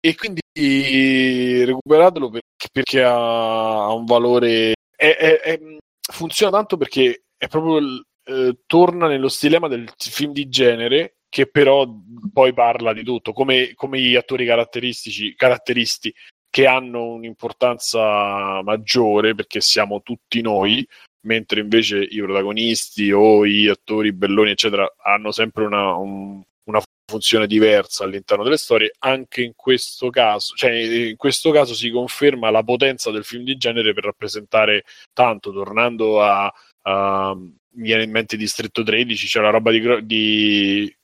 [0.00, 0.40] e quindi
[1.64, 5.60] recuperatelo perché, perché ha, ha un valore è- è- è-
[6.10, 11.46] funziona tanto perché è proprio il- eh, torna nello stilema del film di genere che
[11.46, 11.86] però
[12.32, 16.12] poi parla di tutto come, come gli attori caratteristici caratteristi
[16.50, 20.86] che hanno un'importanza maggiore perché siamo tutti noi
[21.26, 27.46] mentre invece i protagonisti o gli attori belloni eccetera hanno sempre una, un- una funzione
[27.46, 32.62] diversa all'interno delle storie, anche in questo caso, cioè in questo caso si conferma la
[32.62, 36.52] potenza del film di genere per rappresentare tanto, tornando a,
[36.82, 37.36] a
[37.74, 40.96] mi viene in mente Distretto 13, c'è la roba di, di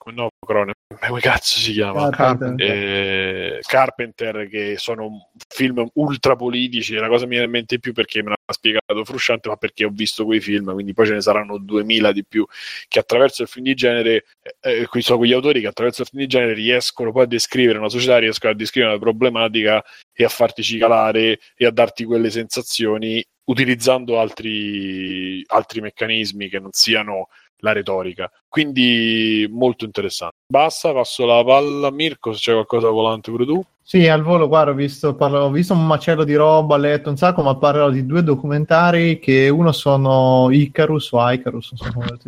[0.49, 2.09] Cronen, come cazzo si chiama?
[2.09, 2.67] Carpenter.
[2.67, 7.93] Eh, Carpenter che sono film ultra politici la cosa mi viene in mente di più
[7.93, 11.21] perché me l'ha spiegato Frusciante ma perché ho visto quei film quindi poi ce ne
[11.21, 12.47] saranno 2000 di più
[12.89, 14.25] che attraverso il film di genere
[14.61, 17.79] eh, qui sono quegli autori che attraverso il film di genere riescono poi a descrivere
[17.79, 22.31] una società riescono a descrivere una problematica e a farti cicalare e a darti quelle
[22.31, 27.29] sensazioni utilizzando altri, altri meccanismi che non siano
[27.59, 28.31] la retorica.
[28.49, 30.37] Quindi molto interessante.
[30.47, 33.63] Basta, passo la palla a Mirko se c'è qualcosa volante pure tu.
[33.83, 37.09] Sì, al volo, guarda, ho visto, parlo- ho visto un macello di roba, ho letto
[37.09, 41.93] un sacco, ma parlerò di due documentari che uno sono Icarus o Icarus, non so
[41.95, 42.19] come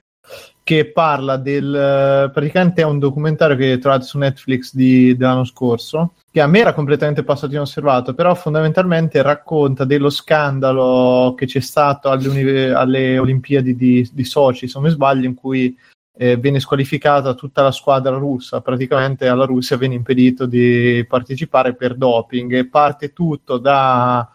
[0.71, 2.31] che parla del...
[2.33, 6.75] praticamente è un documentario che trovate su Netflix di- dell'anno scorso, che a me era
[6.75, 14.09] completamente passato inosservato, però fondamentalmente racconta dello scandalo che c'è stato alle, alle Olimpiadi di,
[14.13, 15.77] di Sochi, se non mi sbaglio, in cui
[16.17, 21.97] eh, viene squalificata tutta la squadra russa, praticamente alla Russia viene impedito di partecipare per
[21.97, 24.31] doping e parte tutto da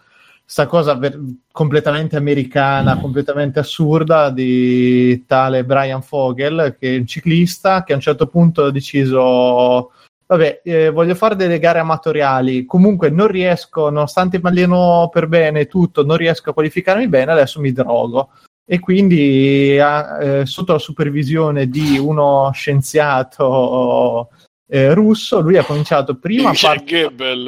[0.45, 1.19] sta cosa ver-
[1.51, 8.01] completamente americana, completamente assurda di tale Brian Fogel, che è un ciclista che a un
[8.01, 9.91] certo punto ha deciso
[10.27, 15.67] vabbè, eh, voglio fare delle gare amatoriali, comunque non riesco, nonostante mi alleno per bene
[15.67, 18.31] tutto, non riesco a qualificarmi bene, adesso mi drogo.
[18.67, 24.29] E quindi eh, sotto la supervisione di uno scienziato
[24.67, 26.53] eh, russo, lui ha cominciato prima a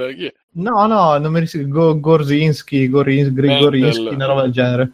[0.05, 4.13] Chi No, no, non mi ricordo, Go- Gorzinski, Mendel.
[4.13, 4.91] una roba del genere.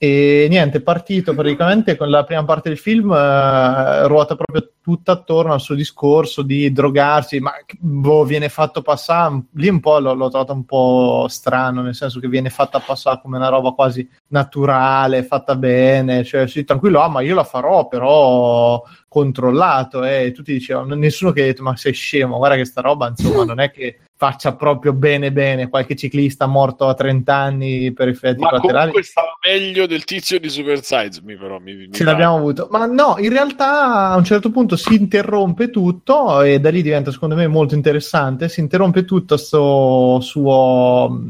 [0.00, 5.10] E niente, è partito praticamente con la prima parte del film, eh, ruota proprio tutta
[5.10, 10.14] attorno al suo discorso di drogarsi, ma boh, viene fatto passare, lì un po' l'ho,
[10.14, 14.08] l'ho trovato un po' strano, nel senso che viene fatta passare come una roba quasi
[14.28, 20.26] naturale, fatta bene, cioè sì, tranquillo, ah, ma io la farò, però controllato, eh.
[20.26, 23.44] e tutti dicevano, nessuno che ha detto, ma sei scemo, guarda che sta roba, insomma,
[23.44, 28.40] non è che faccia proprio bene bene, qualche ciclista morto a 30 anni per effetti
[28.40, 28.90] Ma collaterali.
[28.90, 32.66] comunque stava meglio del tizio di Super Size Me, però mi, mi Ce l'abbiamo avuto,
[32.68, 37.12] ma no, in realtà a un certo punto si interrompe tutto e da lì diventa
[37.12, 38.48] secondo me molto interessante.
[38.48, 41.22] Si interrompe tutto sto suo,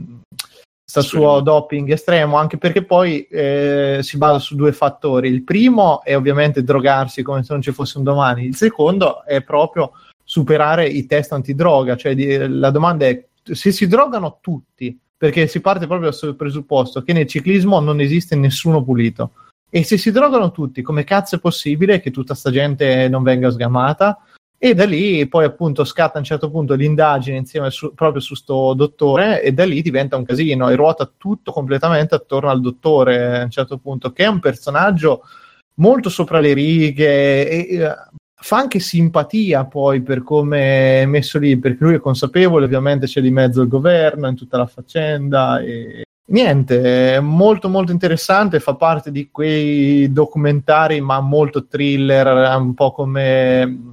[0.90, 1.08] sto Sì.
[1.08, 5.28] suo doping estremo, anche perché poi eh, si basa su due fattori.
[5.28, 9.42] Il primo è ovviamente drogarsi come se non ci fosse un domani, il secondo è
[9.42, 9.92] proprio
[10.24, 15.60] superare i test antidroga, cioè di- la domanda è se si drogano tutti, perché si
[15.60, 19.32] parte proprio dal presupposto che nel ciclismo non esiste nessuno pulito.
[19.68, 23.50] E se si drogano tutti, come cazzo è possibile che tutta sta gente non venga
[23.50, 24.18] sgamata?
[24.60, 28.34] E da lì poi appunto scatta a un certo punto l'indagine insieme su- proprio su
[28.34, 33.38] sto dottore e da lì diventa un casino e ruota tutto completamente attorno al dottore
[33.38, 35.22] a un certo punto, che è un personaggio
[35.74, 37.94] molto sopra le righe e eh,
[38.34, 43.20] fa anche simpatia poi per come è messo lì, perché lui è consapevole, ovviamente c'è
[43.20, 48.74] di mezzo il governo in tutta la faccenda e niente, è molto molto interessante, fa
[48.74, 53.92] parte di quei documentari ma molto thriller, un po' come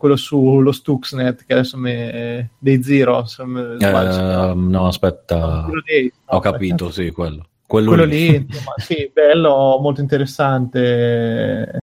[0.00, 4.50] quello sullo Stuxnet, che adesso me, dei Zero, se sbaglio.
[4.50, 5.66] Eh, no, aspetta.
[5.84, 7.02] Dei- no, Ho capito, aspetta.
[7.04, 7.44] sì, quello.
[7.66, 11.80] Quello, Quello lì, insomma, sì, bello, molto interessante.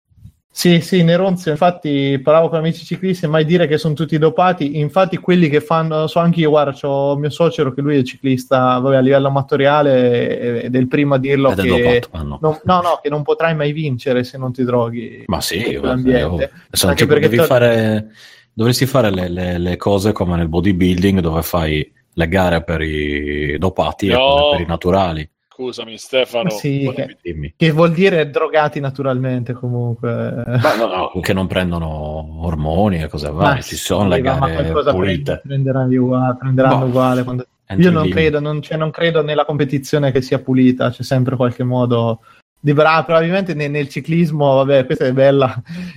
[0.56, 5.18] Sì, sì, Neronzio, infatti parlavo con amici ciclisti, mai dire che sono tutti dopati, infatti
[5.18, 8.98] quelli che fanno, so anche io, guarda, c'ho mio suocero che lui è ciclista, vabbè,
[8.98, 12.38] a livello amatoriale ed è il primo a dirlo Ed che dopato, no.
[12.40, 16.24] non, no, no, che non potrai mai vincere se non ti droghi Ma sì, ambiente.
[16.24, 16.50] oh.
[16.70, 18.12] Sono Anche tipo, perché devi to- fare,
[18.54, 23.58] dovresti fare le, le- le cose come nel bodybuilding dove fai le gare per i
[23.58, 24.20] dopati e No.
[24.24, 25.30] quelle per i naturali.
[25.56, 26.50] Scusami, Stefano.
[26.50, 27.54] Sì, che- Dimmi.
[27.56, 30.10] Che vuol dire drogati naturalmente comunque.
[30.10, 34.92] Ma no, no, che non prendono ormoni e cose varie, ci sono le gare qualcosa
[34.92, 35.22] pulite.
[35.24, 36.36] prende- prenderanno uguale.
[36.40, 36.86] Prenderanno Boh.
[36.86, 37.46] uguale quando-
[37.78, 41.64] Io non credo, non, cioè, non credo nella competizione che sia pulita, c'è sempre qualche
[41.64, 42.22] modo
[42.60, 43.06] di bravo.
[43.06, 45.54] Probabilmente nel, nel ciclismo, vabbè, questa è bella.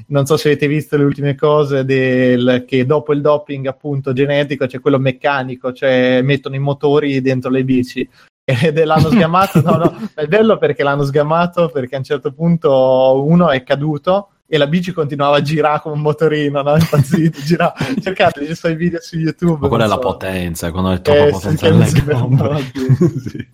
[0.09, 4.67] Non so se avete visto le ultime cose del, che dopo il doping appunto genetico
[4.67, 8.07] c'è quello meccanico, cioè mettono i motori dentro le bici.
[8.62, 12.33] Ed è- l'hanno sgamato, no, no, è bello perché l'hanno sgamato perché a un certo
[12.33, 16.76] punto uno è caduto e la bici continuava a girare come un motorino, no?
[16.76, 17.75] Impazzito, girava.
[18.00, 19.58] Cercate i suoi video su YouTube.
[19.62, 20.08] Ma quella è non la so.
[20.08, 23.20] potenza, quando è troppa Eh, sì, potenza nelle si più.
[23.20, 23.49] Sì.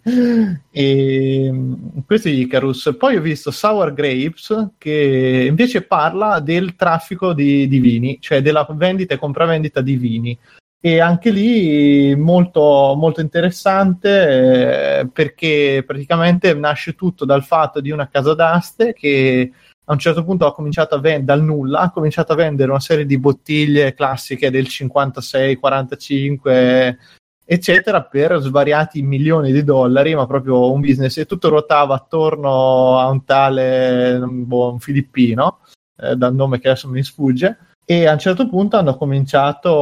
[0.70, 2.94] E, mh, questo è Icarus.
[2.98, 8.66] Poi ho visto Sour Grapes che invece parla del traffico di, di vini, cioè della
[8.72, 10.38] vendita e compravendita di vini.
[10.84, 18.08] E anche lì molto, molto interessante eh, perché praticamente nasce tutto dal fatto di una
[18.08, 19.52] casa d'aste che
[19.84, 22.80] a un certo punto ha cominciato a vendere dal nulla, ha cominciato a vendere una
[22.80, 26.98] serie di bottiglie classiche del 56, 45,
[27.44, 33.08] eccetera, per svariati milioni di dollari, ma proprio un business e tutto ruotava attorno a
[33.08, 35.60] un tale boh, un filippino,
[35.96, 37.56] eh, dal nome che adesso mi sfugge.
[37.84, 39.72] E a un certo punto hanno cominciato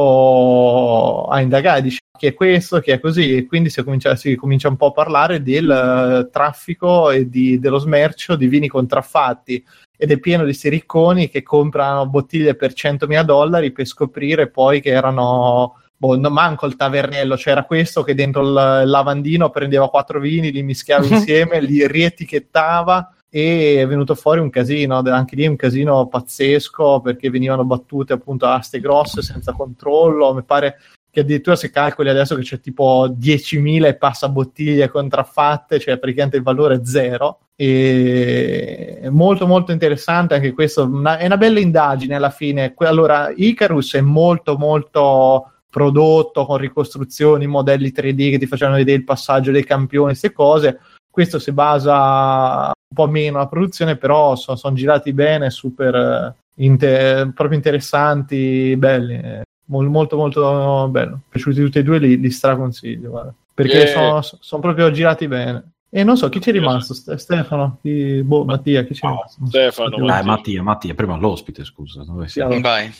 [1.25, 4.67] a indagare, dice chi è questo, chi è così, e quindi si comincia, si comincia
[4.69, 9.63] un po' a parlare del eh, traffico e di- dello smercio di vini contraffatti.
[9.95, 14.81] Ed è pieno di questi ricconi che comprano bottiglie per 100.000 dollari per scoprire poi
[14.81, 20.19] che erano boh, no, manco il tavernello, c'era questo che dentro il lavandino prendeva quattro
[20.19, 25.55] vini, li mischiava insieme, li rietichettava e è venuto fuori un casino, anche lì un
[25.55, 30.75] casino pazzesco perché venivano battute appunto aste grosse senza controllo, mi pare
[31.09, 36.37] che addirittura se calcoli adesso che c'è tipo 10.000 e passa bottiglie contraffatte, cioè praticamente
[36.37, 37.39] il valore è zero.
[37.55, 42.73] E molto molto interessante anche questo, una- è una bella indagine alla fine.
[42.77, 49.03] Allora, Icarus è molto molto prodotto con ricostruzioni, modelli 3D che ti facevano vedere il
[49.05, 50.79] passaggio dei campioni, queste cose.
[51.11, 56.33] Questo si basa un po' meno la produzione, però sono girati bene, super eh,
[56.63, 59.13] inte- proprio interessanti, belli.
[59.15, 61.19] eh, mol- molto molto bello.
[61.29, 63.33] Piaciuti tutti e due, li, li straconsiglio, guarda.
[63.53, 63.87] Perché Yeah.
[64.21, 65.71] sono, sono proprio girati bene.
[65.93, 69.35] E non so chi c'è rimasto, Ste- Stefano, Chi- boh, Mattia, chi c'è No, rimasto?
[69.39, 69.57] Non so.
[69.57, 70.05] Stefano, Mattia.
[70.13, 70.63] Dai, Mattia.
[70.63, 72.03] Mattia, prima l'ospite, scusa.
[72.05, 72.43] Dove sei?
[72.43, 72.59] Allora.
[72.61, 72.93] Vai.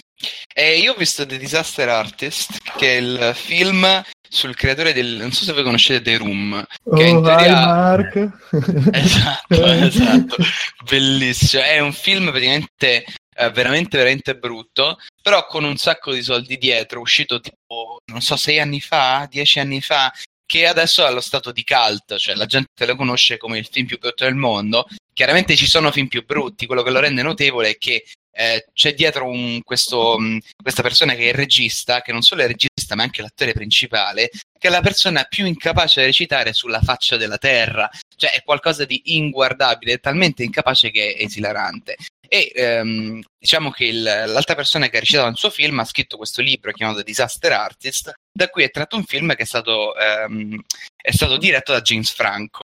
[0.54, 3.86] Eh, io ho visto The Disaster Artist, che è il film
[4.34, 5.18] sul creatore del...
[5.18, 6.66] non so se voi conoscete The Room.
[6.96, 8.30] Che in Oh, vai teoria- Mark.
[8.94, 10.36] Esatto, esatto.
[10.90, 11.64] Bellissimo.
[11.64, 13.04] È un film praticamente
[13.36, 18.38] eh, veramente, veramente brutto, però con un sacco di soldi dietro, uscito tipo, non so,
[18.38, 20.12] sei anni fa, dieci anni fa,
[20.46, 23.86] che adesso è allo stato di cult, cioè la gente lo conosce come il film
[23.86, 24.86] più brutto del mondo.
[25.14, 28.94] Chiaramente ci sono film più brutti, quello che lo rende notevole è che eh, c'è
[28.94, 32.52] dietro un- questo, mh, questa persona che è il regista, che non solo è il
[32.52, 34.30] regista ma anche l'attore principale,
[34.60, 38.86] che è la persona più incapace da recitare sulla faccia della terra, cioè è qualcosa
[38.86, 41.96] di inguardabile, è talmente incapace che è esilarante.
[42.34, 46.16] E ehm, diciamo che il- l'altra persona che ha recitato nel suo film ha scritto
[46.16, 50.58] questo libro chiamato Disaster Artist, da cui è tratto un film che è stato, ehm,
[50.96, 52.62] è stato diretto da James Franco.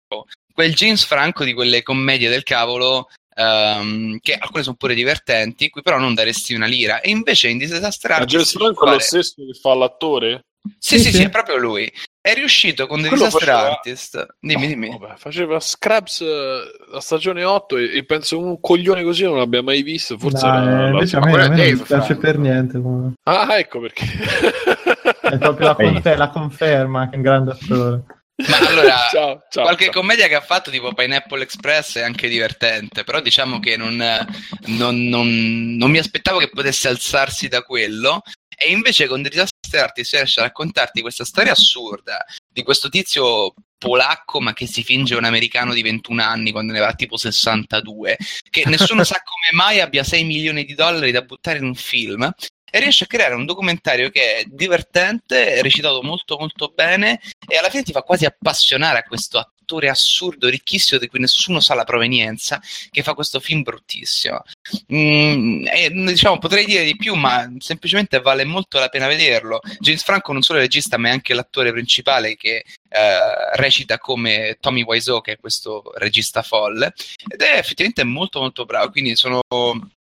[0.54, 5.82] Quel James Franco di quelle commedie del cavolo, ehm, che alcune sono pure divertenti, cui
[5.82, 7.02] però non daresti una lira.
[7.02, 8.32] E invece in Disaster Ma Artist...
[8.36, 10.46] James Franco è lo stesso che fa l'attore?
[10.80, 11.18] Sì, Sì, sì, sì.
[11.18, 11.92] sì, è proprio lui.
[12.20, 14.26] È riuscito con The Quello Disaster faceva- Artist.
[14.40, 14.98] Dimmi, dimmi.
[14.98, 19.62] Vabbè, faceva Scraps eh, la stagione 8 e, e penso un coglione così non l'abbia
[19.62, 20.18] mai visto.
[20.18, 22.82] Forse Dai, era la- invece a ma me, a me è non piace per niente.
[23.26, 24.06] Ah, ecco perché.
[25.22, 28.04] È proprio la, confer- la conferma che è un grande attore.
[28.48, 29.94] Ma allora, ciao, ciao, qualche ciao.
[29.94, 33.04] commedia che ha fatto, tipo Pineapple Express, è anche divertente.
[33.04, 33.96] Però diciamo che non,
[34.66, 38.22] non- non- non mi aspettavo che potesse alzarsi da quello.
[38.58, 43.54] E invece con The Disaster Artist riesce a raccontarti questa storia assurda di questo tizio
[43.78, 48.18] polacco, ma che si finge un americano di 21 anni quando ne va tipo 62,
[48.50, 52.34] che nessuno sa come mai abbia 6 milioni di dollari da buttare in un film.
[52.76, 57.70] E riesce a creare un documentario che è divertente, recitato molto molto bene e alla
[57.70, 61.86] fine ti fa quasi appassionare a questo attore assurdo, ricchissimo, di cui nessuno sa la
[61.86, 64.44] provenienza, che fa questo film bruttissimo.
[64.94, 69.62] Mm, e, diciamo, potrei dire di più, ma semplicemente vale molto la pena vederlo.
[69.80, 73.18] James Franco non solo è regista, ma è anche l'attore principale che eh,
[73.54, 76.94] recita come Tommy Wiseau, che è questo regista folle,
[77.28, 79.40] ed è effettivamente molto molto bravo, quindi sono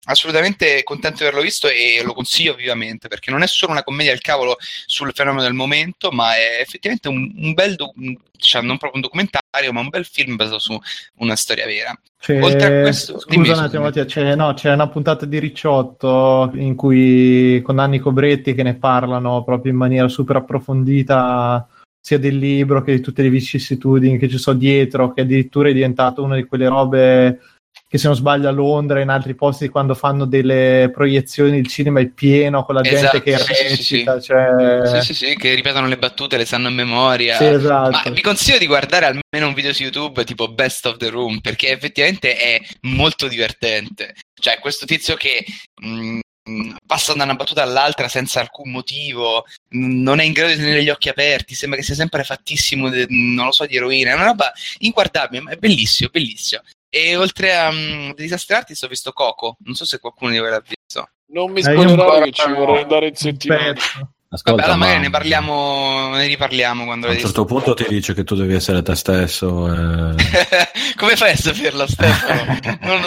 [0.05, 4.11] assolutamente contento di averlo visto e lo consiglio vivamente, perché non è solo una commedia
[4.11, 7.93] del cavolo sul fenomeno del momento, ma è effettivamente un, un bel, do-
[8.31, 10.77] diciamo, non proprio un documentario, ma un bel film basato su
[11.17, 11.97] una storia vera.
[12.19, 12.41] C'è...
[12.41, 13.83] Oltre a questo, scusa dimmi, un attimo.
[13.83, 18.75] Mattia, c'è, no, c'è una puntata di Ricciotto in cui con Anni Cobretti che ne
[18.75, 21.67] parlano proprio in maniera super approfondita
[21.99, 25.73] sia del libro che di tutte le vicissitudini che ci sono dietro, che addirittura è
[25.73, 27.39] diventato una di quelle robe
[27.87, 31.67] che se non sbaglio a Londra e in altri posti quando fanno delle proiezioni il
[31.67, 34.25] cinema è pieno con la Esatto, gente che sì, recita, sì.
[34.25, 34.81] cioè...
[34.85, 37.39] Sì, sì, sì, che ripetono le battute, le sanno a memoria.
[37.39, 37.89] Esatto.
[37.91, 41.39] Ma vi consiglio di guardare almeno un video su YouTube tipo Best of the Room
[41.39, 44.15] perché effettivamente è molto divertente.
[44.33, 45.45] Cioè, questo tizio che
[45.81, 46.19] mh,
[46.49, 50.57] mh, passa da una battuta all'altra senza alcun motivo, mh, non è in grado di
[50.57, 54.11] tenere gli occhi aperti, sembra che sia sempre fattissimo, de- non lo so, di eroina.
[54.11, 56.61] È una roba inguardabile, ma è bellissimo, bellissimo.
[56.95, 60.37] E oltre a um, The Disaster Artist ho visto Coco, non so se qualcuno di
[60.37, 61.09] voi l'ha visto.
[61.29, 63.73] Non mi Eh, spoilerare che ci vorrei andare in settimana.
[63.73, 64.09] pezzo.
[64.33, 67.85] Ascolta, Vabbè, allora magari ma ne parliamo, ne riparliamo quando a un certo punto ti
[67.87, 69.67] dice che tu devi essere te stesso.
[69.71, 70.15] eh.
[70.97, 72.59] Come fai a saperlo, Stefano?
[72.81, 73.01] Non,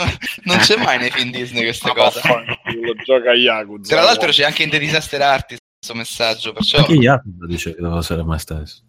[0.45, 2.21] non c'è mai nei film Disney questa Ma cosa.
[2.23, 3.95] vaffanculo, gioca a Yakuza.
[3.95, 6.79] Tra l'altro c'è anche in The Disaster Artist questo messaggio, perciò...
[6.79, 8.83] Anche Yakuza dice che devo essere me stesso.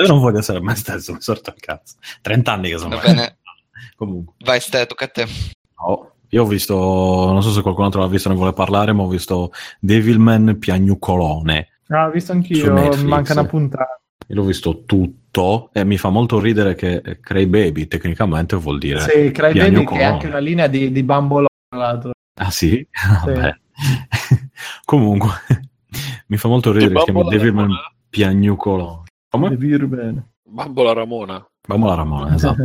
[0.00, 1.94] Io non voglio essere me stesso, mi sorto il cazzo.
[2.22, 3.14] 30 anni che sono Va me.
[3.14, 3.38] bene,
[3.96, 5.26] Comunque, vai Ste, tocca a te.
[5.80, 6.10] no.
[6.30, 9.02] Io ho visto, non so se qualcun altro l'ha visto e ne vuole parlare, ma
[9.02, 11.68] ho visto Devilman Piagnucolone.
[11.88, 12.72] Ah, ho visto anch'io,
[13.04, 14.00] manca una puntata.
[14.26, 19.00] Io l'ho visto tutto e mi fa molto ridere che Cray Baby tecnicamente vuol dire...
[19.00, 19.96] Sì, Cry Baby Piagnucolone.
[19.96, 22.10] che è anche una linea di, di Bambolò, tra l'altro.
[22.40, 22.86] Ah sì?
[23.24, 23.56] Vabbè.
[24.84, 25.30] Comunque,
[26.28, 27.70] mi fa molto ridere che si chiama Bambola Devilman?
[28.08, 29.02] Piagnucolone.
[29.28, 29.56] Come?
[30.42, 31.46] Bambola Ramona.
[31.68, 32.62] Vamo la Ramona, esatto.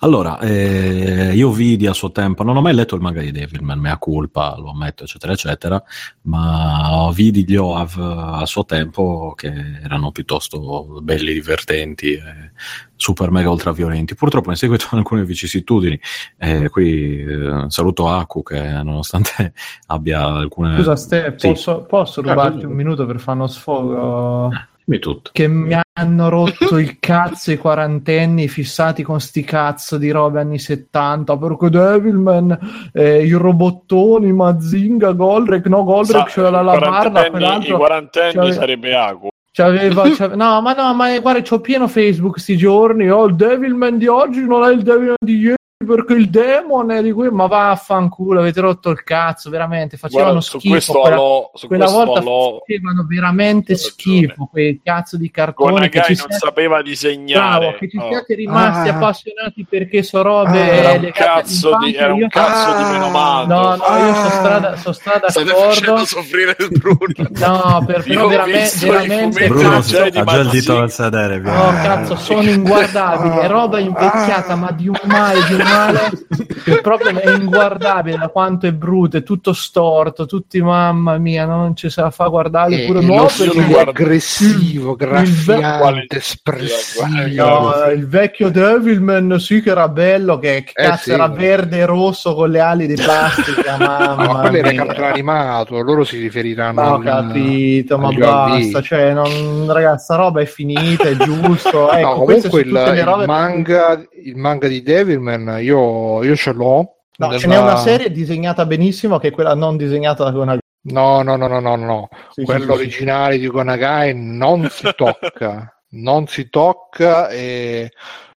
[0.00, 3.78] Allora, eh, io vidi a suo tempo, non ho mai letto il manga di Devilman,
[3.78, 5.82] mea culpa, lo ammetto, eccetera, eccetera,
[6.22, 7.98] ma vidi gli OAV
[8.40, 12.52] a suo tempo che erano piuttosto belli, divertenti, e
[12.96, 14.14] super mega ultraviolenti.
[14.14, 15.98] Purtroppo in seguito a alcune vicissitudini,
[16.36, 19.52] eh, qui eh, saluto Aku che nonostante
[19.86, 20.76] abbia alcune...
[20.76, 21.48] Scusa, Ste, Sì.
[21.48, 24.50] posso, posso Ah, rubarti un minuto per fare uno sfogo?
[24.88, 25.30] Dimmi tutto.
[25.34, 30.58] Che mi hanno rotto il cazzo i quarantenni fissati con sti cazzo di robe anni
[30.58, 37.30] 70 perché Devilman, eh, i robottoni, Mazinga, Goldrake, no Goldrake c'era la lavarda, quarantenni- I
[37.30, 39.28] quell'altro quarantenni sarebbe Aku.
[39.52, 43.98] c'aveva, c'ave- no ma no ma guarda c'ho pieno Facebook sti giorni oh il Devilman
[43.98, 47.46] di oggi non è il Devilman di ieri perché il demon è di qui ma
[47.46, 51.86] vaffanculo avete rotto il cazzo veramente facevano Guarda, su schifo questo quella- allo, su quella
[51.86, 56.82] volta allo, facevano veramente schifo quei cazzo di cartoni che Gonagai ci non siate, sapeva
[56.82, 57.58] disegnare.
[57.58, 58.08] bravo, che ci Oh.
[58.08, 58.94] siate rimasti Ah.
[58.96, 62.90] appassionati perché so robe Ah, Era un cazzo di, era un io- cazzo di Ah.
[62.90, 63.46] menomato.
[63.46, 64.14] no no io Ah.
[64.14, 66.98] sono strada, sono strada State d'accordo facendo soffrire il Bruno.
[67.38, 71.38] no per, Io però veramente, veramente Bruno cazzo, ha già il dito al sedere.
[71.38, 76.10] No, cazzo, sono inguardabili, è roba invecchiata, ma di un male, di un male
[76.64, 81.74] che proprio è inguardabile da quanto è brutto, è tutto storto, tutti mamma mia, non
[81.76, 87.06] ci se la fa guardare Eh, pure perché guarda- aggressivo, graffiante, espressivo.
[87.36, 91.10] No, il vecchio Devilman sì che era bello, che, che Eh, cazzo sì.
[91.12, 95.80] era verde e rosso con le ali di plastica, mamma ma quello era cartone animato,
[95.82, 100.40] loro si riferiranno Ma ho al- capito, ma agli basta, cioè, non, ragazzi, sta roba
[100.40, 101.86] è finita, è giusto.
[101.98, 106.96] Ecco, no, comunque il, il manga, il manga di Devilman io, io ce l'ho.
[107.16, 110.60] No, Nella- ce n'è una serie disegnata benissimo che è quella non disegnata da Gonagai.
[110.82, 112.08] No, no, no, no, no, no.
[112.30, 112.80] Sì, Quello sì, sì, sì.
[112.96, 117.90] originale di Gonagai non si tocca, non si tocca e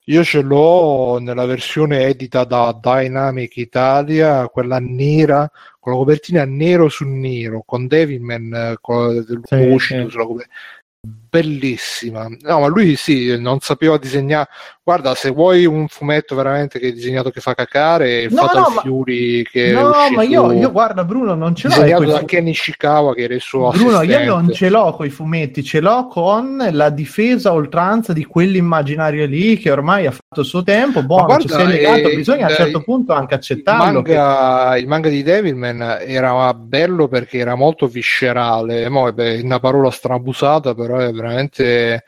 [0.05, 5.49] io ce l'ho nella versione edita da Dynamic Italia, quella nera,
[5.79, 9.77] con la copertina nero su nero, con Devilman eh, con del Sì.
[11.01, 14.49] Bellissima, no, ma lui sì, non sapeva disegnare.
[14.89, 18.61] Guarda, se vuoi un fumetto veramente che è disegnato che fa cacare, il No, Fatal
[18.63, 21.75] no, ma- Fury che No, ma io, io guarda Bruno, non ce l'ho.
[21.75, 24.25] disegnato da Ken Ishikawa che era il suo Bruno, io assistente.
[24.25, 29.27] non ce l'ho con i fumetti, ce l'ho con la difesa a oltranza di quell'immaginario
[29.27, 32.45] lì che ormai ha il suo tempo, buono, Ma ci guarda, sei legato, eh, bisogna
[32.45, 34.01] a un eh, certo punto anche Il accettarlo.
[34.01, 38.89] che- manga, il manga di Devilman era bello perché era molto viscerale.
[38.89, 42.05] Mo, è beh, una parola strabusata, però è veramente.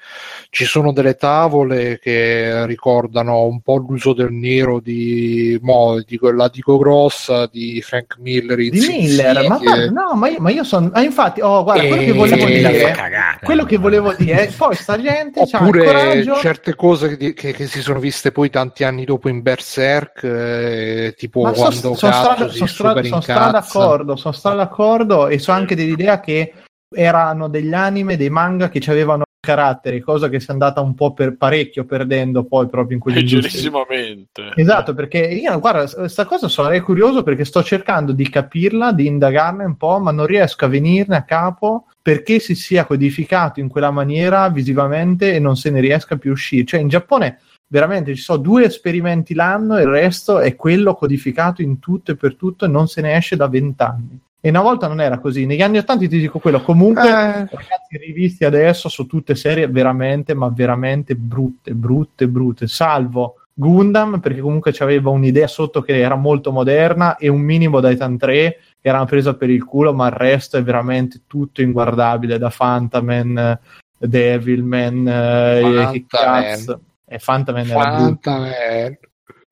[0.50, 6.48] Ci sono delle tavole che ricordano un po' l'uso del nero di, mo, di quella
[6.50, 8.58] dico grossa di Frank Miller.
[8.58, 10.90] Di Miller, City, ma, e- no, ma io, ma io sono.
[10.94, 12.92] ah, infatti, oh, guarda, quello che volevo E- dire.
[12.92, 13.46] cagata.
[13.46, 16.36] Quello che volevo dire, poi sta gente Oppure coraggio.
[16.36, 21.14] certe cose che, che- che si sono viste poi tanti anni dopo in Berserk, eh,
[21.18, 25.28] tipo Ma quando sono stra, Cazzo son si stra- son stra d'accordo, sono stra d'accordo
[25.28, 26.54] e so anche dell'idea che
[26.94, 31.14] erano degli anime, dei manga che avevano caratteri, cosa che si è andata un po'
[31.14, 34.52] per parecchio perdendo poi proprio in quegli Leggerissimamente.
[34.56, 39.66] Esatto, perché io, guarda, sta cosa sarei curioso perché sto cercando di capirla, di indagarne
[39.66, 43.92] un po', ma non riesco a venirne a capo perché si sia codificato in quella
[43.92, 46.64] maniera visivamente e non se ne riesca più a uscire.
[46.64, 51.64] Cioè, in Giappone veramente ci sono due esperimenti l'anno e il resto è quello codificato
[51.64, 54.20] in tutto e per tutto e non se ne esce da vent'anni.
[54.44, 55.46] E una volta non era così.
[55.46, 56.62] Negli anni Ottanta ti dico quello.
[56.62, 62.66] Comunque, Eh, ragazzi, rivisti adesso su tutte serie veramente, ma veramente brutte, brutte, brutte.
[62.68, 68.18] Salvo Gundam, perché comunque c'aveva un'idea sotto che era molto moderna e un minimo Titan
[68.18, 72.40] 3 che era una presa per il culo, ma il resto è veramente tutto inguardabile
[72.40, 73.60] da Fantaman,
[74.00, 75.62] Devilman, eh,
[75.92, 76.42] che Fantaman.
[76.44, 76.82] cazzo.
[77.06, 78.32] E Fantaman era brutto.
[78.32, 78.98] Fantaman.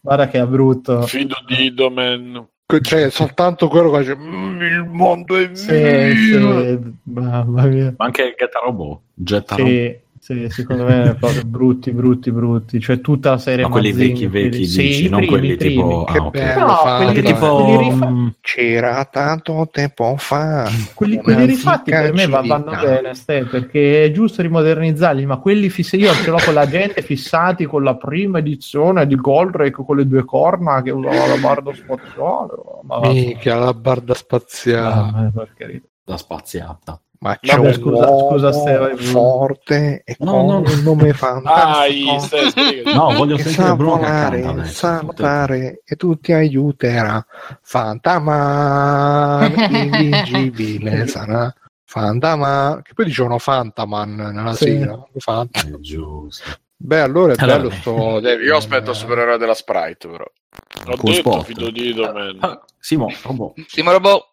[0.01, 1.01] Guarda che è brutto.
[1.03, 2.47] Fido di Idomen.
[2.81, 6.13] Cioè, soltanto quello che dice "Mm, il mondo è Sì, mio.
[6.13, 7.91] sì, mamma mia.
[7.97, 8.99] Ma anche Getta Robot.
[9.15, 9.99] Getta Robot.
[10.29, 12.79] Sì, secondo me proprio brutti, brutti, brutti.
[12.79, 15.73] Cioè tutta la serie Ma quelli vecchi, vecchi, dici, sì, i non primi, quelli primi.
[15.73, 16.03] tipo...
[16.03, 17.03] Che ah, bello, No, Fantaman.
[17.13, 17.55] quelli, tipo...
[17.55, 20.69] quelli rifa- C'era tanto tempo fa.
[20.93, 25.67] quelli, quelli rifatti per me va- vanno bene, Ste, perché è giusto rimodernizzarli, ma quelli
[25.69, 29.95] fissi io ce l'ho con la gente fissati con la prima edizione di Goldrake con
[29.97, 32.51] le due corna che usava la barda spaziale.
[32.83, 35.25] Ma Mica la barda spaziale.
[35.25, 35.81] Ah, porcheria.
[36.05, 37.01] La spaziata.
[37.21, 38.95] Ma c'è Vabbè, un scusa- scusa, Steve.
[38.97, 40.57] forte e No, con no.
[40.59, 42.19] un nome fantastico.
[42.19, 42.93] stai, spiega.
[42.93, 44.73] No, voglio che sentire sa Bruno che volare, canta adesso.
[44.73, 47.25] saltare e tutti aiuterà.
[47.61, 51.53] Fantaman invincibile sarà.
[51.83, 54.65] Fantaman, che poi dicevano Fantaman nella Sì.
[54.65, 55.03] sigla.
[55.17, 56.43] Fant- È giusto.
[56.77, 58.45] Beh, allora è Allora, bello sto Devil.
[58.45, 60.23] Io aspetto il supereroe della Sprite, però.
[60.23, 61.43] Ho Con detto spot.
[61.45, 62.37] fido di Idomen.
[62.39, 63.59] Ah, Simo, Robot.
[63.67, 64.25] Simo Robot.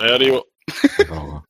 [0.00, 0.48] E arrivo.
[1.06, 1.42] Robot.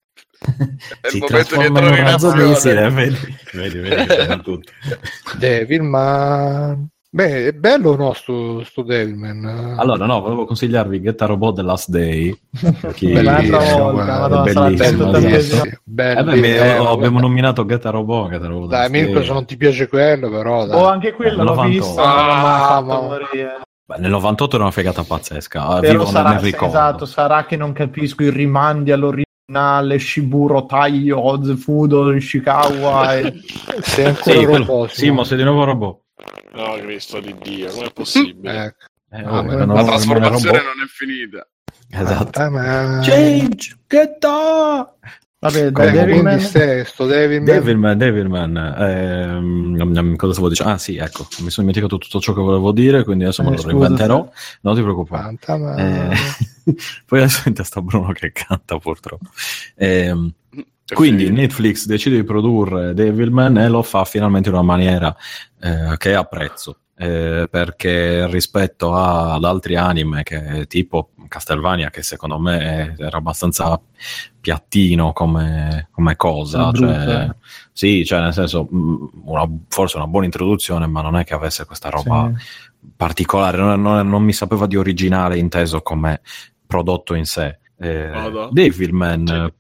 [1.00, 3.16] È Si trasforma in un razzo missile, vedi,
[3.52, 4.70] vedi, vedi, tutto.
[5.38, 6.88] Devilman.
[7.14, 9.76] Beh, è bello o no sto, sto Devilman?
[9.78, 12.36] Allora, no, volevo consigliarvi Get a Robot The Last Day.
[12.94, 15.78] chi- Per l'altra Bellissimo, volta, sarà bellissimo, sì.
[15.84, 17.20] Bello, Eh beh, mi- bello, abbiamo guarda.
[17.20, 20.66] nominato Get a Robot, Get a Robot Dai, Mirko, se non ti piace quello, però
[20.66, 20.76] dai.
[20.76, 21.68] Oh, anche quello Eh, l'ho 98.
[21.86, 22.02] visto.
[22.02, 23.18] Ah, fatto ma-.
[23.86, 25.66] Beh, nel 98 era una fegata pazzesca.
[25.66, 26.66] ah, Però Vivo sarà, nel ricordo.
[26.66, 28.90] esatto, sarà che non capisco i rimandi
[29.46, 33.34] all'originale Shiburo Taiyo Fudo Ishikawa e...
[33.82, 35.98] Sei ancora Sì, quello- robot, Simo, sei di nuovo robot.
[36.54, 38.64] No, Cristo di Dio, com'è possibile?
[38.64, 38.84] Ecco.
[39.10, 41.48] Eh, Ah, vabbè, La non- non è trasformazione robot- non è finita.
[41.90, 42.14] Esatto.
[42.40, 43.02] Fantaman.
[43.02, 44.94] Change, get up!
[45.38, 47.44] Vabbè, Ecco, Devilman sto Devilman.
[47.44, 50.72] Devilman, Devilman, ehm, cosa stavo dicendo?
[50.72, 53.52] Ah sì, ecco, mi sono dimenticato tutto ciò che volevo dire, quindi adesso me Eh,
[53.52, 54.28] lo scusa, reinventerò.
[54.62, 55.22] Non ti preoccupare.
[55.22, 55.78] Fantaman.
[55.78, 56.16] Eh,
[57.06, 59.28] poi adesso in testa Bruno che canta purtroppo.
[59.76, 60.32] Ehm,
[60.94, 61.32] quindi Sì.
[61.32, 65.14] Netflix decide di produrre Devilman e lo fa finalmente in una maniera
[65.60, 66.78] eh, che apprezzo.
[66.96, 73.80] eh, perché rispetto a- ad altri anime che tipo Castlevania che secondo me era abbastanza
[74.40, 77.34] piattino come, come cosa cioè, eh.
[77.72, 81.64] sì cioè nel senso mh, una- forse una buona introduzione ma non è che avesse
[81.64, 82.86] questa roba Sì.
[82.96, 86.20] particolare, non, non- non mi sapeva di originale inteso come
[86.74, 87.58] prodotto in sé.
[87.78, 88.48] Eh, Vado?
[88.50, 89.52] Devilman,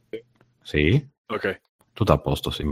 [0.62, 1.60] sì, Ok.
[1.92, 2.68] tutto a posto, sì.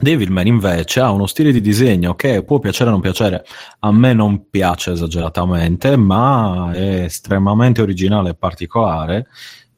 [0.00, 3.44] Devilman invece ha uno stile di disegno che può piacere o non piacere,
[3.80, 9.26] a me non piace esageratamente, ma è estremamente originale e particolare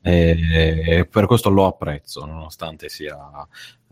[0.02, 3.17] e per questo lo apprezzo, nonostante sia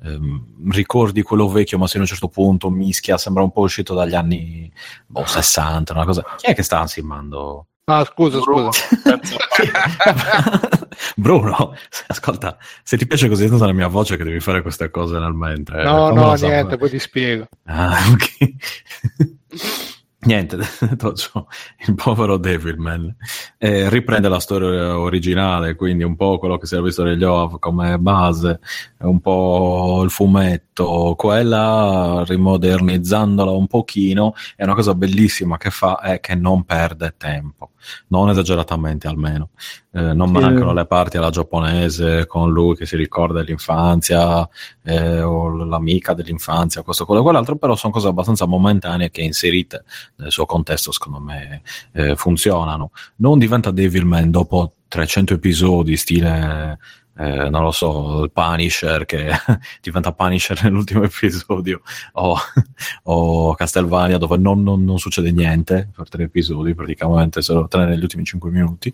[0.02, 3.94] ehm, ricordi quello vecchio, ma se a un certo punto mischia, sembra un po' uscito
[3.94, 4.70] dagli anni
[5.06, 6.24] boh, 60, una cosa.
[6.36, 7.66] Chi è che sta ansimando?
[7.90, 8.68] Ah, scusa, scusa.
[9.02, 9.36] Pensa
[10.04, 10.78] a
[11.16, 11.74] Bruno,
[12.08, 15.32] ascolta, se ti piace così tanta la mia voce che devi fare queste cose nel
[15.32, 15.84] mentre.
[15.84, 17.46] No, fammelo no, niente, poi ti spiego.
[17.64, 18.54] Ah, ok.
[20.28, 21.46] Niente, detto ciò,
[21.86, 23.16] il povero Devilman
[23.56, 27.58] eh, riprende la storia originale, quindi un po' quello che si è visto negli OAV
[27.58, 28.60] come base,
[28.98, 36.20] un po' il fumetto, quella rimodernizzandola un pochino, è una cosa bellissima che fa è
[36.20, 37.70] che non perde tempo,
[38.08, 39.48] non esageratamente almeno.
[39.98, 44.48] Eh, non mancano le parti alla giapponese con lui che si ricorda dell'infanzia
[44.84, 49.82] eh, o l'amica dell'infanzia, questo, quello e quell'altro, però sono cose abbastanza momentanee che inserite
[50.16, 51.62] nel suo contesto, secondo me,
[51.92, 52.92] eh, funzionano.
[53.16, 56.78] Non diventa Devilman dopo 300 episodi, stile,
[57.18, 59.30] eh, non lo so, il Punisher che
[59.82, 61.80] diventa Punisher nell'ultimo episodio,
[62.12, 62.36] o,
[63.04, 68.02] o Castlevania dove non, non- non succede niente per tre episodi, praticamente solo tre negli
[68.02, 68.92] ultimi 5 minuti.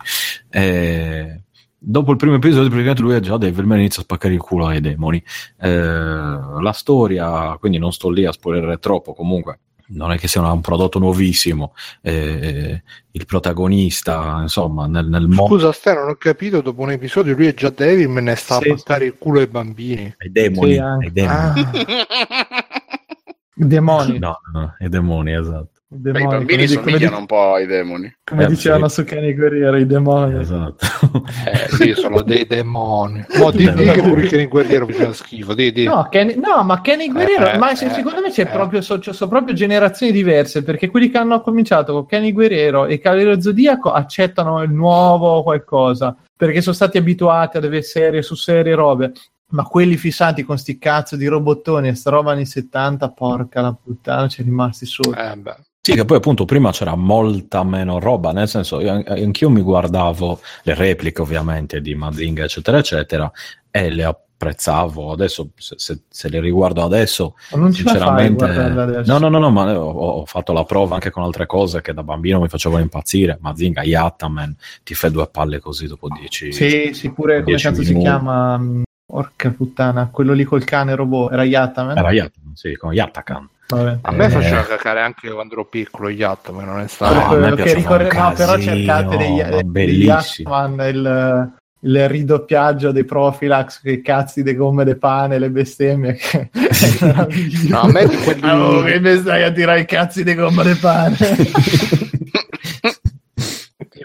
[0.48, 1.42] E
[1.78, 4.80] dopo il primo episodio, praticamente lui è già Devilman inizia a spaccare il culo ai
[4.80, 5.22] demoni.
[5.60, 10.40] Eh, la storia, quindi non sto lì a spoilerare troppo, comunque non è che sia
[10.50, 11.74] un prodotto nuovissimo.
[12.02, 12.82] eh,
[13.12, 16.60] il protagonista, insomma, nel, nel mondo Scusa, Ste, non ho capito.
[16.60, 19.46] Dopo un episodio lui è già Devilman e sta Sì, a paccare il culo ai
[19.46, 20.14] bambini.
[20.18, 21.60] ai demoni, Sì, ai demoni.
[21.60, 21.70] Ah,
[23.56, 24.18] Demoni.
[24.18, 25.73] No, no, ai demoni, esatto.
[25.96, 28.16] Beh, demoni I bambini come, di- come, somigliano un po' ai demoni.
[28.24, 28.94] come Eh, dicevano sì.
[28.96, 30.40] su Kenny Guerriero, i demoni.
[30.40, 30.76] esatto.
[31.46, 33.24] eh, sì, sono dei demoni.
[33.38, 35.54] Mo di, di che pure in guerriero faceva schifo.
[35.54, 35.84] Di, di.
[35.84, 38.46] No, Kenny- no, ma Kenny Guerriero, Eh, ma se- eh, secondo me c'è eh.
[38.46, 42.86] proprio, so- ci sono proprio generazioni diverse, perché quelli che hanno cominciato con Kenny Guerriero
[42.86, 48.34] e Cavaliere Zodiaco accettano il nuovo qualcosa, perché sono stati abituati a delle serie su
[48.34, 49.12] serie robe.
[49.46, 53.72] Ma quelli fissati con sti cazzo di robottoni e sta roba anni 70, porca la
[53.80, 55.14] puttana, ci è rimasti sotto.
[55.14, 55.56] Eh, beh.
[55.86, 60.40] Sì, che poi appunto prima c'era molta meno roba, nel senso, io, anch'io mi guardavo
[60.62, 63.30] le repliche ovviamente di Mazinga, eccetera, eccetera,
[63.70, 65.12] e le apprezzavo.
[65.12, 68.44] Adesso, se, se- le riguardo adesso, non fai sinceramente...
[68.46, 69.12] adesso.
[69.12, 71.92] No, no, no, no, ma ho, ho fatto la prova anche con altre cose che
[71.92, 73.36] da bambino mi facevano impazzire.
[73.42, 76.50] Mazinga, Yattaman, ti fai due palle così dopo dieci...
[76.50, 78.04] Sì, pure come 10 cazzo si minuti.
[78.06, 78.56] chiama?
[78.56, 81.98] mm, Porca puttana, quello lì col cane robot, era Yattaman?
[81.98, 83.48] Era Yattaman, sì, con Yattakan.
[83.66, 83.98] Vabbè.
[84.02, 84.30] A me Eh.
[84.30, 87.14] faceva cacare anche quando ero piccolo gli Yacht, ma non è stato.
[87.14, 90.04] a me quello che piaceva ricorre- un no, però cercate degli, degli.
[90.04, 96.14] Yachtman, il, il ridoppiaggio dei Profilax, che cazzi di gomme de pane, le bestemmie.
[96.14, 96.50] Che.
[97.68, 100.74] No, a me quelli- Oh, che mi stai a tirare i cazzi di gomme de
[100.76, 101.16] pane.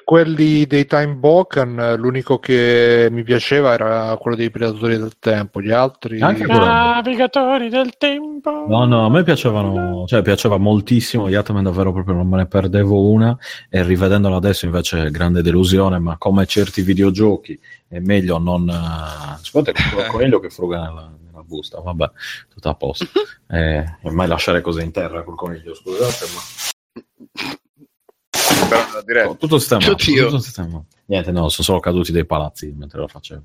[0.09, 5.69] Quelli dei Time Bokan, l'unico che mi piaceva era quello dei Predatori del Tempo, gli
[5.69, 6.19] altri...
[6.19, 6.65] Anche quello.
[6.65, 8.65] Navigatori del tempo.
[8.67, 13.07] No, no, a me piacevano, cioè piaceva moltissimo, Yachtman davvero proprio non me ne perdevo
[13.07, 13.37] una
[13.69, 18.67] e rivedendolo adesso invece grande delusione, ma come certi videogiochi è meglio non...
[18.67, 22.09] eh, Scusate, il coniglio che fruga nella, nella busta, vabbè,
[22.51, 23.05] tutto a posto.
[23.47, 26.41] Eh, e mai lasciare cose in terra col coniglio, scusate, ma...
[29.05, 30.25] Però tutto sistemato, Oddio.
[30.25, 30.85] tutto sistemato.
[31.05, 33.43] Niente, no, sono solo caduti dei palazzi mentre lo facevo.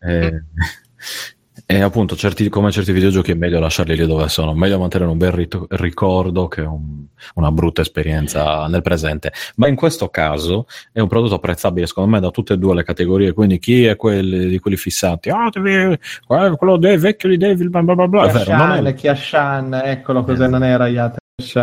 [0.00, 0.44] E,
[1.66, 5.18] e appunto, certi- come certi videogiochi è meglio lasciarli lì dove sono, meglio mantenere un
[5.18, 7.04] bel rit- ricordo che un-
[7.34, 9.32] una brutta esperienza nel presente.
[9.56, 12.84] Ma in questo caso è un prodotto apprezzabile, secondo me, da tutte e due le
[12.84, 13.32] categorie.
[13.32, 15.30] Quindi chi è quelli, di quelli fissati?
[15.30, 15.98] Ah, devi- eh,
[16.56, 18.22] quello dei vecchio di Devil, bla bla bla.
[18.26, 20.48] È è- Kiashan, Kiashan, eccolo cos'è, Eh.
[20.48, 21.18] non era Yattaman.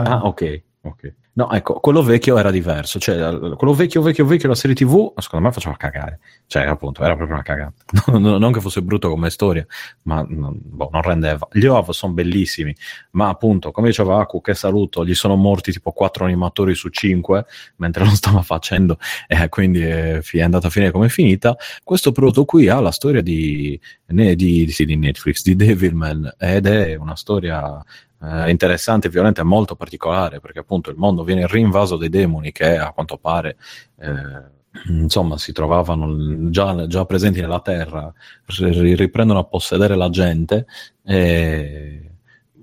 [0.06, 1.14] Ah, ok, ok.
[1.38, 5.46] No, ecco, quello vecchio era diverso, cioè quello vecchio, vecchio, vecchio, la serie TV, secondo
[5.46, 7.76] me faceva cagare, cioè appunto, era proprio una cagata.
[8.18, 9.64] Non, che fosse brutto come storia,
[10.04, 11.48] ma non, boh, non rendeva.
[11.52, 12.76] Gli OAV sono bellissimi,
[13.12, 17.46] ma appunto, come diceva Aku, che saluto, gli sono morti tipo quattro animatori su cinque
[17.76, 21.56] mentre lo stava facendo, e quindi è, fi- è andata a finire come è finita.
[21.84, 26.66] Questo prodotto qui ha la storia di, ne- di, sì, di Netflix, di Devilman, ed
[26.66, 27.84] è una storia
[28.22, 32.78] eh, interessante, violenta e molto particolare perché appunto il mondo viene rinvaso dai demoni che
[32.78, 33.58] a quanto pare
[34.00, 34.56] eh,
[34.88, 38.12] insomma si trovavano già, già presenti nella terra,
[38.46, 40.66] ri- riprendono a possedere la gente
[41.04, 42.02] e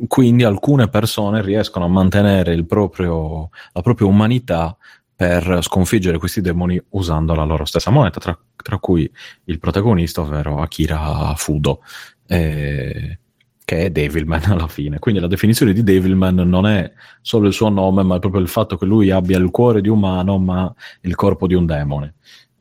[0.09, 4.77] quindi alcune persone riescono a mantenere proprio, la propria umanità
[5.17, 9.11] per sconfiggere questi demoni usando la loro stessa moneta, tra, tra cui
[9.45, 11.81] il protagonista, ovvero Akira Fudo.
[12.27, 13.19] Eh,
[13.65, 14.99] che è Devilman alla fine.
[14.99, 18.49] Quindi la definizione di Devilman non è solo il suo nome, ma è proprio il
[18.49, 22.15] fatto che lui abbia il cuore di umano, ma il corpo di un demone.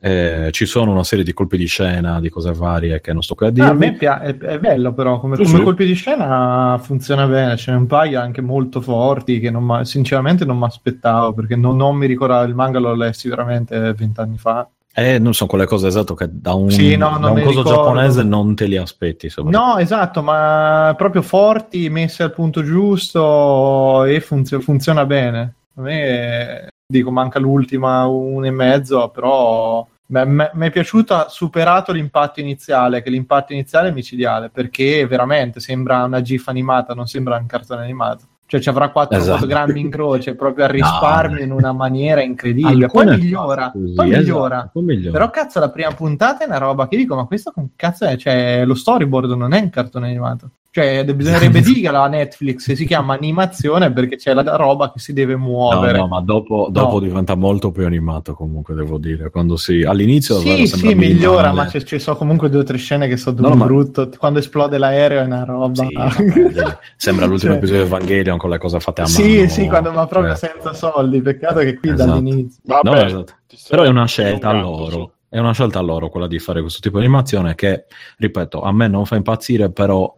[0.06, 3.34] Eh, ci sono una serie di colpi di scena, di cose varie che non sto
[3.34, 3.70] qui a Ah, dirvi.
[3.70, 5.62] a me pia- è, è bello però, come, come sì.
[5.62, 9.82] colpi di scena funziona bene, ce ne un paio anche molto forti che non m'ha-
[9.86, 14.36] sinceramente non mi aspettavo perché non, non mi ricordavo, il manga l'ho lessi veramente vent'anni
[14.36, 14.68] fa.
[14.92, 17.70] Eh, non sono quelle cose esatto che da un, Sì, no, da un coso ricordo.
[17.70, 19.32] giapponese non te li aspetti.
[19.44, 25.54] No, esatto, ma proprio forti, messe al punto giusto e funzio- funziona bene.
[25.76, 29.84] A me, dico, manca l'ultima, un e mezzo, però
[30.24, 36.20] mi è piaciuta, superato l'impatto iniziale, che l'impatto iniziale è micidiale, perché veramente sembra una
[36.22, 38.24] GIF animata, non sembra un cartone animato.
[38.46, 39.38] Cioè ci avrà quattro Esatto.
[39.38, 42.84] fotogrammi in croce proprio a risparmio in una maniera incredibile.
[42.84, 44.70] Alcune Poi migliora, così, poi esatto, migliora.
[44.72, 45.18] poi migliora.
[45.18, 48.16] Però cazzo la prima puntata è una roba che dico, ma questo cazzo è?
[48.16, 50.50] Cioè lo storyboard non è un cartone animato.
[50.74, 55.34] Cioè bisognerebbe dire la Netflix si chiama animazione perché c'è la roba che si deve
[55.34, 55.98] No, muovere.
[55.98, 56.98] no, ma dopo, dopo No.
[56.98, 59.30] diventa molto più animato comunque, devo dire.
[59.30, 59.82] Quando si...
[59.84, 61.52] All'inizio Sì, sì, migliora, minimale.
[61.52, 64.10] ma ci ci sono comunque due o tre scene che sono No, ma- brutto.
[64.18, 65.84] Quando esplode l'aereo è una roba.
[65.86, 69.14] Sì, vabbè, sembra l'ultimo Cioè- episodio di Evangelion con le cose fatte a mano.
[69.16, 71.22] Sì, sì, quando ma proprio cioè, senza soldi.
[71.22, 72.10] Peccato che qui Esatto.
[72.10, 72.60] dall'inizio.
[72.64, 73.32] Vabbè, no, esatto.
[73.68, 75.12] Però è una scelta allungando, loro.
[75.28, 77.86] È una scelta loro quella di fare questo tipo di animazione che,
[78.18, 80.12] ripeto, a me non fa impazzire, però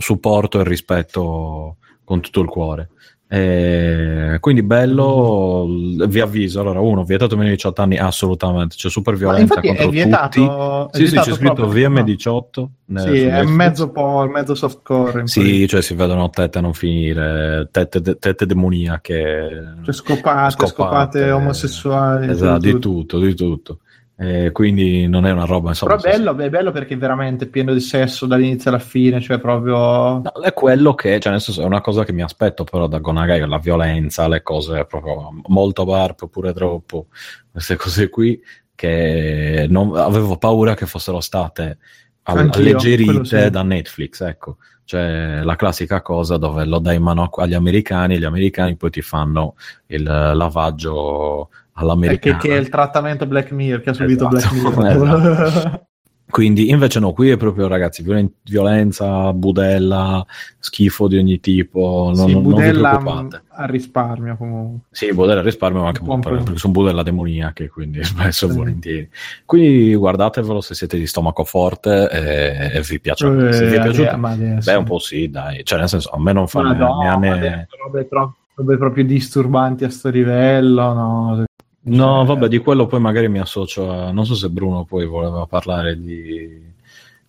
[0.00, 2.88] supporto e rispetto con tutto il cuore.
[3.32, 5.64] Eh, quindi bello,
[6.08, 9.86] vi avviso, allora uno, vietato meno di 18 anni, assolutamente, c'è super Ma violenza contro
[9.86, 10.88] è vietato.
[10.90, 10.98] tutti.
[10.98, 11.94] è Sì, sì, c'è scritto proprio, no?
[12.02, 12.68] VM18.
[12.86, 15.28] nel- Sì, è mezzo po', mezzo softcore.
[15.28, 19.76] Sì, cioè si vedono tette a non finire, tette, tette demoniache.
[19.84, 22.30] Cioè, scopate, scopate, omosessuali.
[22.30, 23.78] Esatto, di tutto, di tutto.
[24.22, 25.96] Eh, quindi non è una roba, insomma.
[25.96, 29.38] Però è bello, è bello perché è veramente pieno di sesso dall'inizio alla fine, cioè
[29.38, 30.20] proprio...
[30.20, 32.98] No, è quello che, cioè nel senso, è una cosa che mi aspetto però da
[32.98, 37.06] Gonagai, la violenza, le cose proprio molto barp oppure troppo,
[37.50, 38.38] queste cose qui
[38.74, 41.78] che non- avevo paura che fossero state
[42.24, 43.50] alleggerite sì.
[43.50, 44.58] da Netflix, ecco.
[44.84, 48.90] Cioè la classica cosa dove lo dai in mano agli americani e gli americani poi
[48.90, 49.54] ti fanno
[49.86, 51.48] il lavaggio
[51.82, 52.36] all'americana.
[52.38, 55.88] che, che è il trattamento Black Mirror, che ha subito Esatto, Black Mirror.
[56.30, 60.24] Quindi invece no, qui è proprio ragazzi, violen- violenza, budella,
[60.60, 63.42] schifo di ogni tipo, non, sì, non- non vi Budella preoccupate.
[63.48, 64.86] a risparmio comunque.
[64.92, 66.44] Sì, budella risparmio, ma anche per- prezzo.
[66.44, 68.56] perché sono budella demoniache, quindi spesso Sì.
[68.56, 69.08] volentieri.
[69.44, 73.26] Quindi guardatevelo se siete di stomaco forte e, e vi piace.
[73.48, 75.64] Eh, se vi è ade- piaciuto, adesso- beh, un po' sì, dai.
[75.64, 79.04] Cioè, nel senso, a me non fa no, a né- adesso robe, tro- robe proprio
[79.04, 81.44] disturbanti a sto livello, no.
[81.82, 84.12] No, Cioè, vabbè, di quello poi magari mi associo a...
[84.12, 86.62] Non so se Bruno poi voleva parlare di,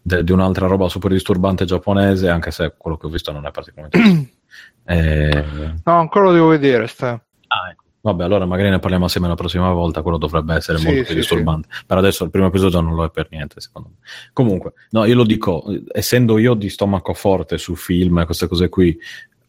[0.02, 3.52] de- di un'altra roba super disturbante giapponese, anche se quello che ho visto non è
[3.52, 4.30] particolarmente...
[4.86, 5.46] eh,
[5.84, 6.88] No, ancora lo devo vedere.
[6.88, 7.12] Sta.
[7.12, 7.84] ah, ecco.
[8.04, 11.12] Vabbè, allora magari ne parliamo assieme la prossima volta, quello dovrebbe essere Sì, molto più
[11.12, 11.68] sì, disturbante.
[11.86, 13.96] Per adesso il primo episodio non lo è per niente, secondo me.
[14.34, 15.64] Comunque, no, io lo dico,
[15.94, 18.98] essendo io di stomaco forte su film e queste cose qui,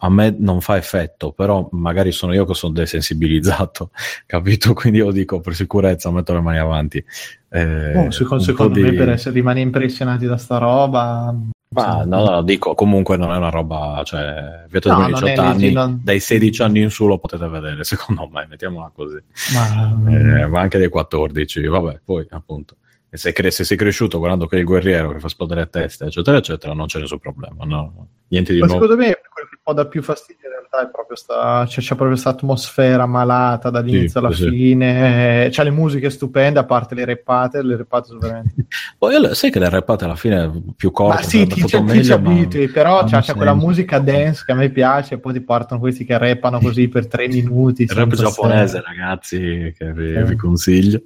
[0.05, 3.91] a me non fa effetto, però magari sono io che sono desensibilizzato,
[4.27, 4.73] capito?
[4.75, 7.05] Quindi io dico per sicurezza metto le mani avanti.
[7.49, 11.35] Eh, oh, secondo, secondo me di- per essere rimane impressionati da sta roba
[11.75, 15.27] Ma no, no, dico, comunque non è una roba, cioè, vietato No, dai non 18
[15.27, 18.91] è legge- anni, non- dai 16 anni in su lo potete vedere, secondo me, mettiamola
[18.95, 19.23] così.
[19.55, 22.77] ma, Eh, ma anche dei 14, vabbè, poi appunto.
[23.15, 26.39] E se, cre- se sei cresciuto guardando che il guerriero che fa esplodere teste, eccetera,
[26.39, 28.07] eccetera, non c'è nessun problema, no?
[28.29, 28.81] Niente di ma nuovo.
[28.83, 29.19] secondo me
[29.63, 33.71] può dare più fastidio in realtà è proprio sta, cioè, c'è proprio questa atmosfera malata
[33.71, 34.49] dall'inizio Sì, alla sì.
[34.49, 38.55] fine, c'ha le musiche stupende a parte le reppate, le reppate sono veramente
[38.99, 41.85] Poi io- sai che le repate alla fine più corte, Ma sì, sarebbe ti, stato
[41.85, 45.15] ci- ti meglio, ma- abitui, però hanno c'è, quella musica dance che a me piace,
[45.15, 47.83] e poi ti partono questi che rappano così per tre minuti.
[47.83, 48.87] Il rap giapponese, senso.
[48.87, 50.25] ragazzi, che vi, Eh.
[50.25, 51.03] vi consiglio.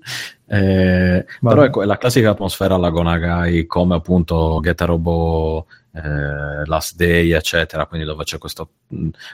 [0.48, 6.96] Eh, però ecco, è la classica atmosfera alla Gonagai, come appunto Geta Robot, eh, Last
[6.96, 8.70] Day, eccetera, quindi dove c'è questo-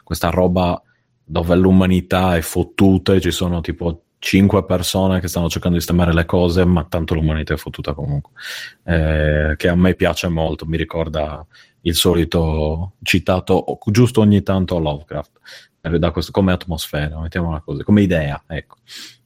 [0.02, 0.80] questa roba
[1.24, 6.12] dove l'umanità è fottuta e ci sono tipo cinque persone che stanno cercando di sistemare
[6.14, 8.32] le cose, ma tanto l'umanità è fottuta comunque.
[8.84, 11.44] Eh, che a me piace molto, mi ricorda
[11.82, 15.30] il solito citato giusto ogni tanto Lovecraft
[15.80, 18.76] eh, da questo- come atmosfera, mettiamola così, come idea, ecco.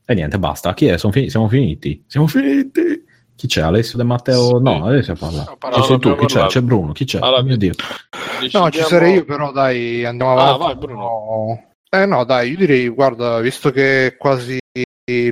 [0.08, 0.72] E niente, basta.
[0.74, 0.96] Chi è?
[0.98, 2.04] Sono fini- siamo finiti.
[2.06, 3.04] Siamo finiti.
[3.34, 3.60] Chi c'è?
[3.60, 4.46] Alessio De Matteo?
[4.56, 4.62] Sì.
[4.62, 5.44] No, Alessio parla.
[5.60, 6.14] No, Ci sei tu?
[6.16, 6.32] Chi c'è?
[6.34, 6.52] parlato.
[6.52, 6.92] C'è Bruno?
[6.92, 7.18] Chi c'è?
[7.20, 7.72] Allora, Mio Dio.
[7.76, 10.64] No, Decidiamo- ci sarei io, però dai, andiamo Ah, avanti.
[10.64, 11.64] vai, Bruno.
[11.90, 14.58] Eh no, dai, io direi, guarda, visto che è quasi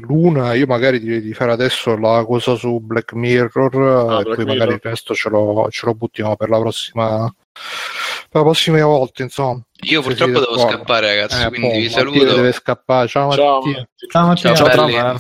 [0.06, 3.74] l'una, io magari direi di fare adesso la cosa su Black Mirror
[4.08, 4.72] Ah, e Black poi magari Mirror.
[4.74, 9.60] il resto ce lo, ce lo buttiamo per la prossima per la prossima volta, insomma.
[9.84, 10.68] Io purtroppo devo d'accordo.
[10.70, 11.42] scappare, ragazzi.
[11.42, 12.24] Eh, quindi boh, vi Mattia saluto.
[12.34, 13.08] deve scappare.
[13.08, 13.78] Ciao, Ciao, Mattia.
[13.80, 14.06] Matti.
[14.08, 14.54] Ciao Mattia.
[14.54, 14.88] Ciao, Ciao.
[14.88, 15.18] Ciao,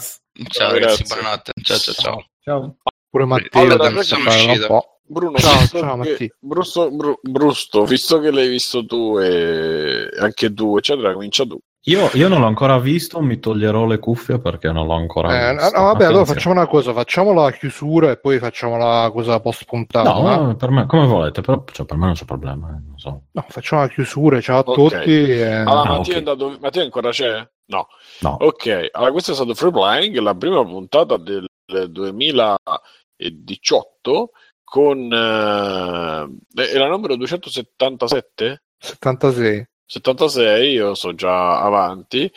[0.48, 1.52] Ciao, ragazzi, buonanotte.
[1.62, 2.24] Ciao, ciao, ciao.
[2.42, 2.76] ciao.
[3.10, 4.66] Pure Matteo Allora, scappare sono un uscito.
[4.66, 4.88] po'.
[5.06, 6.34] Bruno, Ciao, visto ciao, che-.
[6.40, 11.58] Brusto, Bru- Brusto, visto che l'hai visto tu e anche tu, eccetera, comincia tu.
[11.86, 15.54] Io, io non l'ho ancora visto, mi toglierò le cuffie perché non l'ho ancora Eh,
[15.54, 15.76] visto.
[15.78, 19.66] no, vabbè, allora facciamo una cosa, facciamo la chiusura e poi facciamo la cosa post
[19.66, 20.10] puntata.
[20.10, 22.68] No, per me, come volete, però cioè, per me non c'è problema.
[22.70, 23.24] eh, non so.
[23.32, 24.74] No, facciamo la chiusura, ciao a Ok.
[24.74, 25.10] tutti.
[25.10, 26.08] e- Allora, Ah, Mattia, ok.
[26.12, 26.56] è andato...
[26.58, 27.48] Mattia ancora c'è?
[27.66, 27.86] No.
[28.20, 28.36] No.
[28.40, 31.44] Ok, allora questo è stato Free Playing, la prima puntata del
[31.90, 34.30] 2018
[34.64, 35.12] con...
[35.12, 36.28] eh,
[36.72, 38.62] era numero 277?
[38.78, 39.66] 76.
[39.86, 42.30] 76, io sono già avanti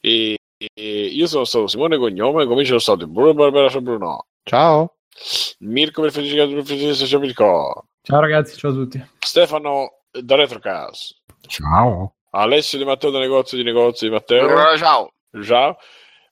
[0.00, 4.96] e, e io sono stato Simone Cognome, come sono stati Bruno Barbera c'è Bruno, Ciao.
[5.60, 9.04] Mirko per Felice per Felice c'è Mirko, Ciao ragazzi, ciao a tutti.
[9.18, 12.14] Stefano da Retrocast, Ciao.
[12.30, 14.76] Alessio di Matteo da Negozio di Negozio di Matteo.
[14.76, 15.12] Ciao.
[15.42, 15.76] Ciao.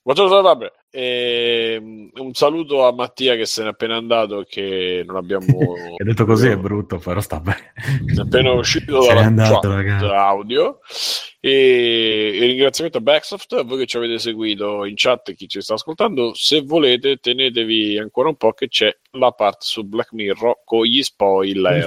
[0.03, 0.73] Buongiorno vabbè.
[0.91, 1.79] E,
[2.15, 5.47] un saluto a Mattia che se n'è appena andato e che non abbiamo
[5.97, 7.73] Che detto così è brutto, però sta bene.
[8.17, 10.05] è appena uscito Se n'è dalla andato, chat ragazzi.
[10.07, 10.79] audio
[11.41, 15.47] e, e ringraziamento a Backsoft a voi che ci avete seguito in chat e chi
[15.47, 20.13] ci sta ascoltando se volete tenetevi ancora un po' che c'è la parte su Black
[20.13, 21.87] Mirror con gli spoiler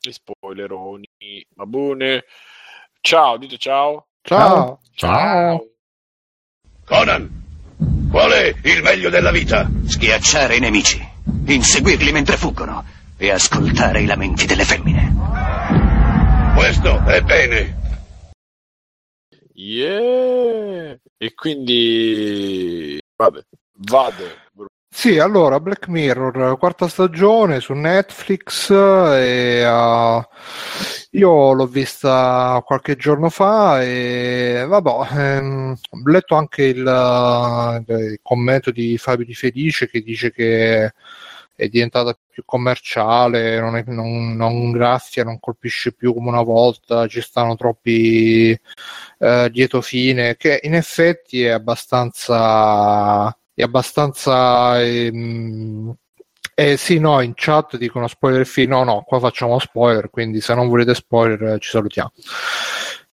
[0.00, 1.08] gli spoileroni
[1.54, 2.24] babune
[3.00, 4.80] ciao dite ciao Ciao.
[4.94, 5.64] Ciao.
[6.84, 7.37] Conan,
[8.10, 9.70] qual è il meglio della vita?
[9.86, 11.00] Schiacciare i nemici,
[11.46, 12.84] inseguirli mentre fuggono
[13.16, 15.14] e ascoltare i lamenti delle femmine.
[16.54, 17.76] Questo è bene.
[19.54, 24.36] yeah e quindi vade vade
[24.90, 28.70] Sì, allora Black Mirror, quarta stagione su Netflix.
[28.70, 30.22] E, uh,
[31.12, 38.18] io l'ho vista qualche giorno fa e vabbè, ehm, ho letto anche il, uh, il
[38.22, 40.92] commento di Fabio Di Felice che dice che
[41.54, 47.06] è diventata più commerciale, non, è- non- non graffia, non colpisce più come una volta,
[47.08, 48.50] ci stanno troppi
[49.18, 55.92] eh, lieto fine, che in effetti è abbastanza è abbastanza ehm,
[56.54, 60.54] eh, sì, no, in chat dicono spoiler free, no, no, qua facciamo spoiler, quindi se
[60.54, 62.12] non volete spoiler eh, ci salutiamo.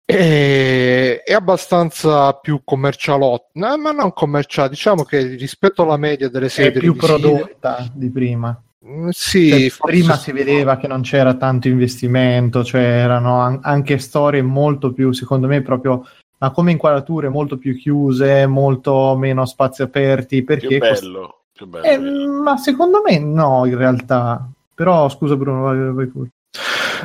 [0.07, 6.47] E- è abbastanza più commercialotto, no, ma non commerciale, diciamo che rispetto alla media delle
[6.47, 8.63] È serie più televisive- prodotta di prima.
[8.87, 13.99] Mm, sì, Cioè, prima si vedeva che non c'era tanto investimento, cioè erano an- anche
[13.99, 16.03] storie molto più, secondo me, proprio
[16.41, 20.43] ma come inquadrature molto più chiuse, molto meno spazi aperti.
[20.43, 24.49] Perché più cost- bello più bello Eh, ma secondo me no, in realtà.
[24.75, 26.31] Però scusa Bruno, vai, vai pure.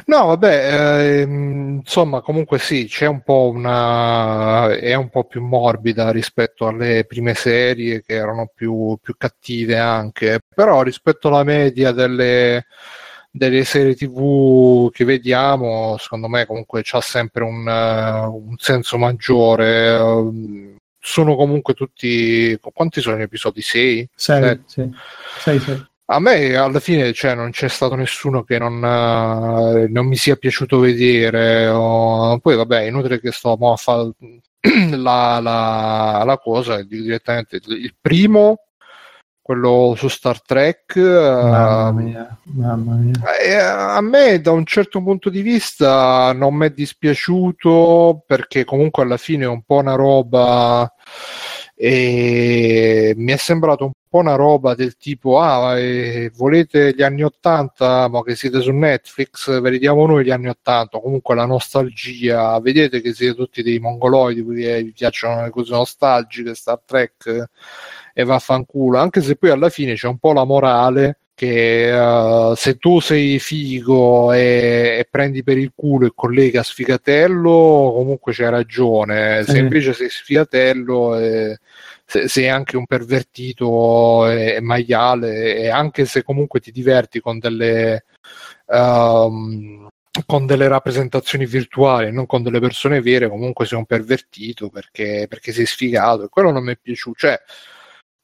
[0.06, 4.74] No, vabbè, ehm, insomma, comunque sì, c'è un po' una.
[4.76, 10.40] è un po' più morbida rispetto alle prime serie che erano più, più cattive anche,
[10.54, 12.66] però rispetto alla media delle,
[13.38, 19.88] delle serie TV che vediamo, secondo me comunque c'ha sempre un, eh, un senso maggiore.
[19.96, 22.58] ehm, Sono comunque tutti.
[22.74, 23.62] Quanti sono gli episodi?
[23.62, 24.10] Sei?
[24.16, 24.60] Sei, Eh.
[24.66, 24.90] sì.
[25.40, 25.86] Sei, sei.
[26.08, 30.36] A me alla fine cioè, non c'è stato nessuno che non, eh, non mi sia
[30.36, 31.68] piaciuto vedere.
[31.68, 34.12] o- Poi vabbè, è inutile che sto a fare
[34.98, 38.65] la, la, la cosa, direttamente il primo,
[39.46, 40.96] quello su Star Trek.
[40.98, 43.38] Mamma eh, mia, mamma mia.
[43.38, 49.04] eh, a me da un certo punto di vista non mi è dispiaciuto perché comunque
[49.04, 50.92] alla fine è un po' una roba
[51.78, 57.22] e mi è sembrato un po' una roba del tipo ah eh, volete gli anni
[57.24, 59.60] 80 ma che siete su Netflix?
[59.60, 63.80] Ve li diamo noi gli anni 80 comunque la nostalgia vedete che siete tutti dei
[63.80, 67.50] mongoloidi perché vi piacciono le cose nostalgiche Star Trek
[68.14, 68.98] e vaffanculo.
[68.98, 71.90] Anche se poi alla fine c'è un po' la morale che
[72.52, 78.34] eh, se tu sei figo e, e prendi per il culo e collega sfigatello, comunque
[78.34, 79.44] c'hai ragione.
[79.44, 81.60] Se invece sei sfigatello e
[82.06, 87.38] se- sei anche un pervertito e, e maiale, e anche se comunque ti diverti con
[87.40, 88.06] delle.
[88.68, 89.88] ehm,
[90.26, 95.52] con delle rappresentazioni virtuali, non con delle persone vere, comunque sei un pervertito perché, perché
[95.52, 97.18] sei sfigato e quello non mi è piaciuto.
[97.20, 97.38] Cioè,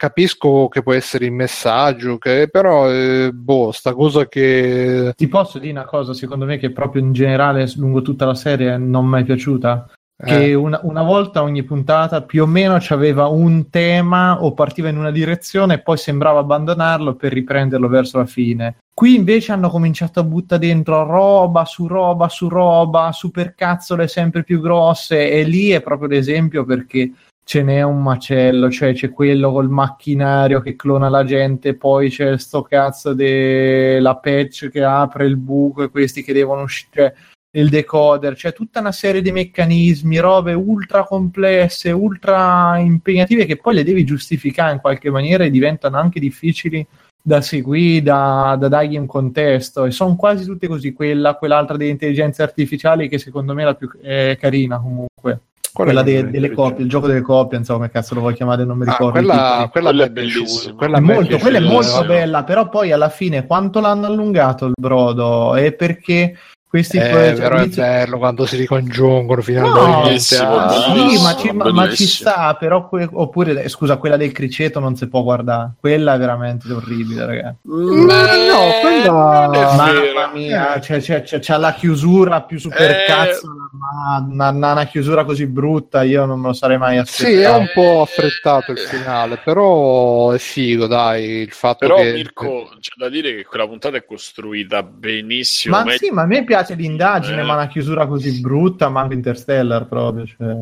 [0.02, 5.14] capisco che può essere il messaggio, che, però, eh, boh, sta cosa che.
[5.16, 8.78] Ti posso dire una cosa, secondo me, che proprio in generale lungo tutta la serie
[8.78, 9.92] non mi è piaciuta?
[10.24, 14.90] Che eh, una, una volta ogni puntata più o meno c'aveva un tema o partiva
[14.90, 18.78] in una direzione e poi sembrava abbandonarlo per riprenderlo verso la fine.
[18.92, 24.62] Qui invece hanno cominciato a buttare dentro roba su roba su roba, supercazzole sempre più
[24.62, 27.12] grosse e lì è proprio l'esempio perché
[27.52, 32.38] ce n'è un macello, cioè c'è quello col macchinario che clona la gente, poi c'è
[32.38, 36.90] sto cazzo della patch che apre il buco e questi che devono uscire.
[36.94, 37.14] Cioè,
[37.60, 43.74] il decoder, c'è tutta una serie di meccanismi, robe ultra complesse, ultra impegnative che poi
[43.74, 46.88] le devi giustificare in qualche maniera e diventano anche difficili
[47.22, 51.92] da seguire, da, da dargli un contesto e sono quasi tutte così, quella, quell'altra delle
[51.92, 55.42] intelligenze artificiali che secondo me è la più è carina comunque.
[55.74, 58.78] Quella de- delle coppie, il gioco delle coppie, insomma, come cazzo lo vuoi chiamare, non
[58.78, 59.20] mi Ah, ricordo.
[59.20, 60.76] il quella, quella, Quella è bellissima.
[60.76, 64.74] Quella, È molto, quella è molto bella, però poi alla fine quanto l'hanno allungato il
[64.80, 65.56] brodo?
[65.56, 66.38] È perché
[66.72, 70.04] questi Eh, cioè, però è bello quando si ricongiungono No, finalmente.
[70.08, 74.16] bellissimo, Ah, sì, ma ci, ma- ma ci sta, però que- oppure eh, scusa, quella
[74.16, 75.74] del criceto non si può guardare.
[75.82, 77.58] Quella è veramente orribile, ragazzi.
[77.70, 82.90] Mm, no, quella- non è Mamma mia, c'è, c'è- c'è- c'ha la chiusura più super
[82.90, 83.04] Eh.
[83.06, 87.26] cazzo, ma una, una- una chiusura così brutta io non me lo sarei mai Sì,
[87.26, 87.60] è aspettato.
[87.60, 92.14] un po' affrettato il finale, però è figo, dai, il fatto Però che...
[92.14, 95.76] Mirko, c'è da dire che quella puntata è costruita benissimo.
[95.76, 97.44] Ma meglio- sì, ma a me piace l'indagine, Eh.
[97.46, 100.26] ma una chiusura così brutta, manco Interstellar proprio.
[100.26, 100.56] Cioè,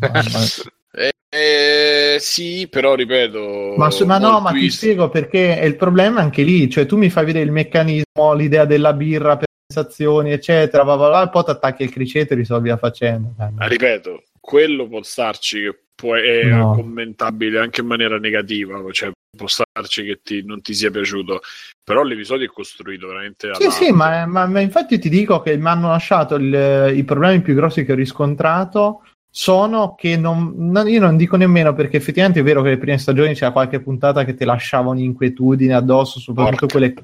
[0.98, 3.74] Eh, eh, sì, però ripeto.
[3.76, 4.78] Ma, su- ma no, ma ti twist.
[4.78, 8.64] spiego perché è il problema anche lì, cioè tu mi fai vedere il meccanismo, l'idea
[8.64, 12.36] della birra per sensazioni, eccetera, va, va, va, e poi ti attacchi il criceto e
[12.36, 13.52] risolvi la faccenda.
[13.58, 16.72] Ah, ripeto, quello può starci che può, è No.
[16.72, 21.40] commentabile anche in maniera negativa, cioè può starci che ti- non ti sia piaciuto,
[21.84, 25.68] però l'episodio è costruito veramente Sì, sì, ma, ma- ma infatti ti dico che mi
[25.68, 30.98] hanno lasciato il- i problemi più grossi che ho riscontrato sono che non, non- io
[30.98, 34.34] non dico nemmeno perché effettivamente è vero che le prime stagioni c'era qualche puntata che
[34.34, 36.94] ti lasciava un'inquietudine addosso, soprattutto quelle,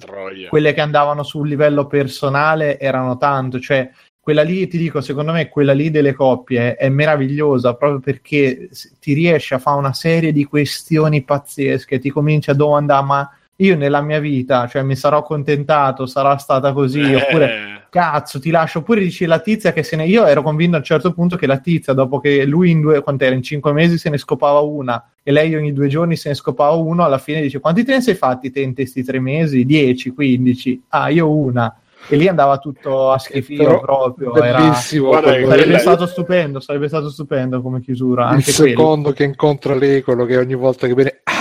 [0.49, 3.91] quelle che andavano sul livello personale erano tanto, cioè
[4.23, 8.68] quella lì, ti dico, secondo me quella lì delle coppie è meravigliosa proprio perché
[9.01, 13.76] ti riesce a fare una serie di questioni pazzesche, ti cominci a domandare ma io
[13.76, 18.78] nella mia vita, cioè mi sarò accontentato, sarà stata così, Eh, oppure cazzo ti lascio,
[18.78, 20.07] oppure dici la tizia che se ne...
[20.07, 23.02] Io ero convinto a un certo punto che la tizia, dopo che lui in due,
[23.02, 26.36] quant'era, in cinque mesi se ne scopava una e lei ogni due giorni se ne
[26.36, 29.65] scopava uno, alla fine dice quanti te ne sei fatti te in questi tre mesi?
[29.65, 30.83] 10, 15?
[30.91, 31.76] Ah, io una.
[32.09, 34.35] E lì andava tutto a schifio Però proprio.
[34.35, 34.59] Era...
[34.59, 35.09] Bellissimo.
[35.09, 38.25] Guarda quello che Sarebbe stato stupendo, sarebbe stato stupendo come chiusura.
[38.29, 38.69] il Anche quello.
[38.71, 41.21] secondo che incontra lei, quello che ogni volta che viene...
[41.25, 41.41] Ah,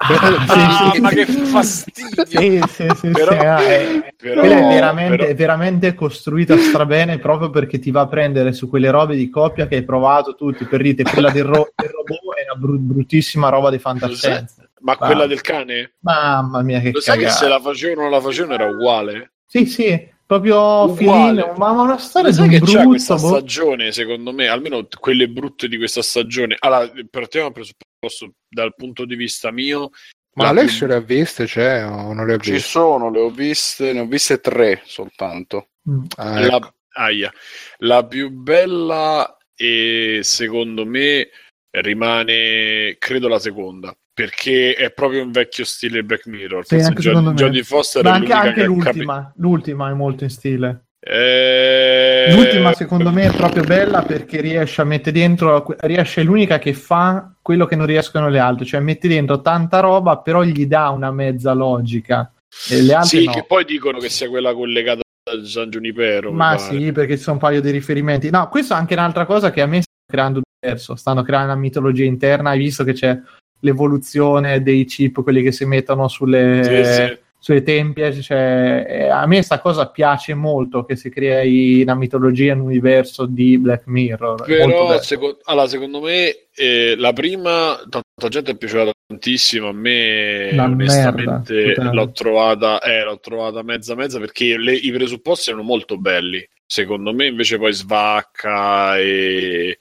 [0.00, 1.14] Ah, sì, ma sì.
[1.16, 2.64] che fastidio!
[3.12, 7.90] Però- ah, è- però- quella è veramente, però- è veramente costruita strabene proprio perché ti
[7.90, 11.30] va a prendere su quelle robe di coppia che hai provato tutti per dite quella
[11.30, 15.06] del, ro- del robot è una bru- bruttissima roba di fantascienza Ma Ah.
[15.06, 15.94] quella del cane?
[16.00, 19.32] mamma mia che Lo sai che se la facevano o non la facevano era uguale?
[19.48, 23.28] Sì sì proprio filino ma una storia sai che c'è brutto questa boh.
[23.28, 26.54] stagione, secondo me, almeno quelle brutte di questa stagione.
[26.58, 29.88] Allora, partiamo dal presupposto dal punto di vista mio.
[30.34, 32.68] Ma la Alessio più- le ha viste, cioè, o non le ha Ci viste?
[32.68, 35.70] sono, le ho viste, ne ho viste tre soltanto.
[35.88, 36.04] Mm.
[36.16, 36.50] Ah, ecco.
[36.58, 37.32] la, aia.
[37.78, 41.30] la più bella e secondo me
[41.70, 46.66] rimane credo la seconda perché è proprio un vecchio stile Black Mirror.
[46.66, 47.36] Sì, anche Jo- secondo me.
[47.36, 49.32] Jodie Foster ma anche, anche che ha l'ultima.
[49.36, 50.66] L'ultima è molto in stile.
[50.98, 56.24] Capi- Eh, L'ultima secondo me è proprio bella perché riesce a mettere dentro, riesce è
[56.24, 60.42] l'unica che fa quello che non riescono le altre, cioè mette dentro tanta roba però
[60.42, 62.32] gli dà una mezza logica.
[62.68, 63.32] E le altre sì no.
[63.32, 67.36] che poi dicono che sia quella collegata a San Giunipero Ma sì, perché ci sono
[67.36, 68.30] un paio di riferimenti.
[68.30, 71.60] No, questo è anche un'altra cosa che a me sta creando diverso, stanno creando una
[71.60, 73.16] mitologia interna, hai visto che c'è
[73.60, 76.62] l'evoluzione dei chip, quelli che si mettono sulle...
[76.62, 77.18] Sì, sì.
[77.40, 82.52] sulle tempie, cioè, eh, a me questa cosa piace molto che si crei una mitologia,
[82.52, 84.44] un universo di Black Mirror.
[84.44, 90.50] Però seco- allora, secondo me eh, la prima tanta gente è piaciuta tantissimo a me
[90.52, 95.64] Una onestamente merda, l'ho trovata eh, l'ho trovata mezza mezza perché le- i presupposti erano
[95.64, 99.78] molto belli secondo me invece poi svacca e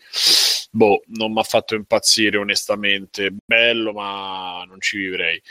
[0.77, 3.33] boh non mi ha fatto impazzire onestamente.
[3.45, 5.41] Bello ma non ci vivrei.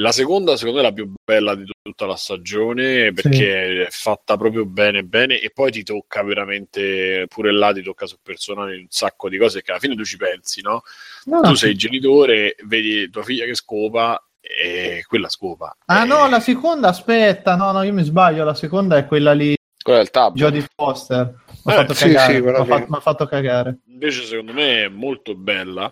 [0.00, 4.36] La seconda secondo me è la più bella di tutta la stagione perché è fatta
[4.36, 8.86] proprio bene bene e poi ti tocca veramente pure là ti tocca sul personale un
[8.88, 10.82] sacco di cose che alla fine tu ci pensi no?
[11.24, 15.76] No, tu sei genitore vedi tua figlia che scopa e quella scopa.
[15.86, 19.32] Ah Eh, no, la seconda, aspetta, no, no, io mi sbaglio, la seconda è quella
[19.32, 19.54] lì,
[19.88, 20.34] Quella del tab.
[20.34, 21.34] Jodie Foster.
[21.64, 23.78] Mi ha Eh, fatto, sì, cagare, sì, fatto- fatto cagare.
[23.86, 25.90] invece secondo me è molto bella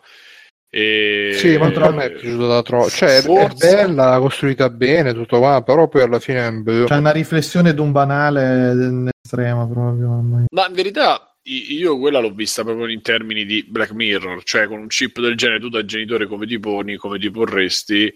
[0.69, 1.31] e...
[1.35, 2.91] Sì, ma a me è piaciuta da troppo.
[2.91, 6.85] Cioè, è- Forse- è bella, costruita bene, tutto qua, però poi alla fine è un.
[6.87, 10.09] C'è una riflessione d'un banale estrema proprio.
[10.51, 14.79] Ma in verità io quella l'ho vista proprio in termini di Black Mirror, cioè con
[14.81, 18.13] un chip del genere tu da genitore come ti poni, come ti porresti,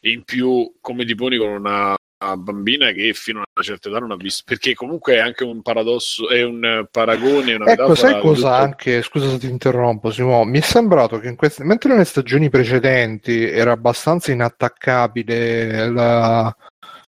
[0.00, 1.94] e in più come ti poni con una
[2.36, 5.62] bambina che fino a una certa età non ha visto, perché comunque è anche un
[5.62, 10.44] paradosso, è un paragone, una Ecco, sai cosa tutto- anche, scusa se ti interrompo, Simo,
[10.44, 16.56] mi è sembrato che in queste, mentre nelle stagioni precedenti era abbastanza inattaccabile la,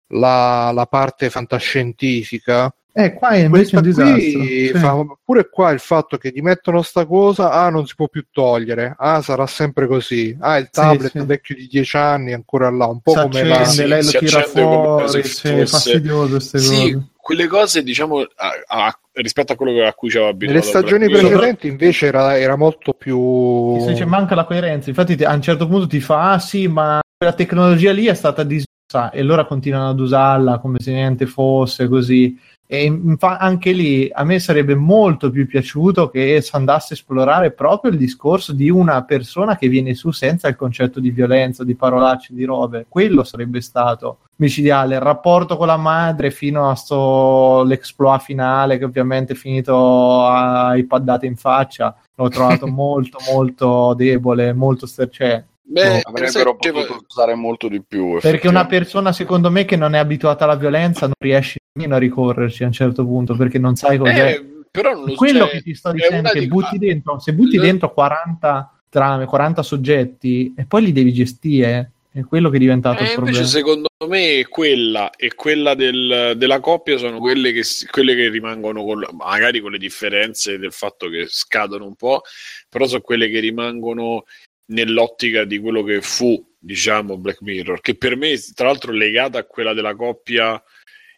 [0.08, 4.42] la, la parte fantascientifica, Eh, qua è invece questa un qui disastro.
[4.42, 4.72] Sì.
[4.72, 8.24] fa- pure qua il fatto che ti mettono sta cosa, ah non si può più
[8.30, 11.18] togliere, ah sarà sempre così, ah il tablet sì.
[11.26, 13.56] vecchio di 10 anni è ancora là, un po' Si come la...
[13.56, 17.06] accende, Sì, lei lo si tira fuori, sì, è fastidioso queste Sì, cose.
[17.20, 21.08] quelle cose, diciamo, a- a- rispetto a quello a cui ci aveva abituato Nelle stagioni
[21.10, 23.78] precedenti invece era, era molto più...
[23.80, 24.88] Sì, cioè, manca la coerenza.
[24.88, 28.14] Infatti, ti- a un certo punto ti fa: Ah, sì, ma quella tecnologia lì è
[28.14, 32.38] stata disusa, e allora continuano ad usarla come se niente fosse così.
[32.68, 37.52] E infa- anche lì a me sarebbe molto più piaciuto che si andasse a esplorare
[37.52, 41.76] proprio il discorso di una persona che viene su senza il concetto di violenza, di
[41.76, 42.86] parolacce, di robe.
[42.88, 44.96] Quello sarebbe stato micidiale.
[44.96, 50.76] Il rapporto con la madre fino a sto l'exploit finale, che ovviamente è finito a
[50.76, 51.96] ipaddate in faccia.
[52.14, 58.18] L'ho trovato molto, molto debole, molto ster- cioè, Beh, Avrebbero potuto usare molto di più.
[58.20, 62.62] perché una persona, secondo me, che non è abituata alla violenza non riesce a ricorrerci
[62.64, 64.32] a un certo punto perché non sai cos'è.
[64.32, 67.18] eh, però non lo Quello cioè, che ti sto dicendo è che di- butti dentro,
[67.18, 72.48] se butti le- dentro 40 trame, 40 soggetti e poi li devi gestire, è quello
[72.48, 73.46] che è diventato Eh, il invece problema.
[73.46, 79.06] secondo me quella e quella del- della coppia sono quelle che, quelle che rimangono con,
[79.12, 82.22] magari con le differenze del fatto che scadono un po',
[82.70, 84.24] però sono quelle che rimangono
[84.68, 89.44] nell'ottica di quello che fu, diciamo, Black Mirror, che per me, tra l'altro, legata a
[89.44, 90.60] quella della coppia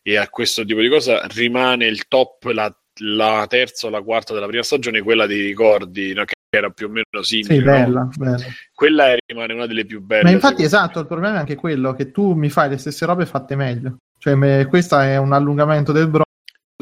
[0.08, 4.32] e a questo tipo di cosa, rimane il top, la, la terza o la quarta
[4.32, 7.58] della prima stagione, quella dei ricordi, no, che era più o meno simile.
[7.58, 7.72] Sì, no?
[7.72, 8.44] bella, bella.
[8.72, 10.22] Quella rimane una delle più belle.
[10.22, 10.82] Ma infatti, secondo me.
[10.82, 13.98] esatto, il problema è anche quello che tu mi fai le stesse robe fatte meglio.
[14.18, 16.22] Cioè, me- questo è un allungamento del bro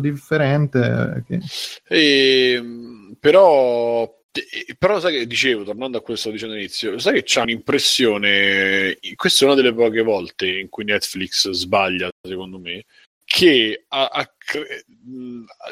[0.00, 1.24] differente.
[1.26, 1.40] Che...
[1.88, 4.08] Ehm, però,
[4.78, 8.98] però sai che dicevo, tornando a quello che stavo dicendo all'inizio, sai che c'è un'impressione,
[9.16, 12.84] questa è una delle poche volte in cui Netflix sbaglia, secondo me,
[13.36, 14.86] che ha- ha cre-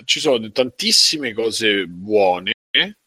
[0.04, 2.52] ci sono tantissime cose buone,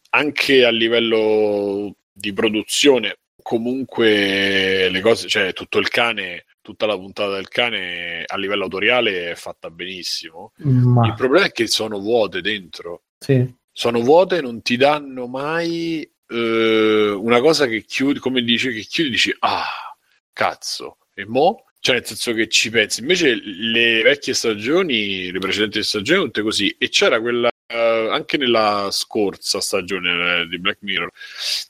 [0.09, 7.35] anche a livello di produzione, comunque le cose, cioè tutto il cane, tutta la puntata
[7.35, 10.53] del cane a livello autoriale è fatta benissimo.
[10.57, 13.03] Il Ma problema è che sono vuote dentro.
[13.19, 13.53] sì.
[13.77, 19.11] Sono vuote, non ti danno mai eh, una cosa che chiudi, come dici, che chiudi
[19.11, 19.95] dici, ah,
[20.33, 21.66] cazzo, e mo?
[21.87, 22.99] Cioè, nel senso che ci pensi.
[22.99, 26.75] Invece le vecchie stagioni, le precedenti stagioni, tutte così.
[26.77, 31.09] E c'era quella, eh, anche nella scorsa stagione eh, di Black Mirror,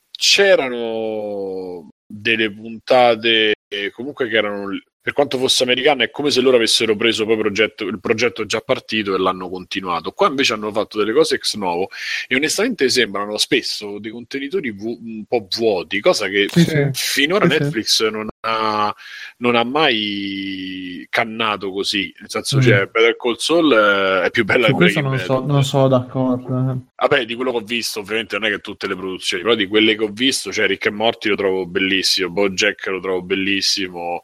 [0.10, 3.54] c'erano delle puntate
[3.94, 4.70] comunque che erano
[5.08, 8.60] per quanto fosse americana è come se loro avessero preso poi progetto, il progetto già
[8.60, 11.88] partito e l'hanno continuato qua invece hanno fatto delle cose ex novo
[12.28, 16.90] e onestamente sembrano spesso dei contenitori vu- un po' vuoti cosa che Sì, sì.
[16.92, 17.58] finora Sì.
[17.58, 18.94] Netflix non ha,
[19.38, 22.62] non ha mai cannato così nel senso Mm.
[22.62, 26.72] cioè Better Call Saul eh, è più bella di questo non so, non sono d'accordo.
[26.72, 26.76] eh.
[27.00, 29.68] Vabbè, di quello che ho visto, ovviamente non è che tutte le produzioni, però di
[29.68, 34.24] quelle che ho visto, cioè Rick e Morty lo trovo bellissimo, Bojack lo trovo bellissimo,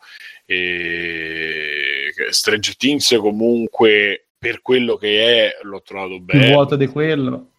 [0.54, 6.54] e Strange Things comunque per quello che è l'ho trovato Più bello.
[6.54, 7.52] vuoto di quello.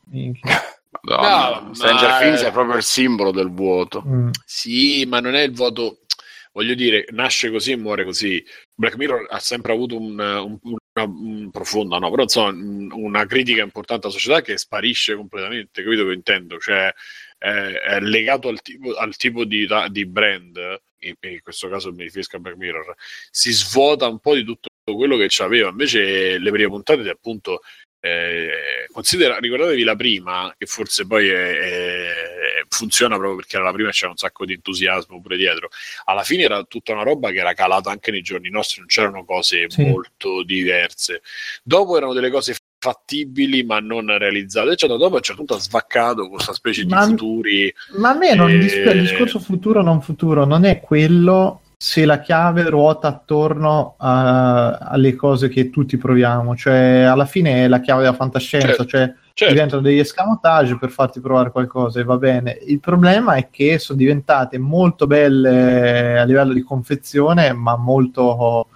[1.02, 4.02] Madonna, No, Stranger ma- Things è proprio il simbolo del vuoto.
[4.06, 4.28] Mm.
[4.44, 5.98] Sì, ma non è il voto.
[6.52, 8.42] Voglio dire, nasce così e muore così.
[8.72, 13.26] Black Mirror ha sempre avuto un, un- una un profonda, no, però insomma, un- una
[13.26, 15.82] critica importante alla società che sparisce completamente.
[15.82, 16.58] Capito che intendo?
[16.58, 16.92] Cioè,
[17.50, 20.56] è legato al tipo, al tipo di, di brand,
[20.98, 22.94] e in questo caso mi riferisco a Black Mirror,
[23.30, 25.68] si svuota un po' di tutto quello che c'aveva.
[25.68, 27.60] Invece, le prime puntate, appunto,
[28.00, 33.72] eh, considera, ricordatevi la prima, che forse poi è- è- funziona proprio perché era la
[33.72, 35.68] prima e c'era un sacco di entusiasmo pure dietro.
[36.04, 39.24] Alla fine era tutta una roba che era calata anche nei giorni nostri, non c'erano
[39.24, 39.84] cose Sì.
[39.84, 41.22] molto diverse.
[41.62, 45.58] Dopo erano delle cose fattibili ma non realizzate, cioè dopo a un certo punto ha
[45.64, 47.74] svaccato con questa specie Ma- di futuri.
[47.96, 52.04] Ma a me non Eh, dispiace, il discorso futuro non futuro non è quello se
[52.04, 57.80] la chiave ruota attorno a- alle cose che tutti proviamo, cioè alla fine è la
[57.80, 58.84] chiave della fantascienza, Certo.
[58.86, 59.52] cioè Certo.
[59.52, 62.56] diventano degli escamotage per farti provare qualcosa e va bene.
[62.66, 68.68] Il problema è che sono diventate molto belle a livello di confezione, ma molto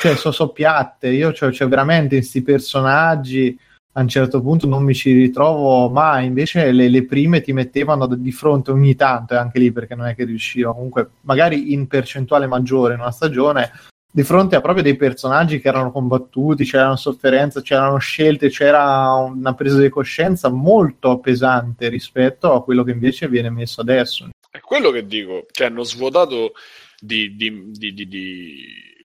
[0.00, 1.08] cioè sono so piatte.
[1.08, 3.58] Io c'ho, c'ho veramente questi personaggi
[3.96, 6.26] a un certo punto non mi ci ritrovo mai.
[6.26, 10.06] Invece le, le prime ti mettevano di fronte ogni tanto, e anche lì perché non
[10.06, 10.72] è che riuscivo.
[10.72, 13.70] Comunque, magari in percentuale maggiore in una stagione
[14.10, 19.54] di fronte a proprio dei personaggi che erano combattuti, c'erano sofferenze, c'erano scelte, c'era una
[19.54, 24.28] presa di coscienza molto pesante rispetto a quello che invece viene messo adesso.
[24.50, 26.52] È quello che dico, cioè hanno svuotato
[27.00, 28.06] di, di, di, di,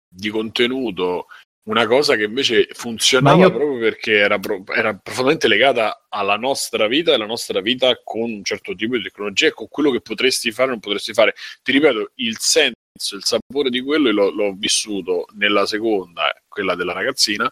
[0.09, 1.27] di, contenuto
[1.69, 6.87] una cosa che invece funzionava io- proprio perché era, pro- era profondamente legata alla nostra
[6.87, 10.01] vita e alla nostra vita con un certo tipo di tecnologia e con quello che
[10.01, 11.35] potresti fare o non potresti fare.
[11.61, 12.73] Ti ripeto, il senso,
[13.15, 17.49] il sapore di quello l'ho, l'ho vissuto nella seconda, quella della ragazzina,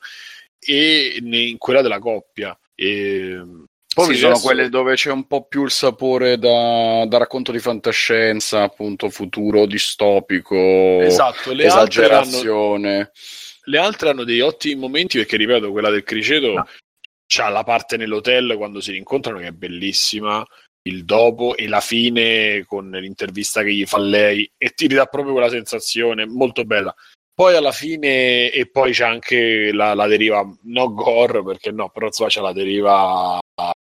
[0.59, 2.57] e in quella della coppia.
[2.73, 3.39] E,
[3.97, 7.17] Poi sì, ci sono adesso- quelle dove c'è un po' più il sapore da, da
[7.17, 10.55] racconto di fantascienza, appunto futuro distopico,
[11.01, 13.11] Esatto, le altre hanno- esagerazione.
[13.63, 16.67] Le altre hanno dei ottimi momenti perché, ripeto, quella del criceto No.
[17.25, 20.45] c'ha la parte nell'hotel quando si rincontrano che è bellissima,
[20.83, 25.33] il dopo e la fine con l'intervista che gli fa lei e ti ridà proprio
[25.33, 26.95] quella sensazione molto bella.
[27.37, 32.07] Poi alla fine, e poi c'è anche la, la deriva, no gore perché no, però
[32.07, 33.37] insomma c'è la deriva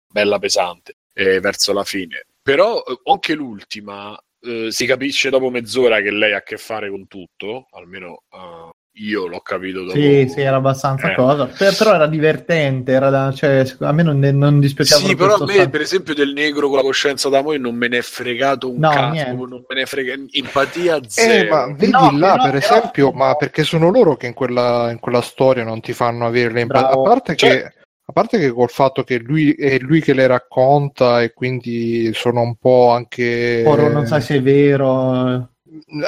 [0.07, 2.25] bella pesante eh, verso la fine.
[2.39, 6.91] Però eh, anche l'ultima eh, si capisce dopo mezz'ora che lei ha a che fare
[6.91, 8.69] con tutto, almeno eh,
[8.99, 9.95] io l'ho capito dopo.
[9.95, 11.15] Sì, sì, era abbastanza Eh.
[11.15, 15.35] cosa, Per- però era divertente, era da- cioè, a me non, non dispiaceva Sì, però
[15.35, 15.69] a me, fatto.
[15.69, 18.79] per esempio, del negro con la coscienza da noi non me ne è fregato un
[18.79, 19.31] No, cazzo, niente.
[19.35, 21.55] non me ne frega empatia Eh, zero.
[21.55, 24.89] ma vedi No, là, però- per però- esempio, ma perché sono loro che in quella,
[24.91, 26.89] in quella storia non ti fanno avere l'empatia.
[26.89, 27.71] A parte che, Cioè-
[28.09, 32.41] a parte che col fatto che lui è lui che le racconta e quindi sono
[32.41, 33.63] un po' anche...
[33.67, 35.49] Ora non sai se è vero.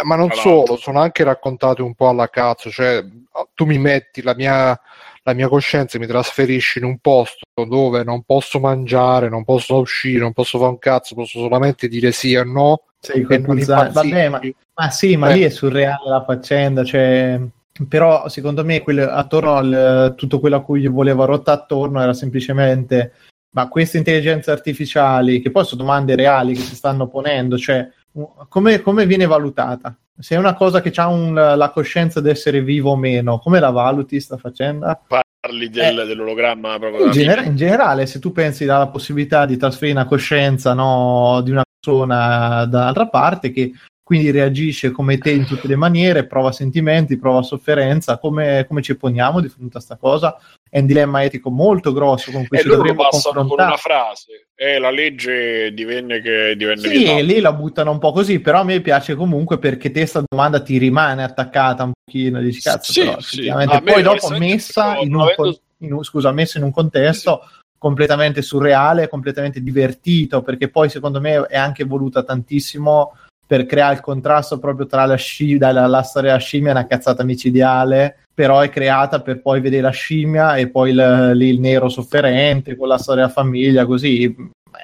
[0.04, 3.04] Ma non solo, sono anche raccontate un po' alla cazzo, cioè
[3.54, 4.80] tu mi metti la mia,
[5.24, 9.78] la mia coscienza e mi trasferisci in un posto dove non posso mangiare, non posso
[9.78, 12.82] uscire, non posso fare un cazzo, posso solamente dire sì o no.
[13.14, 13.66] Impazzisci.
[13.66, 14.42] Vabbè, ma,
[14.76, 15.34] ma sì, ma Eh.
[15.36, 17.40] lì è surreale la faccenda, cioè,
[17.88, 22.14] però secondo me quelle- attorno a tutto quello a cui io volevo ruotare attorno era
[22.14, 23.14] semplicemente
[23.52, 27.88] ma queste intelligenze artificiali, che poi sono domande reali che si stanno ponendo, cioè
[28.48, 29.96] come, come viene valutata?
[30.18, 33.70] Se è una cosa che ha la coscienza di essere vivo o meno, come la
[33.70, 35.02] valuti sta faccenda?
[35.08, 37.50] Parli del- dell'ologramma proprio In, della gener- fine.
[37.52, 42.66] in generale, se tu pensi alla possibilità di trasferire una coscienza no, di una persona
[42.66, 43.72] dall'altra parte che
[44.10, 48.98] quindi reagisce come te in tutte le maniere, prova sentimenti, prova sofferenza, come, come ci
[48.98, 50.36] poniamo di fronte a questa cosa?
[50.68, 53.68] È un dilemma etico molto grosso con cui E ci dovremmo passano con confrontare.
[53.70, 54.48] una frase.
[54.56, 57.22] Eh, la legge divenne che divenne Sì, vietata.
[57.22, 60.60] lì la buttano un po' così, però a me piace comunque perché te sta domanda
[60.64, 63.54] ti rimane attaccata un pochino, dici cazzo, Sì, però sì.
[63.84, 67.48] poi dopo messa in un, avendo- in un- scusa, messa in un contesto
[67.78, 73.14] completamente surreale, completamente divertito, perché poi secondo me è anche voluta tantissimo
[73.50, 76.86] per creare il contrasto proprio tra la scimmia, la, la storia della scimmia è una
[76.86, 81.60] cazzata micidiale, però è creata per poi vedere la scimmia e poi il, lì il
[81.60, 84.36] nero sofferente con la storia della famiglia, così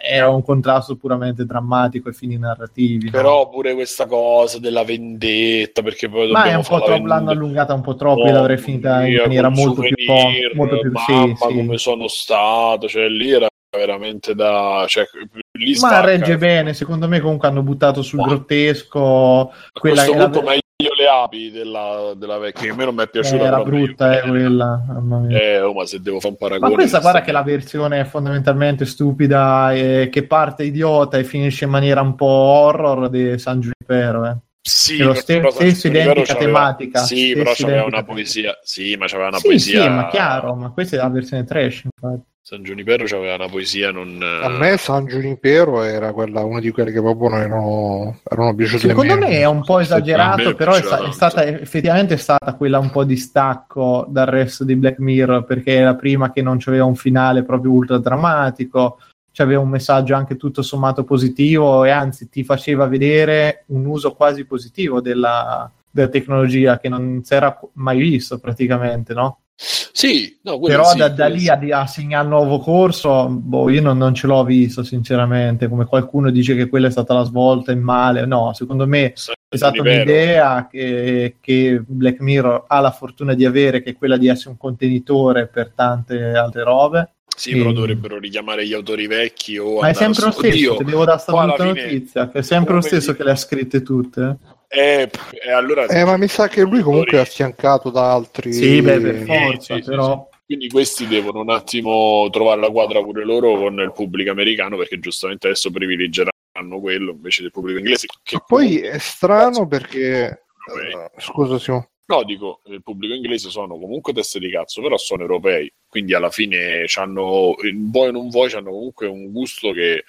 [0.02, 3.06] era un contrasto puramente drammatico e fini narrativi.
[3.06, 3.12] no?
[3.12, 7.76] Però pure questa cosa della vendetta, perché poi Ma è un po' troppo, l'hanno allungata
[7.76, 10.92] un po' troppo, io l'avrei finita in Mia, maniera molto più, souvenir, com- molto più
[10.92, 11.54] mamma sì, sì.
[11.54, 14.86] come sono stato, cioè lì era veramente da...
[14.88, 15.06] Cioè,
[15.54, 16.02] lì Ma stacca.
[16.02, 20.30] regge bene, secondo me comunque hanno buttato sul Ma- grottesco, A quella questo che era,
[20.30, 23.86] punto meglio le api della, della vecchia, a me non mi è piaciuta era proprio.
[23.86, 24.84] brutta eh, quella.
[24.88, 25.40] mamma mia.
[25.40, 26.70] Eh, oh, ma se devo fare un paragone...
[26.70, 31.66] Ma questa guarda che la versione è fondamentalmente stupida e che parte idiota e finisce
[31.66, 34.26] in maniera un po' horror di San Junipero.
[34.26, 34.36] Eh.
[34.68, 38.58] Sì, È lo stesso Junipero identica tematica, Sì, però stesso c'aveva una poesia.
[38.64, 39.82] Sì, ma c'aveva una Sì, poesia.
[39.84, 41.84] sì, ma chiaro, ma questa è la versione trash.
[41.84, 42.24] infatti.
[42.42, 44.20] San Junipero c'aveva una poesia non...
[44.24, 48.88] A me San Junipero era quella, una di quelle che proprio non erano, erano piaciute
[48.88, 52.80] Secondo me è un po' esagerato, però è, sta- è stata effettivamente è stata quella
[52.80, 56.86] un po' di stacco dal resto di Black Mirror, perché era prima che non c'aveva
[56.86, 58.98] un finale proprio ultra drammatico,
[59.36, 64.46] c'aveva un messaggio anche tutto sommato positivo e anzi ti faceva vedere un uso quasi
[64.46, 69.40] positivo della, della tecnologia che non si era mai visto praticamente, no?
[69.58, 71.50] Sì, no, Però sì, da, da lì sì.
[71.50, 76.30] a, a segnare nuovo corso, boh, io non, non ce l'ho visto sinceramente, come qualcuno
[76.30, 79.82] dice che quella è stata la svolta in male, no, secondo me San è stata
[79.82, 84.50] un'idea che, che Black Mirror ha la fortuna di avere, che è quella di essere
[84.50, 87.15] un contenitore per tante altre robe.
[87.36, 90.56] Sì, però E- dovrebbero richiamare gli autori vecchi o Ma è sempre lo su- stesso,
[90.56, 93.24] Oddio, ti devo dare sta poi brutta fine, notizia, che è sempre lo stesso che
[93.24, 94.38] le ha scritte tutte.
[94.68, 95.10] Eh,
[95.46, 98.52] e allora Eh, ma mi sa che lui comunque è affiancato da altri.
[98.54, 100.30] Sì, beh, per Sì, forza, sì, sì, però...
[100.46, 105.00] Quindi questi devono un attimo trovare la quadra pure loro con il pubblico americano perché
[105.00, 108.06] giustamente adesso privilegeranno quello invece del pubblico inglese.
[108.22, 110.44] Che Poi comunque- è strano perché.
[110.68, 111.90] Eh, scusa, Simo.
[112.08, 116.30] No, dico, il pubblico inglese sono comunque teste di cazzo, però sono europei, quindi alla
[116.30, 117.56] fine c'hanno,
[117.90, 120.04] vuoi o non vuoi, hanno comunque un gusto che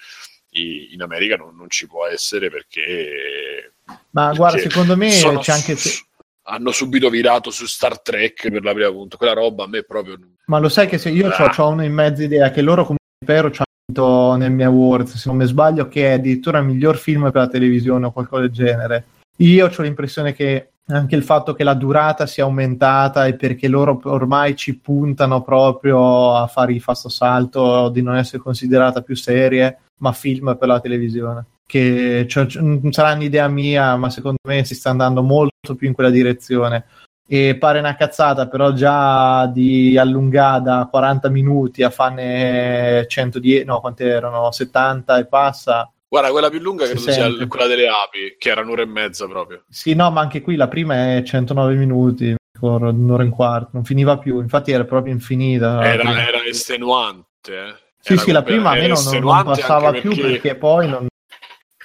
[0.51, 3.73] in America non, non ci può essere perché...
[4.11, 5.75] Ma guarda, perché secondo me sono c'è anche...
[5.75, 6.03] su-
[6.49, 9.17] hanno subito virato su Star Trek per la prima punta.
[9.17, 10.17] Quella roba a me proprio...
[10.45, 11.53] Ma lo sai che se io Ah.
[11.57, 15.15] ho una in mezza idea che loro come impero ci hanno vinto nel mio awards,
[15.15, 18.43] se non mi sbaglio, che è addirittura il miglior film per la televisione o qualcosa
[18.43, 19.05] del genere.
[19.37, 23.99] Io ho l'impressione che anche il fatto che la durata sia aumentata è perché loro
[24.03, 29.77] ormai ci puntano proprio a fare il fasto salto di non essere considerata più serie,
[29.97, 31.45] ma film per la televisione.
[31.65, 32.47] Che cioè,
[32.91, 36.85] sarà un'idea mia, ma secondo me si sta andando molto più in quella direzione
[37.29, 43.81] e pare una cazzata, però già di allungare da 40 minuti a farne 110, no,
[43.81, 44.49] quante erano?
[44.49, 45.91] 70 e passa.
[46.09, 47.47] Guarda, quella più lunga Si credo sia sente.
[47.47, 49.65] quella delle api, che era un'ora e mezza proprio.
[49.69, 52.89] Sì, no, ma anche qui la prima è 109 minuti, un'ora
[53.23, 55.83] e un quarto, non finiva più, infatti era proprio infinita.
[55.83, 57.25] Era, era estenuante.
[57.51, 57.75] eh.
[57.99, 61.07] sì, Era sì, la prima almeno non, non passava più perché poi non...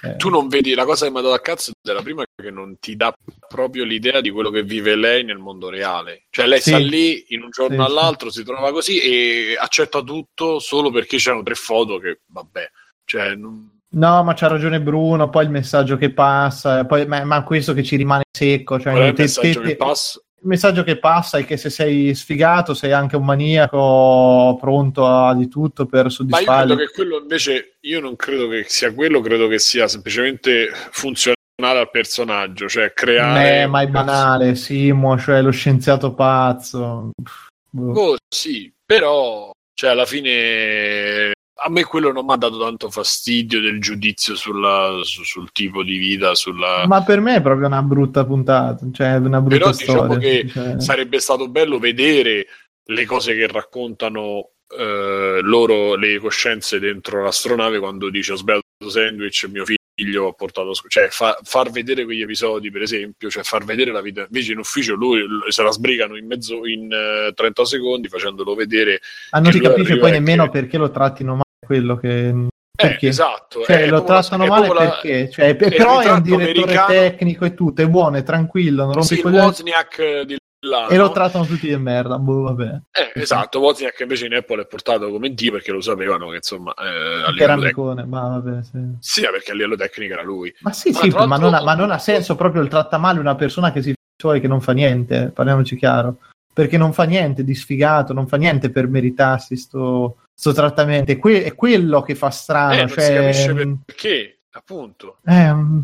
[0.03, 2.49] eh, tu non vedi la cosa che mi ha dato a cazzo della prima che
[2.49, 3.13] non ti dà
[3.47, 6.23] proprio l'idea di quello che vive lei nel mondo reale.
[6.29, 6.69] Cioè lei Sì.
[6.69, 7.85] sta lì in un giorno Sì, sì.
[7.89, 12.71] all'altro, si trova così e accetta tutto solo perché c'erano tre foto che vabbè,
[13.03, 17.43] cioè non- No, ma c'ha ragione Bruno, poi il messaggio che passa, ppoi, ma, ma
[17.43, 20.19] questo che ci rimane secco, cioè è il te- messaggio te- che passa?
[20.43, 25.33] il messaggio che passa è che se sei sfigato sei anche un maniaco pronto a
[25.33, 26.65] di tutto per Ma io soddisfare.
[26.65, 31.37] credo che quello invece, io non credo che sia quello, credo che sia semplicemente funzionale
[31.79, 33.61] al personaggio, cioè creare...
[33.61, 37.11] Eh, ma è banale, Simo, cioè lo scienziato pazzo.
[37.77, 41.31] Oh, sì, però, cioè, alla fine
[41.65, 45.83] a me quello non mi ha dato tanto fastidio del giudizio sulla- su- sul tipo
[45.83, 46.85] di vita, sulla...
[46.87, 50.17] Ma per me è proprio una brutta puntata, cioè una brutta Però diciamo storia.
[50.19, 50.79] che cioè.
[50.79, 52.47] sarebbe stato bello vedere
[52.85, 59.47] le cose che raccontano eh, loro, le coscienze dentro l'astronave quando dice ho sbagliato sandwich,
[59.51, 63.43] mio figlio ha portato a scu-" cioè fa- far vedere quegli episodi per esempio, cioè
[63.43, 67.31] far vedere la vita invece in ufficio lui se la sbrigano in mezzo in eh,
[67.33, 71.41] 30 secondi facendolo vedere Ah, non si capisce poi nemmeno che- perché lo trattino male
[71.63, 72.27] quello che...
[72.29, 73.07] eh, Perché?
[73.07, 75.29] esatto Cioè, lo trattano male la- perché?
[75.29, 78.93] Cioè, è però è un direttore americano- tecnico e tutto, è buono, è tranquillo, non
[78.93, 81.11] rompe sì, coglioni Wozniak di là e lo no?
[81.11, 82.17] trattano tutti di merda.
[82.17, 82.79] Boh, vabbè.
[82.91, 86.73] Eh, esatto, Wozniak invece in Apple è portato come D perché lo sapevano che insomma
[86.73, 88.79] eh, era amicone, ma vabbè, sì.
[88.99, 91.75] sì, perché a livello tecnico era lui Ma sì, Ma sì, ma non, ha, ma
[91.75, 94.71] non ha senso proprio il tratta male una persona che si suoi che non fa
[94.71, 96.17] niente, parliamoci chiaro.
[96.53, 101.11] Perché non fa niente di sfigato, non fa niente per meritarsi sto, sto trattamento.
[101.11, 102.73] È, que- è quello che fa strano.
[102.73, 105.81] eh, non cioè, si capisce mm, perché appunto eh, mm,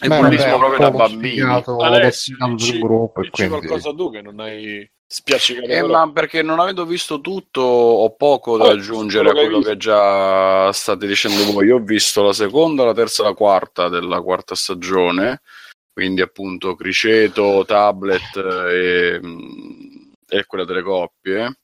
[0.00, 3.66] È Beh, bullismo vabbè, proprio da un sfigato, Alessio, dici- gruppo e dici quindi...
[3.66, 8.58] qualcosa tu che non hai spiaccicato Eh, ma perché non avendo visto tutto ho poco
[8.58, 11.66] da Oh, aggiungere a quello che hai quello che già state dicendo voi.
[11.66, 15.40] Io ho visto la seconda, la terza e la quarta della quarta stagione,
[15.92, 19.20] quindi appunto Criceto, Tablet e,
[20.28, 21.58] e quella delle coppie.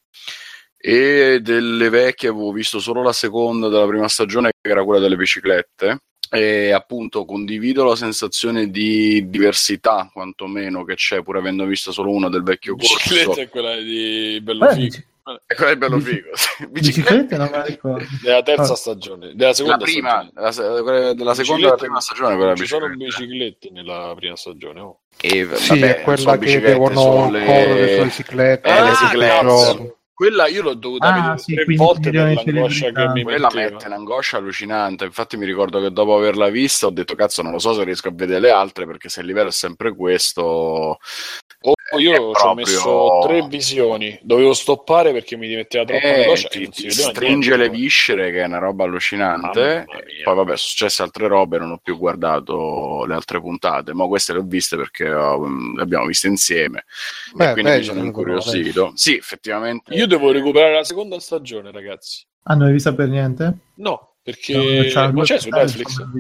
[0.87, 5.17] E delle vecchie avevo visto solo la seconda della prima stagione, che era quella delle
[5.17, 5.99] biciclette.
[6.31, 12.29] E appunto condivido la sensazione di diversità, quantomeno, che c'è, pur avendo visto solo una
[12.29, 12.95] del vecchio corso.
[12.97, 15.07] bicicletta è quella di Bello guarda, Figo bici-
[15.47, 16.29] E quello è bello Bici- figo.
[16.35, 16.67] sì.
[16.69, 18.05] biciclette non me la ricordo.
[18.23, 18.77] della terza Ah.
[18.77, 20.75] stagione della La seconda prima, stagione.
[20.77, 23.19] la, quella della seconda e Biciclette- la prima stagione quella ci sono bicicletta.
[23.25, 25.01] biciclette nella prima stagione oh.
[25.23, 28.69] E, Sì, vabbè, è non quella che biciclette, devono sono le- correre sulle biciclette.
[28.69, 29.47] Eh, le tutto il ciclette.
[29.47, 29.97] giorno.
[30.15, 33.51] Quella io l'ho dovuta Ah, vedere sì, tre 15 volte per l'angoscia che mi Quella
[33.53, 35.05] mette un'angoscia allucinante.
[35.05, 38.09] Infatti, mi ricordo che dopo averla vista ho detto: Cazzo, non lo so se riesco
[38.09, 40.43] a vedere le altre perché se il livello è sempre questo.
[40.43, 40.99] Oh,
[41.99, 46.49] io è ci ho messo tre visioni, dovevo stoppare perché mi metteva troppo Eh, angoscia
[46.49, 49.85] e ti, ti stringe niente, le viscere, che è una roba allucinante.
[49.87, 54.33] Poi, vabbè, sono successe altre robe, non ho più guardato le altre puntate, ma queste
[54.33, 56.85] le ho viste perché oh, le abbiamo viste insieme.
[57.35, 58.93] Beh, e quindi mi meglio, sono incuriosito.
[58.95, 59.95] Sì, effettivamente.
[59.95, 62.25] Io devo recuperare la seconda stagione, ragazzi.
[62.45, 63.57] Ah, non l'hai vista per niente?
[63.77, 65.89] No, perché No, c'ha ma c'è su Netflix.
[65.89, 66.13] insomma,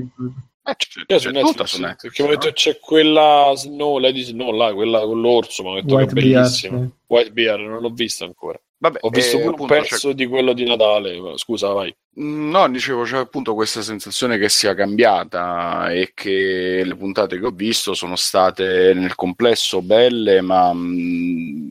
[0.66, 2.00] Eh, c'è, C'è c'è tutta su Netflix.
[2.16, 2.38] perché detto no?
[2.38, 6.20] che c'è quella Snow, Lady Snow là, quella con l'orso, mi ha detto White che
[6.20, 6.78] è Bear, bellissima.
[6.78, 6.90] sì.
[7.06, 8.58] White Bear, non l'ho vista ancora.
[8.78, 11.18] Vabbè, Ho visto eh, pure un appunto, c'è- pezzo di quello di Natale.
[11.20, 11.94] ma Scusa, vai.
[12.20, 17.46] Mm, No, dicevo, c'è appunto questa sensazione che sia cambiata e che le puntate che
[17.46, 21.63] ho visto sono state nel complesso belle, ma mm,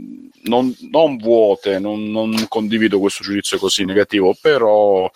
[0.44, 5.10] non, non vuote, non, non condivido questo giudizio così negativo, però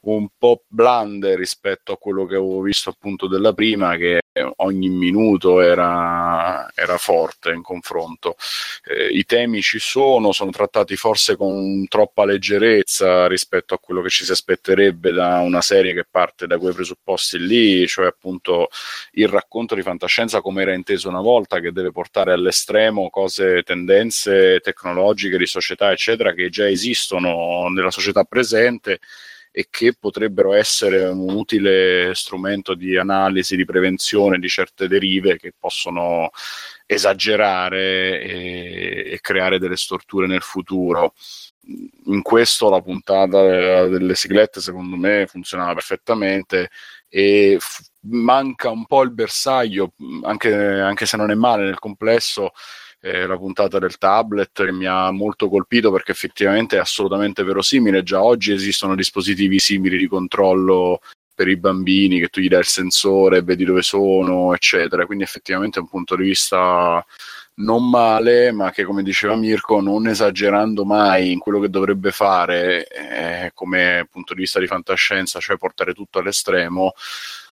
[0.00, 4.20] un po' blande rispetto a quello che avevo visto appunto della prima, che
[4.56, 8.36] ogni minuto era, era forte in confronto.
[8.84, 14.08] Eh, I temi ci sono, sono trattati forse con troppa leggerezza rispetto a quello che
[14.10, 18.68] ci si aspetterebbe da una serie che parte da quei presupposti lì, cioè appunto
[19.12, 24.60] il racconto di fantascienza come era inteso una volta, che deve portare all'estremo cose, tendenze
[24.68, 29.00] tecnologiche di società, eccetera, che già esistono nella società presente
[29.50, 35.52] e che potrebbero essere un utile strumento di analisi, di prevenzione di certe derive che
[35.58, 36.30] possono
[36.86, 41.14] esagerare e, e creare delle storture nel futuro.
[42.06, 46.70] In questo la puntata delle siglette secondo me funzionava perfettamente
[47.08, 52.52] e f- manca un po' il bersaglio, anche, anche se non è male nel complesso,
[53.00, 58.02] eh, la puntata del tablet che mi ha molto colpito perché effettivamente è assolutamente verosimile.
[58.02, 61.00] Già oggi esistono dispositivi simili di controllo
[61.34, 65.06] per i bambini che tu gli dai il sensore, vedi dove sono, eccetera.
[65.06, 67.04] Quindi effettivamente è un punto di vista
[67.58, 72.86] non male, ma che come diceva Mirko, non esagerando mai in quello che dovrebbe fare
[72.88, 76.92] eh, come punto di vista di fantascienza, cioè portare tutto all'estremo,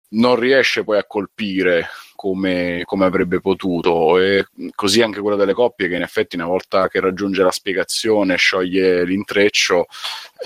[0.09, 1.87] non riesce poi a colpire
[2.23, 4.17] come, come, avrebbe potuto.
[4.17, 4.45] E
[4.75, 9.03] così anche quella delle coppie, che in effetti una volta che raggiunge la spiegazione, scioglie
[9.03, 9.87] l'intreccio,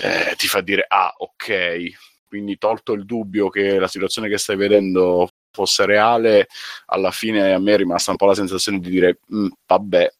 [0.02, 1.90] eh, ti fa dire: Ah, ok.
[2.26, 6.48] Quindi, tolto il dubbio che la situazione che stai vedendo fosse reale,
[6.86, 10.12] alla fine a me è rimasta un po' la sensazione di dire: mm, Vabbè,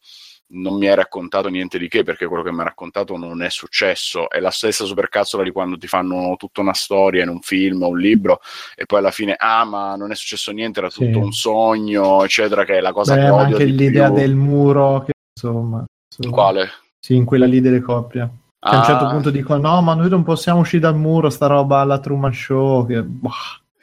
[0.51, 3.49] non mi hai raccontato niente di che perché quello che mi ha raccontato non è
[3.49, 4.29] successo.
[4.29, 7.89] È la stessa supercazzola di quando ti fanno tutta una storia in un film o
[7.89, 8.39] un libro
[8.75, 11.13] e poi alla fine, ah, ma non è successo niente, era tutto Sì.
[11.17, 14.15] un sogno, eccetera, che è la cosa Beh, che odio anche l'idea più.
[14.15, 16.35] del muro, che, insomma, insomma.
[16.35, 16.69] Quale?
[16.99, 18.29] Sì, in quella lì delle coppie.
[18.59, 19.09] Che a un certo Ah.
[19.11, 22.85] punto dicono: No, ma noi non possiamo uscire dal muro, sta roba alla Truman Show.
[22.87, 23.01] Che...
[23.03, 23.29] boh.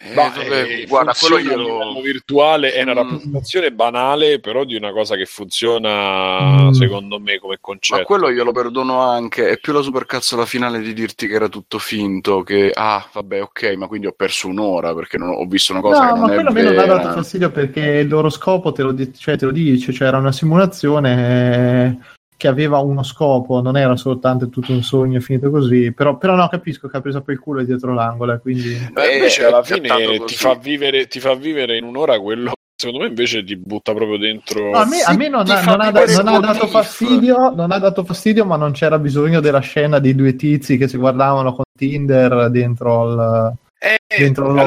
[0.09, 2.97] Eh, Ma, vabbè, eh, guarda, quello livello virtuale è una Mm.
[2.97, 6.70] rappresentazione banale, però di una cosa che funziona Mm.
[6.70, 8.05] secondo me come Ma concetto.
[8.05, 9.49] quello io lo perdono anche.
[9.51, 12.43] È più la supercazzola finale di dirti che era tutto finto.
[12.43, 16.01] Che ah, vabbè, ok, ma quindi ho perso un'ora perché non ho, visto una cosa
[16.01, 16.97] No, che non ma è quello a me non ha vera.
[16.99, 20.18] dato fastidio perché il loro scopo te lo, di- cioè, te lo dice, cioè era
[20.18, 25.93] una simulazione eh, che aveva uno scopo, non era soltanto tutto un sogno finito così,
[25.93, 28.75] però, però no, capisco che ha preso per il culo e dietro l'angolo, e quindi...
[28.93, 29.89] Beh, Eh, invece è alla fine
[30.27, 34.19] ti fa, vivere, ti fa vivere in un'ora quello secondo me invece ti butta proprio
[34.19, 37.71] dentro No, a me, a me non, ha, non ha non ha dato fastidio, non
[37.71, 41.55] ha dato fastidio, ma non c'era bisogno della scena di due tizi che si guardavano
[41.55, 44.67] con Tinder dentro il, Eh, dentro il allora,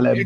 [0.00, 0.12] locale.
[0.14, 0.24] eh, eh,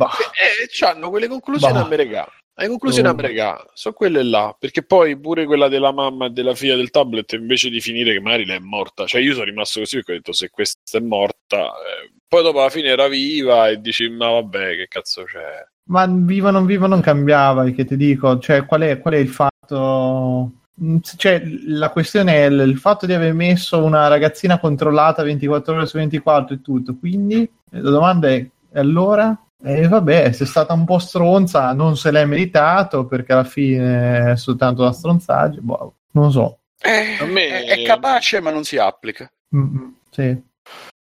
[0.70, 1.84] c'hanno quelle conclusioni Bah.
[1.84, 2.28] americane.
[2.60, 3.12] Le conclusioni Oh.
[3.12, 7.32] americane sono quelle là, perché poi pure quella della mamma e della figlia del tablet,
[7.32, 10.14] invece di finire che magari lei è morta, cioè io sono rimasto così perché ho
[10.16, 14.30] detto se questa è morta, eh, poi dopo alla fine era viva e dici ma
[14.30, 15.66] vabbè che cazzo c'è.
[15.90, 19.18] Ma viva o non viva non cambiava, che ti dico, cioè qual è, qual è
[19.18, 20.50] il fatto?
[20.82, 25.74] Mm, Cioè, la questione è il, il fatto di aver messo una ragazzina controllata 24
[25.74, 29.36] ore su 24 e tutto, quindi la domanda è, allora?
[29.64, 34.32] E vabbè, se è stata un po' stronza, non se l'è meritato perché alla fine
[34.32, 36.58] è soltanto una stronzaggio, boh, non so.
[36.80, 39.30] Eh, me- è, è capace, ma non si applica.
[39.56, 40.40] Mm, sì.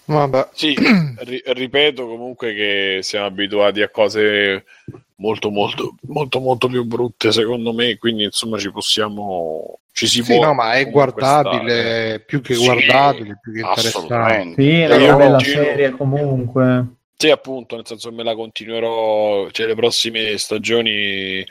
[0.06, 0.50] Vabbè.
[0.52, 0.76] Sì,
[1.20, 4.66] ri- ripeto comunque che siamo abituati a cose
[5.22, 10.34] molto molto molto molto più brutte secondo me, quindi insomma ci possiamo ci si Sì,
[10.34, 12.20] può no, ma è guardabile, stare.
[12.26, 14.62] più che Sì, guardabile, più che interessante.
[14.62, 16.86] Sì, è una bella serie comunque.
[17.22, 21.46] Sì, appunto, nel senso me la continuerò, cioè le prossime stagioni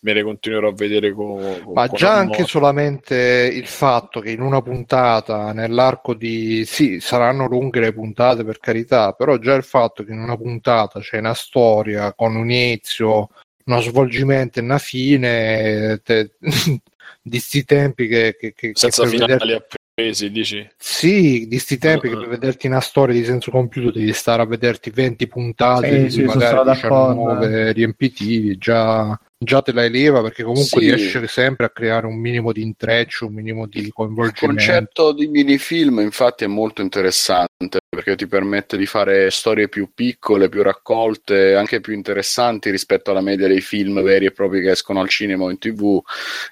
[0.00, 2.36] me le continuerò a vedere con, con Ma con già amore.
[2.36, 6.66] anche solamente il fatto che in una puntata, nell'arco di...
[6.66, 11.00] Sì, saranno lunghe le puntate per carità, però già il fatto che in una puntata
[11.00, 13.30] c'è una storia con un inizio,
[13.64, 16.32] uno svolgimento e una fine, te-
[17.22, 18.36] di sti tempi che...
[18.38, 19.62] che, che- che senza per finali
[19.98, 20.68] appesi, dici?
[20.76, 24.46] Sì, di sti tempi che per vederti una storia di senso compiuto devi stare a
[24.46, 29.84] vederti 20 puntate, Sì, di cui sì, magari d'accordo, 19 riempitivi, già, già te la
[29.84, 30.86] eleva perché comunque Sì.
[30.94, 34.46] riesce sempre a creare un minimo di intreccio, un minimo di Il coinvolgimento.
[34.46, 40.48] concetto di minifilm infatti è molto interessante perché ti permette di fare storie più piccole,
[40.48, 45.00] più raccolte, anche più interessanti rispetto alla media dei film veri e propri che escono
[45.00, 46.00] al cinema o in tv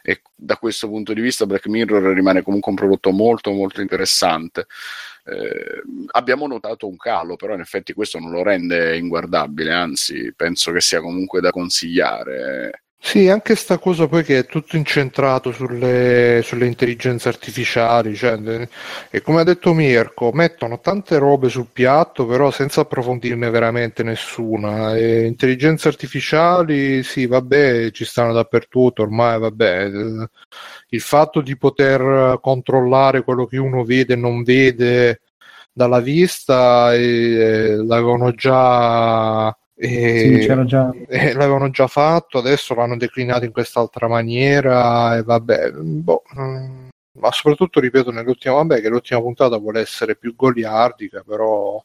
[0.02, 4.66] e da questo punto di vista Black Mirror rimane comunque un prodotto molto molto interessante.
[5.28, 5.82] Eh,
[6.12, 10.80] abbiamo notato un calo, però in effetti questo non lo rende inguardabile, anzi penso che
[10.80, 12.84] sia comunque da consigliare.
[12.98, 18.68] Sì, anche sta cosa poi che è tutto incentrato sulle, sulle intelligenze artificiali, cioè, eh,
[19.10, 24.96] e come ha detto Mirko, mettono tante robe sul piatto, però senza approfondirne veramente nessuna.
[24.96, 29.84] E intelligenze artificiali, sì, vabbè, ci stanno dappertutto, ormai, vabbè.
[29.86, 30.28] eh,
[30.88, 35.20] Il fatto di poter controllare quello che uno vede e non vede
[35.72, 39.56] dalla vista, eh, l'avevano già...
[39.76, 40.90] eh, Sì, già.
[41.08, 46.22] eh, l'avevano già fatto, adesso l'hanno declinato in quest'altra maniera e vabbè, boh,
[47.18, 51.82] ma soprattutto ripeto nell'ultima, vabbè che l'ultima puntata vuole essere più goliardica, però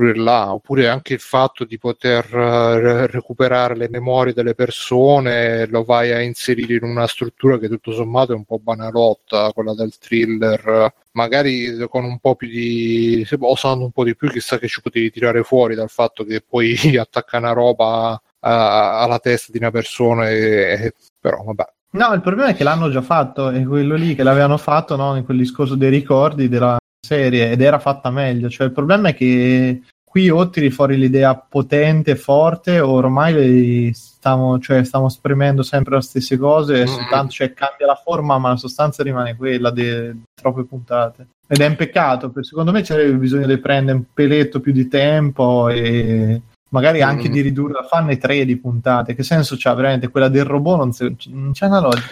[0.00, 5.66] pure là, oppure anche il fatto di poter eh, re- recuperare le memorie delle persone,
[5.66, 9.74] lo vai a inserire in una struttura che tutto sommato è un po' banalotta, quella
[9.74, 14.58] del thriller, magari con un po' più di, se- osando un po' di più, chissà
[14.58, 19.52] che ci potevi tirare fuori dal fatto che poi attacca una roba a- alla testa
[19.52, 21.64] di una persona e- però vabbè.
[21.92, 25.16] No, il problema è che l'hanno già fatto, è quello lì che l'avevano fatto no,
[25.16, 26.78] in quel discorso dei ricordi della
[27.10, 28.48] serie ed era fatta meglio.
[28.48, 34.58] Cioè, il problema è che qui o tiri fuori l'idea potente, forte, o ormai stiamo,
[34.60, 36.86] cioè, stiamo spremendo sempre le stesse cose, Mm.
[36.86, 39.88] soltanto cioè, cambia la forma, ma la sostanza rimane quella di
[40.34, 41.28] troppe puntate.
[41.48, 44.86] Ed è un peccato, perché secondo me c'era bisogno di prendere un peletto più di
[44.88, 46.40] tempo e
[46.70, 47.32] magari anche Mm.
[47.32, 49.14] di ridurre, fanne tre di puntate.
[49.16, 50.76] Che senso c'ha veramente quella del robot?
[50.76, 52.06] Non, se- non c'è una logica.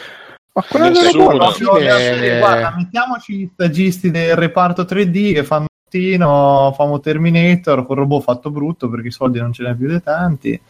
[0.59, 1.31] Ma quella del Nessuno.
[1.31, 7.97] robot fine- guarda, mettiamoci gli stagisti del reparto 3D che fanno mattino, famo Terminator con
[7.97, 10.61] robot fatto brutto perché i soldi non ce ne ha più di tanti.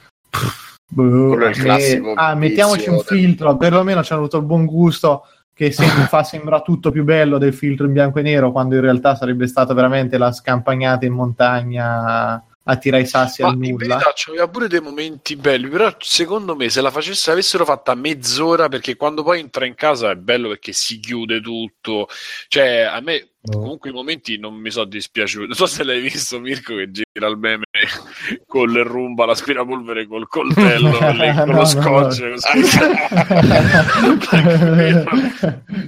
[0.91, 4.65] Boh, Quello è il classico ah, mettiamoci un filtro, perlomeno ci hanno avuto il buon
[4.67, 8.75] gusto che se- fa sembra tutto più bello del filtro in bianco e nero quando
[8.75, 13.55] in realtà sarebbe stata veramente la scampagnata in montagna a tirare i sassi Ma al
[13.55, 13.97] in nulla.
[13.97, 18.68] verità c'aveva pure dei momenti belli, però secondo me se la facesse, avessero fatta mezz'ora,
[18.68, 22.08] perché quando poi entra in casa è bello perché si chiude tutto,
[22.48, 23.60] cioè a me No.
[23.60, 25.47] comunque i momenti non mi sono dispiaciuti.
[25.47, 27.64] Non so se l'hai visto Mirko che gira il meme
[28.47, 32.34] con il rumba, l'aspirapolvere col coltello, con, le- con No, lo no, scotch, no.
[32.36, 32.78] così.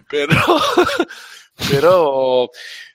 [0.09, 0.57] però,
[1.69, 2.49] però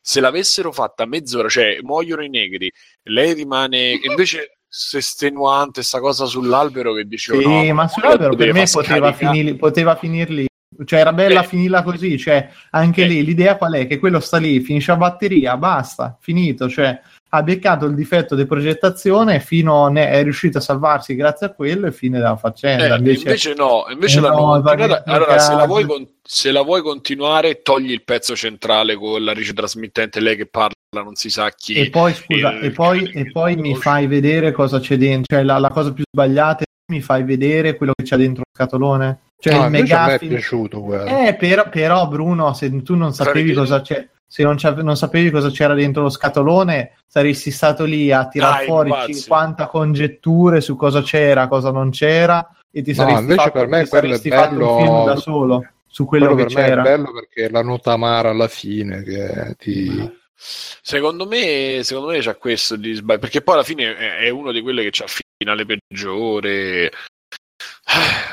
[0.08, 2.72] se l'avessero fatta mezz'ora, cioè muoiono i negri,
[3.06, 8.54] lei rimane invece se estenuante sta cosa sull'albero che dicevo Sì, no, ma sull'albero per
[8.54, 10.46] me poteva, finire, poteva finir lì.
[10.84, 11.48] Cioè, era bella Eh.
[11.48, 12.20] finirla così.
[12.20, 13.08] Cioè, anche Eh.
[13.08, 13.88] lì l'idea qual è?
[13.88, 16.70] Che quello sta lì, finisce la batteria, basta, finito.
[16.70, 17.02] Cioè,
[17.36, 21.88] ha beccato il difetto di progettazione fino ne è riuscito a salvarsi grazie a quello
[21.88, 22.96] e fine della faccenda.
[22.96, 25.04] Eh, invece, invece, no, invece Eh l'hanno no, continuata.
[25.06, 29.54] Allora, se la, con- se la vuoi continuare, togli il pezzo centrale con la rice
[29.54, 30.74] trasmittente, lei che parla,
[31.04, 31.74] non si sa chi.
[31.74, 35.36] e poi, scusa, il- e poi, e poi mi fai vedere cosa c'è dentro.
[35.36, 38.52] Cioè, la, la cosa più sbagliata è mi fai vedere quello che c'è dentro lo
[38.54, 39.20] scatolone.
[39.40, 41.06] Cioè, No, il invece a me è piaciuto quello.
[41.06, 45.50] Eh, però, però, Bruno, se tu non sapevi cosa c'è, se non, non sapevi cosa
[45.50, 49.14] c'era dentro lo scatolone, saresti stato lì a tirar Dai, fuori pazzi.
[49.14, 53.68] 50 congetture su cosa c'era, cosa non c'era, e ti No, saresti, invece fatto, per
[53.68, 56.70] me ti quello è bello- un film da solo su quello, Quello che per me
[56.70, 56.82] c'era.
[56.82, 60.24] è bello perché la nota amara alla fine che ti...
[60.38, 64.60] Secondo me, secondo me c'è questo di sbaglio, perché poi alla fine è, uno di
[64.62, 66.86] quelli che c'ha il finale peggiore.
[66.88, 66.92] Eh,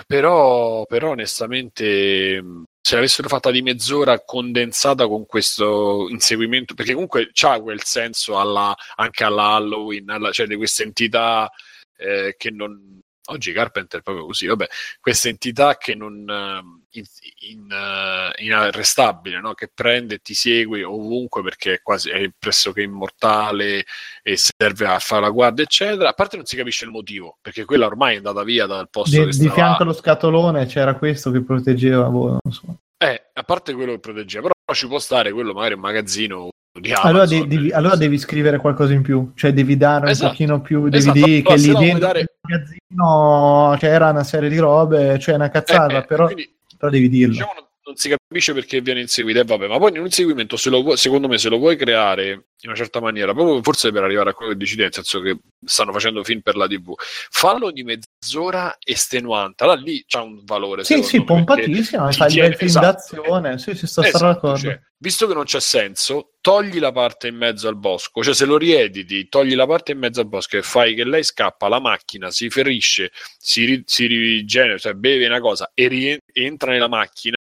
[0.06, 2.42] Però, però onestamente,
[2.82, 8.74] se l'avessero fatta di mezz'ora condensata con questo inseguimento, perché comunque c'ha quel senso alla-
[8.96, 11.50] anche alla Halloween, alla- cioè di questa entità
[11.96, 13.00] eh, che non.
[13.26, 14.66] Oggi Carpenter è proprio così, vabbè,
[15.00, 17.04] questa entità che non ehm, in,
[17.50, 19.54] in, eh, inarrestabile, no?
[19.54, 23.84] che prende e ti segue ovunque perché è quasi è pressoché immortale
[24.22, 26.08] e serve a fare la guardia, eccetera.
[26.08, 29.24] A parte non si capisce il motivo, perché quella ormai è andata via dal posto
[29.24, 32.08] Di, che di fianco allo scatolone c'era questo che proteggeva.
[32.08, 32.76] boh, non so.
[32.98, 36.92] Eh, a parte quello che proteggeva, però ci può stare quello magari un magazzino di
[36.92, 40.30] Allora, de- devi, allora devi scrivere qualcosa in più, cioè devi dare un Esatto.
[40.30, 45.18] pochino più, devi Esatto, dire che lì dentro dare- magazzino c'era una serie di robe,
[45.18, 47.32] cioè una cazzata, Eh, eh, però, quindi, però devi dirlo.
[47.34, 47.52] diciamo,
[47.84, 51.28] non si capisce perché viene inseguito e vabbè ma poi un inseguimento se lo secondo
[51.28, 52.30] me se lo vuoi creare
[52.62, 55.20] in una certa maniera proprio forse per arrivare a quello che dici te nel senso
[55.20, 56.94] che stanno facendo film per la tv
[57.30, 62.40] fallo di mezz'ora estenuante allora lì c'ha un valore Sì, sì, pompatissimo, ti fai il
[62.40, 62.86] bel film esatto.
[62.86, 64.56] d'azione, sì, sì, sto Esatto, d'accordo.
[64.58, 68.44] cioè, visto che non c'è senso, togli la parte in mezzo al bosco, cioè se
[68.44, 71.80] lo riediti, togli la parte in mezzo al bosco e fai che lei scappa, la
[71.80, 77.36] macchina si ferisce, si, ri- si rigenera, cioè beve una cosa e rientra nella macchina,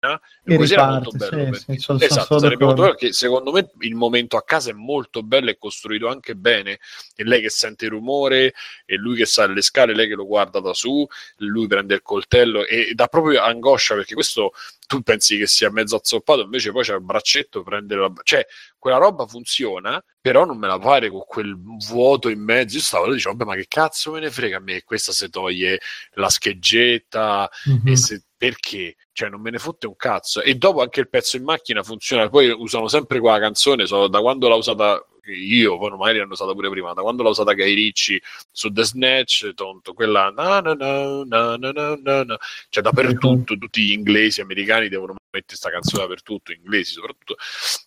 [0.45, 1.31] E così era parte, molto bello.
[1.45, 4.37] sì, perché- sì, sono- sono esatto, solo sarebbe molto bello perché secondo me il momento
[4.37, 6.79] a casa è molto bello e costruito anche bene.
[7.15, 10.27] E lei che sente il rumore, e lui che sale le scale, lei che lo
[10.27, 11.07] guarda da su,
[11.39, 14.53] lui prende il coltello e dà proprio angoscia perché questo
[14.87, 18.13] tu pensi che sia mezzo azzoppato, invece poi c'è il braccetto, prende la...
[18.23, 18.47] cioè
[18.79, 21.57] quella roba funziona, però non me la pare con quel
[21.89, 22.77] vuoto in mezzo.
[22.77, 24.83] Io stavo lì e dicevo, vabbè, ma che cazzo me ne frega a me?
[24.85, 25.81] Questa se toglie
[26.13, 27.89] la scheggetta, Mhm.
[27.89, 28.97] e se- perché?
[29.13, 30.41] Cioè, non me ne fotte un cazzo.
[30.41, 32.29] E dopo anche il pezzo in macchina funziona.
[32.29, 36.53] Poi usano sempre quella canzone, so, da quando l'ha usata io, poi magari l'hanno usata
[36.53, 40.75] pure prima, da quando l'ha usata Guy Ricci su The Snatch, tonto, quella na na
[40.75, 42.37] na na na na na, na.
[42.69, 47.35] cioè dappertutto, tutti gli inglesi, americani devono mettere questa canzone dappertutto, inglesi soprattutto,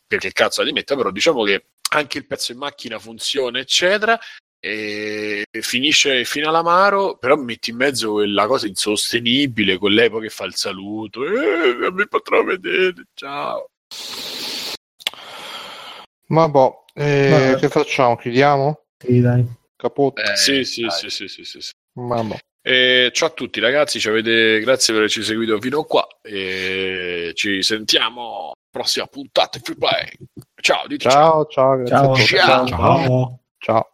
[0.05, 4.19] perché cazzo la dimetta, però diciamo che anche il pezzo in macchina funziona, eccetera,
[4.59, 10.29] e finisce fino all'amaro, però metti in mezzo quella cosa insostenibile con lei poi che
[10.29, 13.69] fa il saluto, eh, mi potrò vedere, ciao.
[16.27, 18.15] Ma boh, eh, che facciamo?
[18.17, 18.83] Chiudiamo?
[18.97, 19.45] Sì, dai.
[19.75, 20.21] Capotto?
[20.21, 20.91] Eh, sì, sì, dai.
[20.91, 21.71] sì, sì, sì, sì, sì.
[21.99, 22.37] Ma boh.
[22.61, 24.59] E ciao a tutti ragazzi, ci avete...
[24.59, 30.11] grazie per averci seguito fino a qua e ci sentiamo prossima puntata Free Play.
[30.61, 31.45] Ciao, dite ciao.
[31.47, 32.15] Ciao, ciao, Ciao.
[32.15, 32.67] Ciao.
[32.67, 33.39] Ciao.
[33.57, 33.93] Ciao.